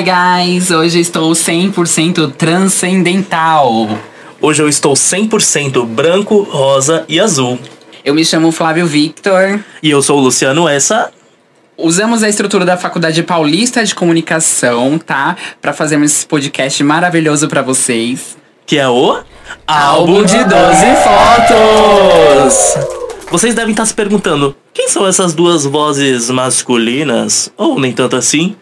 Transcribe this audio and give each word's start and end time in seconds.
Hi 0.00 0.02
guys, 0.02 0.70
hoje 0.70 0.98
estou 0.98 1.30
100% 1.32 2.32
transcendental. 2.32 3.98
Hoje 4.40 4.62
eu 4.62 4.66
estou 4.66 4.94
100% 4.94 5.84
branco, 5.84 6.40
rosa 6.40 7.04
e 7.06 7.20
azul. 7.20 7.58
Eu 8.02 8.14
me 8.14 8.24
chamo 8.24 8.50
Flávio 8.50 8.86
Victor. 8.86 9.60
E 9.82 9.90
eu 9.90 10.00
sou 10.00 10.16
o 10.16 10.22
Luciano 10.22 10.66
Essa. 10.66 11.12
Usamos 11.76 12.22
a 12.22 12.30
estrutura 12.30 12.64
da 12.64 12.78
Faculdade 12.78 13.22
Paulista 13.22 13.84
de 13.84 13.94
Comunicação, 13.94 14.98
tá? 14.98 15.36
Para 15.60 15.74
fazermos 15.74 16.12
esse 16.12 16.26
podcast 16.26 16.82
maravilhoso 16.82 17.46
para 17.46 17.60
vocês. 17.60 18.38
Que 18.64 18.78
é 18.78 18.88
o 18.88 19.20
Álbum 19.66 20.24
de 20.24 20.38
12 20.38 20.86
Fotos! 21.04 22.86
Vocês 23.30 23.54
devem 23.54 23.72
estar 23.72 23.84
se 23.84 23.92
perguntando: 23.92 24.56
quem 24.72 24.88
são 24.88 25.06
essas 25.06 25.34
duas 25.34 25.66
vozes 25.66 26.30
masculinas, 26.30 27.52
ou 27.54 27.78
nem 27.78 27.92
tanto 27.92 28.16
assim, 28.16 28.56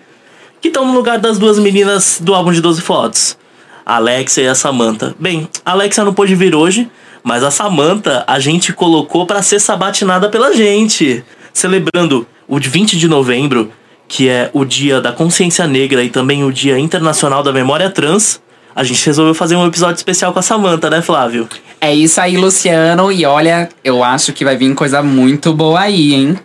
que 0.61 0.69
estão 0.69 0.87
no 0.87 0.93
lugar 0.93 1.19
das 1.19 1.39
duas 1.39 1.59
meninas 1.59 2.19
do 2.21 2.35
álbum 2.35 2.53
de 2.53 2.61
12 2.61 2.81
fotos? 2.81 3.39
A 3.85 3.97
Alexia 3.97 4.45
e 4.45 4.49
a 4.49 4.55
Samantha. 4.55 5.15
Bem, 5.19 5.49
a 5.65 5.73
Alexia 5.73 6.05
não 6.05 6.13
pôde 6.13 6.35
vir 6.35 6.55
hoje, 6.55 6.91
mas 7.23 7.43
a 7.43 7.51
Samantha 7.51 8.25
a 8.27 8.39
gente 8.39 8.73
colocou 8.73 9.27
para 9.27 9.43
ser 9.43 9.61
sabatinada 9.61 10.29
pela 10.29 10.55
gente, 10.55 11.25
celebrando 11.53 12.27
o 12.47 12.59
20 12.59 12.99
de 12.99 13.09
novembro, 13.09 13.71
que 14.07 14.29
é 14.29 14.51
o 14.53 14.65
dia 14.65 15.01
da 15.01 15.13
consciência 15.13 15.67
negra 15.67 16.03
e 16.03 16.09
também 16.09 16.45
o 16.45 16.53
dia 16.53 16.79
internacional 16.79 17.43
da 17.43 17.53
memória 17.53 17.91
trans. 17.91 18.41
A 18.75 18.85
gente 18.85 19.05
resolveu 19.05 19.35
fazer 19.35 19.57
um 19.57 19.67
episódio 19.67 19.97
especial 19.97 20.33
com 20.33 20.39
a 20.39 20.43
Samantha, 20.43 20.89
né, 20.89 21.03
Flávio? 21.03 21.49
É 21.81 21.95
isso 21.95 22.21
aí, 22.21 22.37
Luciano. 22.37 23.11
E 23.11 23.27
olha, 23.27 23.69
eu 23.83 24.05
acho 24.05 24.33
que 24.33 24.45
vai 24.45 24.57
vir 24.57 24.73
coisa 24.75 25.03
muito 25.03 25.53
boa 25.53 25.81
aí, 25.81 26.15
hein? 26.15 26.39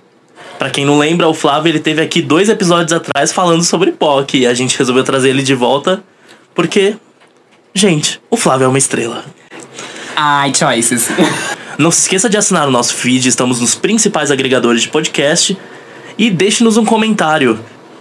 Pra 0.64 0.70
quem 0.70 0.86
não 0.86 0.98
lembra, 0.98 1.28
o 1.28 1.34
Flávio 1.34 1.72
ele 1.72 1.82
teve 1.82 2.02
aqui 2.02 2.22
dois 2.22 2.48
episódios 2.48 2.94
atrás 2.94 3.34
falando 3.34 3.66
sobre 3.66 3.92
POC. 3.92 4.38
E 4.38 4.48
a 4.48 4.54
gente 4.54 4.78
resolveu 4.78 5.04
trazer 5.04 5.32
ele 5.32 5.44
de 5.44 5.54
volta 5.54 6.02
porque, 6.56 6.96
gente, 7.74 8.22
o 8.30 8.38
Flávio 8.38 8.64
é 8.64 8.68
uma 8.70 8.78
estrela. 8.78 9.26
Ai, 10.16 10.54
choices. 10.56 11.10
Não 11.78 11.92
se 11.92 12.04
esqueça 12.04 12.30
de 12.30 12.38
assinar 12.38 12.66
o 12.66 12.72
nosso 12.72 12.94
feed, 12.94 13.28
estamos 13.28 13.60
nos 13.60 13.76
principais 13.76 14.32
agregadores 14.32 14.84
de 14.84 14.88
podcast. 14.88 15.58
E 16.18 16.32
deixe-nos 16.32 16.78
um 16.78 16.86
comentário, 16.86 17.60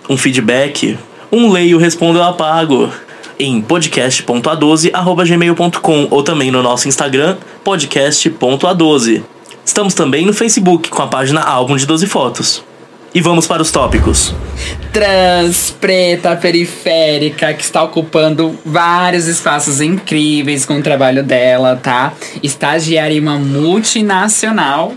um 0.08 0.16
feedback, 0.16 0.96
um 1.32 1.50
leio, 1.50 1.78
respondo 1.78 2.20
eu 2.20 2.24
apago 2.24 2.92
em 3.40 3.60
podcast.a12@gmail.com 3.60 6.06
ou 6.08 6.22
também 6.22 6.52
no 6.52 6.62
nosso 6.62 6.86
Instagram 6.86 7.38
podcast.a12. 7.64 9.24
Estamos 9.64 9.94
também 9.94 10.26
no 10.26 10.32
Facebook 10.32 10.90
com 10.90 11.02
a 11.02 11.06
página 11.06 11.40
Álbum 11.40 11.76
de 11.76 11.86
12 11.86 12.06
Fotos. 12.06 12.64
E 13.14 13.20
vamos 13.20 13.46
para 13.46 13.60
os 13.60 13.70
tópicos. 13.70 14.34
Trans, 14.92 15.70
preta, 15.78 16.34
periférica, 16.34 17.52
que 17.52 17.62
está 17.62 17.82
ocupando 17.82 18.58
vários 18.64 19.26
espaços 19.26 19.80
incríveis 19.80 20.64
com 20.64 20.78
o 20.78 20.82
trabalho 20.82 21.22
dela, 21.22 21.76
tá? 21.76 22.14
Estagiária 22.42 23.14
em 23.14 23.20
uma 23.20 23.38
multinacional 23.38 24.94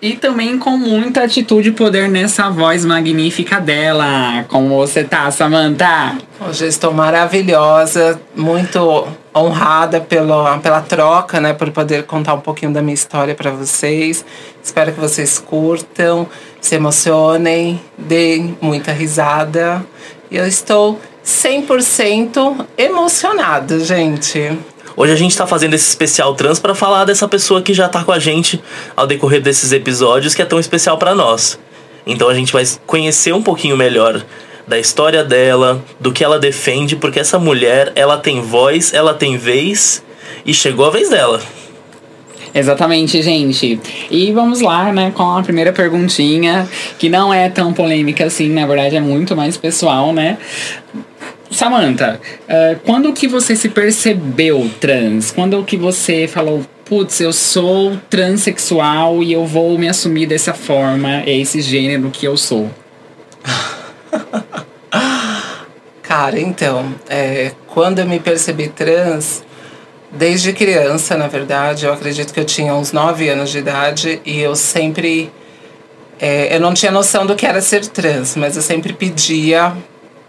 e 0.00 0.14
também 0.14 0.58
com 0.58 0.76
muita 0.76 1.22
atitude 1.22 1.68
e 1.68 1.72
poder 1.72 2.08
nessa 2.08 2.50
voz 2.50 2.84
magnífica 2.84 3.60
dela. 3.60 4.44
Como 4.48 4.70
você 4.70 5.04
tá, 5.04 5.30
Samantha? 5.30 6.18
Hoje 6.40 6.64
eu 6.64 6.68
estou 6.68 6.92
maravilhosa, 6.92 8.20
muito 8.34 9.06
honrada 9.34 10.00
pelo, 10.00 10.58
pela 10.58 10.80
troca, 10.80 11.40
né? 11.40 11.52
Por 11.52 11.70
poder 11.70 12.04
contar 12.04 12.34
um 12.34 12.40
pouquinho 12.40 12.72
da 12.72 12.82
minha 12.82 12.94
história 12.94 13.34
para 13.34 13.50
vocês. 13.50 14.24
Espero 14.62 14.92
que 14.92 15.00
vocês 15.00 15.38
curtam, 15.38 16.26
se 16.60 16.74
emocionem, 16.74 17.80
deem 17.96 18.56
muita 18.60 18.92
risada. 18.92 19.84
Eu 20.30 20.46
estou 20.46 21.00
100% 21.24 22.66
emocionada, 22.76 23.80
gente. 23.80 24.58
Hoje 24.94 25.12
a 25.12 25.16
gente 25.16 25.30
está 25.30 25.46
fazendo 25.46 25.74
esse 25.74 25.88
especial 25.88 26.34
trans 26.34 26.58
para 26.58 26.74
falar 26.74 27.04
dessa 27.04 27.26
pessoa 27.26 27.62
que 27.62 27.72
já 27.72 27.86
está 27.86 28.04
com 28.04 28.12
a 28.12 28.18
gente 28.18 28.62
ao 28.94 29.06
decorrer 29.06 29.40
desses 29.40 29.72
episódios 29.72 30.34
que 30.34 30.42
é 30.42 30.44
tão 30.44 30.60
especial 30.60 30.98
para 30.98 31.14
nós. 31.14 31.58
Então 32.06 32.28
a 32.28 32.34
gente 32.34 32.52
vai 32.52 32.64
conhecer 32.86 33.32
um 33.32 33.42
pouquinho 33.42 33.76
melhor 33.76 34.22
da 34.66 34.78
história 34.78 35.24
dela, 35.24 35.82
do 35.98 36.12
que 36.12 36.22
ela 36.22 36.38
defende, 36.38 36.96
porque 36.96 37.20
essa 37.20 37.38
mulher, 37.38 37.92
ela 37.94 38.16
tem 38.16 38.40
voz, 38.40 38.92
ela 38.92 39.14
tem 39.14 39.36
vez 39.36 40.02
e 40.44 40.54
chegou 40.54 40.86
a 40.86 40.90
vez 40.90 41.08
dela. 41.08 41.40
Exatamente, 42.54 43.22
gente. 43.22 43.80
E 44.10 44.30
vamos 44.30 44.60
lá, 44.60 44.92
né, 44.92 45.10
com 45.14 45.22
a 45.22 45.42
primeira 45.42 45.72
perguntinha, 45.72 46.68
que 46.98 47.08
não 47.08 47.32
é 47.32 47.48
tão 47.48 47.72
polêmica 47.72 48.26
assim, 48.26 48.48
na 48.48 48.66
verdade 48.66 48.96
é 48.96 49.00
muito 49.00 49.34
mais 49.34 49.56
pessoal, 49.56 50.12
né? 50.12 50.36
Samantha, 51.50 52.20
uh, 52.44 52.80
quando 52.84 53.12
que 53.12 53.26
você 53.26 53.54
se 53.56 53.68
percebeu 53.68 54.70
trans? 54.80 55.30
Quando 55.30 55.62
que 55.64 55.76
você 55.76 56.26
falou, 56.26 56.62
putz, 56.84 57.20
eu 57.20 57.32
sou 57.32 57.98
transexual 58.08 59.22
e 59.22 59.32
eu 59.32 59.46
vou 59.46 59.78
me 59.78 59.88
assumir 59.88 60.26
dessa 60.26 60.52
forma, 60.52 61.22
é 61.26 61.38
esse 61.38 61.60
gênero 61.60 62.10
que 62.10 62.26
eu 62.26 62.36
sou? 62.36 62.70
Cara, 66.14 66.38
então, 66.38 66.94
é, 67.08 67.52
quando 67.68 68.00
eu 68.00 68.04
me 68.04 68.20
percebi 68.20 68.68
trans, 68.68 69.42
desde 70.10 70.52
criança, 70.52 71.16
na 71.16 71.26
verdade, 71.26 71.86
eu 71.86 71.92
acredito 71.94 72.34
que 72.34 72.38
eu 72.38 72.44
tinha 72.44 72.74
uns 72.74 72.92
9 72.92 73.30
anos 73.30 73.48
de 73.48 73.56
idade 73.56 74.20
e 74.22 74.38
eu 74.38 74.54
sempre. 74.54 75.32
É, 76.20 76.54
eu 76.54 76.60
não 76.60 76.74
tinha 76.74 76.92
noção 76.92 77.24
do 77.24 77.34
que 77.34 77.46
era 77.46 77.62
ser 77.62 77.86
trans, 77.86 78.36
mas 78.36 78.56
eu 78.56 78.62
sempre 78.62 78.92
pedia 78.92 79.72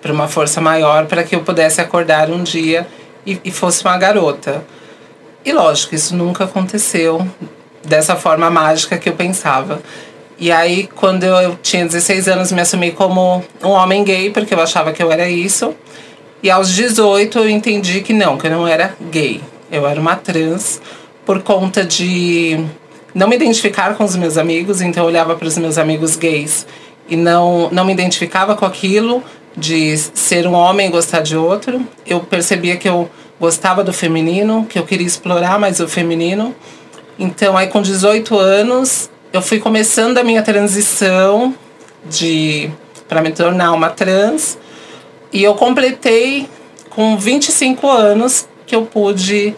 para 0.02 0.14
uma 0.14 0.30
força 0.30 0.62
maior 0.62 1.06
para 1.06 1.22
que 1.22 1.36
eu 1.36 1.42
pudesse 1.42 1.82
acordar 1.82 2.30
um 2.30 2.42
dia 2.44 2.88
e, 3.26 3.38
e 3.44 3.52
fosse 3.52 3.84
uma 3.84 3.98
garota. 3.98 4.64
E 5.44 5.52
lógico, 5.52 5.94
isso 5.96 6.16
nunca 6.16 6.46
aconteceu 6.46 7.28
dessa 7.84 8.16
forma 8.16 8.50
mágica 8.50 8.98
que 8.98 9.10
eu 9.10 9.16
pensava. 9.16 9.82
E 10.40 10.52
aí, 10.52 10.88
quando 10.96 11.24
eu 11.24 11.58
tinha 11.62 11.86
16 11.86 12.28
anos, 12.28 12.52
me 12.52 12.62
assumi 12.62 12.92
como 12.92 13.44
um 13.64 13.70
homem 13.70 14.04
gay, 14.04 14.30
porque 14.32 14.54
eu 14.54 14.60
achava 14.60 14.92
que 14.92 15.02
eu 15.02 15.12
era 15.12 15.30
isso. 15.30 15.76
E 16.42 16.50
aos 16.50 16.70
18 16.70 17.40
eu 17.40 17.50
entendi 17.50 18.02
que 18.02 18.12
não, 18.12 18.38
que 18.38 18.48
eu 18.48 18.52
não 18.52 18.68
era 18.68 18.96
gay. 19.10 19.42
Eu 19.72 19.88
era 19.88 20.00
uma 20.00 20.16
trans 20.16 20.82
por 21.26 21.42
conta 21.42 21.86
de 21.86 22.60
não 23.16 23.28
me 23.28 23.36
identificar 23.36 23.96
com 23.96 24.04
os 24.04 24.16
meus 24.16 24.38
amigos, 24.38 24.82
então 24.82 25.04
eu 25.04 25.08
olhava 25.08 25.36
para 25.36 25.48
os 25.48 25.58
meus 25.58 25.78
amigos 25.78 26.16
gays 26.16 26.68
e 27.08 27.16
não, 27.16 27.70
não 27.72 27.86
me 27.86 27.94
identificava 27.94 28.56
com 28.56 28.66
aquilo, 28.66 29.24
de 29.56 29.98
ser 29.98 30.48
um 30.48 30.54
homem 30.54 30.88
e 30.88 30.92
gostar 30.92 31.22
de 31.22 31.38
outro. 31.38 31.86
Eu 32.06 32.20
percebia 32.22 32.76
que 32.76 32.90
eu 32.90 33.10
gostava 33.40 33.84
do 33.84 33.94
feminino, 33.94 34.66
que 34.70 34.80
eu 34.80 34.84
queria 34.84 35.06
explorar 35.06 35.60
mais 35.60 35.80
o 35.80 35.88
feminino. 35.88 36.56
Então, 37.18 37.56
aí 37.56 37.68
com 37.68 37.82
18 37.82 38.38
anos, 38.38 39.10
eu 39.34 39.42
fui 39.42 39.60
começando 39.60 40.20
a 40.20 40.24
minha 40.24 40.44
transição 40.44 41.56
de 42.06 42.70
para 43.08 43.20
me 43.20 43.32
tornar 43.32 43.72
uma 43.72 43.90
trans. 43.90 44.60
E 45.32 45.44
eu 45.44 45.56
completei 45.56 46.48
com 46.92 47.18
25 47.18 47.90
anos 47.90 48.48
que 48.68 48.76
eu 48.76 48.86
pude 48.86 49.56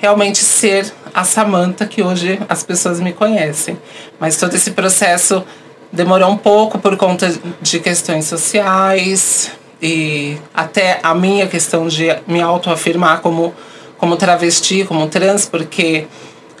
realmente 0.00 0.38
ser 0.38 0.90
a 1.12 1.24
Samantha 1.24 1.84
que 1.84 2.02
hoje 2.02 2.40
as 2.48 2.62
pessoas 2.62 3.00
me 3.00 3.12
conhecem. 3.12 3.78
Mas 4.18 4.38
todo 4.38 4.54
esse 4.54 4.70
processo 4.70 5.44
demorou 5.92 6.30
um 6.30 6.36
pouco 6.36 6.78
por 6.78 6.96
conta 6.96 7.30
de 7.60 7.80
questões 7.80 8.24
sociais 8.24 9.50
e 9.80 10.38
até 10.54 11.00
a 11.02 11.14
minha 11.14 11.46
questão 11.46 11.86
de 11.86 12.06
me 12.26 12.40
autoafirmar 12.40 13.20
como, 13.20 13.54
como 13.98 14.16
travesti, 14.16 14.86
como 14.86 15.06
trans, 15.06 15.44
porque 15.44 16.06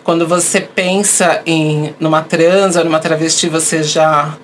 quando 0.08 0.26
você 0.26 0.58
pensa 0.58 1.42
em 1.44 1.94
numa 2.00 2.22
trans 2.22 2.76
ou 2.76 2.84
numa 2.86 2.98
travesti, 2.98 3.46
você 3.46 3.82
já 3.82 4.38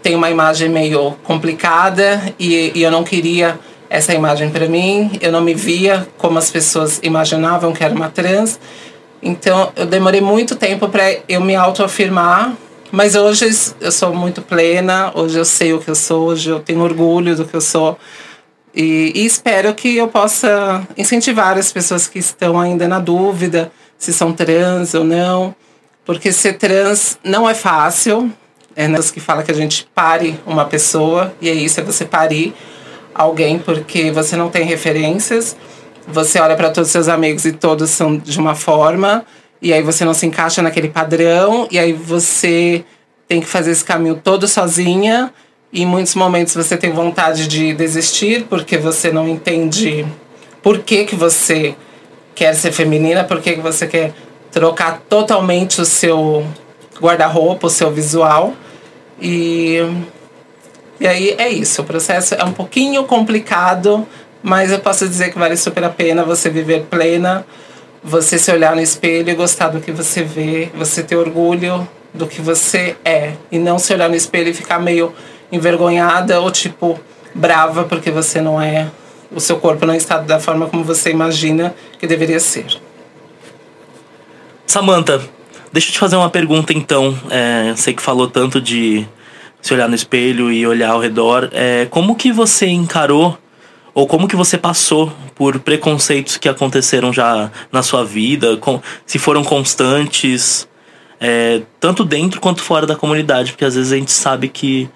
tem 0.00 0.14
uma 0.14 0.30
imagem 0.30 0.68
meio 0.68 1.16
complicada 1.24 2.22
e, 2.38 2.70
e 2.72 2.84
eu 2.84 2.88
não 2.88 3.02
queria 3.02 3.58
essa 3.90 4.14
imagem 4.14 4.50
para 4.50 4.68
mim, 4.68 5.10
eu 5.20 5.32
não 5.32 5.40
me 5.40 5.54
via 5.54 6.06
como 6.16 6.38
as 6.38 6.52
pessoas 6.52 7.00
imaginavam 7.02 7.72
que 7.72 7.82
era 7.82 7.92
uma 7.92 8.10
trans. 8.10 8.60
Então 9.20 9.72
eu 9.74 9.86
demorei 9.86 10.20
muito 10.20 10.54
tempo 10.54 10.88
para 10.88 11.02
eu 11.28 11.40
me 11.40 11.56
autoafirmar 11.56 12.52
mas 12.92 13.16
hoje 13.16 13.50
eu 13.80 13.90
sou 13.90 14.14
muito 14.14 14.40
plena, 14.40 15.10
hoje 15.16 15.36
eu 15.36 15.44
sei 15.44 15.72
o 15.72 15.80
que 15.80 15.90
eu 15.90 15.96
sou, 15.96 16.26
hoje 16.26 16.48
eu 16.48 16.60
tenho 16.60 16.80
orgulho 16.80 17.34
do 17.34 17.44
que 17.44 17.54
eu 17.54 17.60
sou. 17.60 17.98
E, 18.72 19.10
e, 19.16 19.26
espero 19.26 19.74
que 19.74 19.96
eu 19.96 20.06
possa 20.06 20.86
incentivar 20.96 21.58
as 21.58 21.72
pessoas 21.72 22.06
que 22.06 22.20
estão 22.20 22.60
ainda 22.60 22.86
na 22.86 23.00
dúvida 23.00 23.72
se 24.02 24.12
são 24.12 24.32
trans 24.32 24.94
ou 24.94 25.04
não, 25.04 25.54
porque 26.04 26.32
ser 26.32 26.54
trans 26.54 27.20
não 27.22 27.48
é 27.48 27.54
fácil. 27.54 28.32
É 28.74 28.88
né, 28.88 28.98
que 29.14 29.20
fala 29.20 29.44
que 29.44 29.52
a 29.52 29.54
gente 29.54 29.86
pare 29.94 30.40
uma 30.44 30.64
pessoa, 30.64 31.32
e 31.40 31.48
é 31.48 31.52
isso, 31.52 31.78
é 31.78 31.84
você 31.84 32.04
parir 32.04 32.52
alguém 33.14 33.60
porque 33.60 34.10
você 34.10 34.34
não 34.34 34.48
tem 34.48 34.64
referências. 34.64 35.56
Você 36.08 36.40
olha 36.40 36.56
para 36.56 36.70
todos 36.70 36.88
os 36.88 36.92
seus 36.92 37.06
amigos 37.06 37.44
e 37.44 37.52
todos 37.52 37.90
são 37.90 38.16
de 38.16 38.40
uma 38.40 38.56
forma, 38.56 39.24
e 39.60 39.72
aí 39.72 39.82
você 39.84 40.04
não 40.04 40.14
se 40.14 40.26
encaixa 40.26 40.60
naquele 40.62 40.88
padrão, 40.88 41.68
e 41.70 41.78
aí 41.78 41.92
você 41.92 42.84
tem 43.28 43.40
que 43.40 43.46
fazer 43.46 43.70
esse 43.70 43.84
caminho 43.84 44.16
todo 44.16 44.48
sozinha. 44.48 45.32
Em 45.72 45.86
muitos 45.86 46.16
momentos 46.16 46.56
você 46.56 46.76
tem 46.76 46.90
vontade 46.90 47.46
de 47.46 47.72
desistir 47.72 48.46
porque 48.50 48.76
você 48.76 49.12
não 49.12 49.28
entende 49.28 50.04
por 50.60 50.80
que, 50.80 51.04
que 51.04 51.14
você 51.14 51.76
quer 52.34 52.54
ser 52.54 52.72
feminina, 52.72 53.24
por 53.24 53.40
que, 53.40 53.54
você 53.56 53.86
quer 53.86 54.12
trocar 54.50 55.02
totalmente 55.08 55.80
o 55.80 55.84
seu 55.84 56.46
guarda-roupa, 57.00 57.66
o 57.66 57.70
seu 57.70 57.90
visual. 57.90 58.54
E, 59.20 59.78
e 61.00 61.06
aí 61.06 61.34
é 61.38 61.48
isso. 61.48 61.82
O 61.82 61.84
processo 61.84 62.34
é 62.34 62.44
um 62.44 62.52
pouquinho 62.52 63.04
complicado, 63.04 64.06
mas 64.42 64.70
eu 64.70 64.78
posso 64.78 65.08
dizer 65.08 65.30
que 65.30 65.38
vale 65.38 65.56
super 65.56 65.84
a 65.84 65.90
pena 65.90 66.24
você 66.24 66.50
viver 66.50 66.84
plena, 66.90 67.46
você 68.02 68.38
se 68.38 68.50
olhar 68.50 68.74
no 68.74 68.82
espelho 68.82 69.30
e 69.30 69.34
gostar 69.34 69.68
do 69.68 69.80
que 69.80 69.92
você 69.92 70.22
vê, 70.22 70.70
você 70.74 71.02
ter 71.02 71.16
orgulho 71.16 71.88
do 72.12 72.26
que 72.26 72.40
você 72.40 72.96
é. 73.04 73.34
E 73.50 73.58
não 73.58 73.78
se 73.78 73.92
olhar 73.92 74.08
no 74.08 74.16
espelho 74.16 74.50
e 74.50 74.54
ficar 74.54 74.78
meio 74.78 75.14
envergonhada 75.50 76.40
ou 76.40 76.50
tipo 76.50 76.98
brava 77.34 77.84
porque 77.84 78.10
você 78.10 78.40
não 78.40 78.60
é 78.60 78.88
o 79.34 79.40
seu 79.40 79.58
corpo 79.58 79.86
não 79.86 79.94
está 79.94 80.18
da 80.18 80.38
forma 80.38 80.66
como 80.66 80.84
você 80.84 81.10
imagina 81.10 81.74
que 81.98 82.06
deveria 82.06 82.40
ser. 82.40 82.66
Samantha, 84.66 85.20
deixa 85.72 85.88
eu 85.88 85.92
te 85.92 85.98
fazer 85.98 86.16
uma 86.16 86.30
pergunta 86.30 86.72
então. 86.72 87.16
É, 87.30 87.74
sei 87.76 87.94
que 87.94 88.02
falou 88.02 88.28
tanto 88.28 88.60
de 88.60 89.06
se 89.60 89.72
olhar 89.72 89.88
no 89.88 89.94
espelho 89.94 90.50
e 90.50 90.66
olhar 90.66 90.90
ao 90.90 91.00
redor. 91.00 91.48
É, 91.52 91.86
como 91.90 92.16
que 92.16 92.32
você 92.32 92.66
encarou 92.66 93.38
ou 93.94 94.06
como 94.06 94.26
que 94.26 94.36
você 94.36 94.56
passou 94.56 95.12
por 95.34 95.58
preconceitos 95.60 96.36
que 96.36 96.48
aconteceram 96.48 97.12
já 97.12 97.50
na 97.70 97.82
sua 97.82 98.04
vida? 98.04 98.56
Com, 98.56 98.80
se 99.06 99.18
foram 99.18 99.44
constantes, 99.44 100.68
é, 101.20 101.62
tanto 101.78 102.04
dentro 102.04 102.40
quanto 102.40 102.62
fora 102.62 102.86
da 102.86 102.96
comunidade, 102.96 103.52
porque 103.52 103.64
às 103.64 103.74
vezes 103.74 103.92
a 103.92 103.96
gente 103.96 104.10
sabe 104.10 104.48
que 104.48 104.88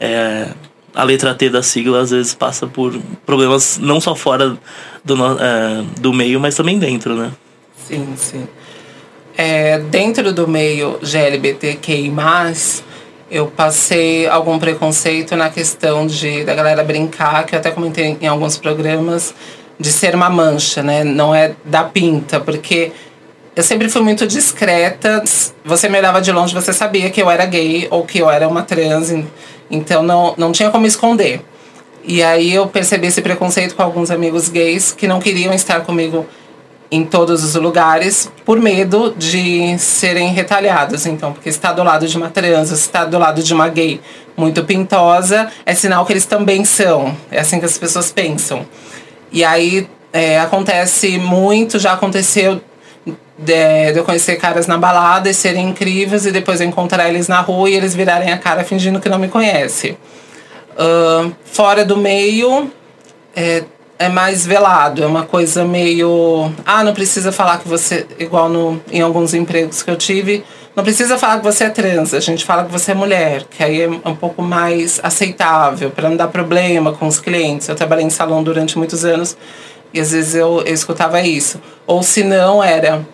é, 0.00 0.48
a 0.96 1.04
letra 1.04 1.34
T 1.34 1.50
da 1.50 1.62
sigla 1.62 2.00
às 2.00 2.10
vezes 2.10 2.34
passa 2.34 2.66
por 2.66 2.98
problemas 3.26 3.78
não 3.78 4.00
só 4.00 4.16
fora 4.16 4.56
do, 5.04 5.14
é, 5.38 5.84
do 6.00 6.10
meio, 6.10 6.40
mas 6.40 6.54
também 6.54 6.78
dentro, 6.78 7.14
né? 7.14 7.32
Sim, 7.86 8.14
sim. 8.16 8.48
É, 9.36 9.78
dentro 9.78 10.32
do 10.32 10.48
meio 10.48 10.98
GLBTQI+, 11.02 12.10
eu 13.30 13.46
passei 13.48 14.26
algum 14.26 14.58
preconceito 14.58 15.36
na 15.36 15.50
questão 15.50 16.06
de 16.06 16.42
da 16.44 16.54
galera 16.54 16.82
brincar, 16.82 17.44
que 17.44 17.54
eu 17.54 17.58
até 17.58 17.70
comentei 17.70 18.16
em 18.18 18.26
alguns 18.26 18.56
programas, 18.56 19.34
de 19.78 19.92
ser 19.92 20.14
uma 20.14 20.30
mancha, 20.30 20.82
né? 20.82 21.04
Não 21.04 21.34
é 21.34 21.54
da 21.62 21.84
pinta, 21.84 22.40
porque 22.40 22.90
eu 23.54 23.62
sempre 23.62 23.90
fui 23.90 24.00
muito 24.00 24.26
discreta. 24.26 25.22
Você 25.62 25.90
me 25.90 25.98
olhava 25.98 26.22
de 26.22 26.32
longe, 26.32 26.54
você 26.54 26.72
sabia 26.72 27.10
que 27.10 27.20
eu 27.20 27.30
era 27.30 27.44
gay 27.44 27.86
ou 27.90 28.06
que 28.06 28.18
eu 28.18 28.30
era 28.30 28.48
uma 28.48 28.62
trans. 28.62 29.12
Então 29.70 30.02
não, 30.02 30.34
não 30.36 30.52
tinha 30.52 30.70
como 30.70 30.86
esconder. 30.86 31.40
E 32.04 32.22
aí 32.22 32.54
eu 32.54 32.66
percebi 32.68 33.08
esse 33.08 33.20
preconceito 33.20 33.74
com 33.74 33.82
alguns 33.82 34.10
amigos 34.10 34.48
gays 34.48 34.92
que 34.92 35.08
não 35.08 35.18
queriam 35.18 35.52
estar 35.52 35.80
comigo 35.80 36.24
em 36.90 37.04
todos 37.04 37.42
os 37.42 37.54
lugares 37.56 38.30
por 38.44 38.60
medo 38.60 39.14
de 39.16 39.76
serem 39.78 40.32
retalhados. 40.32 41.04
Então, 41.04 41.32
porque 41.32 41.48
está 41.48 41.72
do 41.72 41.82
lado 41.82 42.06
de 42.06 42.16
uma 42.16 42.30
trans, 42.30 42.70
está 42.70 43.04
do 43.04 43.18
lado 43.18 43.42
de 43.42 43.52
uma 43.52 43.68
gay 43.68 44.00
muito 44.36 44.62
pintosa, 44.64 45.50
é 45.64 45.74
sinal 45.74 46.06
que 46.06 46.12
eles 46.12 46.26
também 46.26 46.64
são. 46.64 47.16
É 47.30 47.40
assim 47.40 47.58
que 47.58 47.64
as 47.64 47.76
pessoas 47.76 48.12
pensam. 48.12 48.64
E 49.32 49.44
aí 49.44 49.88
é, 50.12 50.38
acontece 50.38 51.18
muito, 51.18 51.78
já 51.78 51.92
aconteceu 51.92 52.60
de, 53.38 53.92
de, 53.92 53.98
eu 53.98 54.04
conhecer 54.04 54.36
caras 54.36 54.66
na 54.66 54.78
balada 54.78 55.28
e 55.28 55.34
serem 55.34 55.68
incríveis 55.68 56.26
e 56.26 56.32
depois 56.32 56.60
eu 56.60 56.66
encontrar 56.66 57.08
eles 57.08 57.28
na 57.28 57.40
rua 57.40 57.68
e 57.68 57.74
eles 57.74 57.94
virarem 57.94 58.32
a 58.32 58.38
cara 58.38 58.64
fingindo 58.64 59.00
que 59.00 59.08
não 59.08 59.18
me 59.18 59.28
conhece. 59.28 59.96
Uh, 60.72 61.32
fora 61.44 61.84
do 61.84 61.96
meio 61.96 62.70
é, 63.34 63.64
é 63.98 64.08
mais 64.08 64.46
velado, 64.46 65.02
é 65.02 65.06
uma 65.06 65.24
coisa 65.24 65.64
meio. 65.64 66.52
Ah, 66.64 66.84
não 66.84 66.92
precisa 66.92 67.32
falar 67.32 67.58
que 67.58 67.68
você. 67.68 68.06
Igual 68.18 68.48
no, 68.48 68.80
em 68.90 69.00
alguns 69.00 69.34
empregos 69.34 69.82
que 69.82 69.90
eu 69.90 69.96
tive, 69.96 70.44
não 70.74 70.84
precisa 70.84 71.16
falar 71.16 71.38
que 71.38 71.44
você 71.44 71.64
é 71.64 71.70
trans, 71.70 72.12
a 72.12 72.20
gente 72.20 72.44
fala 72.44 72.64
que 72.64 72.70
você 72.70 72.92
é 72.92 72.94
mulher, 72.94 73.44
que 73.44 73.62
aí 73.62 73.80
é 73.80 73.88
um 73.88 74.14
pouco 74.14 74.42
mais 74.42 75.00
aceitável, 75.02 75.90
para 75.90 76.10
não 76.10 76.16
dar 76.16 76.28
problema 76.28 76.92
com 76.92 77.06
os 77.06 77.18
clientes. 77.18 77.68
Eu 77.68 77.74
trabalhei 77.74 78.04
em 78.04 78.10
salão 78.10 78.42
durante 78.42 78.76
muitos 78.76 79.02
anos 79.02 79.36
e 79.94 80.00
às 80.00 80.12
vezes 80.12 80.34
eu, 80.34 80.62
eu 80.66 80.74
escutava 80.74 81.20
isso. 81.22 81.58
Ou 81.86 82.02
se 82.02 82.22
não, 82.22 82.62
era 82.62 83.06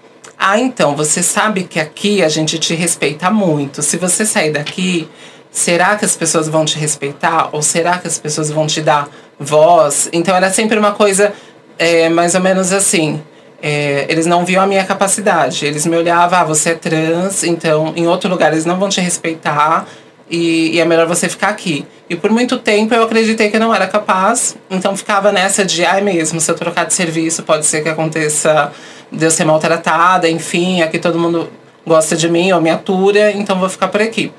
ah, 0.45 0.59
então, 0.59 0.97
você 0.97 1.23
sabe 1.23 1.63
que 1.63 1.79
aqui 1.79 2.21
a 2.21 2.29
gente 2.29 2.59
te 2.59 2.75
respeita 2.75 3.31
muito. 3.31 3.81
Se 3.81 3.97
você 3.97 4.27
sair 4.27 4.51
daqui, 4.51 5.09
será 5.53 5.95
que 5.95 6.05
as 6.05 6.17
pessoas 6.17 6.49
vão 6.49 6.65
te 6.65 6.77
respeitar? 6.81 7.51
Ou 7.53 7.63
será 7.63 7.99
que 7.99 8.09
as 8.09 8.19
pessoas 8.19 8.51
vão 8.51 8.67
te 8.67 8.81
dar 8.81 9.09
voz? 9.39 10.09
Então 10.13 10.35
era 10.35 10.51
sempre 10.51 10.77
uma 10.77 10.91
coisa 10.91 11.33
é, 11.79 12.09
mais 12.09 12.35
ou 12.35 12.41
menos 12.41 12.73
assim. 12.73 13.23
É, 13.63 14.05
eles 14.09 14.27
não 14.27 14.45
viam 14.45 14.61
a 14.61 14.67
minha 14.67 14.85
capacidade. 14.85 15.65
Eles 15.65 15.87
me 15.87 15.97
olhavam, 15.97 16.37
ah, 16.37 16.43
você 16.43 16.71
é 16.71 16.75
trans, 16.75 17.45
então 17.45 17.93
em 17.95 18.09
outro 18.09 18.29
lugar 18.29 18.51
eles 18.53 18.65
não 18.65 18.77
vão 18.81 18.89
te 18.89 19.01
respeitar 19.01 19.87
e, 20.29 20.75
e, 20.75 20.81
é 20.81 20.85
melhor 20.85 21.07
você 21.07 21.29
ficar 21.29 21.51
aqui. 21.51 21.87
E 22.11 22.17
por 22.17 22.33
muito 22.33 22.59
tempo 22.59 22.93
eu 22.93 23.05
acreditei 23.05 23.49
que 23.49 23.59
eu 23.59 23.61
não 23.61 23.73
era 23.73 23.87
capaz, 23.87 24.57
então 24.69 24.97
ficava 24.97 25.31
nessa 25.31 25.65
de, 25.65 25.85
ai 25.85 26.01
mesmo, 26.01 26.41
se 26.41 26.51
eu 26.51 26.57
trocar 26.57 26.85
de 26.85 26.95
serviço 26.95 27.45
pode 27.45 27.65
ser 27.65 27.83
que 27.83 27.89
aconteça 27.89 28.73
de 29.13 29.25
eu 29.27 29.31
ser 29.31 29.45
maltratada, 29.45 30.29
enfim, 30.29 30.81
aqui 30.81 30.99
todo 30.99 31.19
mundo 31.19 31.49
gosta 31.87 32.17
de 32.17 32.29
mim 32.29 32.51
ou 32.53 32.61
me 32.61 32.71
atura, 32.71 33.31
então 33.33 33.59
vou 33.59 33.69
ficar 33.69 33.89
por 33.89 34.01
aqui. 34.01 34.33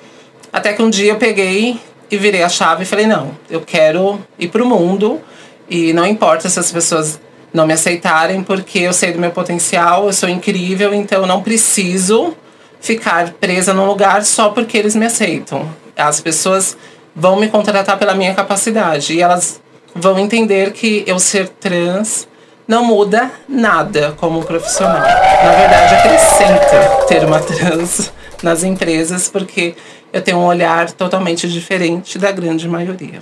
Até 0.52 0.74
que 0.74 0.82
um 0.82 0.90
dia 0.90 1.12
eu 1.12 1.18
peguei 1.18 1.80
e 2.10 2.18
virei 2.18 2.44
a 2.44 2.50
chave 2.50 2.84
e 2.84 2.86
falei: 2.86 3.06
não, 3.06 3.32
eu 3.50 3.62
quero 3.62 4.20
ir 4.40 4.48
pro 4.48 4.66
mundo 4.66 5.22
e 5.70 5.94
não 5.94 6.06
importa 6.06 6.50
se 6.50 6.60
as 6.60 6.72
pessoas 6.72 7.20
não 7.54 7.68
me 7.68 7.74
aceitarem, 7.74 8.42
porque 8.44 8.80
eu 8.80 8.94
sei 8.94 9.12
do 9.12 9.20
meu 9.20 9.30
potencial, 9.30 10.08
eu 10.08 10.14
sou 10.14 10.28
incrível, 10.28 10.94
então 10.94 11.26
não 11.28 11.44
preciso 11.44 12.36
ficar 12.82 13.32
presa 13.34 13.74
num 13.74 13.86
lugar 13.86 14.26
só 14.26 14.50
porque 14.50 14.78
eles 14.78 14.96
me 14.96 15.06
aceitam. 15.06 15.70
As 15.96 16.20
pessoas 16.20 16.76
vão 17.16 17.40
me 17.40 17.48
contratar 17.48 17.98
pela 17.98 18.16
minha 18.16 18.34
capacidade 18.34 19.14
e 19.14 19.22
elas 19.22 19.62
vão 19.96 20.18
entender 20.18 20.72
que 20.74 21.04
eu 21.06 21.20
ser 21.20 21.48
trans 21.48 22.28
não 22.68 22.86
muda 22.86 23.32
nada 23.48 24.14
como 24.18 24.44
profissional. 24.44 25.02
Na 25.02 25.52
verdade, 25.52 25.96
acrescenta 25.96 27.06
ter 27.08 27.26
uma 27.26 27.40
trans 27.40 28.12
nas 28.42 28.64
empresas, 28.64 29.30
porque 29.30 29.76
eu 30.12 30.22
tenho 30.22 30.38
um 30.38 30.46
olhar 30.46 30.92
totalmente 30.92 31.48
diferente 31.48 32.18
da 32.18 32.32
grande 32.32 32.68
maioria. 32.68 33.22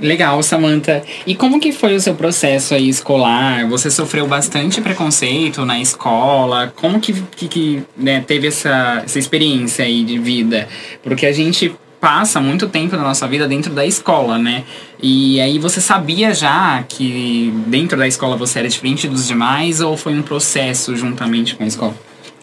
Legal, 0.00 0.42
Samantha. 0.42 1.02
E 1.26 1.34
como 1.34 1.60
que 1.60 1.72
foi 1.72 1.94
o 1.94 2.00
seu 2.00 2.14
processo 2.14 2.74
aí 2.74 2.88
escolar? 2.88 3.68
Você 3.68 3.90
sofreu 3.90 4.26
bastante 4.26 4.80
preconceito 4.80 5.66
na 5.66 5.78
escola? 5.78 6.72
Como 6.74 6.98
que, 6.98 7.12
que, 7.12 7.48
que 7.48 7.82
né, 7.94 8.24
teve 8.26 8.48
essa, 8.48 9.02
essa 9.04 9.18
experiência 9.18 9.84
aí 9.84 10.02
de 10.02 10.18
vida? 10.18 10.66
Porque 11.02 11.26
a 11.26 11.32
gente 11.32 11.76
passa 12.00 12.40
muito 12.40 12.68
tempo 12.68 12.96
da 12.96 13.02
nossa 13.02 13.28
vida 13.28 13.46
dentro 13.46 13.72
da 13.72 13.84
escola, 13.84 14.38
né? 14.38 14.64
E 15.02 15.40
aí 15.40 15.58
você 15.58 15.80
sabia 15.80 16.32
já 16.32 16.82
que 16.88 17.52
dentro 17.66 17.98
da 17.98 18.08
escola 18.08 18.36
você 18.36 18.60
era 18.60 18.68
diferente 18.68 19.06
dos 19.06 19.26
demais 19.26 19.80
ou 19.80 19.96
foi 19.96 20.14
um 20.14 20.22
processo 20.22 20.96
juntamente 20.96 21.54
com 21.54 21.62
a 21.62 21.66
escola? 21.66 21.94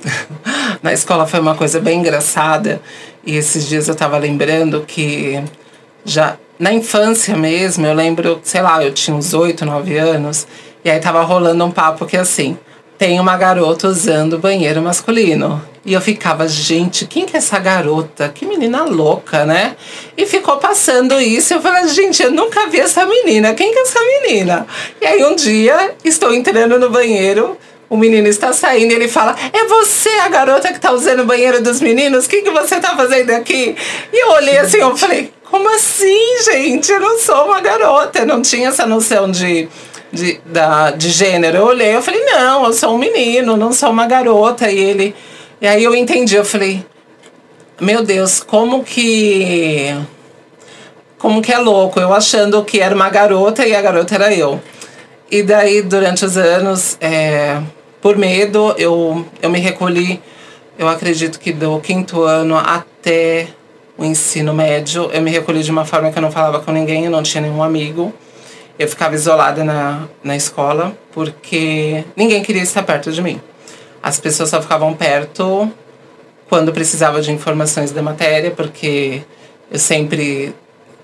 Na 0.84 0.94
escola 0.94 1.26
foi 1.26 1.40
uma 1.40 1.56
coisa 1.56 1.80
bem 1.80 2.00
engraçada 2.00 2.80
e 3.26 3.36
esses 3.36 3.68
dias 3.68 3.88
eu 3.88 3.96
tava 3.96 4.18
lembrando 4.18 4.84
que 4.88 5.44
já 6.06 6.38
na 6.60 6.72
infância 6.72 7.36
mesmo, 7.36 7.86
eu 7.86 7.94
lembro, 7.94 8.40
sei 8.44 8.62
lá, 8.62 8.84
eu 8.84 8.94
tinha 8.94 9.16
uns 9.16 9.34
8, 9.34 9.66
9 9.66 9.98
anos 9.98 10.48
e 10.84 10.90
aí 10.90 11.00
tava 11.00 11.22
rolando 11.24 11.66
um 11.66 11.72
papo 11.72 12.06
que 12.06 12.16
assim, 12.16 12.58
tem 12.98 13.20
uma 13.20 13.38
garota 13.38 13.88
usando 13.88 14.40
banheiro 14.40 14.82
masculino. 14.82 15.64
E 15.86 15.94
eu 15.94 16.02
ficava, 16.02 16.48
gente, 16.48 17.06
quem 17.06 17.26
que 17.26 17.36
é 17.36 17.38
essa 17.38 17.58
garota? 17.60 18.28
Que 18.28 18.46
menina 18.46 18.84
louca, 18.84 19.46
né? 19.46 19.76
E 20.18 20.26
ficou 20.26 20.58
passando 20.58 21.22
isso. 21.22 21.54
Eu 21.54 21.62
falei, 21.62 21.88
gente, 21.88 22.22
eu 22.22 22.32
nunca 22.32 22.68
vi 22.68 22.80
essa 22.80 23.06
menina. 23.06 23.54
Quem 23.54 23.72
que 23.72 23.80
é 23.80 23.82
essa 23.84 24.00
menina? 24.02 24.68
E 25.00 25.06
aí 25.06 25.24
um 25.24 25.36
dia, 25.36 25.96
estou 26.04 26.34
entrando 26.34 26.78
no 26.78 26.90
banheiro, 26.90 27.56
o 27.90 27.96
menino 27.96 28.28
está 28.28 28.52
saindo 28.52 28.92
e 28.92 28.96
ele 28.96 29.08
fala: 29.08 29.36
É 29.54 29.66
você 29.66 30.10
a 30.10 30.28
garota 30.28 30.70
que 30.70 30.76
está 30.76 30.92
usando 30.92 31.22
o 31.22 31.26
banheiro 31.26 31.62
dos 31.64 31.80
meninos? 31.80 32.26
O 32.26 32.30
que, 32.30 32.42
que 32.42 32.52
você 32.52 32.76
está 32.76 32.96
fazendo 32.96 33.30
aqui? 33.32 33.76
E 34.12 34.24
eu 34.24 34.32
olhei 34.32 34.58
assim, 34.58 34.78
eu 34.78 34.98
falei: 34.98 35.32
Como 35.50 35.74
assim, 35.74 36.44
gente? 36.44 36.92
Eu 36.92 37.00
não 37.00 37.18
sou 37.18 37.46
uma 37.46 37.62
garota. 37.62 38.20
Eu 38.20 38.26
não 38.26 38.42
tinha 38.42 38.70
essa 38.70 38.86
noção 38.86 39.32
de 39.32 39.70
de, 40.12 40.40
da, 40.46 40.92
de 40.92 41.10
gênero. 41.10 41.58
Eu 41.58 41.66
olhei, 41.66 41.96
eu 41.96 42.02
falei, 42.02 42.24
não, 42.26 42.66
eu 42.66 42.74
sou 42.74 42.96
um 42.96 42.98
menino, 42.98 43.58
não 43.58 43.72
sou 43.72 43.90
uma 43.90 44.06
garota. 44.06 44.70
E 44.70 44.80
ele. 44.80 45.16
E 45.62 45.68
aí 45.68 45.84
eu 45.84 45.96
entendi, 45.96 46.36
eu 46.36 46.46
falei, 46.46 46.86
meu 47.80 48.04
Deus, 48.04 48.42
como 48.42 48.84
que. 48.84 49.96
Como 51.18 51.42
que 51.42 51.52
é 51.52 51.58
louco, 51.58 52.00
eu 52.00 52.14
achando 52.14 52.64
que 52.64 52.80
era 52.80 52.94
uma 52.94 53.10
garota 53.10 53.66
e 53.66 53.76
a 53.76 53.82
garota 53.82 54.14
era 54.16 54.34
eu. 54.34 54.62
E 55.32 55.42
daí, 55.42 55.82
durante 55.82 56.24
os 56.24 56.38
anos, 56.38 56.96
é, 57.02 57.60
por 58.00 58.16
medo, 58.18 58.74
eu, 58.78 59.26
eu 59.42 59.50
me 59.50 59.60
recolhi, 59.60 60.22
eu 60.78 60.88
acredito 60.88 61.40
que 61.40 61.52
do 61.52 61.80
quinto 61.80 62.22
ano 62.22 62.56
até 62.56 63.48
o 63.98 64.06
ensino 64.06 64.54
médio, 64.54 65.10
eu 65.12 65.22
me 65.22 65.32
recolhi 65.32 65.64
de 65.64 65.72
uma 65.72 65.84
forma 65.84 66.12
que 66.12 66.18
eu 66.18 66.22
não 66.22 66.32
falava 66.32 66.60
com 66.60 66.72
ninguém, 66.72 67.06
eu 67.06 67.12
não 67.12 67.24
tinha 67.24 67.42
nenhum 67.42 67.64
amigo. 67.64 68.14
Eu 68.80 68.88
ficava 68.88 69.16
isolada 69.16 69.64
na, 69.64 70.08
na 70.24 70.36
escola 70.36 70.96
porque 71.12 72.04
ninguém 72.16 72.44
queria 72.44 72.62
estar 72.62 72.84
perto 72.84 73.12
de 73.12 73.22
mim. 73.22 73.42
As 74.02 74.20
pessoas 74.20 74.50
só 74.50 74.62
ficavam 74.62 74.94
perto 74.94 75.72
quando 76.48 76.72
precisava 76.72 77.22
de 77.22 77.32
informações 77.32 77.92
da 77.92 78.02
matéria, 78.02 78.52
porque 78.52 79.24
eu 79.70 79.80
sempre 79.80 80.54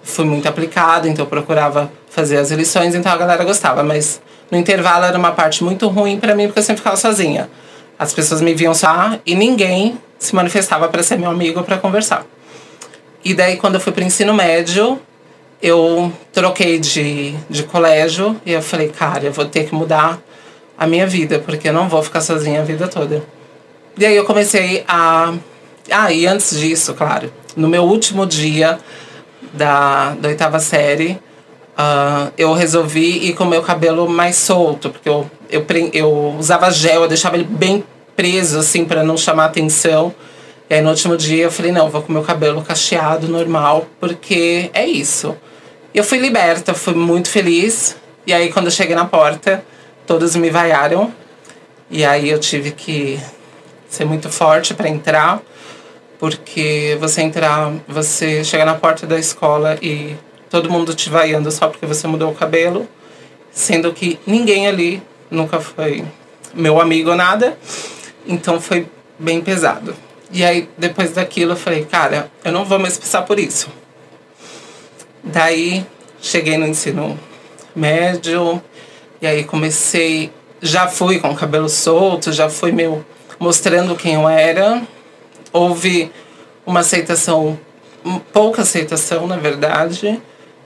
fui 0.03 0.25
muito 0.25 0.48
aplicado, 0.48 1.08
então 1.08 1.25
eu 1.25 1.30
procurava 1.30 1.92
fazer 2.10 2.38
as 2.38 2.51
lições, 2.51 2.94
então 2.94 3.12
a 3.12 3.18
galera 3.18 3.44
gostava, 3.44 3.84
mas 3.84 4.22
no 4.51 4.58
intervalo 4.58 5.06
era 5.06 5.18
uma 5.18 5.32
parte 5.32 5.63
muito 5.63 5.88
ruim 5.88 6.20
para 6.20 6.36
mim 6.36 6.46
porque 6.46 6.60
eu 6.60 6.63
sempre 6.63 6.80
ficava 6.80 6.96
sozinha. 6.96 7.50
As 7.98 8.13
pessoas 8.13 8.42
me 8.42 8.53
viam 8.53 8.74
só 8.74 9.18
e 9.25 9.36
ninguém 9.36 9.98
se 10.20 10.36
manifestava 10.36 10.88
para 10.88 11.01
ser 11.01 11.18
meu 11.18 11.30
amigo 11.30 11.63
para 11.63 11.77
conversar. 11.77 12.25
E 13.24 13.34
daí 13.34 13.58
quando 13.58 13.75
eu 13.75 13.82
fui 13.82 13.92
para 13.92 14.03
ensino 14.03 14.34
médio, 14.34 15.00
eu 15.63 16.12
troquei 16.34 16.77
de, 16.77 17.34
de 17.50 17.63
colégio 17.63 18.36
e 18.46 18.51
eu 18.51 18.62
falei, 18.62 18.89
cara, 18.89 19.24
eu 19.24 19.32
vou 19.32 19.46
ter 19.46 19.63
que 19.63 19.74
mudar 19.74 20.20
a 20.77 20.86
minha 20.86 21.08
vida, 21.08 21.39
porque 21.39 21.70
eu 21.70 21.74
não 21.74 21.88
vou 21.88 22.03
ficar 22.03 22.20
sozinha 22.20 22.60
a 22.60 22.63
vida 22.65 22.86
toda. 22.89 23.24
E 23.98 24.05
aí 24.05 24.13
eu 24.13 24.25
comecei 24.25 24.84
a. 24.86 25.34
Ah, 25.89 26.12
e 26.12 26.27
antes 26.27 26.60
disso, 26.60 26.93
claro, 26.93 27.32
no 27.55 27.70
meu 27.70 27.84
último 27.84 28.25
dia 28.25 28.77
da, 29.53 30.13
da 30.15 30.27
oitava 30.27 30.60
série, 30.60 31.12
uh, 31.77 32.32
eu 32.38 32.51
resolvi 32.53 33.29
ir 33.29 33.34
com 33.34 33.46
o 33.46 33.48
meu 33.48 33.62
cabelo 33.62 34.10
mais 34.10 34.36
solto, 34.36 34.89
porque 34.89 35.08
eu, 35.08 35.32
eu, 35.50 35.65
eu 35.93 36.36
usava 36.38 36.70
gel, 36.72 37.03
eu 37.03 37.08
deixava 37.08 37.38
ele 37.38 37.46
bem 37.46 37.86
preso, 38.17 38.60
assim, 38.60 38.84
para 38.84 39.01
não 39.01 39.15
chamar 39.15 39.46
atenção. 39.46 40.13
E 40.70 40.74
aí 40.74 40.82
no 40.82 40.89
último 40.89 41.15
dia 41.15 41.43
eu 41.43 41.51
falei, 41.51 41.72
não, 41.72 41.89
vou 41.89 42.01
com 42.01 42.10
o 42.10 42.13
meu 42.13 42.24
cabelo 42.24 42.62
cacheado, 42.62 43.29
normal, 43.29 43.86
porque 44.00 44.70
é 44.74 44.86
isso. 44.86 45.36
Eu 45.94 46.04
fui 46.04 46.18
liberta, 46.18 46.74
fui 46.74 46.96
muito 46.96 47.30
feliz. 47.30 47.96
E 48.26 48.34
aí 48.34 48.52
quando 48.52 48.66
eu 48.66 48.72
cheguei 48.72 48.96
na 48.96 49.06
porta, 49.06 49.64
todos 50.08 50.36
me 50.36 50.50
vaiaram. 50.50 51.14
E 51.90 52.04
aí 52.04 52.30
eu 52.30 52.40
tive 52.40 52.72
que 52.72 53.20
ser 53.88 54.04
muito 54.04 54.28
forte 54.30 54.74
para 54.74 54.90
entrar, 54.90 55.40
porque 56.18 56.98
você 57.00 57.22
entrar, 57.22 57.72
você 57.88 58.44
chega 58.44 58.66
na 58.66 58.74
porta 58.74 59.06
da 59.06 59.20
escola 59.20 59.78
e 59.82 60.16
todo 60.50 60.72
mundo 60.72 60.96
te 60.96 61.12
vaiando 61.12 61.52
só 61.52 61.68
porque 61.68 61.86
você 61.86 62.08
mudou 62.08 62.32
o 62.32 62.36
cabelo, 62.36 62.88
sendo 63.52 63.94
que 63.94 64.20
ninguém 64.26 64.68
ali 64.68 65.04
nunca 65.30 65.60
foi 65.60 66.04
meu 66.56 66.82
amigo 66.82 67.12
ou 67.12 67.16
nada. 67.16 67.56
Então 68.26 68.60
foi 68.60 68.88
bem 69.20 69.42
pesado. 69.42 69.96
E 70.32 70.44
aí 70.44 70.68
depois 70.76 71.12
daquilo 71.12 71.52
eu 71.52 71.58
falei, 71.58 71.86
cara, 71.86 72.32
eu 72.44 72.52
não 72.52 72.66
vou 72.66 72.80
mais 72.80 72.98
passar 72.98 73.22
por 73.22 73.38
isso. 73.38 73.70
Daí 75.24 75.86
cheguei 76.22 76.58
no 76.58 76.68
ensino 76.68 77.18
médio 77.74 78.62
e 79.22 79.27
aí 79.27 79.44
comecei, 79.46 80.32
já 80.62 80.88
fui 80.88 81.18
com 81.20 81.32
o 81.32 81.36
cabelo 81.36 81.70
solto, 81.70 82.32
já 82.34 82.50
fui 82.50 82.74
meio 82.74 83.06
mostrando 83.39 83.96
quem 83.96 84.15
eu 84.15 84.27
era. 84.27 84.82
Houve 85.51 86.12
uma 86.65 86.82
aceitação, 86.82 87.58
pouca 88.34 88.63
aceitação, 88.63 89.25
na 89.25 89.38
verdade. 89.38 90.22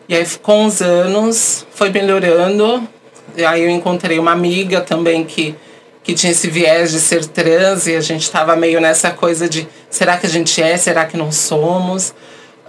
E 0.09 0.15
aí, 0.15 0.25
com 0.41 0.65
os 0.65 0.81
anos, 0.81 1.67
foi 1.71 1.89
melhorando. 1.89 2.87
E 3.35 3.45
aí, 3.45 3.63
eu 3.63 3.69
encontrei 3.69 4.17
uma 4.17 4.31
amiga 4.31 4.81
também 4.81 5.23
que, 5.23 5.53
que 6.01 6.13
tinha 6.13 6.31
esse 6.31 6.49
viés 6.49 6.91
de 6.91 6.99
ser 6.99 7.25
trans, 7.25 7.85
e 7.87 7.95
a 7.95 8.01
gente 8.01 8.23
estava 8.23 8.55
meio 8.55 8.79
nessa 8.79 9.11
coisa 9.11 9.49
de: 9.49 9.67
será 9.89 10.17
que 10.17 10.25
a 10.25 10.29
gente 10.29 10.61
é? 10.61 10.77
Será 10.77 11.05
que 11.05 11.17
não 11.17 11.31
somos? 11.31 12.13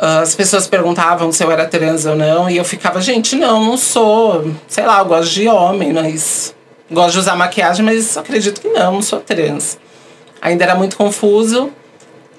Uh, 0.00 0.22
as 0.22 0.34
pessoas 0.34 0.66
perguntavam 0.66 1.32
se 1.32 1.42
eu 1.42 1.50
era 1.50 1.66
trans 1.66 2.06
ou 2.06 2.14
não, 2.14 2.48
e 2.48 2.56
eu 2.56 2.64
ficava: 2.64 3.00
gente, 3.00 3.34
não, 3.36 3.64
não 3.64 3.76
sou. 3.76 4.52
Sei 4.68 4.86
lá, 4.86 5.00
eu 5.00 5.04
gosto 5.06 5.32
de 5.32 5.48
homem, 5.48 5.92
mas. 5.92 6.54
Gosto 6.90 7.12
de 7.14 7.18
usar 7.18 7.36
maquiagem, 7.36 7.84
mas 7.84 8.16
acredito 8.16 8.62
que 8.62 8.68
não, 8.68 8.94
não 8.94 9.02
sou 9.02 9.20
trans 9.20 9.78
ainda 10.40 10.64
era 10.64 10.74
muito 10.74 10.96
confuso. 10.96 11.70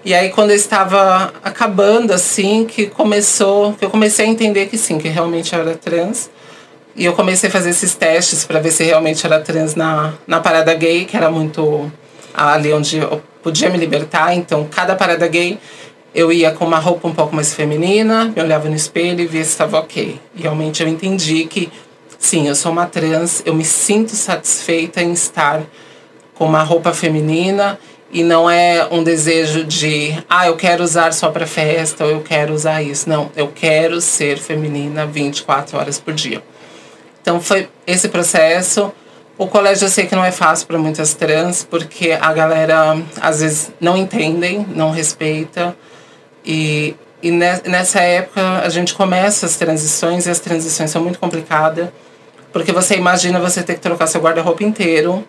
E 0.03 0.13
aí 0.13 0.29
quando 0.29 0.51
eu 0.51 0.55
estava 0.55 1.33
acabando 1.43 2.13
assim, 2.13 2.65
que 2.65 2.87
começou, 2.87 3.73
que 3.73 3.83
eu 3.83 3.89
comecei 3.89 4.25
a 4.25 4.29
entender 4.29 4.67
que 4.67 4.77
sim, 4.77 4.97
que 4.97 5.09
realmente 5.09 5.53
eu 5.53 5.61
era 5.61 5.75
trans. 5.75 6.29
E 6.95 7.05
eu 7.05 7.13
comecei 7.13 7.49
a 7.49 7.51
fazer 7.51 7.69
esses 7.69 7.93
testes 7.95 8.45
para 8.45 8.59
ver 8.59 8.71
se 8.71 8.83
realmente 8.83 9.25
era 9.25 9.39
trans 9.39 9.75
na, 9.75 10.13
na 10.25 10.39
parada 10.39 10.73
gay, 10.73 11.05
que 11.05 11.15
era 11.15 11.29
muito 11.29 11.91
ali 12.33 12.73
onde 12.73 12.97
eu 12.97 13.21
podia 13.43 13.69
me 13.69 13.77
libertar. 13.77 14.33
Então, 14.33 14.67
cada 14.69 14.95
parada 14.95 15.27
gay 15.27 15.59
eu 16.13 16.31
ia 16.31 16.51
com 16.51 16.65
uma 16.65 16.79
roupa 16.79 17.07
um 17.07 17.13
pouco 17.13 17.35
mais 17.35 17.53
feminina, 17.53 18.25
me 18.35 18.41
olhava 18.41 18.69
no 18.69 18.75
espelho 18.75 19.21
e 19.21 19.27
via 19.27 19.43
se 19.43 19.51
estava 19.51 19.79
ok. 19.79 20.19
Realmente 20.35 20.81
eu 20.81 20.89
entendi 20.89 21.45
que 21.45 21.71
sim, 22.17 22.47
eu 22.47 22.55
sou 22.55 22.71
uma 22.71 22.85
trans, 22.85 23.41
eu 23.45 23.53
me 23.53 23.63
sinto 23.63 24.15
satisfeita 24.15 25.01
em 25.01 25.13
estar 25.13 25.61
com 26.33 26.45
uma 26.45 26.63
roupa 26.63 26.93
feminina 26.93 27.79
e 28.11 28.23
não 28.23 28.49
é 28.49 28.87
um 28.89 29.03
desejo 29.03 29.63
de, 29.63 30.17
ah, 30.27 30.47
eu 30.47 30.55
quero 30.55 30.83
usar 30.83 31.13
só 31.13 31.29
para 31.29 31.45
festa 31.45 32.03
ou 32.05 32.09
eu 32.09 32.21
quero 32.21 32.53
usar 32.53 32.81
isso. 32.81 33.07
Não, 33.07 33.29
eu 33.35 33.47
quero 33.47 34.01
ser 34.01 34.39
feminina 34.39 35.05
24 35.05 35.77
horas 35.77 35.99
por 35.99 36.13
dia. 36.13 36.41
Então 37.21 37.39
foi 37.39 37.69
esse 37.85 38.09
processo. 38.09 38.91
O 39.37 39.47
colégio 39.47 39.85
eu 39.85 39.89
sei 39.89 40.05
que 40.07 40.15
não 40.15 40.25
é 40.25 40.31
fácil 40.31 40.65
para 40.65 40.77
muitas 40.77 41.13
trans, 41.13 41.63
porque 41.63 42.17
a 42.19 42.33
galera 42.33 42.97
às 43.21 43.41
vezes 43.41 43.71
não 43.79 43.95
entendem, 43.95 44.65
não 44.75 44.89
respeita. 44.89 45.75
E, 46.45 46.95
e 47.21 47.31
nessa 47.31 47.99
época 47.99 48.59
a 48.59 48.69
gente 48.69 48.93
começa 48.93 49.45
as 49.45 49.55
transições 49.55 50.25
e 50.25 50.29
as 50.29 50.39
transições 50.39 50.89
são 50.89 51.01
muito 51.01 51.19
complicadas, 51.19 51.89
porque 52.51 52.71
você 52.71 52.95
imagina 52.95 53.39
você 53.39 53.61
ter 53.61 53.75
que 53.75 53.81
trocar 53.81 54.07
seu 54.07 54.21
guarda-roupa 54.21 54.63
inteiro 54.63 55.23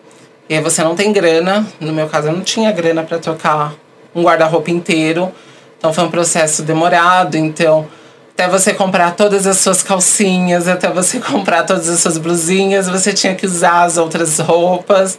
e 0.49 0.55
aí 0.55 0.61
você 0.61 0.83
não 0.83 0.95
tem 0.95 1.13
grana, 1.13 1.65
no 1.79 1.93
meu 1.93 2.07
caso 2.07 2.27
eu 2.27 2.33
não 2.33 2.41
tinha 2.41 2.71
grana 2.71 3.03
para 3.03 3.19
trocar 3.19 3.73
um 4.13 4.23
guarda-roupa 4.23 4.69
inteiro. 4.69 5.31
Então 5.77 5.93
foi 5.93 6.03
um 6.03 6.11
processo 6.11 6.61
demorado, 6.61 7.35
então 7.37 7.87
até 8.33 8.47
você 8.47 8.73
comprar 8.73 9.15
todas 9.15 9.45
as 9.45 9.57
suas 9.57 9.81
calcinhas, 9.83 10.67
até 10.67 10.89
você 10.89 11.19
comprar 11.23 11.63
todas 11.63 11.87
as 11.89 11.99
suas 11.99 12.17
blusinhas, 12.17 12.87
você 12.87 13.13
tinha 13.13 13.35
que 13.35 13.45
usar 13.45 13.83
as 13.83 13.97
outras 13.97 14.39
roupas 14.39 15.17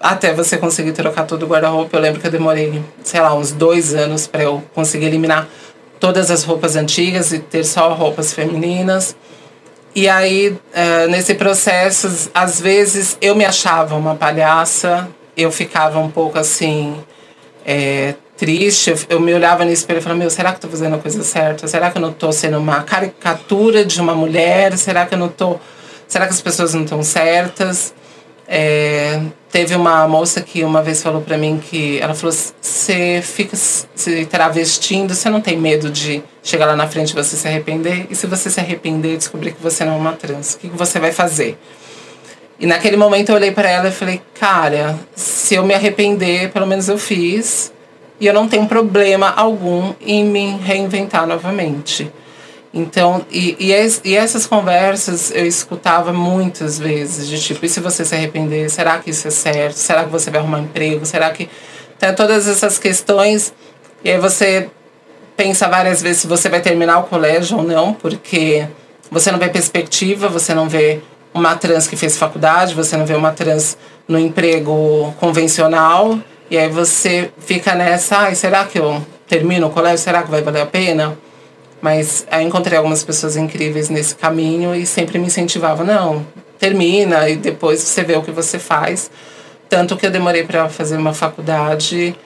até 0.00 0.32
você 0.32 0.56
conseguir 0.56 0.92
trocar 0.92 1.24
todo 1.24 1.44
o 1.44 1.46
guarda-roupa. 1.46 1.96
Eu 1.96 2.00
lembro 2.00 2.20
que 2.20 2.26
eu 2.26 2.30
demorei, 2.30 2.82
sei 3.02 3.20
lá, 3.20 3.34
uns 3.34 3.52
dois 3.52 3.94
anos 3.94 4.26
para 4.26 4.42
eu 4.42 4.62
conseguir 4.74 5.06
eliminar 5.06 5.48
todas 5.98 6.30
as 6.30 6.44
roupas 6.44 6.76
antigas 6.76 7.32
e 7.32 7.38
ter 7.38 7.64
só 7.64 7.92
roupas 7.92 8.32
femininas. 8.32 9.16
E 9.94 10.08
aí, 10.08 10.50
uh, 10.50 11.10
nesse 11.10 11.34
processo, 11.34 12.30
às 12.32 12.60
vezes 12.60 13.16
eu 13.20 13.34
me 13.34 13.44
achava 13.44 13.96
uma 13.96 14.14
palhaça, 14.14 15.08
eu 15.36 15.50
ficava 15.50 15.98
um 15.98 16.10
pouco 16.10 16.38
assim, 16.38 16.96
é, 17.66 18.14
triste. 18.36 18.90
Eu, 18.90 18.98
eu, 19.08 19.20
me 19.20 19.34
olhava 19.34 19.64
no 19.64 19.72
espelho 19.72 19.98
e 19.98 20.02
falava: 20.02 20.20
Meu, 20.20 20.30
será 20.30 20.50
que 20.50 20.56
eu 20.56 20.60
tô 20.62 20.68
fazendo 20.68 20.94
a 20.94 20.98
coisa 20.98 21.22
certa? 21.24 21.66
Será 21.66 21.90
que 21.90 21.98
eu 21.98 22.02
não 22.02 22.12
tô 22.12 22.30
sendo 22.30 22.58
uma 22.58 22.82
caricatura 22.82 23.84
de 23.84 24.00
uma 24.00 24.14
mulher? 24.14 24.78
Será 24.78 25.04
que 25.04 25.14
eu 25.14 25.18
não 25.18 25.28
tô. 25.28 25.58
Será 26.06 26.26
que 26.26 26.32
as 26.32 26.40
pessoas 26.40 26.72
não 26.72 26.84
estão 26.84 27.02
certas? 27.02 27.92
É, 28.50 29.20
teve 29.50 29.74
uma 29.74 30.08
moça 30.08 30.40
que 30.40 30.64
uma 30.64 30.82
vez 30.82 31.02
falou 31.02 31.20
para 31.20 31.36
mim 31.36 31.60
que 31.62 31.98
ela 32.00 32.14
falou: 32.14 32.34
você 32.60 33.20
fica 33.22 33.54
se 33.54 34.24
travestindo, 34.24 35.14
você 35.14 35.28
não 35.28 35.40
tem 35.40 35.58
medo 35.58 35.90
de 35.90 36.22
chegar 36.42 36.64
lá 36.64 36.74
na 36.74 36.86
frente 36.86 37.10
e 37.10 37.14
você 37.14 37.36
se 37.36 37.46
arrepender? 37.46 38.06
E 38.08 38.14
se 38.14 38.26
você 38.26 38.48
se 38.48 38.58
arrepender 38.58 39.14
e 39.14 39.16
descobrir 39.18 39.52
que 39.52 39.62
você 39.62 39.84
não 39.84 39.94
é 39.94 39.96
uma 39.96 40.12
trans, 40.12 40.54
o 40.54 40.58
que 40.58 40.68
você 40.68 40.98
vai 40.98 41.12
fazer? 41.12 41.58
E 42.58 42.66
naquele 42.66 42.96
momento 42.96 43.28
eu 43.28 43.34
olhei 43.34 43.50
para 43.50 43.68
ela 43.68 43.88
e 43.88 43.92
falei: 43.92 44.22
cara, 44.34 44.98
se 45.14 45.54
eu 45.54 45.64
me 45.64 45.74
arrepender, 45.74 46.50
pelo 46.50 46.66
menos 46.66 46.88
eu 46.88 46.96
fiz, 46.96 47.70
e 48.18 48.26
eu 48.26 48.32
não 48.32 48.48
tenho 48.48 48.66
problema 48.66 49.28
algum 49.28 49.92
em 50.00 50.24
me 50.24 50.56
reinventar 50.56 51.26
novamente. 51.26 52.10
Então, 52.72 53.24
e, 53.30 53.56
e, 53.58 53.72
e, 54.04 54.16
essas 54.16 54.46
conversas 54.46 55.30
eu 55.30 55.46
escutava 55.46 56.12
muitas 56.12 56.78
vezes, 56.78 57.26
de 57.26 57.40
tipo, 57.40 57.64
e 57.64 57.68
se 57.68 57.80
você 57.80 58.04
se 58.04 58.14
arrepender, 58.14 58.68
será 58.68 58.98
que 58.98 59.10
isso 59.10 59.26
é 59.26 59.30
certo? 59.30 59.76
Será 59.76 60.04
que 60.04 60.10
você 60.10 60.30
vai 60.30 60.40
arrumar 60.40 60.60
emprego? 60.60 61.06
Será 61.06 61.30
que. 61.30 61.48
Então, 61.96 62.14
todas 62.14 62.46
essas 62.46 62.78
questões, 62.78 63.54
e 64.04 64.10
aí 64.10 64.18
você 64.18 64.68
pensa 65.36 65.66
várias 65.66 66.02
vezes 66.02 66.22
se 66.22 66.26
você 66.26 66.48
vai 66.48 66.60
terminar 66.60 66.98
o 66.98 67.04
colégio 67.04 67.56
ou 67.58 67.62
não, 67.62 67.94
porque 67.94 68.66
você 69.10 69.32
não 69.32 69.38
vê 69.38 69.48
perspectiva, 69.48 70.28
você 70.28 70.52
não 70.52 70.68
vê 70.68 71.00
uma 71.32 71.56
trans 71.56 71.86
que 71.86 71.96
fez 71.96 72.18
faculdade, 72.18 72.74
você 72.74 72.96
não 72.96 73.06
vê 73.06 73.14
uma 73.14 73.32
trans 73.32 73.78
no 74.06 74.18
emprego 74.18 75.14
convencional, 75.18 76.18
e 76.50 76.58
aí 76.58 76.68
você 76.68 77.30
fica 77.38 77.74
nessa, 77.74 78.18
ai, 78.18 78.34
será 78.34 78.64
que 78.64 78.78
eu 78.78 79.04
termino 79.26 79.68
o 79.68 79.70
colégio? 79.70 79.98
Será 79.98 80.22
que 80.22 80.30
vai 80.30 80.42
valer 80.42 80.62
a 80.62 80.66
pena? 80.66 81.16
Mas 81.80 82.26
aí 82.30 82.44
encontrei 82.44 82.76
algumas 82.76 83.04
pessoas 83.04 83.36
incríveis 83.36 83.88
nesse 83.88 84.14
caminho 84.14 84.74
e 84.74 84.84
sempre 84.84 85.18
me 85.18 85.26
incentivavam, 85.26 85.86
não, 85.86 86.26
termina 86.58 87.28
e 87.28 87.36
depois 87.36 87.80
você 87.80 88.02
vê 88.02 88.16
o 88.16 88.22
que 88.22 88.32
você 88.32 88.58
faz. 88.58 89.10
Tanto 89.68 89.96
que 89.96 90.06
eu 90.06 90.10
demorei 90.10 90.44
para 90.44 90.68
fazer 90.68 90.96
uma 90.96 91.14
faculdade, 91.14 92.16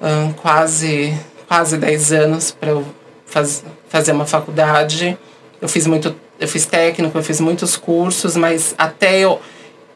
um, 0.00 0.32
quase 0.32 1.18
quase 1.48 1.76
10 1.76 2.12
anos 2.12 2.50
para 2.50 2.70
eu 2.70 2.86
faz, 3.26 3.62
fazer 3.88 4.12
uma 4.12 4.24
faculdade. 4.24 5.18
Eu 5.60 5.68
fiz 5.68 5.86
muito, 5.86 6.14
eu 6.40 6.48
fiz 6.48 6.64
técnico, 6.64 7.18
eu 7.18 7.22
fiz 7.22 7.40
muitos 7.40 7.76
cursos, 7.76 8.36
mas 8.36 8.74
até 8.78 9.18
eu 9.20 9.40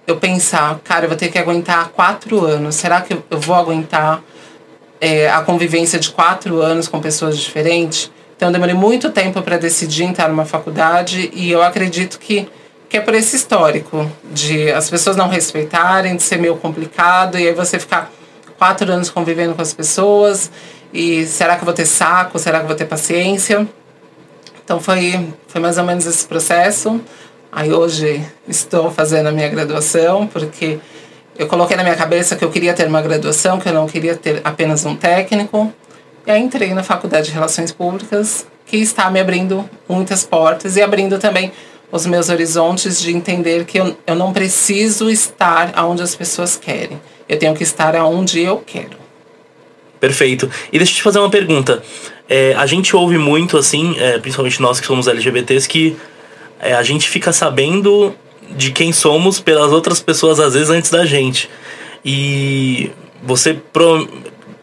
eu 0.07 0.17
pensar, 0.17 0.79
cara, 0.85 1.07
eu 1.07 1.09
vou 1.09 1.19
ter 1.19 1.29
que 1.29 1.39
aguentar 1.39 1.89
quatro 1.89 2.45
anos. 2.45 2.77
Será 2.77 3.01
que 3.01 3.13
eu 3.29 3.41
vou 3.41 3.57
aguentar 3.57 4.23
é, 5.01 5.29
a 5.29 5.41
convivência 5.41 5.99
de 5.99 6.11
quatro 6.11 6.61
anos 6.63 6.87
com 6.87 7.01
pessoas 7.01 7.37
diferentes? 7.37 8.13
Então, 8.37 8.53
demorei 8.53 8.75
muito 8.75 9.11
tempo 9.11 9.41
para 9.41 9.57
decidir 9.57 10.05
entrar 10.05 10.29
numa 10.29 10.45
faculdade 10.45 11.31
e 11.33 11.51
eu 11.51 11.63
acredito 11.63 12.19
que, 12.19 12.47
que 12.89 12.99
é 12.99 13.01
por 13.01 13.15
esse 13.15 13.35
histórico 13.35 14.11
de 14.31 14.71
as 14.71 14.91
pessoas 14.91 15.17
não 15.17 15.29
respeitarem, 15.29 16.17
de 16.17 16.23
ser 16.23 16.39
meio 16.39 16.57
complicado 16.57 17.39
e 17.39 17.49
aí 17.49 17.55
você 17.55 17.79
ficar 17.79 18.13
quatro 18.59 18.93
anos 18.93 19.09
convivendo 19.09 19.55
com 19.55 19.63
as 19.63 19.73
pessoas 19.73 20.51
e 20.93 21.25
será 21.27 21.57
que 21.57 21.63
eu 21.63 21.65
vou 21.65 21.75
ter 21.75 21.87
saco? 21.87 22.39
Será 22.39 22.59
que 22.59 22.65
eu 22.65 22.69
vou 22.69 22.77
ter 22.77 22.85
paciência? 22.85 23.67
Então, 24.63 24.81
foi, 24.81 25.33
foi 25.49 25.61
mais 25.61 25.79
ou 25.79 25.85
menos 25.85 26.05
esse 26.07 26.27
processo. 26.27 27.01
Aí 27.51 27.73
hoje 27.73 28.23
estou 28.47 28.91
fazendo 28.91 29.29
a 29.29 29.33
minha 29.33 29.49
graduação 29.49 30.27
porque 30.27 30.79
eu 31.39 31.47
coloquei 31.47 31.77
na 31.77 31.83
minha 31.83 31.97
cabeça 31.97 32.37
que 32.37 32.45
eu 32.45 32.51
queria 32.51 32.75
ter 32.75 32.87
uma 32.87 33.01
graduação, 33.01 33.59
que 33.59 33.69
eu 33.69 33.73
não 33.73 33.87
queria 33.87 34.15
ter 34.15 34.43
apenas 34.45 34.85
um 34.85 34.95
técnico. 34.95 35.73
E 36.27 36.31
aí 36.31 36.43
entrei 36.43 36.75
na 36.75 36.83
Faculdade 36.83 37.29
de 37.29 37.33
Relações 37.33 37.71
Públicas, 37.71 38.47
que 38.67 38.79
está 38.79 39.09
me 39.09 39.21
abrindo 39.21 39.69
muitas 39.89 40.25
portas 40.25 40.77
e 40.77 40.83
abrindo 40.83 41.21
também 41.21 41.53
os 41.93 42.05
meus 42.05 42.29
horizontes 42.29 43.01
de 43.01 43.13
entender 43.13 43.65
que 43.65 43.79
eu, 43.79 43.97
eu 44.05 44.17
não 44.17 44.33
preciso 44.33 45.09
estar 45.09 45.73
onde 45.85 46.03
as 46.03 46.17
pessoas 46.17 46.57
querem. 46.57 47.01
Eu 47.29 47.39
tenho 47.39 47.55
que 47.55 47.63
estar 47.63 47.95
aonde 47.95 48.41
eu 48.41 48.59
quero. 48.59 48.97
Perfeito. 50.01 50.51
E 50.73 50.79
deixa 50.79 50.93
eu 50.93 50.97
te 50.97 51.03
fazer 51.03 51.21
uma 51.21 51.31
pergunta. 51.31 51.81
É, 52.29 52.55
a 52.55 52.67
gente 52.67 52.97
ouve 52.97 53.19
muito, 53.19 53.57
assim, 53.57 53.95
é, 53.97 54.19
principalmente 54.19 54.61
nós 54.61 54.81
que 54.81 54.87
somos 54.87 55.07
LGBTs, 55.07 55.69
que 55.69 55.97
é, 56.59 56.75
a 56.75 56.83
gente 56.83 57.09
fica 57.09 57.33
sabendo 57.33 58.13
de 58.51 58.73
quem 58.73 58.93
somos 58.93 59.39
pelas 59.39 59.71
outras 59.71 60.01
pessoas, 60.01 60.41
às 60.41 60.55
vezes, 60.55 60.71
antes 60.71 60.91
da 60.91 61.07
gente. 61.07 61.49
E 62.05 62.91
você, 63.23 63.57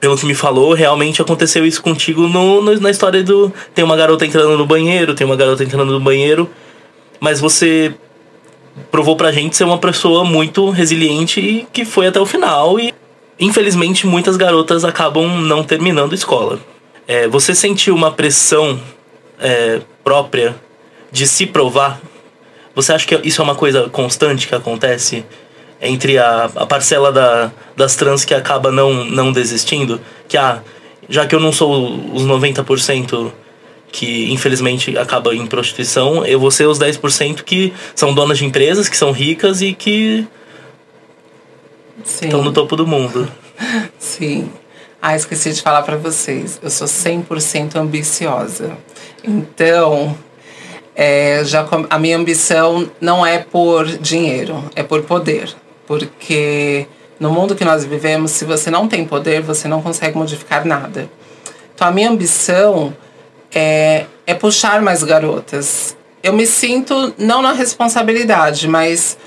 pelo 0.03 0.17
que 0.17 0.25
me 0.25 0.35
falou, 0.35 0.73
realmente 0.73 1.21
aconteceu 1.21 1.65
isso 1.65 1.81
contigo 1.81 2.27
no, 2.27 2.61
no, 2.61 2.77
na 2.77 2.91
história 2.91 3.23
do. 3.23 3.53
Tem 3.73 3.85
uma 3.85 3.95
garota 3.95 4.25
entrando 4.25 4.57
no 4.57 4.65
banheiro, 4.65 5.15
tem 5.15 5.25
uma 5.25 5.37
garota 5.37 5.63
entrando 5.63 5.93
no 5.93 5.99
banheiro, 6.01 6.49
mas 7.21 7.39
você 7.39 7.95
provou 8.91 9.15
pra 9.15 9.31
gente 9.31 9.55
ser 9.55 9.63
uma 9.63 9.77
pessoa 9.77 10.25
muito 10.25 10.69
resiliente 10.71 11.39
e 11.39 11.65
que 11.71 11.85
foi 11.85 12.07
até 12.07 12.19
o 12.19 12.25
final. 12.25 12.77
E 12.77 12.93
infelizmente 13.39 14.05
muitas 14.05 14.35
garotas 14.35 14.83
acabam 14.83 15.25
não 15.25 15.63
terminando 15.63 16.11
escola. 16.11 16.59
É, 17.07 17.25
você 17.29 17.55
sentiu 17.55 17.95
uma 17.95 18.11
pressão 18.11 18.77
é, 19.39 19.79
própria 20.03 20.53
de 21.13 21.25
se 21.25 21.45
provar? 21.45 22.01
Você 22.75 22.91
acha 22.91 23.07
que 23.07 23.25
isso 23.25 23.39
é 23.39 23.43
uma 23.45 23.55
coisa 23.55 23.87
constante 23.89 24.49
que 24.49 24.55
acontece? 24.55 25.23
Entre 25.83 26.17
a, 26.17 26.45
a 26.55 26.65
parcela 26.65 27.11
da, 27.11 27.51
das 27.75 27.95
trans 27.95 28.23
que 28.23 28.33
acaba 28.33 28.71
não, 28.71 29.03
não 29.05 29.31
desistindo, 29.31 29.99
que 30.27 30.37
ah, 30.37 30.61
já 31.09 31.27
que 31.27 31.35
eu 31.35 31.39
não 31.39 31.51
sou 31.51 31.93
os 32.13 32.23
90% 32.23 33.31
que 33.91 34.31
infelizmente 34.31 34.97
acaba 34.97 35.35
em 35.35 35.45
prostituição, 35.45 36.25
eu 36.25 36.39
vou 36.39 36.49
ser 36.49 36.67
os 36.67 36.79
10% 36.79 37.43
que 37.43 37.71
são 37.93 38.13
donas 38.13 38.39
de 38.39 38.45
empresas, 38.45 38.89
que 38.89 38.97
são 38.97 39.11
ricas 39.11 39.61
e 39.61 39.73
que 39.73 40.25
estão 42.03 42.41
no 42.41 42.51
topo 42.51 42.75
do 42.75 42.87
mundo. 42.87 43.29
Sim. 43.99 44.49
Ah, 44.99 45.15
esqueci 45.15 45.51
de 45.51 45.61
falar 45.61 45.83
para 45.83 45.97
vocês. 45.97 46.59
Eu 46.63 46.69
sou 46.69 46.87
100% 46.87 47.75
ambiciosa. 47.75 48.77
Então, 49.23 50.17
é, 50.95 51.43
já 51.43 51.67
a 51.89 51.99
minha 51.99 52.17
ambição 52.17 52.89
não 53.01 53.23
é 53.23 53.37
por 53.37 53.85
dinheiro, 53.85 54.63
é 54.75 54.81
por 54.81 55.03
poder 55.03 55.53
porque 55.85 56.87
no 57.19 57.31
mundo 57.31 57.55
que 57.55 57.63
nós 57.63 57.85
vivemos, 57.85 58.31
se 58.31 58.45
você 58.45 58.69
não 58.69 58.87
tem 58.87 59.05
poder, 59.05 59.41
você 59.41 59.67
não 59.67 59.81
consegue 59.81 60.17
modificar 60.17 60.65
nada. 60.65 61.09
Então 61.73 61.87
a 61.87 61.91
minha 61.91 62.09
ambição 62.09 62.95
é, 63.53 64.05
é 64.25 64.33
puxar 64.33 64.81
mais 64.81 65.03
garotas. 65.03 65.95
Eu 66.21 66.33
me 66.33 66.45
sinto 66.45 67.13
não 67.17 67.41
na 67.41 67.51
responsabilidade, 67.51 68.67
mas 68.67 69.17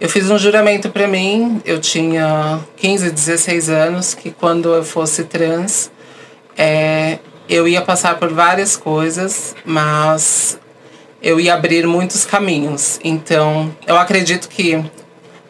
eu 0.00 0.08
fiz 0.08 0.30
um 0.30 0.38
juramento 0.38 0.90
para 0.90 1.06
mim, 1.06 1.62
eu 1.64 1.80
tinha 1.80 2.60
15, 2.76 3.10
16 3.10 3.68
anos, 3.70 4.14
que 4.14 4.30
quando 4.30 4.74
eu 4.74 4.84
fosse 4.84 5.24
trans, 5.24 5.90
é, 6.56 7.18
eu 7.48 7.66
ia 7.68 7.80
passar 7.80 8.18
por 8.18 8.32
várias 8.32 8.76
coisas, 8.76 9.54
mas 9.64 10.58
eu 11.22 11.40
ia 11.40 11.54
abrir 11.54 11.86
muitos 11.86 12.24
caminhos. 12.24 12.98
Então, 13.02 13.74
eu 13.86 13.96
acredito 13.96 14.48
que 14.48 14.84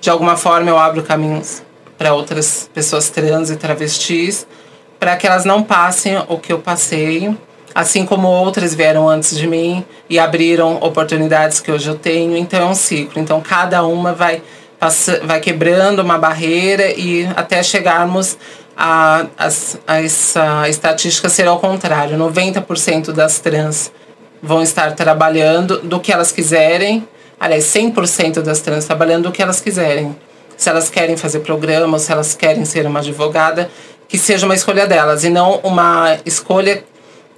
de 0.04 0.10
alguma 0.10 0.36
forma 0.36 0.68
eu 0.68 0.78
abro 0.78 1.02
caminhos 1.02 1.62
para 1.96 2.12
outras 2.12 2.68
pessoas 2.74 3.08
trans 3.08 3.48
e 3.48 3.56
travestis, 3.56 4.46
para 5.00 5.16
que 5.16 5.26
elas 5.26 5.46
não 5.46 5.62
passem 5.62 6.18
o 6.28 6.36
que 6.36 6.52
eu 6.52 6.58
passei, 6.58 7.34
assim 7.74 8.04
como 8.04 8.28
outras 8.28 8.74
vieram 8.74 9.08
antes 9.08 9.34
de 9.34 9.46
mim 9.46 9.82
e 10.10 10.18
abriram 10.18 10.76
oportunidades 10.82 11.58
que 11.58 11.72
hoje 11.72 11.88
eu 11.88 11.94
tenho. 11.94 12.36
Então 12.36 12.60
é 12.60 12.66
um 12.66 12.74
ciclo. 12.74 13.18
Então 13.18 13.40
cada 13.40 13.82
uma 13.82 14.12
vai 14.12 14.42
vai 15.22 15.40
quebrando 15.40 16.00
uma 16.00 16.18
barreira 16.18 16.90
e 16.90 17.26
até 17.34 17.62
chegarmos 17.62 18.36
a, 18.76 19.24
a, 19.38 19.48
a 19.86 20.02
essa 20.02 20.68
estatística 20.68 21.30
ser 21.30 21.48
ao 21.48 21.58
contrário. 21.58 22.18
90% 22.18 23.10
das 23.10 23.38
trans 23.38 23.90
vão 24.42 24.62
estar 24.62 24.92
trabalhando 24.92 25.78
do 25.78 25.98
que 25.98 26.12
elas 26.12 26.30
quiserem 26.30 27.08
aliás, 27.38 27.64
100% 27.64 28.40
das 28.40 28.60
trans 28.60 28.84
trabalhando 28.84 29.28
o 29.28 29.32
que 29.32 29.42
elas 29.42 29.60
quiserem. 29.60 30.16
Se 30.56 30.68
elas 30.68 30.88
querem 30.88 31.16
fazer 31.16 31.40
programa, 31.40 31.98
se 31.98 32.12
elas 32.12 32.34
querem 32.34 32.64
ser 32.64 32.86
uma 32.86 33.00
advogada, 33.00 33.70
que 34.08 34.18
seja 34.18 34.46
uma 34.46 34.54
escolha 34.54 34.86
delas 34.86 35.24
e 35.24 35.30
não 35.30 35.60
uma 35.62 36.18
escolha, 36.24 36.84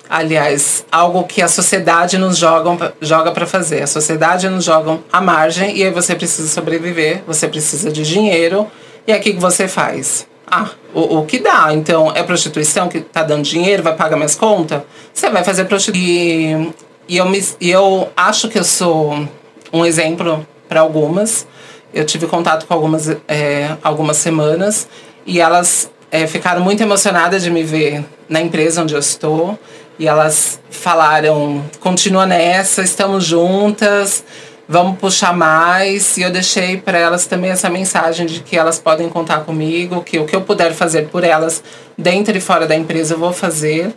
aliás, 0.08 0.84
algo 0.90 1.24
que 1.24 1.40
a 1.40 1.48
sociedade 1.48 2.18
nos 2.18 2.36
joga, 2.36 3.32
para 3.32 3.46
fazer. 3.46 3.82
A 3.82 3.86
sociedade 3.86 4.48
nos 4.48 4.64
joga 4.64 4.98
à 5.12 5.20
margem 5.20 5.76
e 5.76 5.84
aí 5.84 5.90
você 5.90 6.14
precisa 6.14 6.48
sobreviver, 6.48 7.22
você 7.26 7.48
precisa 7.48 7.90
de 7.90 8.02
dinheiro 8.02 8.66
e 9.06 9.12
aí 9.12 9.20
o 9.20 9.22
que 9.22 9.32
você 9.34 9.66
faz? 9.66 10.26
Ah, 10.46 10.70
o, 10.94 11.18
o 11.18 11.26
que 11.26 11.38
dá? 11.38 11.72
Então, 11.72 12.12
é 12.14 12.22
prostituição 12.22 12.88
que 12.88 13.00
tá 13.00 13.22
dando 13.22 13.42
dinheiro, 13.42 13.82
vai 13.82 13.96
pagar 13.96 14.16
minhas 14.16 14.36
contas? 14.36 14.82
Você 15.12 15.28
vai 15.28 15.42
fazer 15.42 15.64
prostituição. 15.64 16.72
E, 17.08 17.14
e, 17.14 17.16
eu, 17.16 17.26
me, 17.26 17.44
e 17.60 17.70
eu 17.70 18.08
acho 18.16 18.48
que 18.48 18.58
eu 18.58 18.64
sou 18.64 19.28
um 19.72 19.84
exemplo 19.84 20.46
para 20.68 20.80
algumas. 20.80 21.46
Eu 21.92 22.04
tive 22.04 22.26
contato 22.26 22.66
com 22.66 22.74
algumas, 22.74 23.08
é, 23.28 23.76
algumas 23.82 24.16
semanas 24.16 24.88
e 25.24 25.40
elas 25.40 25.90
é, 26.10 26.26
ficaram 26.26 26.60
muito 26.60 26.82
emocionadas 26.82 27.42
de 27.42 27.50
me 27.50 27.62
ver 27.62 28.04
na 28.28 28.40
empresa 28.40 28.82
onde 28.82 28.94
eu 28.94 29.00
estou. 29.00 29.58
E 29.98 30.06
elas 30.06 30.60
falaram: 30.70 31.64
continua 31.80 32.26
nessa, 32.26 32.82
estamos 32.82 33.24
juntas, 33.24 34.24
vamos 34.68 34.98
puxar 34.98 35.34
mais. 35.34 36.16
E 36.16 36.22
eu 36.22 36.30
deixei 36.30 36.76
para 36.76 36.98
elas 36.98 37.26
também 37.26 37.50
essa 37.50 37.70
mensagem 37.70 38.26
de 38.26 38.40
que 38.40 38.56
elas 38.56 38.78
podem 38.78 39.08
contar 39.08 39.40
comigo, 39.40 40.02
que 40.02 40.18
o 40.18 40.26
que 40.26 40.36
eu 40.36 40.42
puder 40.42 40.74
fazer 40.74 41.08
por 41.08 41.24
elas, 41.24 41.62
dentro 41.96 42.36
e 42.36 42.40
fora 42.40 42.66
da 42.66 42.76
empresa, 42.76 43.14
eu 43.14 43.18
vou 43.18 43.32
fazer. 43.32 43.94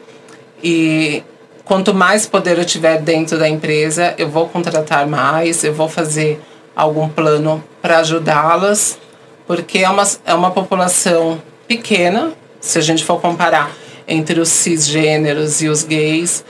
E 0.63 1.23
Quanto 1.69 1.93
mais 1.93 2.25
poder 2.25 2.57
eu 2.57 2.65
tiver 2.65 2.99
dentro 2.99 3.37
da 3.37 3.47
empresa, 3.47 4.15
eu 4.17 4.27
vou 4.27 4.49
contratar 4.49 5.05
mais, 5.05 5.63
eu 5.63 5.71
vou 5.71 5.87
fazer 5.87 6.41
algum 6.75 7.07
plano 7.07 7.63
para 7.79 7.99
ajudá-las, 7.99 8.97
porque 9.45 9.77
é 9.77 9.87
uma, 9.87 10.03
é 10.25 10.33
uma 10.33 10.49
população 10.49 11.39
pequena, 11.67 12.33
se 12.59 12.79
a 12.79 12.81
gente 12.81 13.03
for 13.05 13.21
comparar 13.21 13.71
entre 14.07 14.39
os 14.39 14.49
cisgêneros 14.49 15.61
e 15.61 15.67
os 15.69 15.83
gays, 15.83 16.43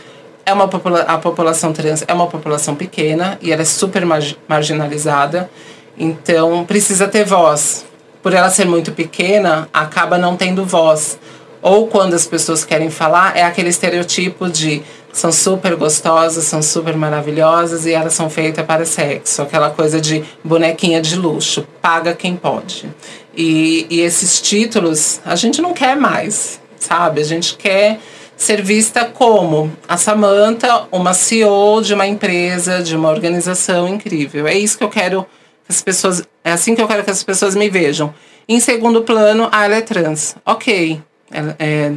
é 0.45 0.53
uma 0.53 0.69
a 1.05 1.17
população 1.17 1.73
trans 1.73 2.01
é 2.07 2.13
uma 2.13 2.27
população 2.27 2.73
pequena 2.73 3.37
e 3.41 3.51
ela 3.51 3.63
é 3.63 3.65
super 3.65 4.05
marginalizada, 4.47 5.51
então 5.97 6.63
precisa 6.63 7.09
ter 7.09 7.25
voz. 7.25 7.85
Por 8.23 8.33
ela 8.33 8.49
ser 8.49 8.65
muito 8.65 8.93
pequena, 8.93 9.67
acaba 9.73 10.17
não 10.17 10.37
tendo 10.37 10.63
voz. 10.63 11.19
Ou 11.61 11.87
quando 11.87 12.13
as 12.13 12.25
pessoas 12.25 12.63
querem 12.63 12.89
falar, 12.89 13.35
é 13.35 13.43
aquele 13.43 13.67
estereotipo 13.67 14.47
de 14.47 14.81
são 15.11 15.31
super 15.31 15.75
gostosas, 15.75 16.43
são 16.45 16.61
super 16.61 16.95
maravilhosas 16.95 17.85
e 17.85 17.91
elas 17.91 18.13
são 18.13 18.29
feitas 18.29 18.65
para 18.65 18.85
sexo. 18.85 19.41
Aquela 19.41 19.69
coisa 19.69 19.99
de 19.99 20.23
bonequinha 20.43 21.01
de 21.01 21.15
luxo, 21.15 21.67
paga 21.81 22.13
quem 22.13 22.35
pode. 22.35 22.89
E, 23.35 23.87
e 23.89 24.01
esses 24.01 24.41
títulos 24.41 25.19
a 25.25 25.35
gente 25.35 25.61
não 25.61 25.73
quer 25.73 25.95
mais, 25.95 26.59
sabe? 26.77 27.21
A 27.21 27.25
gente 27.25 27.55
quer 27.55 27.99
ser 28.37 28.61
vista 28.61 29.03
como 29.05 29.71
a 29.87 29.97
Samantha, 29.97 30.87
uma 30.91 31.13
CEO 31.13 31.81
de 31.81 31.93
uma 31.93 32.07
empresa, 32.07 32.81
de 32.81 32.95
uma 32.95 33.09
organização 33.09 33.87
incrível. 33.87 34.47
É 34.47 34.57
isso 34.57 34.77
que 34.77 34.83
eu 34.83 34.89
quero 34.89 35.23
que 35.65 35.71
as 35.71 35.81
pessoas. 35.81 36.23
É 36.43 36.51
assim 36.51 36.73
que 36.73 36.81
eu 36.81 36.87
quero 36.87 37.03
que 37.03 37.11
as 37.11 37.23
pessoas 37.23 37.55
me 37.55 37.69
vejam. 37.69 38.13
Em 38.47 38.59
segundo 38.59 39.03
plano, 39.03 39.49
ah, 39.51 39.65
ela 39.65 39.75
é 39.75 39.81
trans. 39.81 40.35
Ok. 40.45 41.01
É, 41.31 41.55
é, 41.59 41.91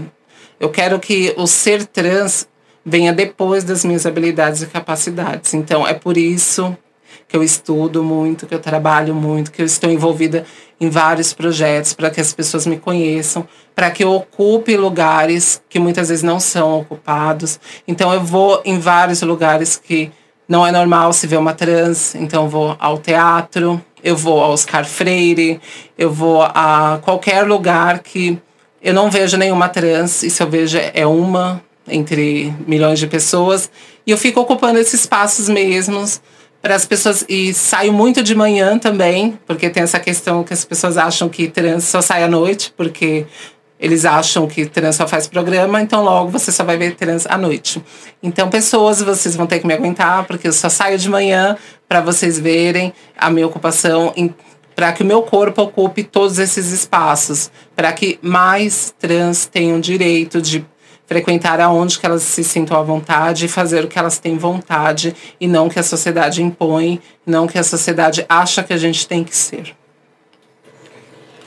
eu 0.60 0.68
quero 0.68 0.98
que 0.98 1.32
o 1.36 1.46
ser 1.46 1.86
trans 1.86 2.46
venha 2.84 3.12
depois 3.12 3.64
das 3.64 3.84
minhas 3.84 4.06
habilidades 4.06 4.62
e 4.62 4.66
capacidades. 4.66 5.54
Então, 5.54 5.86
é 5.86 5.94
por 5.94 6.16
isso 6.16 6.76
que 7.28 7.36
eu 7.36 7.42
estudo 7.42 8.02
muito, 8.02 8.46
que 8.46 8.54
eu 8.54 8.58
trabalho 8.58 9.14
muito, 9.14 9.50
que 9.50 9.62
eu 9.62 9.66
estou 9.66 9.90
envolvida 9.90 10.44
em 10.78 10.90
vários 10.90 11.32
projetos 11.32 11.94
para 11.94 12.10
que 12.10 12.20
as 12.20 12.32
pessoas 12.32 12.66
me 12.66 12.76
conheçam, 12.76 13.46
para 13.74 13.90
que 13.90 14.04
eu 14.04 14.12
ocupe 14.12 14.76
lugares 14.76 15.62
que 15.68 15.78
muitas 15.78 16.08
vezes 16.08 16.22
não 16.22 16.38
são 16.38 16.80
ocupados. 16.80 17.58
Então 17.86 18.12
eu 18.12 18.22
vou 18.22 18.60
em 18.64 18.78
vários 18.78 19.22
lugares 19.22 19.76
que 19.76 20.10
não 20.48 20.66
é 20.66 20.72
normal 20.72 21.12
se 21.12 21.26
ver 21.26 21.38
uma 21.38 21.54
trans, 21.54 22.14
então 22.14 22.42
eu 22.42 22.48
vou 22.50 22.76
ao 22.78 22.98
teatro, 22.98 23.82
eu 24.04 24.16
vou 24.16 24.42
ao 24.42 24.50
Oscar 24.50 24.84
Freire, 24.84 25.60
eu 25.96 26.12
vou 26.12 26.42
a 26.42 26.98
qualquer 27.00 27.46
lugar 27.46 28.00
que 28.00 28.38
eu 28.82 28.92
não 28.92 29.10
vejo 29.10 29.36
nenhuma 29.36 29.68
trans, 29.68 30.22
e 30.22 30.28
se 30.28 30.42
eu 30.42 30.50
vejo 30.50 30.76
é 30.92 31.06
uma 31.06 31.62
entre 31.88 32.54
milhões 32.66 32.98
de 32.98 33.06
pessoas, 33.06 33.70
e 34.06 34.10
eu 34.10 34.18
fico 34.18 34.40
ocupando 34.40 34.78
esses 34.78 35.00
espaços 35.00 35.48
mesmos 35.48 36.20
para 36.60 36.76
as 36.76 36.86
pessoas 36.86 37.24
e 37.28 37.52
saio 37.52 37.92
muito 37.92 38.22
de 38.22 38.34
manhã 38.34 38.78
também, 38.78 39.38
porque 39.46 39.68
tem 39.68 39.82
essa 39.82 39.98
questão 39.98 40.44
que 40.44 40.52
as 40.52 40.64
pessoas 40.64 40.96
acham 40.96 41.28
que 41.28 41.48
trans 41.48 41.84
só 41.84 42.00
sai 42.00 42.22
à 42.22 42.28
noite, 42.28 42.72
porque 42.76 43.26
eles 43.80 44.04
acham 44.04 44.46
que 44.46 44.64
trans 44.64 44.94
só 44.94 45.08
faz 45.08 45.26
programa, 45.26 45.80
então 45.80 46.04
logo 46.04 46.30
você 46.30 46.52
só 46.52 46.62
vai 46.62 46.76
ver 46.76 46.94
trans 46.94 47.26
à 47.26 47.36
noite. 47.36 47.82
Então, 48.22 48.48
pessoas, 48.48 49.02
vocês 49.02 49.34
vão 49.34 49.44
ter 49.44 49.58
que 49.58 49.66
me 49.66 49.74
aguentar, 49.74 50.24
porque 50.24 50.46
eu 50.46 50.52
só 50.52 50.68
saio 50.68 50.96
de 50.96 51.10
manhã 51.10 51.56
para 51.88 52.00
vocês 52.00 52.38
verem 52.38 52.92
a 53.18 53.28
minha 53.28 53.46
ocupação 53.46 54.14
para 54.74 54.92
que 54.92 55.02
o 55.02 55.06
meu 55.06 55.22
corpo 55.22 55.62
ocupe 55.62 56.02
todos 56.02 56.38
esses 56.38 56.70
espaços, 56.70 57.50
para 57.74 57.92
que 57.92 58.18
mais 58.22 58.94
trans 58.98 59.46
tenham 59.46 59.80
direito 59.80 60.40
de 60.40 60.64
frequentar 61.12 61.60
aonde 61.60 61.98
que 61.98 62.06
elas 62.06 62.22
se 62.22 62.42
sintam 62.42 62.74
à 62.78 62.82
vontade 62.82 63.44
e 63.44 63.48
fazer 63.48 63.84
o 63.84 63.88
que 63.88 63.98
elas 63.98 64.18
têm 64.18 64.38
vontade 64.38 65.14
e 65.38 65.46
não 65.46 65.68
que 65.68 65.78
a 65.78 65.82
sociedade 65.82 66.42
impõe, 66.42 67.02
não 67.26 67.46
que 67.46 67.58
a 67.58 67.62
sociedade 67.62 68.24
acha 68.26 68.62
que 68.62 68.72
a 68.72 68.78
gente 68.78 69.06
tem 69.06 69.22
que 69.22 69.36
ser. 69.36 69.76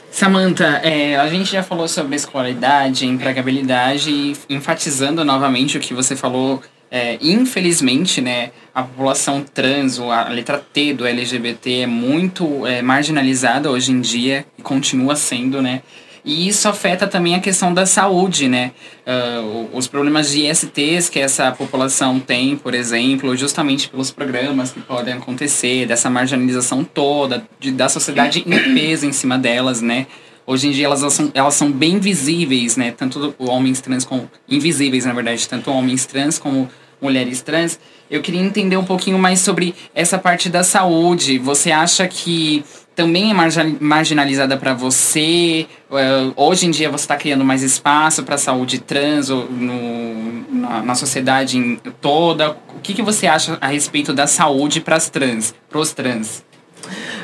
Samantha, 0.08 0.80
é, 0.84 1.16
a 1.16 1.28
gente 1.28 1.50
já 1.50 1.64
falou 1.64 1.88
sobre 1.88 2.14
escolaridade, 2.14 3.04
empregabilidade 3.04 4.34
enfatizando 4.48 5.24
novamente 5.24 5.76
o 5.76 5.80
que 5.80 5.92
você 5.92 6.14
falou, 6.14 6.62
é, 6.88 7.18
infelizmente, 7.20 8.20
né, 8.20 8.52
a 8.72 8.84
população 8.84 9.42
trans, 9.42 9.98
a 9.98 10.28
letra 10.28 10.64
T 10.72 10.94
do 10.94 11.04
LGBT 11.04 11.80
é 11.80 11.86
muito 11.86 12.64
é, 12.64 12.80
marginalizada 12.82 13.68
hoje 13.68 13.90
em 13.90 14.00
dia 14.00 14.46
e 14.56 14.62
continua 14.62 15.16
sendo, 15.16 15.60
né? 15.60 15.82
E 16.26 16.48
isso 16.48 16.68
afeta 16.68 17.06
também 17.06 17.36
a 17.36 17.40
questão 17.40 17.72
da 17.72 17.86
saúde, 17.86 18.48
né? 18.48 18.72
Uh, 19.06 19.68
os 19.72 19.86
problemas 19.86 20.28
de 20.28 20.44
ISTs 20.44 21.08
que 21.08 21.20
essa 21.20 21.52
população 21.52 22.18
tem, 22.18 22.56
por 22.56 22.74
exemplo, 22.74 23.36
justamente 23.36 23.88
pelos 23.88 24.10
programas 24.10 24.72
que 24.72 24.80
podem 24.80 25.14
acontecer, 25.14 25.86
dessa 25.86 26.10
marginalização 26.10 26.82
toda, 26.82 27.46
de, 27.60 27.70
da 27.70 27.88
sociedade 27.88 28.42
em 28.44 28.74
peso 28.74 29.06
em 29.06 29.12
cima 29.12 29.38
delas, 29.38 29.80
né? 29.80 30.08
Hoje 30.44 30.66
em 30.66 30.72
dia 30.72 30.86
elas 30.86 31.12
são, 31.12 31.30
elas 31.32 31.54
são 31.54 31.70
bem 31.70 32.00
visíveis, 32.00 32.76
né? 32.76 32.90
Tanto 32.90 33.32
homens 33.38 33.80
trans 33.80 34.04
como. 34.04 34.28
invisíveis, 34.48 35.04
na 35.04 35.12
verdade, 35.12 35.48
tanto 35.48 35.70
homens 35.70 36.06
trans 36.06 36.40
como 36.40 36.68
mulheres 37.00 37.40
trans. 37.40 37.78
Eu 38.10 38.20
queria 38.20 38.40
entender 38.40 38.76
um 38.76 38.84
pouquinho 38.84 39.18
mais 39.18 39.38
sobre 39.38 39.76
essa 39.94 40.18
parte 40.18 40.48
da 40.48 40.64
saúde. 40.64 41.38
Você 41.38 41.70
acha 41.70 42.08
que 42.08 42.64
também 42.96 43.30
é 43.30 43.34
marginalizada 43.78 44.56
para 44.56 44.72
você? 44.72 45.66
É, 45.92 46.32
hoje 46.34 46.66
em 46.66 46.70
dia 46.70 46.90
você 46.90 47.04
está 47.04 47.14
criando 47.14 47.44
mais 47.44 47.62
espaço 47.62 48.24
para 48.24 48.36
a 48.36 48.38
saúde 48.38 48.78
trans 48.80 49.28
no, 49.28 50.44
na, 50.50 50.82
na, 50.82 50.94
sociedade 50.94 51.78
toda. 52.00 52.52
O 52.74 52.80
que, 52.82 52.94
que 52.94 53.02
você 53.02 53.26
acha 53.26 53.58
a 53.60 53.66
respeito 53.68 54.14
da 54.14 54.26
saúde 54.26 54.80
para 54.80 54.96
as 54.96 55.10
trans, 55.10 55.54
para 55.68 55.78
os 55.78 55.92
trans? 55.92 56.42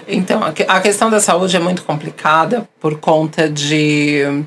Então, 0.07 0.43
a 0.45 0.81
questão 0.81 1.09
da 1.09 1.21
saúde 1.21 1.57
é 1.57 1.61
muito 1.61 1.83
complicada 1.85 2.69
por 2.79 2.99
conta 2.99 3.49
de. 3.49 4.45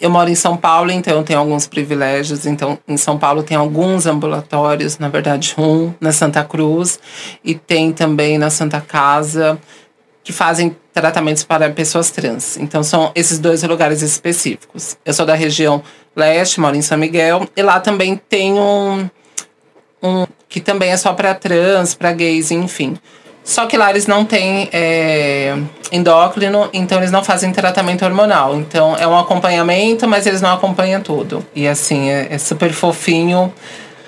Eu 0.00 0.08
moro 0.08 0.30
em 0.30 0.34
São 0.34 0.56
Paulo, 0.56 0.90
então 0.90 1.16
eu 1.16 1.24
tenho 1.24 1.38
alguns 1.38 1.66
privilégios. 1.66 2.46
Então, 2.46 2.78
em 2.86 2.96
São 2.96 3.18
Paulo 3.18 3.42
tem 3.42 3.56
alguns 3.56 4.06
ambulatórios, 4.06 4.98
na 4.98 5.08
verdade, 5.08 5.54
um 5.58 5.92
na 6.00 6.12
Santa 6.12 6.44
Cruz, 6.44 7.00
e 7.44 7.54
tem 7.54 7.92
também 7.92 8.38
na 8.38 8.50
Santa 8.50 8.80
Casa 8.80 9.58
que 10.28 10.32
fazem 10.34 10.76
tratamentos 10.92 11.42
para 11.42 11.70
pessoas 11.70 12.10
trans. 12.10 12.58
Então 12.58 12.82
são 12.82 13.10
esses 13.14 13.38
dois 13.38 13.62
lugares 13.62 14.02
específicos. 14.02 14.94
Eu 15.02 15.14
sou 15.14 15.24
da 15.24 15.32
região 15.32 15.82
leste, 16.14 16.60
moro 16.60 16.76
em 16.76 16.82
São 16.82 16.98
Miguel, 16.98 17.48
e 17.56 17.62
lá 17.62 17.80
também 17.80 18.20
tem 18.28 18.52
um, 18.52 19.08
um 20.02 20.26
que 20.46 20.60
também 20.60 20.90
é 20.90 20.98
só 20.98 21.14
para 21.14 21.34
trans, 21.34 21.94
para 21.94 22.12
gays, 22.12 22.50
enfim. 22.50 22.98
Só 23.42 23.64
que 23.64 23.74
lá 23.78 23.88
eles 23.88 24.06
não 24.06 24.22
têm 24.22 24.68
é, 24.70 25.56
endócrino, 25.90 26.68
então 26.74 26.98
eles 26.98 27.10
não 27.10 27.24
fazem 27.24 27.50
tratamento 27.50 28.04
hormonal. 28.04 28.54
Então 28.54 28.94
é 28.98 29.06
um 29.06 29.18
acompanhamento, 29.18 30.06
mas 30.06 30.26
eles 30.26 30.42
não 30.42 30.52
acompanham 30.52 31.00
tudo. 31.00 31.42
E 31.54 31.66
assim, 31.66 32.10
é, 32.10 32.28
é 32.32 32.36
super 32.36 32.70
fofinho. 32.74 33.50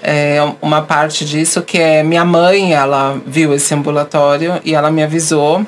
É 0.02 0.36
uma 0.60 0.82
parte 0.82 1.24
disso 1.24 1.62
que 1.62 1.78
é 1.78 2.02
minha 2.02 2.26
mãe, 2.26 2.74
ela 2.74 3.18
viu 3.24 3.54
esse 3.54 3.72
ambulatório 3.72 4.60
e 4.62 4.74
ela 4.74 4.90
me 4.90 5.02
avisou 5.02 5.64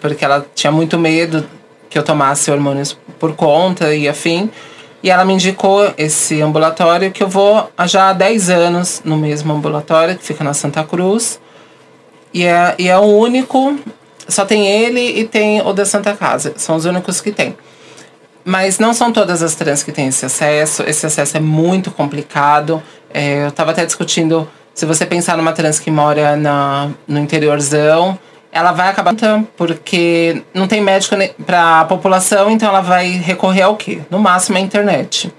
porque 0.00 0.24
ela 0.24 0.46
tinha 0.54 0.70
muito 0.70 0.98
medo 0.98 1.44
que 1.88 1.98
eu 1.98 2.02
tomasse 2.02 2.50
hormônios 2.50 2.96
por 3.18 3.34
conta 3.34 3.94
e 3.94 4.08
afim. 4.08 4.50
E 5.02 5.10
ela 5.10 5.24
me 5.24 5.32
indicou 5.32 5.92
esse 5.96 6.42
ambulatório 6.42 7.10
que 7.12 7.22
eu 7.22 7.28
vou 7.28 7.70
já 7.86 8.10
há 8.10 8.12
10 8.12 8.50
anos 8.50 9.02
no 9.04 9.16
mesmo 9.16 9.52
ambulatório, 9.52 10.16
que 10.16 10.24
fica 10.24 10.42
na 10.42 10.52
Santa 10.52 10.82
Cruz. 10.82 11.40
E 12.34 12.44
é, 12.44 12.74
e 12.78 12.88
é 12.88 12.98
o 12.98 13.02
único, 13.02 13.78
só 14.26 14.44
tem 14.44 14.66
ele 14.66 15.20
e 15.20 15.24
tem 15.24 15.60
o 15.62 15.72
da 15.72 15.84
Santa 15.84 16.14
Casa. 16.14 16.52
São 16.56 16.76
os 16.76 16.84
únicos 16.84 17.20
que 17.20 17.30
tem. 17.30 17.56
Mas 18.44 18.78
não 18.78 18.92
são 18.92 19.12
todas 19.12 19.42
as 19.42 19.54
trans 19.54 19.82
que 19.82 19.92
têm 19.92 20.08
esse 20.08 20.26
acesso. 20.26 20.82
Esse 20.82 21.06
acesso 21.06 21.36
é 21.36 21.40
muito 21.40 21.90
complicado. 21.90 22.82
É, 23.12 23.44
eu 23.44 23.48
estava 23.48 23.70
até 23.70 23.86
discutindo, 23.86 24.48
se 24.74 24.84
você 24.84 25.06
pensar 25.06 25.36
numa 25.36 25.52
trans 25.52 25.78
que 25.78 25.90
mora 25.90 26.36
na, 26.36 26.90
no 27.06 27.20
interiorzão, 27.20 28.18
ela 28.52 28.72
vai 28.72 28.88
acabar 28.88 29.14
porque 29.56 30.42
não 30.54 30.66
tem 30.66 30.80
médico 30.80 31.16
para 31.44 31.80
a 31.80 31.84
população, 31.84 32.50
então 32.50 32.68
ela 32.68 32.80
vai 32.80 33.10
recorrer 33.10 33.62
ao 33.62 33.76
quê? 33.76 34.00
No 34.10 34.18
máximo 34.18 34.56
à 34.56 34.60
internet. 34.60 35.32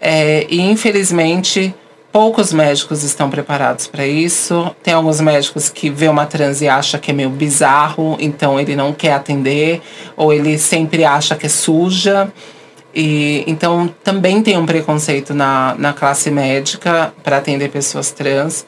É, 0.00 0.46
e 0.48 0.60
infelizmente 0.60 1.74
poucos 2.12 2.52
médicos 2.52 3.02
estão 3.02 3.30
preparados 3.30 3.86
para 3.86 4.06
isso. 4.06 4.74
Tem 4.82 4.94
alguns 4.94 5.20
médicos 5.20 5.68
que 5.68 5.90
vê 5.90 6.08
uma 6.08 6.26
trans 6.26 6.60
e 6.60 6.68
acha 6.68 6.98
que 6.98 7.10
é 7.10 7.14
meio 7.14 7.30
bizarro, 7.30 8.16
então 8.18 8.58
ele 8.58 8.74
não 8.74 8.92
quer 8.92 9.12
atender, 9.12 9.80
ou 10.16 10.32
ele 10.32 10.58
sempre 10.58 11.04
acha 11.04 11.36
que 11.36 11.46
é 11.46 11.48
suja. 11.48 12.32
E, 12.92 13.44
então 13.46 13.88
também 14.02 14.42
tem 14.42 14.58
um 14.58 14.66
preconceito 14.66 15.32
na, 15.32 15.76
na 15.78 15.92
classe 15.92 16.30
médica 16.30 17.12
para 17.22 17.36
atender 17.36 17.70
pessoas 17.70 18.10
trans. 18.10 18.66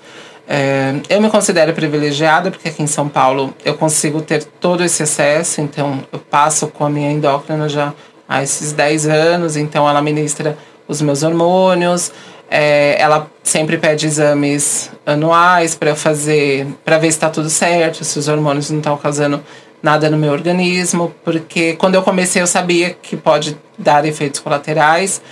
É, 0.55 0.93
eu 1.09 1.19
me 1.19 1.31
considero 1.31 1.73
privilegiada 1.73 2.51
porque 2.51 2.69
aqui 2.69 2.83
em 2.83 2.87
São 2.87 3.09
Paulo 3.09 3.55
eu 3.65 3.73
consigo 3.73 4.21
ter 4.21 4.45
todo 4.45 4.85
esse 4.85 5.03
acesso, 5.03 5.63
então 5.63 6.05
eu 6.13 6.19
passo 6.19 6.67
com 6.67 6.85
a 6.85 6.91
minha 6.91 7.11
endócrina 7.11 7.71
já 7.71 7.95
há 8.29 8.43
esses 8.43 8.71
10 8.71 9.07
anos, 9.07 9.57
então 9.57 9.89
ela 9.89 10.03
ministra 10.03 10.59
os 10.87 11.01
meus 11.01 11.23
hormônios, 11.23 12.13
é, 12.51 13.01
ela 13.01 13.31
sempre 13.43 13.79
pede 13.79 14.07
exames 14.07 14.91
anuais 15.07 15.75
para 15.75 15.97
fazer, 15.97 16.67
para 16.85 16.99
ver 16.99 17.11
se 17.11 17.17
está 17.17 17.31
tudo 17.31 17.49
certo, 17.49 18.05
se 18.05 18.19
os 18.19 18.29
hormônios 18.29 18.69
não 18.69 18.77
estão 18.77 18.95
causando 18.99 19.43
nada 19.83 20.11
no 20.11 20.19
meu 20.19 20.33
organismo, 20.33 21.15
porque 21.25 21.77
quando 21.77 21.95
eu 21.95 22.03
comecei 22.03 22.43
eu 22.43 22.47
sabia 22.47 22.91
que 22.91 23.17
pode 23.17 23.57
dar 23.79 24.05
efeitos 24.05 24.41
colaterais, 24.41 25.23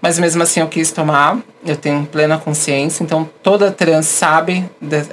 mas 0.00 0.18
mesmo 0.18 0.42
assim 0.42 0.60
eu 0.60 0.68
quis 0.68 0.90
tomar, 0.92 1.38
eu 1.64 1.76
tenho 1.76 2.06
plena 2.06 2.38
consciência, 2.38 3.02
então 3.02 3.28
toda 3.42 3.70
trans 3.70 4.06
sabe, 4.06 4.64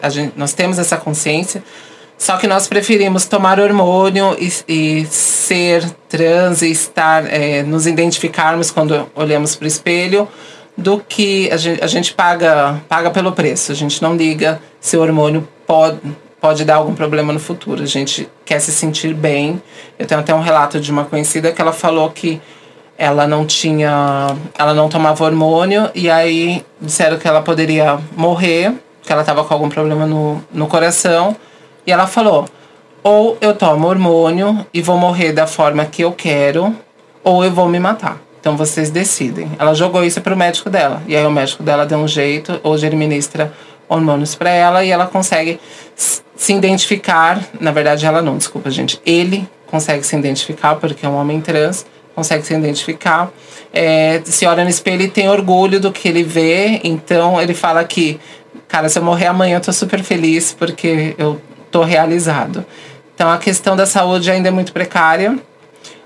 gente, 0.09 0.33
nós 0.37 0.53
temos 0.53 0.79
essa 0.79 0.97
consciência, 0.97 1.63
só 2.17 2.37
que 2.37 2.47
nós 2.47 2.67
preferimos 2.67 3.25
tomar 3.25 3.59
hormônio 3.59 4.35
e, 4.39 4.51
e 4.67 5.05
ser 5.05 5.87
trans 6.09 6.61
e 6.63 6.71
estar, 6.71 7.31
é, 7.31 7.61
nos 7.61 7.85
identificarmos 7.85 8.71
quando 8.71 9.07
olhamos 9.15 9.55
para 9.55 9.65
o 9.65 9.67
espelho, 9.67 10.27
do 10.75 10.99
que 10.99 11.49
a 11.51 11.57
gente, 11.57 11.83
a 11.83 11.87
gente 11.87 12.13
paga, 12.13 12.81
paga 12.87 13.09
pelo 13.09 13.31
preço. 13.31 13.71
A 13.71 13.75
gente 13.75 14.01
não 14.01 14.15
liga 14.15 14.61
se 14.79 14.95
o 14.95 15.01
hormônio 15.01 15.47
pode, 15.65 15.99
pode 16.39 16.63
dar 16.63 16.75
algum 16.75 16.93
problema 16.93 17.33
no 17.33 17.39
futuro. 17.39 17.81
A 17.81 17.87
gente 17.87 18.29
quer 18.45 18.59
se 18.59 18.71
sentir 18.71 19.13
bem. 19.13 19.61
Eu 19.97 20.05
tenho 20.05 20.21
até 20.21 20.33
um 20.33 20.41
relato 20.41 20.79
de 20.79 20.91
uma 20.91 21.03
conhecida 21.03 21.51
que 21.51 21.59
ela 21.59 21.73
falou 21.73 22.11
que 22.11 22.39
ela 22.97 23.27
não 23.27 23.45
tinha. 23.45 24.35
Ela 24.57 24.73
não 24.73 24.89
tomava 24.89 25.23
hormônio 25.23 25.89
e 25.93 26.09
aí 26.09 26.65
disseram 26.81 27.17
que 27.17 27.27
ela 27.27 27.41
poderia 27.41 27.99
morrer, 28.15 28.73
que 29.03 29.11
ela 29.11 29.21
estava 29.21 29.43
com 29.43 29.53
algum 29.53 29.69
problema 29.69 30.05
no, 30.05 30.43
no 30.51 30.67
coração. 30.67 31.35
E 31.85 31.91
ela 31.91 32.07
falou: 32.07 32.45
ou 33.03 33.37
eu 33.39 33.55
tomo 33.55 33.87
hormônio 33.87 34.65
e 34.73 34.81
vou 34.81 34.97
morrer 34.97 35.31
da 35.31 35.47
forma 35.47 35.85
que 35.85 36.03
eu 36.03 36.11
quero, 36.11 36.75
ou 37.23 37.43
eu 37.45 37.51
vou 37.51 37.69
me 37.69 37.79
matar. 37.79 38.19
Então 38.39 38.57
vocês 38.57 38.89
decidem. 38.89 39.51
Ela 39.59 39.73
jogou 39.73 40.03
isso 40.03 40.21
pro 40.21 40.35
médico 40.35 40.69
dela. 40.69 41.01
E 41.07 41.15
aí 41.15 41.25
o 41.25 41.31
médico 41.31 41.63
dela 41.63 41.85
deu 41.85 41.97
um 41.97 42.07
jeito. 42.07 42.59
Hoje 42.63 42.85
ele 42.87 42.95
ministra 42.95 43.51
hormônios 43.89 44.35
para 44.35 44.49
ela 44.49 44.83
e 44.83 44.91
ela 44.91 45.05
consegue 45.05 45.59
se 45.95 46.53
identificar. 46.53 47.41
Na 47.59 47.71
verdade, 47.71 48.05
ela 48.05 48.21
não, 48.21 48.37
desculpa, 48.37 48.69
gente. 48.69 49.01
Ele 49.05 49.47
consegue 49.67 50.05
se 50.05 50.15
identificar 50.15 50.75
porque 50.75 51.05
é 51.05 51.09
um 51.09 51.17
homem 51.17 51.41
trans, 51.41 51.85
consegue 52.17 52.43
se 52.43 52.51
identificar. 52.55 53.31
É, 53.71 54.19
se 54.25 54.43
olha 54.47 54.63
no 54.63 54.69
espelho 54.71 55.03
e 55.03 55.07
tem 55.07 55.29
orgulho 55.29 55.79
do 55.79 55.91
que 55.91 56.07
ele 56.07 56.23
vê. 56.23 56.81
Então 56.83 57.39
ele 57.39 57.53
fala 57.53 57.83
que, 57.83 58.19
cara, 58.67 58.89
se 58.89 58.97
eu 58.97 59.03
morrer 59.03 59.27
amanhã, 59.27 59.57
eu 59.57 59.61
tô 59.61 59.71
super 59.71 60.01
feliz 60.01 60.51
porque 60.51 61.13
eu 61.15 61.39
tô 61.69 61.83
realizado. 61.83 62.65
Então 63.13 63.29
a 63.29 63.37
questão 63.37 63.75
da 63.75 63.85
saúde 63.85 64.31
ainda 64.31 64.47
é 64.47 64.51
muito 64.51 64.73
precária. 64.73 65.37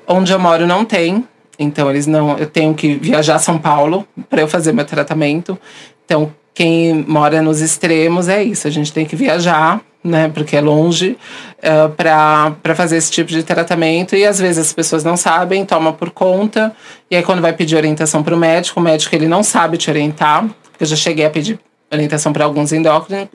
Onde 0.06 0.34
eu 0.34 0.40
moro 0.40 0.68
não 0.68 0.84
tem. 0.84 1.26
Então 1.58 1.90
eles 1.90 2.06
não, 2.06 2.38
eu 2.38 2.48
tenho 2.48 2.74
que 2.74 2.96
viajar 2.96 3.36
a 3.36 3.40
São 3.40 3.58
Paulo 3.58 4.06
para 4.30 4.42
eu 4.42 4.50
fazer 4.50 4.74
meu 4.74 4.84
tratamento. 4.84 5.58
Então 6.04 6.34
quem 6.54 7.06
mora 7.08 7.42
nos 7.42 7.62
extremos 7.62 8.28
é 8.28 8.44
isso, 8.44 8.68
a 8.68 8.70
gente 8.70 8.92
tem 8.92 9.06
que 9.06 9.16
viajar, 9.16 9.80
né, 10.04 10.30
porque 10.34 10.56
é 10.56 10.62
longe, 10.62 11.18
uh, 11.60 11.90
para 11.90 12.76
fazer 12.76 12.98
esse 12.98 13.12
tipo 13.12 13.32
de 13.32 13.44
tratamento. 13.44 14.16
E 14.16 14.26
às 14.26 14.40
vezes 14.40 14.68
as 14.68 14.74
pessoas 14.74 15.04
não 15.04 15.16
sabem, 15.16 15.66
toma 15.66 15.94
por 15.94 16.10
conta. 16.10 16.76
E 17.10 17.16
aí, 17.16 17.24
quando 17.24 17.42
vai 17.42 17.54
pedir 17.54 17.76
orientação 17.76 18.24
para 18.24 18.36
o 18.36 18.38
médico, 18.38 18.80
o 18.80 18.84
médico 18.84 19.16
ele 19.16 19.28
não 19.28 19.44
sabe 19.44 19.78
te 19.78 19.90
orientar, 19.90 20.48
eu 20.80 20.86
já 20.86 20.96
cheguei 20.96 21.26
a 21.26 21.30
pedir 21.30 21.60
orientação 21.92 22.34
para 22.34 22.46
alguns 22.46 22.72
endócrinos. 22.72 23.28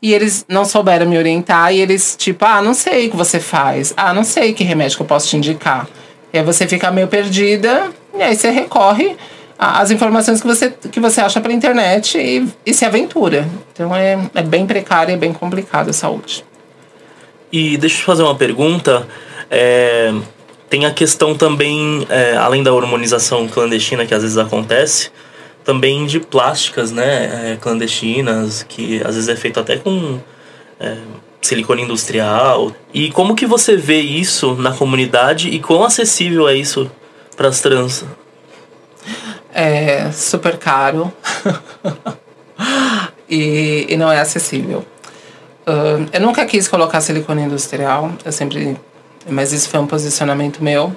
E 0.00 0.12
eles 0.12 0.44
não 0.48 0.64
souberam 0.64 1.06
me 1.06 1.18
orientar, 1.18 1.72
e 1.72 1.80
eles, 1.80 2.16
tipo, 2.16 2.44
ah, 2.44 2.62
não 2.62 2.74
sei 2.74 3.08
o 3.08 3.10
que 3.10 3.16
você 3.16 3.40
faz, 3.40 3.92
ah, 3.96 4.14
não 4.14 4.22
sei 4.22 4.52
que 4.52 4.62
remédio 4.62 4.96
que 4.96 5.02
eu 5.02 5.06
posso 5.06 5.28
te 5.28 5.36
indicar. 5.36 5.88
E 6.32 6.38
aí 6.38 6.44
você 6.44 6.68
fica 6.68 6.90
meio 6.90 7.08
perdida, 7.08 7.90
e 8.16 8.22
aí 8.22 8.36
você 8.36 8.50
recorre 8.50 9.16
as 9.58 9.90
informações 9.90 10.40
que 10.40 10.46
você, 10.46 10.70
que 10.70 11.00
você 11.00 11.20
acha 11.20 11.40
pela 11.40 11.52
internet 11.52 12.16
e, 12.16 12.46
e 12.64 12.72
se 12.72 12.84
aventura. 12.84 13.48
Então 13.72 13.94
é, 13.94 14.16
é 14.34 14.42
bem 14.42 14.66
precária 14.66 15.12
e 15.12 15.16
bem 15.16 15.32
complicada 15.32 15.90
a 15.90 15.92
saúde. 15.92 16.44
E 17.50 17.76
deixa 17.76 17.96
eu 17.96 18.00
te 18.00 18.04
fazer 18.04 18.22
uma 18.22 18.36
pergunta. 18.36 19.08
É, 19.50 20.14
tem 20.70 20.86
a 20.86 20.92
questão 20.92 21.34
também, 21.34 22.06
é, 22.08 22.36
além 22.36 22.62
da 22.62 22.72
hormonização 22.72 23.48
clandestina 23.48 24.06
que 24.06 24.14
às 24.14 24.22
vezes 24.22 24.38
acontece, 24.38 25.10
também 25.64 26.06
de 26.06 26.20
plásticas, 26.20 26.92
né, 26.92 27.52
é, 27.52 27.56
clandestinas, 27.56 28.62
que 28.62 29.02
às 29.04 29.16
vezes 29.16 29.28
é 29.28 29.34
feito 29.34 29.58
até 29.58 29.76
com 29.76 30.20
é, 30.78 30.96
silicone 31.42 31.82
industrial. 31.82 32.72
E 32.92 33.10
como 33.10 33.34
que 33.34 33.46
você 33.46 33.76
vê 33.76 34.00
isso 34.00 34.54
na 34.54 34.72
comunidade 34.72 35.48
e 35.48 35.58
quão 35.58 35.82
acessível 35.82 36.48
é 36.48 36.54
isso 36.54 36.90
para 37.36 37.48
as 37.48 37.60
trans? 37.60 38.04
É 39.52 40.10
super 40.12 40.58
caro 40.58 41.12
e, 43.28 43.86
e 43.88 43.96
não 43.96 44.10
é 44.10 44.20
acessível. 44.20 44.84
Uh, 45.66 46.08
eu 46.12 46.20
nunca 46.20 46.46
quis 46.46 46.66
colocar 46.66 47.00
silicone 47.00 47.42
industrial, 47.42 48.10
eu 48.24 48.32
sempre. 48.32 48.76
Mas 49.28 49.52
isso 49.52 49.68
foi 49.68 49.78
um 49.78 49.86
posicionamento 49.86 50.64
meu. 50.64 50.94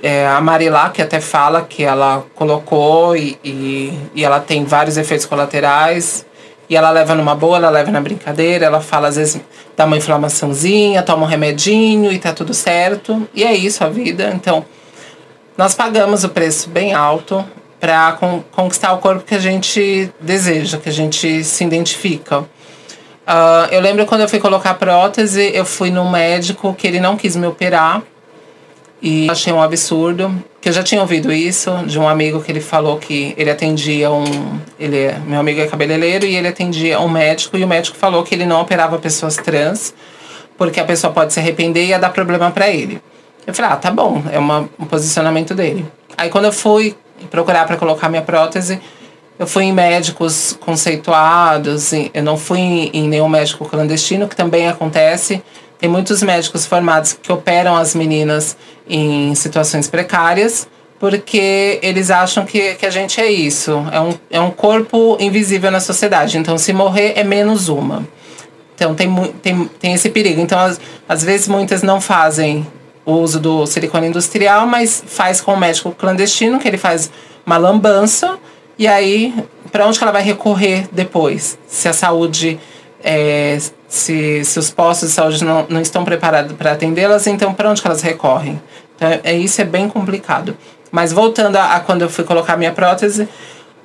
É, 0.00 0.26
a 0.26 0.40
Marilá, 0.40 0.90
que 0.90 1.02
até 1.02 1.20
fala 1.20 1.62
que 1.62 1.82
ela 1.82 2.24
colocou 2.34 3.16
e, 3.16 3.36
e, 3.42 3.98
e, 4.14 4.24
ela 4.24 4.38
tem 4.38 4.64
vários 4.64 4.96
efeitos 4.96 5.26
colaterais. 5.26 6.24
E 6.68 6.76
ela 6.76 6.90
leva 6.90 7.14
numa 7.14 7.34
boa, 7.34 7.56
ela 7.56 7.70
leva 7.70 7.90
na 7.90 8.00
brincadeira. 8.00 8.66
Ela 8.66 8.80
fala, 8.80 9.08
às 9.08 9.16
vezes, 9.16 9.40
dá 9.76 9.84
uma 9.84 9.96
inflamaçãozinha, 9.96 11.02
toma 11.02 11.24
um 11.24 11.28
remedinho 11.28 12.12
e 12.12 12.18
tá 12.18 12.32
tudo 12.32 12.54
certo. 12.54 13.26
E 13.34 13.42
é 13.42 13.52
isso 13.52 13.82
a 13.82 13.88
vida. 13.88 14.30
Então, 14.34 14.64
nós 15.56 15.74
pagamos 15.74 16.22
o 16.24 16.28
preço 16.28 16.68
bem 16.68 16.92
alto 16.92 17.44
para 17.80 18.12
con 18.12 18.42
conquistar 18.50 18.92
o 18.92 18.98
corpo 18.98 19.24
que 19.24 19.34
a 19.34 19.38
gente 19.38 20.12
deseja, 20.20 20.78
que 20.78 20.88
a 20.88 20.92
gente 20.92 21.42
se 21.44 21.64
identifica. 21.64 22.40
Uh, 22.40 23.66
eu 23.70 23.80
lembro 23.80 24.06
quando 24.06 24.20
eu 24.20 24.28
fui 24.28 24.38
colocar 24.38 24.74
prótese, 24.74 25.50
eu 25.54 25.64
fui 25.64 25.90
no 25.90 26.08
médico 26.08 26.74
que 26.74 26.86
ele 26.86 27.00
não 27.00 27.16
quis 27.16 27.34
me 27.36 27.46
operar. 27.46 28.02
E 29.02 29.28
achei 29.30 29.52
um 29.52 29.60
absurdo, 29.60 30.34
que 30.60 30.70
eu 30.70 30.72
já 30.72 30.82
tinha 30.82 31.00
ouvido 31.00 31.30
isso 31.30 31.70
de 31.86 31.98
um 31.98 32.08
amigo 32.08 32.42
que 32.42 32.50
ele 32.50 32.60
falou 32.60 32.96
que 32.98 33.34
ele 33.36 33.50
atendia 33.50 34.10
um. 34.10 34.58
Ele 34.78 34.98
é, 34.98 35.18
meu 35.26 35.38
amigo 35.38 35.60
é 35.60 35.66
cabeleireiro 35.66 36.24
e 36.24 36.34
ele 36.34 36.48
atendia 36.48 36.98
um 36.98 37.08
médico, 37.08 37.58
e 37.58 37.64
o 37.64 37.68
médico 37.68 37.96
falou 37.96 38.22
que 38.22 38.34
ele 38.34 38.46
não 38.46 38.60
operava 38.60 38.98
pessoas 38.98 39.36
trans, 39.36 39.94
porque 40.56 40.80
a 40.80 40.84
pessoa 40.84 41.12
pode 41.12 41.32
se 41.32 41.40
arrepender 41.40 41.84
e 41.84 41.88
ia 41.88 41.98
dar 41.98 42.08
problema 42.08 42.50
para 42.50 42.70
ele. 42.70 43.00
Eu 43.46 43.54
falei, 43.54 43.70
ah, 43.70 43.76
tá 43.76 43.90
bom, 43.90 44.22
é 44.32 44.38
uma, 44.38 44.68
um 44.78 44.84
posicionamento 44.84 45.54
dele. 45.54 45.86
Aí 46.16 46.28
quando 46.28 46.46
eu 46.46 46.52
fui 46.52 46.96
procurar 47.30 47.66
para 47.66 47.76
colocar 47.76 48.08
minha 48.08 48.22
prótese, 48.22 48.80
eu 49.38 49.46
fui 49.46 49.64
em 49.64 49.72
médicos 49.72 50.56
conceituados, 50.60 51.92
eu 51.92 52.22
não 52.22 52.36
fui 52.36 52.58
em, 52.58 52.90
em 52.92 53.08
nenhum 53.08 53.28
médico 53.28 53.64
clandestino, 53.66 54.26
que 54.26 54.34
também 54.34 54.66
acontece. 54.66 55.42
Tem 55.78 55.90
muitos 55.90 56.22
médicos 56.22 56.64
formados 56.64 57.12
que 57.12 57.30
operam 57.30 57.76
as 57.76 57.94
meninas 57.94 58.56
em 58.88 59.34
situações 59.34 59.88
precárias, 59.88 60.66
porque 60.98 61.78
eles 61.82 62.10
acham 62.10 62.46
que, 62.46 62.74
que 62.76 62.86
a 62.86 62.90
gente 62.90 63.20
é 63.20 63.30
isso. 63.30 63.86
É 63.92 64.00
um, 64.00 64.14
é 64.30 64.40
um 64.40 64.50
corpo 64.50 65.18
invisível 65.20 65.70
na 65.70 65.80
sociedade. 65.80 66.38
Então, 66.38 66.56
se 66.56 66.72
morrer, 66.72 67.12
é 67.16 67.22
menos 67.22 67.68
uma. 67.68 68.08
Então, 68.74 68.94
tem, 68.94 69.14
tem, 69.42 69.70
tem 69.78 69.92
esse 69.92 70.08
perigo. 70.08 70.40
Então, 70.40 70.58
às, 70.58 70.80
às 71.06 71.22
vezes, 71.22 71.46
muitas 71.46 71.82
não 71.82 72.00
fazem 72.00 72.66
o 73.06 73.12
uso 73.12 73.38
do 73.38 73.64
silicone 73.66 74.08
industrial, 74.08 74.66
mas 74.66 75.02
faz 75.06 75.40
com 75.40 75.54
o 75.54 75.56
médico 75.56 75.92
clandestino, 75.92 76.58
que 76.58 76.66
ele 76.66 76.76
faz 76.76 77.10
uma 77.46 77.56
lambança, 77.56 78.36
e 78.76 78.86
aí, 78.86 79.32
para 79.70 79.86
onde 79.86 79.96
que 79.96 80.04
ela 80.04 80.12
vai 80.12 80.22
recorrer 80.22 80.88
depois? 80.90 81.56
Se 81.68 81.88
a 81.88 81.92
saúde, 81.92 82.58
é, 83.02 83.58
se, 83.88 84.44
se 84.44 84.58
os 84.58 84.70
postos 84.70 85.10
de 85.10 85.14
saúde 85.14 85.44
não, 85.44 85.64
não 85.68 85.80
estão 85.80 86.04
preparados 86.04 86.52
para 86.56 86.72
atendê-las, 86.72 87.26
então 87.26 87.54
para 87.54 87.70
onde 87.70 87.80
que 87.80 87.86
elas 87.86 88.02
recorrem? 88.02 88.60
Então, 88.96 89.20
é, 89.22 89.34
isso 89.34 89.62
é 89.62 89.64
bem 89.64 89.88
complicado. 89.88 90.56
Mas 90.90 91.12
voltando 91.12 91.56
a, 91.56 91.76
a 91.76 91.80
quando 91.80 92.02
eu 92.02 92.10
fui 92.10 92.24
colocar 92.24 92.56
minha 92.56 92.72
prótese, 92.72 93.28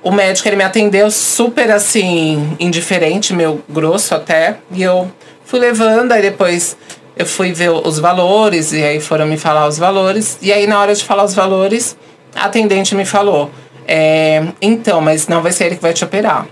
o 0.02 0.10
médico 0.10 0.48
ele 0.48 0.56
me 0.56 0.64
atendeu 0.64 1.10
super 1.10 1.70
assim, 1.70 2.56
indiferente, 2.58 3.32
meu 3.32 3.62
grosso 3.68 4.14
até, 4.14 4.58
e 4.72 4.82
eu 4.82 5.10
fui 5.44 5.60
levando, 5.60 6.12
aí 6.12 6.20
depois 6.20 6.76
eu 7.16 7.26
fui 7.26 7.52
ver 7.52 7.70
os 7.70 7.98
valores, 7.98 8.72
e 8.72 8.82
aí 8.82 9.00
foram 9.00 9.26
me 9.26 9.36
falar 9.36 9.66
os 9.66 9.78
valores. 9.78 10.38
E 10.40 10.52
aí, 10.52 10.66
na 10.66 10.80
hora 10.80 10.94
de 10.94 11.04
falar 11.04 11.24
os 11.24 11.34
valores, 11.34 11.96
a 12.34 12.46
atendente 12.46 12.94
me 12.94 13.04
falou: 13.04 13.50
é, 13.86 14.44
então, 14.60 15.00
mas 15.00 15.28
não 15.28 15.42
vai 15.42 15.52
ser 15.52 15.66
ele 15.66 15.76
que 15.76 15.82
vai 15.82 15.92
te 15.92 16.04
operar. 16.04 16.46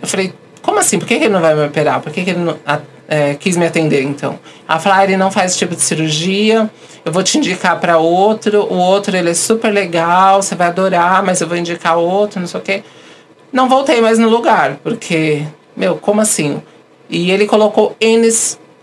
Eu 0.00 0.08
falei: 0.08 0.32
como 0.62 0.78
assim? 0.78 0.98
Por 0.98 1.06
que, 1.06 1.14
ele 1.14 1.28
não 1.28 1.40
vai 1.40 1.54
me 1.54 1.66
operar? 1.66 2.00
Por 2.00 2.12
que, 2.12 2.24
que 2.24 2.30
ele 2.30 2.40
não, 2.40 2.56
é, 3.08 3.34
quis 3.34 3.56
me 3.56 3.66
atender 3.66 4.02
então? 4.02 4.38
Ela 4.68 4.78
falou: 4.80 4.98
ah, 4.98 5.04
ele 5.04 5.16
não 5.16 5.30
faz 5.30 5.52
esse 5.52 5.58
tipo 5.58 5.74
de 5.76 5.82
cirurgia, 5.82 6.68
eu 7.04 7.12
vou 7.12 7.22
te 7.22 7.38
indicar 7.38 7.78
para 7.78 7.98
outro. 7.98 8.62
O 8.64 8.76
outro 8.76 9.16
ele 9.16 9.30
é 9.30 9.34
super 9.34 9.72
legal, 9.72 10.42
você 10.42 10.54
vai 10.54 10.68
adorar, 10.68 11.22
mas 11.22 11.40
eu 11.40 11.46
vou 11.46 11.56
indicar 11.56 11.96
outro, 11.96 12.40
não 12.40 12.48
sei 12.48 12.60
o 12.60 12.62
quê. 12.62 12.82
Não 13.52 13.68
voltei 13.68 14.00
mais 14.00 14.18
no 14.18 14.28
lugar, 14.28 14.78
porque, 14.82 15.44
meu, 15.76 15.96
como 15.96 16.20
assim? 16.20 16.60
E 17.08 17.30
ele 17.30 17.46
colocou 17.46 17.94
N 18.00 18.28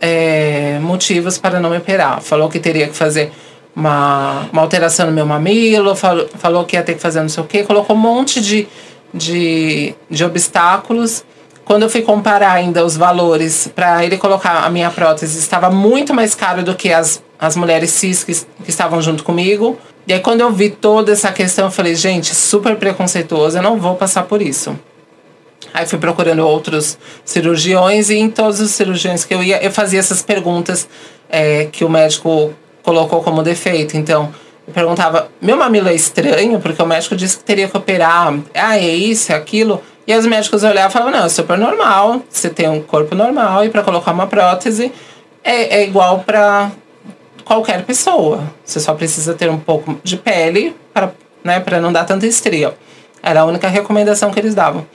é, 0.04 0.80
motivos 0.82 1.38
para 1.38 1.62
não 1.62 1.70
me 1.70 1.78
operar. 1.78 2.22
Falou 2.22 2.50
que 2.50 2.60
teria 2.60 2.90
que 2.90 2.96
fazer 2.96 3.32
uma, 3.74 4.50
uma 4.52 4.62
alteração 4.62 5.06
no 5.06 5.14
meu 5.14 5.26
mamilo, 5.26 5.96
falou, 5.96 6.28
falou 6.38 6.66
que 6.66 6.76
ia 6.76 6.84
ter 6.84 6.96
que 6.96 7.00
fazer 7.00 7.22
não 7.22 7.30
sei 7.30 7.42
o 7.42 7.48
quê, 7.48 7.64
colocou 7.64 7.96
um 7.96 8.00
monte 8.00 8.42
de, 8.42 8.68
de, 9.14 9.96
de 10.10 10.26
obstáculos. 10.26 11.24
Quando 11.64 11.84
eu 11.84 11.90
fui 11.90 12.02
comparar 12.02 12.52
ainda 12.52 12.84
os 12.84 12.98
valores 12.98 13.70
para 13.74 14.04
ele 14.04 14.18
colocar 14.18 14.66
a 14.66 14.70
minha 14.70 14.92
prótese, 14.92 15.40
estava 15.40 15.70
muito 15.70 16.14
mais 16.14 16.36
caro 16.36 16.62
do 16.62 16.76
que 16.76 16.92
as, 16.92 17.24
as 17.40 17.56
mulheres 17.56 17.92
cis 17.92 18.26
que, 18.26 18.36
que 18.36 18.70
estavam 18.70 19.02
junto 19.02 19.24
comigo. 19.24 19.80
E 20.06 20.12
aí, 20.12 20.20
quando 20.20 20.42
eu 20.42 20.52
vi 20.52 20.70
toda 20.70 21.14
essa 21.14 21.32
questão, 21.32 21.66
eu 21.68 21.72
falei, 21.72 21.96
gente, 21.96 22.36
super 22.36 22.76
preconceituoso, 22.76 23.58
eu 23.58 23.64
não 23.64 23.80
vou 23.80 23.96
passar 23.96 24.24
por 24.24 24.42
isso. 24.42 24.78
Aí 25.74 25.86
fui 25.86 26.00
procurando 26.00 26.46
outros 26.46 26.98
cirurgiões 27.24 28.10
e 28.10 28.16
em 28.16 28.30
todos 28.30 28.60
os 28.60 28.72
cirurgiões 28.72 29.24
que 29.26 29.34
eu 29.34 29.44
ia, 29.44 29.64
eu 29.64 29.72
fazia 29.72 30.00
essas 30.00 30.22
perguntas 30.22 30.88
é, 31.30 31.66
que 31.72 31.84
o 31.84 31.90
médico 31.90 32.54
colocou 32.82 33.22
como 33.24 33.44
defeito. 33.44 33.98
Então, 33.98 34.34
eu 34.68 34.74
perguntava: 34.74 35.30
meu 35.42 35.58
mamilo 35.58 35.90
é 35.90 35.96
estranho? 35.96 36.60
Porque 36.60 36.82
o 36.82 36.86
médico 36.86 37.16
disse 37.16 37.38
que 37.38 37.44
teria 37.44 37.68
que 37.68 37.78
operar. 37.78 38.34
Ah, 38.54 38.78
é 38.78 38.96
isso, 38.96 39.32
é 39.32 39.36
aquilo. 39.36 39.82
E 40.06 40.16
os 40.16 40.26
médicos 40.26 40.64
olhavam 40.64 40.90
e 40.90 40.94
falavam: 40.94 41.20
não, 41.20 41.26
é 41.26 41.30
super 41.30 41.58
normal, 41.58 42.22
você 42.30 42.50
tem 42.50 42.68
um 42.70 42.82
corpo 42.82 43.16
normal 43.16 43.66
e 43.66 43.70
para 43.70 43.84
colocar 43.84 44.12
uma 44.12 44.28
prótese 44.28 44.92
é, 45.44 45.80
é 45.80 45.84
igual 45.84 46.20
para 46.20 46.72
qualquer 47.44 47.84
pessoa. 47.84 48.44
Você 48.64 48.80
só 48.80 48.94
precisa 48.94 49.34
ter 49.34 49.50
um 49.50 49.60
pouco 49.60 50.00
de 50.04 50.18
pele 50.18 50.76
para 50.94 51.12
né, 51.44 51.64
não 51.82 51.92
dar 51.92 52.06
tanta 52.06 52.26
estria. 52.26 52.74
Era 53.22 53.42
a 53.42 53.46
única 53.46 53.68
recomendação 53.68 54.32
que 54.32 54.40
eles 54.40 54.56
davam. 54.56 54.86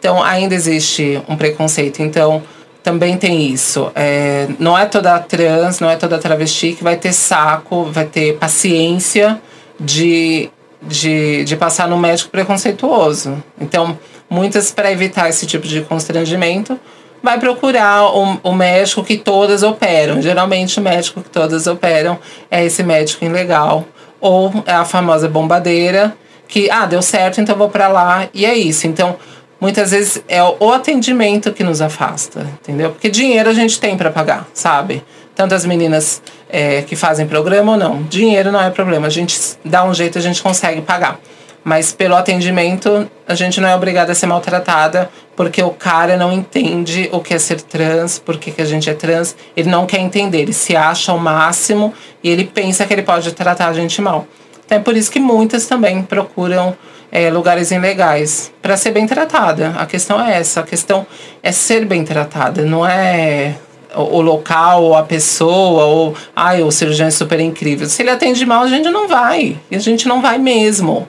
Então, 0.00 0.20
ainda 0.20 0.54
existe 0.54 1.22
um 1.28 1.36
preconceito. 1.36 2.00
Então, 2.00 2.42
também 2.82 3.16
tem 3.16 3.46
isso. 3.52 3.92
É, 3.94 4.48
não 4.58 4.76
é 4.76 4.86
toda 4.86 5.16
trans, 5.20 5.78
não 5.78 5.88
é 5.88 5.94
toda 5.94 6.18
travesti 6.18 6.72
que 6.72 6.82
vai 6.82 6.96
ter 6.96 7.12
saco, 7.12 7.84
vai 7.84 8.06
ter 8.06 8.36
paciência 8.38 9.40
de 9.78 10.50
de, 10.82 11.44
de 11.44 11.56
passar 11.56 11.88
no 11.88 11.98
médico 11.98 12.30
preconceituoso. 12.30 13.42
Então, 13.60 13.98
muitas, 14.28 14.70
para 14.70 14.90
evitar 14.90 15.28
esse 15.28 15.46
tipo 15.46 15.66
de 15.66 15.82
constrangimento, 15.82 16.78
vai 17.22 17.38
procurar 17.38 18.04
o, 18.16 18.38
o 18.42 18.52
médico 18.54 19.04
que 19.04 19.18
todas 19.18 19.62
operam. 19.62 20.22
Geralmente, 20.22 20.78
o 20.78 20.82
médico 20.82 21.20
que 21.22 21.28
todas 21.28 21.66
operam 21.66 22.18
é 22.50 22.64
esse 22.64 22.82
médico 22.82 23.24
ilegal. 23.24 23.84
Ou 24.20 24.52
é 24.66 24.72
a 24.72 24.84
famosa 24.84 25.28
bombadeira, 25.28 26.14
que, 26.48 26.70
ah, 26.70 26.84
deu 26.86 27.00
certo, 27.00 27.40
então 27.40 27.56
vou 27.56 27.68
para 27.68 27.88
lá, 27.88 28.28
e 28.34 28.44
é 28.44 28.54
isso. 28.54 28.86
Então, 28.86 29.16
muitas 29.60 29.90
vezes 29.90 30.22
é 30.28 30.42
o 30.42 30.72
atendimento 30.72 31.52
que 31.52 31.62
nos 31.62 31.80
afasta, 31.80 32.40
entendeu? 32.60 32.90
Porque 32.90 33.08
dinheiro 33.08 33.50
a 33.50 33.52
gente 33.52 33.78
tem 33.78 33.96
para 33.96 34.10
pagar, 34.10 34.48
sabe? 34.54 35.04
Tanto 35.34 35.54
as 35.54 35.64
meninas 35.64 36.22
é, 36.48 36.82
que 36.82 36.96
fazem 36.96 37.26
programa 37.26 37.72
ou 37.72 37.78
não. 37.78 38.02
Dinheiro 38.04 38.50
não 38.50 38.60
é 38.60 38.70
problema, 38.70 39.06
a 39.06 39.10
gente 39.10 39.38
dá 39.64 39.84
um 39.84 39.92
jeito, 39.94 40.18
a 40.18 40.22
gente 40.22 40.42
consegue 40.42 40.80
pagar. 40.80 41.20
Mas 41.62 41.92
pelo 41.92 42.16
atendimento, 42.16 43.08
a 43.28 43.34
gente 43.34 43.60
não 43.60 43.68
é 43.68 43.76
obrigada 43.76 44.12
a 44.12 44.14
ser 44.14 44.26
maltratada, 44.26 45.10
porque 45.36 45.62
o 45.62 45.70
cara 45.70 46.16
não 46.16 46.32
entende 46.32 47.08
o 47.12 47.20
que 47.20 47.34
é 47.34 47.38
ser 47.38 47.60
trans, 47.60 48.18
porque 48.18 48.50
que 48.50 48.62
a 48.62 48.64
gente 48.64 48.88
é 48.88 48.94
trans. 48.94 49.36
Ele 49.54 49.68
não 49.68 49.84
quer 49.86 49.98
entender, 49.98 50.40
ele 50.40 50.54
se 50.54 50.74
acha 50.74 51.12
o 51.12 51.18
máximo 51.18 51.92
e 52.22 52.30
ele 52.30 52.44
pensa 52.44 52.86
que 52.86 52.92
ele 52.92 53.02
pode 53.02 53.32
tratar 53.32 53.68
a 53.68 53.72
gente 53.74 54.00
mal. 54.00 54.26
Então 54.70 54.78
é 54.78 54.82
por 54.82 54.96
isso 54.96 55.10
que 55.10 55.18
muitas 55.18 55.66
também 55.66 56.00
procuram 56.00 56.76
é, 57.10 57.28
lugares 57.28 57.72
ilegais 57.72 58.52
para 58.62 58.76
ser 58.76 58.92
bem 58.92 59.04
tratada. 59.04 59.74
A 59.76 59.84
questão 59.84 60.24
é 60.24 60.38
essa, 60.38 60.60
a 60.60 60.62
questão 60.62 61.04
é 61.42 61.50
ser 61.50 61.84
bem 61.84 62.04
tratada, 62.04 62.62
não 62.62 62.86
é 62.86 63.56
o, 63.96 64.18
o 64.18 64.20
local, 64.20 64.84
ou 64.84 64.94
a 64.94 65.02
pessoa, 65.02 65.86
ou 65.86 66.14
ai, 66.36 66.62
o 66.62 66.70
cirurgião 66.70 67.08
é 67.08 67.10
super 67.10 67.40
incrível. 67.40 67.88
Se 67.88 68.00
ele 68.00 68.10
atende 68.10 68.46
mal, 68.46 68.62
a 68.62 68.68
gente 68.68 68.88
não 68.90 69.08
vai. 69.08 69.58
E 69.68 69.74
a 69.74 69.80
gente 69.80 70.06
não 70.06 70.22
vai 70.22 70.38
mesmo. 70.38 71.08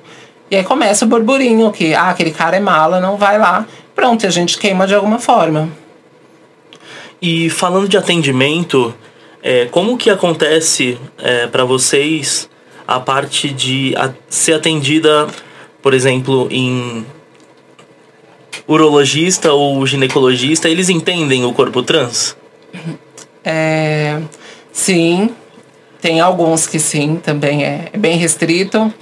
E 0.50 0.56
aí 0.56 0.63
começa 0.63 1.06
o 1.06 1.08
burburinho 1.08 1.71
que, 1.71 1.93
ah, 1.93 2.10
aquele 2.10 2.32
cara 2.32 2.58
é 2.58 2.60
mala, 2.60 3.00
não 3.00 3.15
vai 3.15 3.38
lá. 3.38 3.67
Pronto, 3.93 4.26
a 4.26 4.32
gente 4.32 4.58
queima 4.58 4.88
de 4.88 4.95
alguma 4.95 5.19
forma. 5.19 5.69
E 7.21 7.47
falando 7.52 7.88
de 7.88 7.95
atendimento, 7.95 8.91
é, 9.43 9.67
como 9.67 10.00
que 10.00 10.10
acontece 10.10 10.97
é, 11.19 11.45
para 11.45 11.63
vocês 11.63 12.50
a 12.95 12.99
parte 12.99 13.49
de 13.49 13.95
a, 13.95 14.12
ser 14.30 14.54
atendida, 14.54 15.27
por 15.82 15.93
exemplo, 15.93 16.47
em 16.51 17.06
urologista 18.67 19.51
ou 19.54 19.86
ginecologista, 19.86 20.69
eles 20.69 20.89
entendem 20.89 21.45
o 21.45 21.54
corpo 21.54 21.82
trans? 21.84 22.36
É, 23.43 24.19
sim, 24.71 25.30
tem 26.01 26.19
alguns 26.19 26.67
que 26.67 26.80
sim, 26.80 27.15
também 27.15 27.63
é, 27.63 27.89
é 27.91 27.97
bem 27.97 28.17
restrito. 28.17 28.93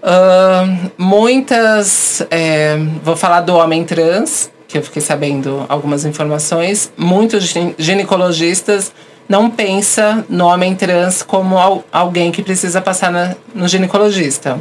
Uh, 0.00 0.90
muitas, 0.96 2.24
é, 2.30 2.76
vou 3.02 3.16
falar 3.16 3.40
do 3.40 3.54
homem 3.56 3.84
trans, 3.84 4.50
que 4.68 4.78
eu 4.78 4.82
fiquei 4.82 5.02
sabendo 5.02 5.64
algumas 5.68 6.04
informações. 6.04 6.92
Muitos 6.96 7.52
ginecologistas 7.78 8.92
não 9.28 9.50
pensa 9.50 10.24
no 10.28 10.46
homem 10.46 10.74
trans 10.74 11.22
como 11.22 11.58
al 11.58 11.84
alguém 11.92 12.32
que 12.32 12.42
precisa 12.42 12.80
passar 12.80 13.10
na, 13.10 13.36
no 13.54 13.68
ginecologista. 13.68 14.58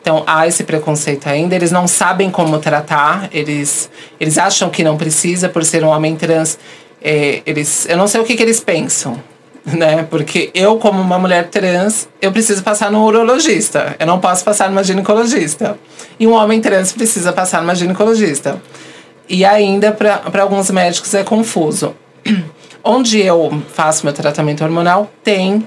Então 0.00 0.22
há 0.24 0.46
esse 0.46 0.62
preconceito 0.62 1.26
ainda, 1.26 1.56
eles 1.56 1.72
não 1.72 1.88
sabem 1.88 2.30
como 2.30 2.60
tratar, 2.60 3.28
eles, 3.32 3.90
eles 4.20 4.38
acham 4.38 4.70
que 4.70 4.84
não 4.84 4.96
precisa 4.96 5.48
por 5.48 5.64
ser 5.64 5.82
um 5.82 5.88
homem 5.88 6.14
trans. 6.14 6.56
É, 7.02 7.42
eles, 7.44 7.86
eu 7.88 7.96
não 7.96 8.06
sei 8.06 8.20
o 8.20 8.24
que, 8.24 8.36
que 8.36 8.42
eles 8.42 8.60
pensam, 8.60 9.20
né? 9.66 10.06
Porque 10.08 10.52
eu, 10.54 10.78
como 10.78 11.00
uma 11.00 11.18
mulher 11.18 11.48
trans, 11.48 12.08
eu 12.22 12.30
preciso 12.30 12.62
passar 12.62 12.88
no 12.88 13.04
urologista. 13.04 13.96
Eu 13.98 14.06
não 14.06 14.20
posso 14.20 14.44
passar 14.44 14.70
numa 14.70 14.84
ginecologista. 14.84 15.76
E 16.20 16.26
um 16.26 16.34
homem 16.34 16.60
trans 16.60 16.92
precisa 16.92 17.32
passar 17.32 17.60
numa 17.60 17.74
ginecologista. 17.74 18.62
E 19.28 19.44
ainda, 19.44 19.90
para 19.90 20.42
alguns 20.42 20.70
médicos, 20.70 21.12
é 21.14 21.24
confuso. 21.24 21.96
Onde 22.84 23.20
eu 23.20 23.62
faço 23.72 24.04
meu 24.04 24.12
tratamento 24.12 24.62
hormonal, 24.62 25.10
tem 25.24 25.66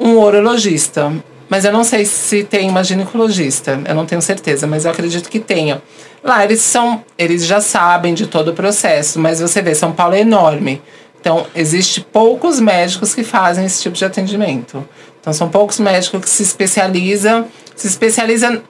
um 0.00 0.16
urologista. 0.16 1.12
Mas 1.48 1.64
eu 1.64 1.72
não 1.72 1.84
sei 1.84 2.04
se 2.04 2.42
tem 2.42 2.68
uma 2.68 2.82
ginecologista. 2.82 3.80
Eu 3.86 3.94
não 3.94 4.04
tenho 4.04 4.20
certeza, 4.20 4.66
mas 4.66 4.84
eu 4.84 4.90
acredito 4.90 5.28
que 5.28 5.38
tenha. 5.38 5.80
Lá 6.22 6.42
eles 6.44 6.60
são, 6.60 7.04
eles 7.16 7.46
já 7.46 7.60
sabem 7.60 8.14
de 8.14 8.26
todo 8.26 8.48
o 8.48 8.54
processo, 8.54 9.20
mas 9.20 9.40
você 9.40 9.62
vê, 9.62 9.74
São 9.74 9.92
Paulo 9.92 10.14
é 10.14 10.20
enorme. 10.20 10.82
Então, 11.20 11.46
existe 11.54 12.00
poucos 12.00 12.60
médicos 12.60 13.14
que 13.14 13.22
fazem 13.22 13.64
esse 13.64 13.82
tipo 13.82 13.96
de 13.96 14.04
atendimento. 14.04 14.86
Então, 15.20 15.32
são 15.32 15.48
poucos 15.48 15.78
médicos 15.80 16.20
que 16.20 16.28
se 16.28 16.42
especializam, 16.42 17.46
se 17.74 17.86
especializam 17.86 18.60